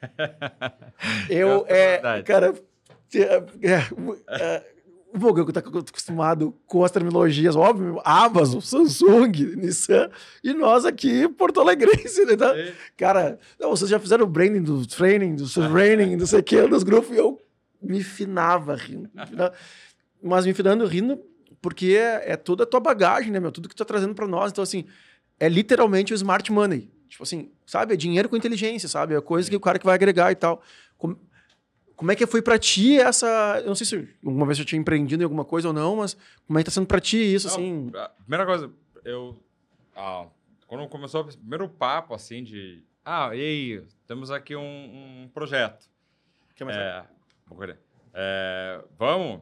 eu 1.28 1.64
é, 1.68 2.22
cara, 2.22 2.54
é, 3.14 3.42
é, 3.62 4.64
o 5.12 5.18
Vogel 5.18 5.44
que 5.44 5.52
tá 5.52 5.60
acostumado 5.60 6.54
com 6.66 6.84
as 6.84 6.90
terminologias, 6.90 7.56
óbvio, 7.56 8.00
Amazon, 8.04 8.60
Samsung, 8.60 9.56
Nissan, 9.56 10.10
e 10.42 10.52
nós 10.52 10.84
aqui, 10.84 11.28
Porto 11.28 11.60
Alegrense, 11.60 12.24
né? 12.24 12.36
Tá? 12.36 12.54
Cara, 12.96 13.38
não, 13.58 13.70
vocês 13.70 13.90
já 13.90 13.98
fizeram 13.98 14.24
o 14.24 14.28
branding 14.28 14.62
do 14.62 14.86
training, 14.86 15.34
do 15.34 15.48
training, 15.48 16.16
não 16.16 16.26
sei 16.26 16.40
o 16.40 16.42
que, 16.42 16.66
dos 16.66 16.82
grupos, 16.82 17.10
e 17.10 17.18
eu 17.18 17.40
me 17.82 18.02
finava 18.02 18.74
rindo. 18.74 19.10
Me 19.14 19.26
finava, 19.26 19.52
mas 20.22 20.46
me 20.46 20.54
finando 20.54 20.86
rindo 20.86 21.20
porque 21.60 21.96
é, 21.98 22.32
é 22.32 22.36
toda 22.36 22.64
a 22.64 22.66
tua 22.66 22.80
bagagem, 22.80 23.30
né, 23.30 23.40
meu? 23.40 23.52
Tudo 23.52 23.68
que 23.68 23.74
tu 23.74 23.78
tá 23.78 23.84
trazendo 23.84 24.14
para 24.14 24.26
nós. 24.26 24.50
Então, 24.50 24.62
assim, 24.62 24.86
é 25.38 25.48
literalmente 25.48 26.12
o 26.12 26.16
smart 26.16 26.50
money. 26.50 26.90
Tipo 27.10 27.24
assim, 27.24 27.50
sabe? 27.66 27.92
É 27.92 27.96
dinheiro 27.96 28.28
com 28.28 28.36
inteligência, 28.36 28.88
sabe? 28.88 29.14
É 29.14 29.20
coisa 29.20 29.50
que 29.50 29.56
o 29.56 29.60
cara 29.60 29.78
que 29.78 29.84
vai 29.84 29.96
agregar 29.96 30.30
e 30.30 30.36
tal. 30.36 30.62
Como, 30.96 31.18
como 31.96 32.12
é 32.12 32.16
que 32.16 32.26
foi 32.26 32.40
para 32.40 32.58
ti 32.58 32.98
essa. 32.98 33.60
Eu 33.60 33.66
não 33.66 33.74
sei 33.74 33.84
se 33.84 34.08
alguma 34.24 34.46
vez 34.46 34.58
eu 34.58 34.64
tinha 34.64 34.80
empreendido 34.80 35.22
em 35.22 35.24
alguma 35.24 35.44
coisa 35.44 35.68
ou 35.68 35.74
não, 35.74 35.96
mas 35.96 36.16
como 36.46 36.58
é 36.58 36.62
que 36.62 36.66
tá 36.66 36.70
sendo 36.70 36.86
para 36.86 37.00
ti 37.00 37.18
isso, 37.18 37.48
não, 37.48 37.54
assim? 37.54 37.92
Primeira 38.20 38.46
coisa, 38.46 38.72
eu. 39.04 39.36
Ah, 39.94 40.26
quando 40.66 40.88
começou 40.88 41.22
o 41.22 41.24
primeiro 41.26 41.68
papo, 41.68 42.14
assim, 42.14 42.44
de. 42.44 42.82
Ah, 43.04 43.34
e 43.34 43.40
aí? 43.40 43.84
Temos 44.06 44.30
aqui 44.30 44.54
um, 44.54 45.24
um 45.24 45.30
projeto. 45.34 45.90
Que 46.54 46.64
mais 46.64 46.76
é, 46.76 47.04
é, 48.14 48.84
vamos? 48.96 49.40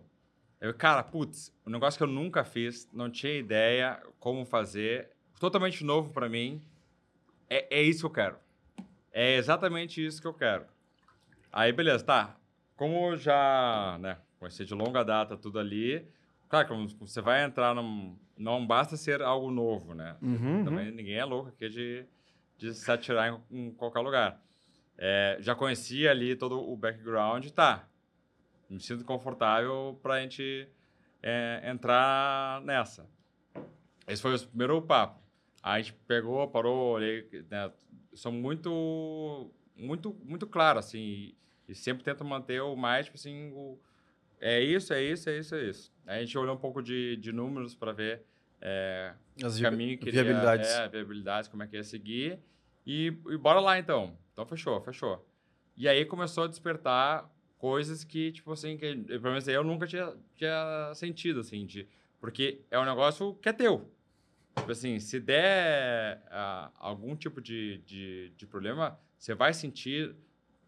Eu, 0.60 0.74
cara, 0.74 1.02
putz, 1.02 1.52
um 1.66 1.70
negócio 1.70 1.98
que 1.98 2.02
eu 2.02 2.08
nunca 2.08 2.44
fiz, 2.44 2.88
não 2.92 3.10
tinha 3.10 3.34
ideia 3.34 4.02
como 4.18 4.44
fazer 4.44 5.10
totalmente 5.38 5.84
novo 5.84 6.12
para 6.12 6.28
mim. 6.28 6.62
É, 7.48 7.78
é 7.78 7.82
isso 7.82 8.00
que 8.00 8.06
eu 8.06 8.10
quero. 8.10 8.36
É 9.12 9.36
exatamente 9.36 10.04
isso 10.04 10.20
que 10.20 10.28
eu 10.28 10.34
quero. 10.34 10.66
Aí, 11.52 11.72
beleza, 11.72 12.04
tá. 12.04 12.36
Como 12.76 13.16
já, 13.16 13.96
né, 14.00 14.18
conheci 14.38 14.64
de 14.64 14.74
longa 14.74 15.02
data 15.02 15.36
tudo 15.36 15.58
ali, 15.58 16.06
claro 16.48 16.68
que 16.68 16.94
você 16.96 17.20
vai 17.20 17.42
entrar 17.42 17.74
num... 17.74 18.16
Não 18.36 18.64
basta 18.64 18.96
ser 18.96 19.20
algo 19.20 19.50
novo, 19.50 19.94
né? 19.94 20.16
Uhum, 20.22 20.64
Também 20.64 20.88
uhum. 20.88 20.94
ninguém 20.94 21.16
é 21.16 21.24
louco 21.24 21.48
aqui 21.48 21.68
de, 21.68 22.06
de 22.56 22.72
se 22.72 22.88
atirar 22.90 23.42
em, 23.50 23.66
em 23.66 23.70
qualquer 23.72 24.00
lugar. 24.00 24.40
É, 24.96 25.38
já 25.40 25.54
conhecia 25.54 26.10
ali 26.12 26.36
todo 26.36 26.60
o 26.60 26.76
background, 26.76 27.48
tá. 27.48 27.88
Me 28.70 28.78
sinto 28.78 29.04
confortável 29.04 29.98
para 30.02 30.14
a 30.14 30.20
gente 30.20 30.68
é, 31.22 31.62
entrar 31.64 32.60
nessa. 32.62 33.08
Esse 34.06 34.22
foi 34.22 34.34
o 34.36 34.46
primeiro 34.46 34.80
papo. 34.82 35.20
Aí 35.62 35.80
a 35.80 35.82
gente 35.82 35.94
pegou, 36.06 36.46
parou, 36.48 36.94
olhei, 36.94 37.28
né? 37.50 37.70
Sou 38.14 38.32
muito, 38.32 39.50
muito, 39.76 40.16
muito 40.24 40.46
claro, 40.46 40.78
assim, 40.78 40.98
e, 40.98 41.36
e, 41.68 41.74
sempre 41.74 42.02
tento 42.02 42.24
manter 42.24 42.60
o 42.62 42.74
mais, 42.76 43.06
tipo 43.06 43.16
assim, 43.16 43.50
o, 43.52 43.78
é 44.40 44.60
isso, 44.60 44.92
é 44.92 45.02
isso, 45.02 45.28
é 45.28 45.38
isso, 45.38 45.54
é 45.54 45.64
isso. 45.64 45.92
Aí 46.06 46.18
a 46.18 46.24
gente 46.24 46.36
olhou 46.38 46.54
um 46.54 46.58
pouco 46.58 46.82
de, 46.82 47.16
de 47.16 47.32
números 47.32 47.74
para 47.74 47.92
ver 47.92 48.22
é, 48.60 49.12
As 49.42 49.58
o 49.58 49.62
caminho 49.62 49.98
que 49.98 50.10
viabilidades. 50.10 50.70
Ia, 50.70 50.82
é, 50.82 50.88
viabilidades, 50.88 51.48
como 51.48 51.62
é 51.62 51.66
que 51.66 51.76
ia 51.76 51.84
seguir. 51.84 52.38
E, 52.86 53.06
e 53.28 53.36
bora 53.36 53.60
lá, 53.60 53.78
então. 53.78 54.16
Então, 54.32 54.46
fechou, 54.46 54.80
fechou. 54.80 55.26
E 55.76 55.88
aí 55.88 56.04
começou 56.04 56.44
a 56.44 56.46
despertar 56.46 57.30
coisas 57.58 58.04
que, 58.04 58.32
tipo 58.32 58.52
assim, 58.52 58.76
que 58.76 58.96
pelo 58.96 59.22
menos 59.22 59.46
eu 59.48 59.62
nunca 59.62 59.86
tinha, 59.86 60.14
tinha 60.34 60.92
sentido, 60.94 61.40
assim, 61.40 61.66
de, 61.66 61.86
porque 62.20 62.62
é 62.70 62.78
um 62.78 62.84
negócio 62.84 63.34
que 63.34 63.48
é 63.48 63.52
teu. 63.52 63.90
Tipo 64.58 64.72
assim, 64.72 64.98
se 64.98 65.20
der 65.20 66.22
uh, 66.26 66.72
algum 66.78 67.16
tipo 67.16 67.40
de, 67.40 67.78
de, 67.86 68.32
de, 68.36 68.46
problema, 68.46 68.98
você 69.18 69.34
vai 69.34 69.52
sentir 69.52 70.14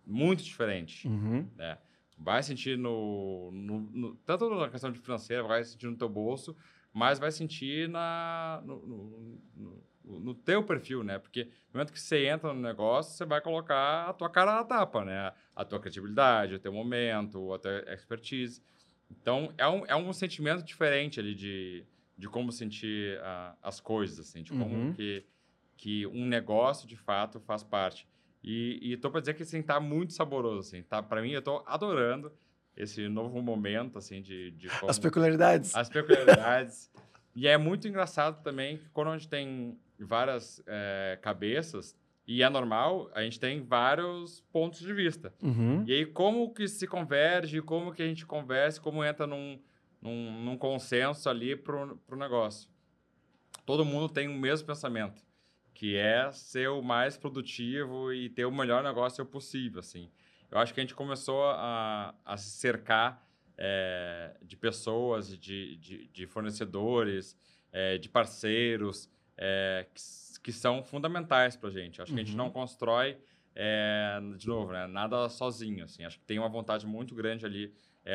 muito 0.06 0.42
diferente, 0.42 1.06
uhum. 1.06 1.48
né? 1.56 1.78
Vai 2.18 2.42
sentir 2.42 2.76
no, 2.76 3.50
no, 3.50 3.80
no, 3.80 4.14
Tanto 4.26 4.50
na 4.50 4.68
questão 4.68 4.92
de 4.92 4.98
financeira, 4.98 5.42
vai 5.42 5.64
sentir 5.64 5.86
no 5.86 5.96
teu 5.96 6.08
bolso, 6.08 6.54
mas 6.92 7.18
vai 7.18 7.30
sentir 7.30 7.88
na, 7.88 8.62
no, 8.64 9.38
no, 9.56 9.84
no, 10.04 10.34
teu 10.34 10.62
perfil, 10.62 11.02
né? 11.02 11.18
Porque 11.18 11.44
no 11.44 11.50
momento 11.74 11.92
que 11.92 12.00
você 12.00 12.26
entra 12.26 12.52
no 12.52 12.60
negócio, 12.60 13.16
você 13.16 13.24
vai 13.24 13.40
colocar 13.40 14.08
a 14.08 14.12
tua 14.12 14.28
cara 14.28 14.54
na 14.54 14.64
tapa, 14.64 15.04
né? 15.04 15.32
A 15.56 15.64
tua 15.64 15.80
criatividade, 15.80 16.54
o 16.54 16.58
teu 16.58 16.72
momento, 16.72 17.52
a 17.54 17.58
tua 17.58 17.84
expertise. 17.88 18.62
Então, 19.10 19.52
é 19.56 19.66
um, 19.66 19.86
é 19.86 19.96
um 19.96 20.12
sentimento 20.12 20.62
diferente 20.62 21.18
ali 21.18 21.34
de, 21.34 21.84
de 22.20 22.28
como 22.28 22.52
sentir 22.52 23.18
uh, 23.18 23.56
as 23.62 23.80
coisas, 23.80 24.20
assim, 24.20 24.42
de 24.42 24.52
como 24.52 24.76
uhum. 24.76 24.92
que, 24.92 25.24
que 25.74 26.06
um 26.06 26.26
negócio, 26.26 26.86
de 26.86 26.94
fato, 26.94 27.40
faz 27.40 27.62
parte. 27.62 28.06
E, 28.44 28.78
e 28.82 28.96
tô 28.98 29.10
para 29.10 29.20
dizer 29.20 29.34
que, 29.34 29.42
assim, 29.42 29.62
tá 29.62 29.80
muito 29.80 30.12
saboroso, 30.12 30.68
assim, 30.68 30.82
tá? 30.82 31.02
Para 31.02 31.22
mim, 31.22 31.30
eu 31.30 31.40
tô 31.40 31.62
adorando 31.66 32.30
esse 32.76 33.08
novo 33.08 33.40
momento, 33.40 33.96
assim, 33.96 34.20
de... 34.20 34.50
de 34.52 34.68
como... 34.78 34.90
As 34.90 34.98
peculiaridades. 34.98 35.74
As 35.74 35.88
peculiaridades. 35.88 36.90
e 37.34 37.48
é 37.48 37.56
muito 37.56 37.88
engraçado 37.88 38.42
também 38.42 38.76
que 38.76 38.88
quando 38.90 39.08
a 39.08 39.16
gente 39.16 39.28
tem 39.28 39.78
várias 39.98 40.62
é, 40.66 41.18
cabeças, 41.22 41.96
e 42.26 42.42
é 42.42 42.50
normal, 42.50 43.10
a 43.14 43.22
gente 43.22 43.40
tem 43.40 43.62
vários 43.62 44.42
pontos 44.52 44.80
de 44.80 44.92
vista. 44.92 45.34
Uhum. 45.42 45.84
E 45.86 45.92
aí, 45.92 46.06
como 46.06 46.52
que 46.52 46.68
se 46.68 46.86
converge, 46.86 47.62
como 47.62 47.92
que 47.92 48.02
a 48.02 48.06
gente 48.06 48.26
conversa, 48.26 48.80
como 48.80 49.02
entra 49.02 49.26
num, 49.26 49.58
num, 50.00 50.32
num 50.42 50.56
consenso 50.56 51.28
ali 51.28 51.56
para 51.56 51.76
o 51.84 52.16
negócio. 52.16 52.68
Todo 53.66 53.84
mundo 53.84 54.08
tem 54.08 54.28
o 54.28 54.34
mesmo 54.34 54.66
pensamento, 54.66 55.22
que 55.74 55.96
é 55.96 56.30
ser 56.32 56.68
o 56.68 56.82
mais 56.82 57.16
produtivo 57.16 58.12
e 58.12 58.28
ter 58.28 58.44
o 58.44 58.52
melhor 58.52 58.82
negócio 58.82 59.24
possível, 59.24 59.80
assim. 59.80 60.10
Eu 60.50 60.58
acho 60.58 60.74
que 60.74 60.80
a 60.80 60.82
gente 60.82 60.94
começou 60.94 61.44
a, 61.44 62.14
a 62.24 62.36
se 62.36 62.50
cercar 62.50 63.24
é, 63.56 64.36
de 64.42 64.56
pessoas, 64.56 65.38
de, 65.38 65.76
de, 65.76 66.08
de 66.08 66.26
fornecedores, 66.26 67.36
é, 67.70 67.98
de 67.98 68.08
parceiros, 68.08 69.08
é, 69.36 69.86
que, 69.94 70.02
que, 70.42 70.52
são 70.52 70.82
fundamentais 70.82 71.56
para 71.56 71.68
a 71.68 71.72
gente. 71.72 72.02
Acho 72.02 72.10
uhum. 72.10 72.16
que 72.16 72.22
a 72.22 72.24
gente 72.24 72.36
não 72.36 72.46
uhum. 72.46 72.52
constrói, 72.52 73.18
é, 73.54 74.18
de 74.36 74.48
novo, 74.48 74.72
né, 74.72 74.86
nada 74.86 75.28
sozinho. 75.28 75.84
Assim. 75.84 76.04
Acho 76.04 76.18
que 76.18 76.24
tem 76.24 76.38
uma 76.38 76.48
vontade 76.48 76.86
muito 76.86 77.14
grande 77.14 77.44
ali 77.44 77.72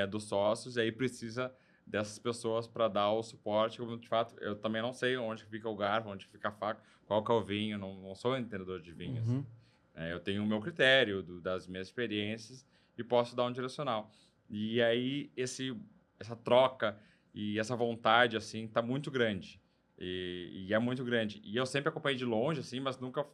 dos 0.10 0.24
sócios 0.24 0.78
e 0.78 0.82
aí 0.82 0.92
precisa 0.92 1.54
dessas 1.86 2.18
pessoas 2.18 2.68
para 2.68 2.88
dar 2.88 3.12
o 3.12 3.22
suporte. 3.22 3.78
Como, 3.78 3.98
de 3.98 4.08
fato, 4.08 4.36
eu 4.40 4.56
também 4.56 4.82
não 4.82 4.94
sei 4.94 5.18
onde 5.18 5.44
fica 5.46 5.70
o 5.70 5.76
garfo, 5.76 6.10
onde 6.10 6.26
fica 6.26 6.50
a 6.50 6.52
faca, 6.52 6.82
qual 7.06 7.24
que 7.24 7.32
é 7.32 7.36
o 7.36 7.42
vinho, 7.42 7.78
não, 7.78 7.96
não 7.96 8.16
sou 8.16 8.38
entendedor 8.38 8.82
de 8.82 8.92
vinhos. 8.92 9.28
Uhum. 9.28 9.46
É, 9.94 10.12
eu 10.12 10.20
tenho 10.20 10.44
o 10.44 10.46
meu 10.46 10.60
critério 10.60 11.22
do, 11.22 11.40
das 11.40 11.68
minhas 11.68 11.88
experiências 11.88 12.66
e 12.98 13.04
posso 13.04 13.36
dar 13.36 13.46
um 13.46 13.52
direcional. 13.52 14.12
E 14.50 14.82
aí, 14.82 15.32
esse, 15.38 15.76
essa 16.20 16.36
troca 16.36 16.98
e 17.34 17.60
essa 17.60 17.76
vontade, 17.76 18.36
assim, 18.36 18.68
tá 18.68 18.82
muito 18.82 19.12
grande. 19.12 19.62
E, 19.98 20.68
e, 20.68 20.74
é 20.74 20.80
muito 20.80 21.04
grande. 21.04 21.42
E 21.44 21.56
eu 21.56 21.66
sempre 21.66 21.90
acompanhei 21.90 22.18
de 22.18 22.26
longe, 22.26 22.60
assim, 22.60 22.80
mas 22.80 23.00
nunca, 23.00 23.26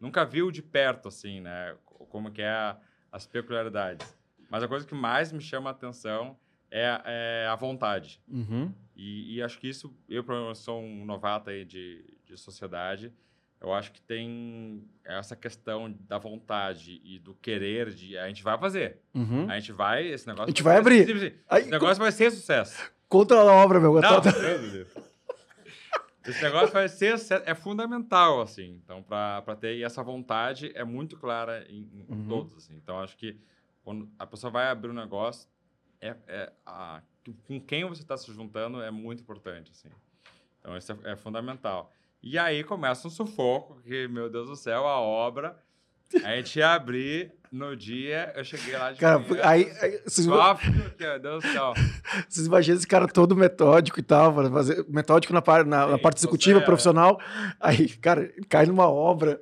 nunca 0.00 0.24
viu 0.24 0.50
de 0.50 0.62
perto, 0.62 1.08
assim, 1.08 1.40
né? 1.40 1.76
Como 1.84 2.30
que 2.30 2.40
é 2.40 2.50
a, 2.50 2.78
as 3.12 3.26
peculiaridades. 3.26 4.16
Mas 4.48 4.62
a 4.62 4.68
coisa 4.68 4.86
que 4.86 4.94
mais 4.94 5.32
me 5.32 5.40
chama 5.40 5.70
a 5.70 5.72
atenção 5.72 6.38
é, 6.70 7.00
é 7.04 7.46
a 7.48 7.56
vontade. 7.56 8.20
Uhum. 8.28 8.72
E, 8.94 9.36
e, 9.36 9.42
acho 9.42 9.58
que 9.58 9.68
isso, 9.68 9.94
eu 10.08 10.24
sou 10.54 10.80
um 10.80 11.04
novato 11.04 11.50
aí 11.50 11.64
de, 11.64 12.02
de 12.24 12.36
sociedade, 12.36 13.12
eu 13.60 13.72
acho 13.72 13.92
que 13.92 14.00
tem 14.00 14.84
essa 15.04 15.34
questão 15.34 15.94
da 16.06 16.18
vontade 16.18 17.00
e 17.04 17.18
do 17.18 17.34
querer 17.34 17.90
de 17.90 18.16
a 18.16 18.28
gente 18.28 18.42
vai 18.42 18.58
fazer. 18.58 18.98
Uhum. 19.14 19.50
A 19.50 19.58
gente 19.58 19.72
vai, 19.72 20.06
esse 20.06 20.26
negócio. 20.26 20.44
A 20.44 20.48
gente 20.48 20.62
vai, 20.62 20.74
vai 20.74 20.80
abrir. 20.80 21.06
Ser, 21.06 21.40
esse 21.52 21.70
negócio 21.70 22.02
vai 22.02 22.12
ser 22.12 22.30
sucesso. 22.30 22.90
Conta 23.08 23.34
a 23.34 23.44
obra, 23.44 23.80
meu. 23.80 23.94
Não, 23.94 24.20
tá... 24.20 24.30
Esse 26.26 26.42
negócio 26.42 26.72
vai 26.72 26.88
ser 26.88 27.16
é 27.44 27.54
fundamental, 27.54 28.40
assim. 28.40 28.80
Então, 28.84 29.02
para 29.02 29.56
ter 29.56 29.80
essa 29.80 30.02
vontade 30.02 30.72
é 30.74 30.84
muito 30.84 31.16
clara 31.16 31.64
em, 31.68 31.88
em 32.08 32.14
uhum. 32.14 32.28
todos, 32.28 32.56
assim. 32.56 32.74
Então, 32.74 32.98
acho 32.98 33.16
que 33.16 33.38
quando 33.84 34.10
a 34.18 34.26
pessoa 34.26 34.50
vai 34.50 34.68
abrir 34.68 34.90
um 34.90 34.94
negócio, 34.94 35.48
é, 36.06 36.16
é 36.28 36.52
a, 36.64 37.02
com 37.46 37.60
quem 37.60 37.84
você 37.84 38.02
está 38.02 38.16
se 38.16 38.32
juntando 38.32 38.80
é 38.82 38.90
muito 38.90 39.22
importante, 39.22 39.70
assim. 39.70 39.88
Então, 40.60 40.76
isso 40.76 40.92
é, 40.92 41.12
é 41.12 41.16
fundamental. 41.16 41.92
E 42.22 42.38
aí 42.38 42.64
começa 42.64 43.06
um 43.06 43.10
sufoco, 43.10 43.80
que, 43.82 44.08
meu 44.08 44.28
Deus 44.28 44.48
do 44.48 44.56
céu, 44.56 44.86
a 44.86 45.00
obra 45.00 45.56
a 46.24 46.36
gente 46.36 46.58
ia 46.58 46.72
abrir 46.72 47.32
no 47.50 47.76
dia, 47.76 48.32
eu 48.36 48.44
cheguei 48.44 48.76
lá 48.76 48.92
de 48.92 49.00
cara, 49.00 49.18
manhã, 49.18 49.40
aí, 49.42 49.70
aí 49.80 50.00
vocês, 50.04 50.26
meu 50.26 51.18
Deus 51.20 51.42
do 51.42 51.52
céu. 51.52 51.74
Vocês 52.28 52.46
imaginam 52.46 52.76
esse 52.76 52.86
cara 52.86 53.06
todo 53.08 53.34
metódico 53.36 53.98
e 53.98 54.02
tal, 54.02 54.34
fazer, 54.50 54.84
metódico 54.88 55.32
na, 55.32 55.40
na, 55.64 55.84
Sim, 55.84 55.90
na 55.92 55.98
parte 55.98 56.18
executiva, 56.18 56.60
é, 56.60 56.62
profissional. 56.62 57.20
Aí, 57.60 57.88
cara, 57.88 58.32
cai 58.48 58.66
numa 58.66 58.88
obra. 58.88 59.40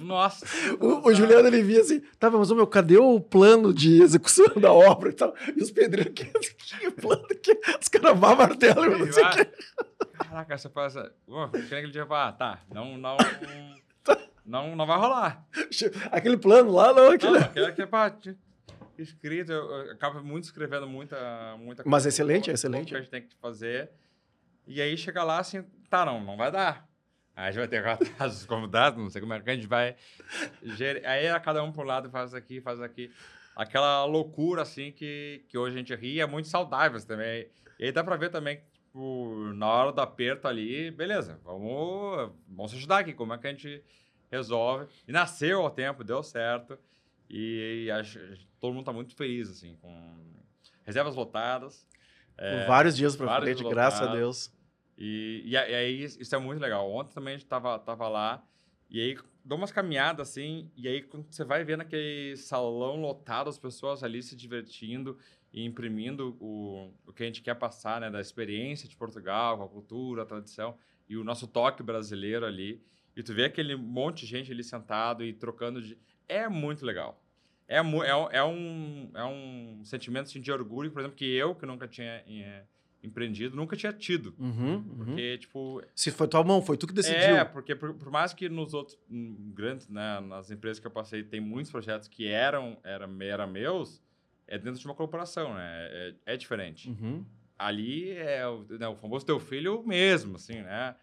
Nossa. 0.00 0.44
O, 0.80 1.08
o 1.08 1.14
Juliano 1.14 1.46
ele 1.46 1.62
via 1.62 1.80
assim, 1.80 2.00
tá, 2.18 2.28
mas 2.30 2.50
meu, 2.50 2.66
cadê 2.66 2.98
o 2.98 3.20
plano 3.20 3.72
de 3.72 4.02
execução 4.02 4.46
da 4.60 4.72
obra 4.72 5.10
e 5.10 5.12
tal? 5.12 5.34
E 5.56 5.62
os 5.62 5.70
pedreiros, 5.70 6.12
que, 6.12 6.24
que 6.24 6.90
plano 6.90 7.26
que 7.42 7.58
os 7.80 7.88
caras 7.88 8.18
vão 8.18 8.36
martelo, 8.36 8.98
não 8.98 9.12
sei 9.12 9.24
o 9.24 9.30
que. 9.30 9.44
Caraca, 10.18 10.58
você 10.58 10.68
passa. 10.68 11.12
Pô, 11.26 11.42
aquele 11.44 11.90
dia, 11.90 12.06
ah, 12.10 12.32
tá, 12.32 12.60
não, 12.72 12.98
não. 12.98 13.16
Não, 14.44 14.76
não 14.76 14.86
vai 14.86 14.98
rolar. 14.98 15.46
Aquele 16.12 16.36
plano 16.36 16.70
lá, 16.70 16.92
não. 16.92 17.12
Aquele... 17.12 17.38
Não, 17.38 17.40
aquele 17.40 17.72
que 17.72 17.82
é 17.82 17.86
pra, 17.86 18.14
escrito, 18.98 19.50
eu, 19.50 19.70
eu 19.70 19.92
acabo 19.92 20.22
muito 20.22 20.44
escrevendo 20.44 20.86
muita, 20.86 21.56
muita 21.56 21.82
coisa. 21.82 21.90
Mas 21.90 22.06
excelente, 22.06 22.50
é 22.50 22.54
excelente. 22.54 22.88
Que 22.88 22.96
a 22.96 23.00
gente 23.00 23.10
tem 23.10 23.22
que 23.22 23.34
fazer. 23.36 23.90
E 24.66 24.80
aí 24.80 24.96
chega 24.96 25.22
lá 25.22 25.38
assim, 25.38 25.64
tá, 25.88 26.04
não, 26.04 26.22
não 26.22 26.36
vai 26.36 26.50
dar. 26.50 26.86
Aí 27.36 27.48
a 27.48 27.50
gente 27.50 27.58
vai 27.60 27.68
ter 27.68 27.82
que 27.82 27.88
atrás 27.88 28.32
dos 28.34 28.46
convidados, 28.46 29.02
não 29.02 29.10
sei 29.10 29.20
como 29.20 29.34
é 29.34 29.40
que 29.40 29.50
a 29.50 29.54
gente 29.54 29.66
vai. 29.66 29.96
Aí 31.04 31.26
é 31.26 31.40
cada 31.40 31.62
um 31.62 31.72
por 31.72 31.84
lado, 31.84 32.10
faz 32.10 32.34
aqui, 32.34 32.60
faz 32.60 32.80
aqui. 32.80 33.10
Aquela 33.56 34.04
loucura, 34.04 34.62
assim, 34.62 34.90
que, 34.90 35.44
que 35.48 35.56
hoje 35.56 35.76
a 35.76 35.78
gente 35.78 35.94
ri 35.94 36.20
é 36.20 36.26
muito 36.26 36.48
saudável 36.48 37.00
também. 37.04 37.48
E 37.78 37.86
aí 37.86 37.92
dá 37.92 38.02
pra 38.02 38.16
ver 38.16 38.30
também 38.30 38.56
que, 38.56 38.62
tipo, 38.72 39.52
na 39.54 39.66
hora 39.68 39.92
do 39.92 40.00
aperto 40.00 40.48
ali, 40.48 40.90
beleza, 40.90 41.40
vamos, 41.44 42.32
vamos 42.48 42.70
se 42.70 42.76
ajudar 42.78 42.98
aqui. 42.98 43.12
Como 43.12 43.32
é 43.32 43.38
que 43.38 43.46
a 43.46 43.50
gente 43.50 43.82
resolve. 44.30 44.86
E 45.06 45.12
nasceu 45.12 45.62
ao 45.62 45.70
tempo, 45.70 46.04
deu 46.04 46.22
certo. 46.22 46.78
E, 47.28 47.88
e 47.88 48.38
todo 48.60 48.72
mundo 48.72 48.82
está 48.82 48.92
muito 48.92 49.14
feliz, 49.14 49.50
assim, 49.50 49.76
com 49.80 50.16
reservas 50.84 51.14
lotadas. 51.14 51.86
É, 52.36 52.66
vários 52.66 52.96
dias 52.96 53.16
para 53.16 53.40
frente, 53.40 53.62
graças 53.64 54.06
a 54.06 54.12
Deus. 54.12 54.52
E, 54.96 55.42
e, 55.44 55.56
aí, 55.56 56.04
isso 56.04 56.34
é 56.34 56.38
muito 56.38 56.60
legal. 56.60 56.90
Ontem 56.90 57.14
também 57.14 57.34
a 57.34 57.38
gente 57.38 57.48
tava, 57.48 57.78
tava 57.78 58.08
lá, 58.08 58.44
e 58.88 59.00
aí 59.00 59.18
dou 59.44 59.58
umas 59.58 59.72
caminhadas, 59.72 60.30
assim, 60.30 60.70
e 60.76 60.88
aí 60.88 61.02
quando 61.02 61.26
você 61.30 61.44
vai 61.44 61.64
vendo 61.64 61.82
aquele 61.82 62.36
salão 62.36 63.00
lotado, 63.00 63.50
as 63.50 63.58
pessoas 63.58 64.02
ali 64.02 64.22
se 64.22 64.34
divertindo 64.34 65.18
e 65.52 65.64
imprimindo 65.64 66.36
o, 66.40 66.92
o 67.06 67.12
que 67.12 67.22
a 67.22 67.26
gente 67.26 67.42
quer 67.42 67.54
passar, 67.54 68.00
né, 68.00 68.10
da 68.10 68.20
experiência 68.20 68.88
de 68.88 68.96
Portugal, 68.96 69.58
com 69.58 69.64
a 69.64 69.68
cultura, 69.68 70.22
a 70.22 70.26
tradição, 70.26 70.76
e 71.08 71.16
o 71.16 71.24
nosso 71.24 71.46
toque 71.46 71.82
brasileiro 71.82 72.46
ali. 72.46 72.82
E 73.16 73.22
tu 73.22 73.34
vê 73.34 73.44
aquele 73.44 73.76
monte 73.76 74.20
de 74.20 74.26
gente 74.26 74.50
ali 74.50 74.64
sentado 74.64 75.24
e 75.24 75.32
trocando 75.32 75.80
de. 75.80 75.98
É 76.26 76.48
muito 76.48 76.84
legal. 76.84 77.22
É, 77.68 77.78
é, 77.78 78.38
é, 78.38 78.44
um, 78.44 79.10
é 79.14 79.24
um 79.24 79.80
sentimento 79.84 80.24
assim, 80.24 80.40
de 80.40 80.50
orgulho, 80.50 80.90
por 80.90 81.00
exemplo, 81.00 81.16
que 81.16 81.24
eu, 81.24 81.54
que 81.54 81.64
nunca 81.64 81.86
tinha 81.86 82.22
é, 82.26 82.64
empreendido, 83.04 83.54
nunca 83.54 83.76
tinha 83.76 83.92
tido. 83.92 84.34
Uhum, 84.38 84.76
uhum. 84.76 84.82
Porque, 84.96 85.38
tipo. 85.38 85.82
Se 85.94 86.10
foi 86.10 86.26
tua 86.26 86.42
mão, 86.42 86.62
foi 86.62 86.76
tu 86.76 86.86
que 86.86 86.94
decidiu. 86.94 87.36
É, 87.36 87.44
porque 87.44 87.74
por, 87.74 87.94
por, 87.94 88.10
mais 88.10 88.32
que 88.32 88.48
nos 88.48 88.72
outros 88.72 88.98
grandes, 89.08 89.88
né, 89.88 90.20
nas 90.20 90.50
empresas 90.50 90.80
que 90.80 90.86
eu 90.86 90.90
passei, 90.90 91.22
tem 91.22 91.40
muitos 91.40 91.70
projetos 91.70 92.08
que 92.08 92.26
eram, 92.26 92.78
eram, 92.82 93.20
eram 93.20 93.46
meus, 93.46 94.02
é 94.46 94.58
dentro 94.58 94.80
de 94.80 94.86
uma 94.86 94.94
corporação, 94.94 95.54
né? 95.54 95.64
É, 95.66 96.14
é 96.26 96.36
diferente. 96.36 96.88
Uhum. 96.88 97.24
Ali 97.58 98.10
é 98.12 98.46
o, 98.48 98.64
né, 98.70 98.88
o 98.88 98.96
famoso 98.96 99.24
teu 99.24 99.38
filho 99.38 99.84
mesmo, 99.86 100.36
assim, 100.36 100.62
né? 100.62 100.96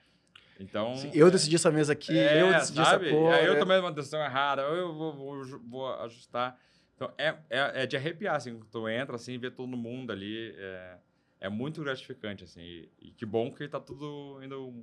Então. 0.60 0.95
Sim, 0.95 1.11
eu 1.14 1.32
decidi 1.32 1.56
essa 1.56 1.72
mesa 1.72 1.94
aqui, 1.94 2.18
é, 2.18 2.41
eu 2.41 2.52
decidi 2.52 2.84
sabe? 2.84 3.07
essa 3.07 3.15
cor. 3.15 3.34
Aí 3.34 3.45
eu 3.45 3.57
tomei 3.57 3.80
uma 3.80 3.91
decisão 3.91 4.22
errada, 4.23 4.64
eu 4.64 4.94
vou, 4.94 5.14
vou, 5.14 5.60
vou, 5.68 5.94
ajustar. 6.02 6.57
Então, 6.95 7.11
é, 7.18 7.36
é, 7.49 7.84
é 7.84 7.88
de 7.88 7.95
arrepiar, 7.95 8.36
assim, 8.36 8.53
quando 8.53 8.69
tu 8.69 8.88
entra, 8.88 9.15
assim, 9.15 9.38
vê 9.38 9.49
todo 9.49 9.76
mundo 9.76 10.11
ali, 10.11 10.53
é, 10.56 10.98
é 11.41 11.49
muito 11.49 11.81
gratificante, 11.81 12.45
assim, 12.45 12.61
e, 12.61 12.89
e 13.01 13.11
que 13.11 13.26
bom 13.26 13.51
que 13.51 13.68
tá 13.68 13.80
tudo 13.80 14.39
indo 14.41 14.73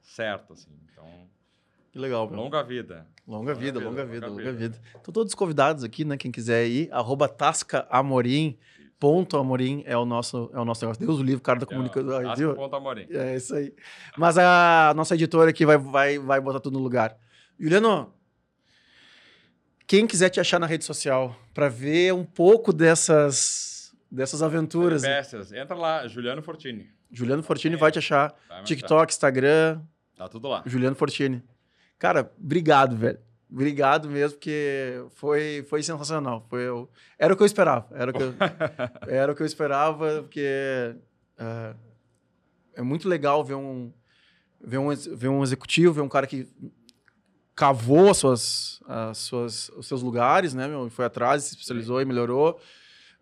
certo, 0.00 0.54
assim, 0.54 0.70
então... 0.90 1.28
Que 1.92 1.98
legal, 1.98 2.28
meu. 2.28 2.38
Longa 2.38 2.62
vida. 2.62 3.06
Longa, 3.26 3.54
vida, 3.54 3.80
longa 3.80 4.04
vida, 4.04 4.26
longa 4.26 4.52
vida. 4.52 4.80
Estão 4.94 5.12
todos 5.12 5.34
convidados 5.34 5.82
aqui, 5.82 6.04
né? 6.04 6.18
Quem 6.18 6.30
quiser 6.30 6.66
ir, 6.66 6.92
arroba 6.92 7.26
Tasca 7.26 7.86
Amorim, 7.90 8.58
ponto 9.00 9.38
Amorim 9.38 9.82
é 9.86 9.96
o 9.96 10.04
nosso, 10.04 10.50
é 10.52 10.60
o 10.60 10.64
nosso 10.64 10.84
negócio. 10.84 11.04
Deus 11.04 11.18
o 11.18 11.22
livro, 11.22 11.42
cara 11.42 11.58
da 11.58 11.64
comunicação. 11.64 12.30
É, 12.30 12.34
viu? 12.36 12.54
ponto 12.54 12.76
Amorim. 12.76 13.06
É 13.10 13.36
isso 13.36 13.54
aí. 13.54 13.74
Mas 14.16 14.36
a 14.36 14.92
nossa 14.94 15.14
editora 15.14 15.48
aqui 15.48 15.64
vai, 15.64 15.78
vai, 15.78 16.18
vai 16.18 16.38
botar 16.38 16.60
tudo 16.60 16.74
no 16.74 16.82
lugar. 16.82 17.18
Juliano, 17.58 18.12
quem 19.86 20.06
quiser 20.06 20.28
te 20.28 20.38
achar 20.38 20.58
na 20.58 20.66
rede 20.66 20.84
social 20.84 21.34
para 21.54 21.70
ver 21.70 22.12
um 22.12 22.24
pouco 22.24 22.74
dessas, 22.74 23.75
dessas 24.10 24.42
aventuras. 24.42 25.02
Peripécias. 25.02 25.52
Entra 25.52 25.76
lá, 25.76 26.06
Juliano 26.06 26.42
Fortini. 26.42 26.90
Juliano 27.10 27.42
Fortini 27.42 27.76
vai 27.76 27.90
te 27.90 27.98
achar. 27.98 28.34
Vai 28.48 28.62
TikTok, 28.64 29.12
Instagram. 29.12 29.80
Tá 30.16 30.28
tudo 30.28 30.48
lá. 30.48 30.62
Juliano 30.66 30.96
Fortini. 30.96 31.42
Cara, 31.98 32.30
obrigado, 32.38 32.96
velho. 32.96 33.18
Obrigado 33.50 34.08
mesmo, 34.08 34.38
porque 34.38 35.04
foi, 35.10 35.64
foi 35.68 35.82
sensacional. 35.82 36.44
Foi, 36.50 36.62
eu, 36.62 36.90
era 37.18 37.32
o 37.32 37.36
que 37.36 37.42
eu 37.42 37.46
esperava. 37.46 37.86
Era 37.92 38.10
o 38.10 38.14
que 38.14 38.22
eu, 38.22 38.34
era 39.08 39.32
o 39.32 39.36
que 39.36 39.42
eu 39.42 39.46
esperava, 39.46 40.22
porque 40.22 40.96
uh, 41.38 41.76
é 42.74 42.82
muito 42.82 43.08
legal 43.08 43.44
ver 43.44 43.54
um, 43.54 43.92
ver, 44.60 44.78
um, 44.78 44.88
ver 44.88 45.28
um 45.28 45.42
executivo, 45.44 45.94
ver 45.94 46.00
um 46.00 46.08
cara 46.08 46.26
que 46.26 46.48
cavou 47.54 48.10
as 48.10 48.18
suas, 48.18 48.82
as 48.86 49.18
suas, 49.18 49.68
os 49.70 49.86
seus 49.86 50.02
lugares, 50.02 50.52
né, 50.52 50.66
meu? 50.66 50.90
Foi 50.90 51.04
atrás, 51.04 51.44
se 51.44 51.50
especializou 51.50 51.98
Sim. 51.98 52.02
e 52.02 52.04
melhorou. 52.04 52.60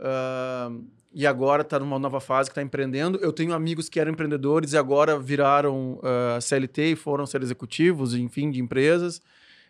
Uh, 0.05 0.85
e 1.15 1.27
agora 1.27 1.63
está 1.63 1.79
numa 1.79 1.99
nova 1.99 2.21
fase 2.21 2.51
que 2.51 2.53
está 2.53 2.63
empreendendo. 2.63 3.19
Eu 3.19 3.33
tenho 3.33 3.55
amigos 3.55 3.89
que 3.89 4.01
eram 4.01 4.11
empreendedores 4.11 4.73
e 4.73 4.77
agora 4.77 5.19
viraram 5.19 5.95
uh, 5.95 6.37
ah, 6.37 6.41
CLT 6.41 6.93
e 6.93 6.97
foram 6.97 7.25
ser 7.25 7.41
executivos, 7.41 8.15
enfim, 8.15 8.51
de 8.51 8.61
empresas. 8.61 9.23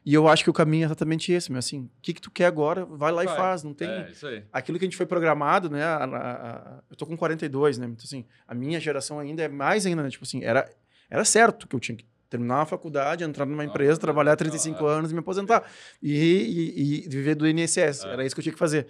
E 0.06 0.12
eu 0.14 0.26
acho 0.26 0.42
que 0.42 0.50
o 0.50 0.54
caminho 0.54 0.84
é 0.84 0.86
exatamente 0.86 1.32
esse, 1.32 1.52
meu. 1.52 1.58
Assim, 1.58 1.80
o 1.80 1.90
que, 2.00 2.14
que 2.14 2.20
tu 2.20 2.30
quer 2.30 2.46
agora? 2.46 2.86
Vai 2.86 3.12
lá 3.12 3.24
vai. 3.24 3.34
e 3.34 3.36
faz. 3.36 3.62
Não 3.62 3.74
tem. 3.74 3.88
É, 3.88 4.10
isso 4.10 4.26
aí. 4.26 4.42
Aquilo 4.50 4.78
que 4.78 4.84
a 4.84 4.88
gente 4.88 4.96
foi 4.96 5.06
programado, 5.06 5.68
né? 5.68 5.82
A, 5.82 6.04
a, 6.04 6.32
a, 6.50 6.82
eu 6.90 6.96
tô 6.96 7.04
com 7.06 7.16
42, 7.16 7.76
né? 7.76 7.86
Então, 7.86 8.04
assim, 8.04 8.24
a 8.48 8.54
minha 8.54 8.80
geração 8.80 9.18
ainda 9.18 9.42
é 9.42 9.48
mais 9.48 9.84
ainda, 9.84 10.02
né? 10.02 10.08
Tipo 10.08 10.24
assim, 10.24 10.42
era, 10.42 10.70
era 11.10 11.24
certo 11.26 11.68
que 11.68 11.76
eu 11.76 11.80
tinha 11.80 11.96
que 11.96 12.06
terminar 12.28 12.62
a 12.62 12.66
faculdade, 12.66 13.22
entrar 13.22 13.46
numa 13.46 13.64
empresa, 13.64 13.98
trabalhar 14.00 14.34
35 14.34 14.84
anos 14.86 15.10
e 15.10 15.14
me 15.14 15.20
aposentar. 15.20 15.62
E, 16.02 16.12
e, 16.12 17.04
e 17.04 17.08
viver 17.08 17.34
do 17.34 17.46
INSS. 17.46 18.04
É. 18.04 18.12
Era 18.12 18.26
isso 18.26 18.34
que 18.34 18.40
eu 18.40 18.42
tinha 18.42 18.52
que 18.52 18.58
fazer. 18.58 18.88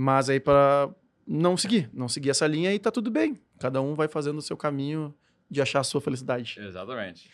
Mas 0.00 0.30
aí, 0.30 0.38
para 0.38 0.88
não 1.26 1.56
seguir, 1.56 1.90
não 1.92 2.08
seguir 2.08 2.30
essa 2.30 2.46
linha 2.46 2.72
e 2.72 2.78
tá 2.78 2.88
tudo 2.88 3.10
bem. 3.10 3.36
Cada 3.58 3.82
um 3.82 3.96
vai 3.96 4.06
fazendo 4.06 4.38
o 4.38 4.42
seu 4.42 4.56
caminho 4.56 5.12
de 5.50 5.60
achar 5.60 5.80
a 5.80 5.82
sua 5.82 6.00
felicidade. 6.00 6.56
Exatamente. 6.60 7.28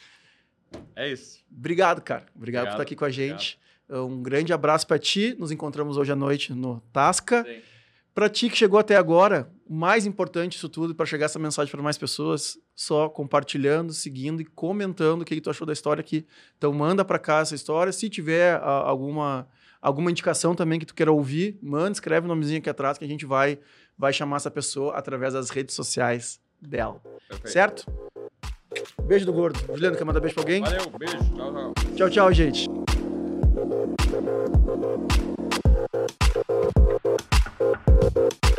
É 0.97 1.07
isso. 1.07 1.45
Obrigado, 1.55 2.01
cara. 2.01 2.25
Obrigado, 2.35 2.37
Obrigado 2.37 2.65
por 2.65 2.71
estar 2.71 2.83
aqui 2.83 2.97
com 2.97 3.05
a 3.05 3.11
gente. 3.11 3.61
Obrigado. 3.87 4.11
Um 4.11 4.23
grande 4.23 4.51
abraço 4.51 4.87
para 4.87 4.99
ti. 4.99 5.37
Nos 5.39 5.53
encontramos 5.53 5.99
hoje 5.99 6.11
à 6.11 6.17
noite 6.17 6.55
no 6.55 6.81
Tasca. 6.91 7.47
Para 8.15 8.31
ti 8.31 8.49
que 8.49 8.57
chegou 8.57 8.81
até 8.81 8.97
agora, 8.97 9.53
o 9.69 9.75
mais 9.75 10.07
importante 10.07 10.53
disso 10.53 10.71
tudo, 10.71 10.95
para 10.95 11.05
chegar 11.05 11.27
essa 11.27 11.39
mensagem 11.39 11.71
para 11.71 11.83
mais 11.83 11.99
pessoas, 11.99 12.59
só 12.75 13.11
compartilhando, 13.11 13.93
seguindo 13.93 14.41
e 14.41 14.47
comentando 14.47 15.21
o 15.21 15.25
que, 15.27 15.35
que 15.35 15.41
tu 15.43 15.51
achou 15.51 15.67
da 15.67 15.73
história 15.75 16.01
aqui. 16.01 16.27
Então 16.57 16.73
manda 16.73 17.05
para 17.05 17.19
cá 17.19 17.41
essa 17.41 17.55
história. 17.55 17.93
Se 17.93 18.09
tiver 18.09 18.55
a, 18.55 18.71
alguma 18.71 19.47
Alguma 19.85 20.11
indicação 20.11 20.55
também 20.55 20.79
que 20.79 20.87
tu 20.87 20.95
queira 20.95 21.13
ouvir, 21.13 21.59
manda, 21.63 21.93
escreve 21.93 22.23
o 22.23 22.25
um 22.25 22.35
nomezinho 22.35 22.59
aqui 22.59 22.71
atrás 22.71 22.97
que 22.97 23.05
a 23.05 23.07
gente 23.07 23.27
vai, 23.27 23.59
vai 23.99 24.15
chamar 24.15 24.37
essa 24.37 24.51
pessoa 24.51 24.95
através 24.95 25.35
das 25.35 25.51
redes 25.51 25.75
sociais 25.75 26.41
dela. 26.59 27.03
Perfeito. 27.29 27.53
Certo? 27.53 27.87
Beijo 29.03 29.27
do 29.27 29.33
gordo. 29.35 29.61
Juliano, 29.67 29.95
quer 29.95 30.05
mandar 30.05 30.21
beijo 30.21 30.37
pra 30.37 30.43
alguém? 30.43 30.63
Valeu, 30.63 30.91
beijo. 30.99 31.19
Tchau, 31.35 31.53
tchau. 31.53 31.75
Tchau, 31.97 32.11
tchau, 32.11 32.33
gente. 32.33 32.67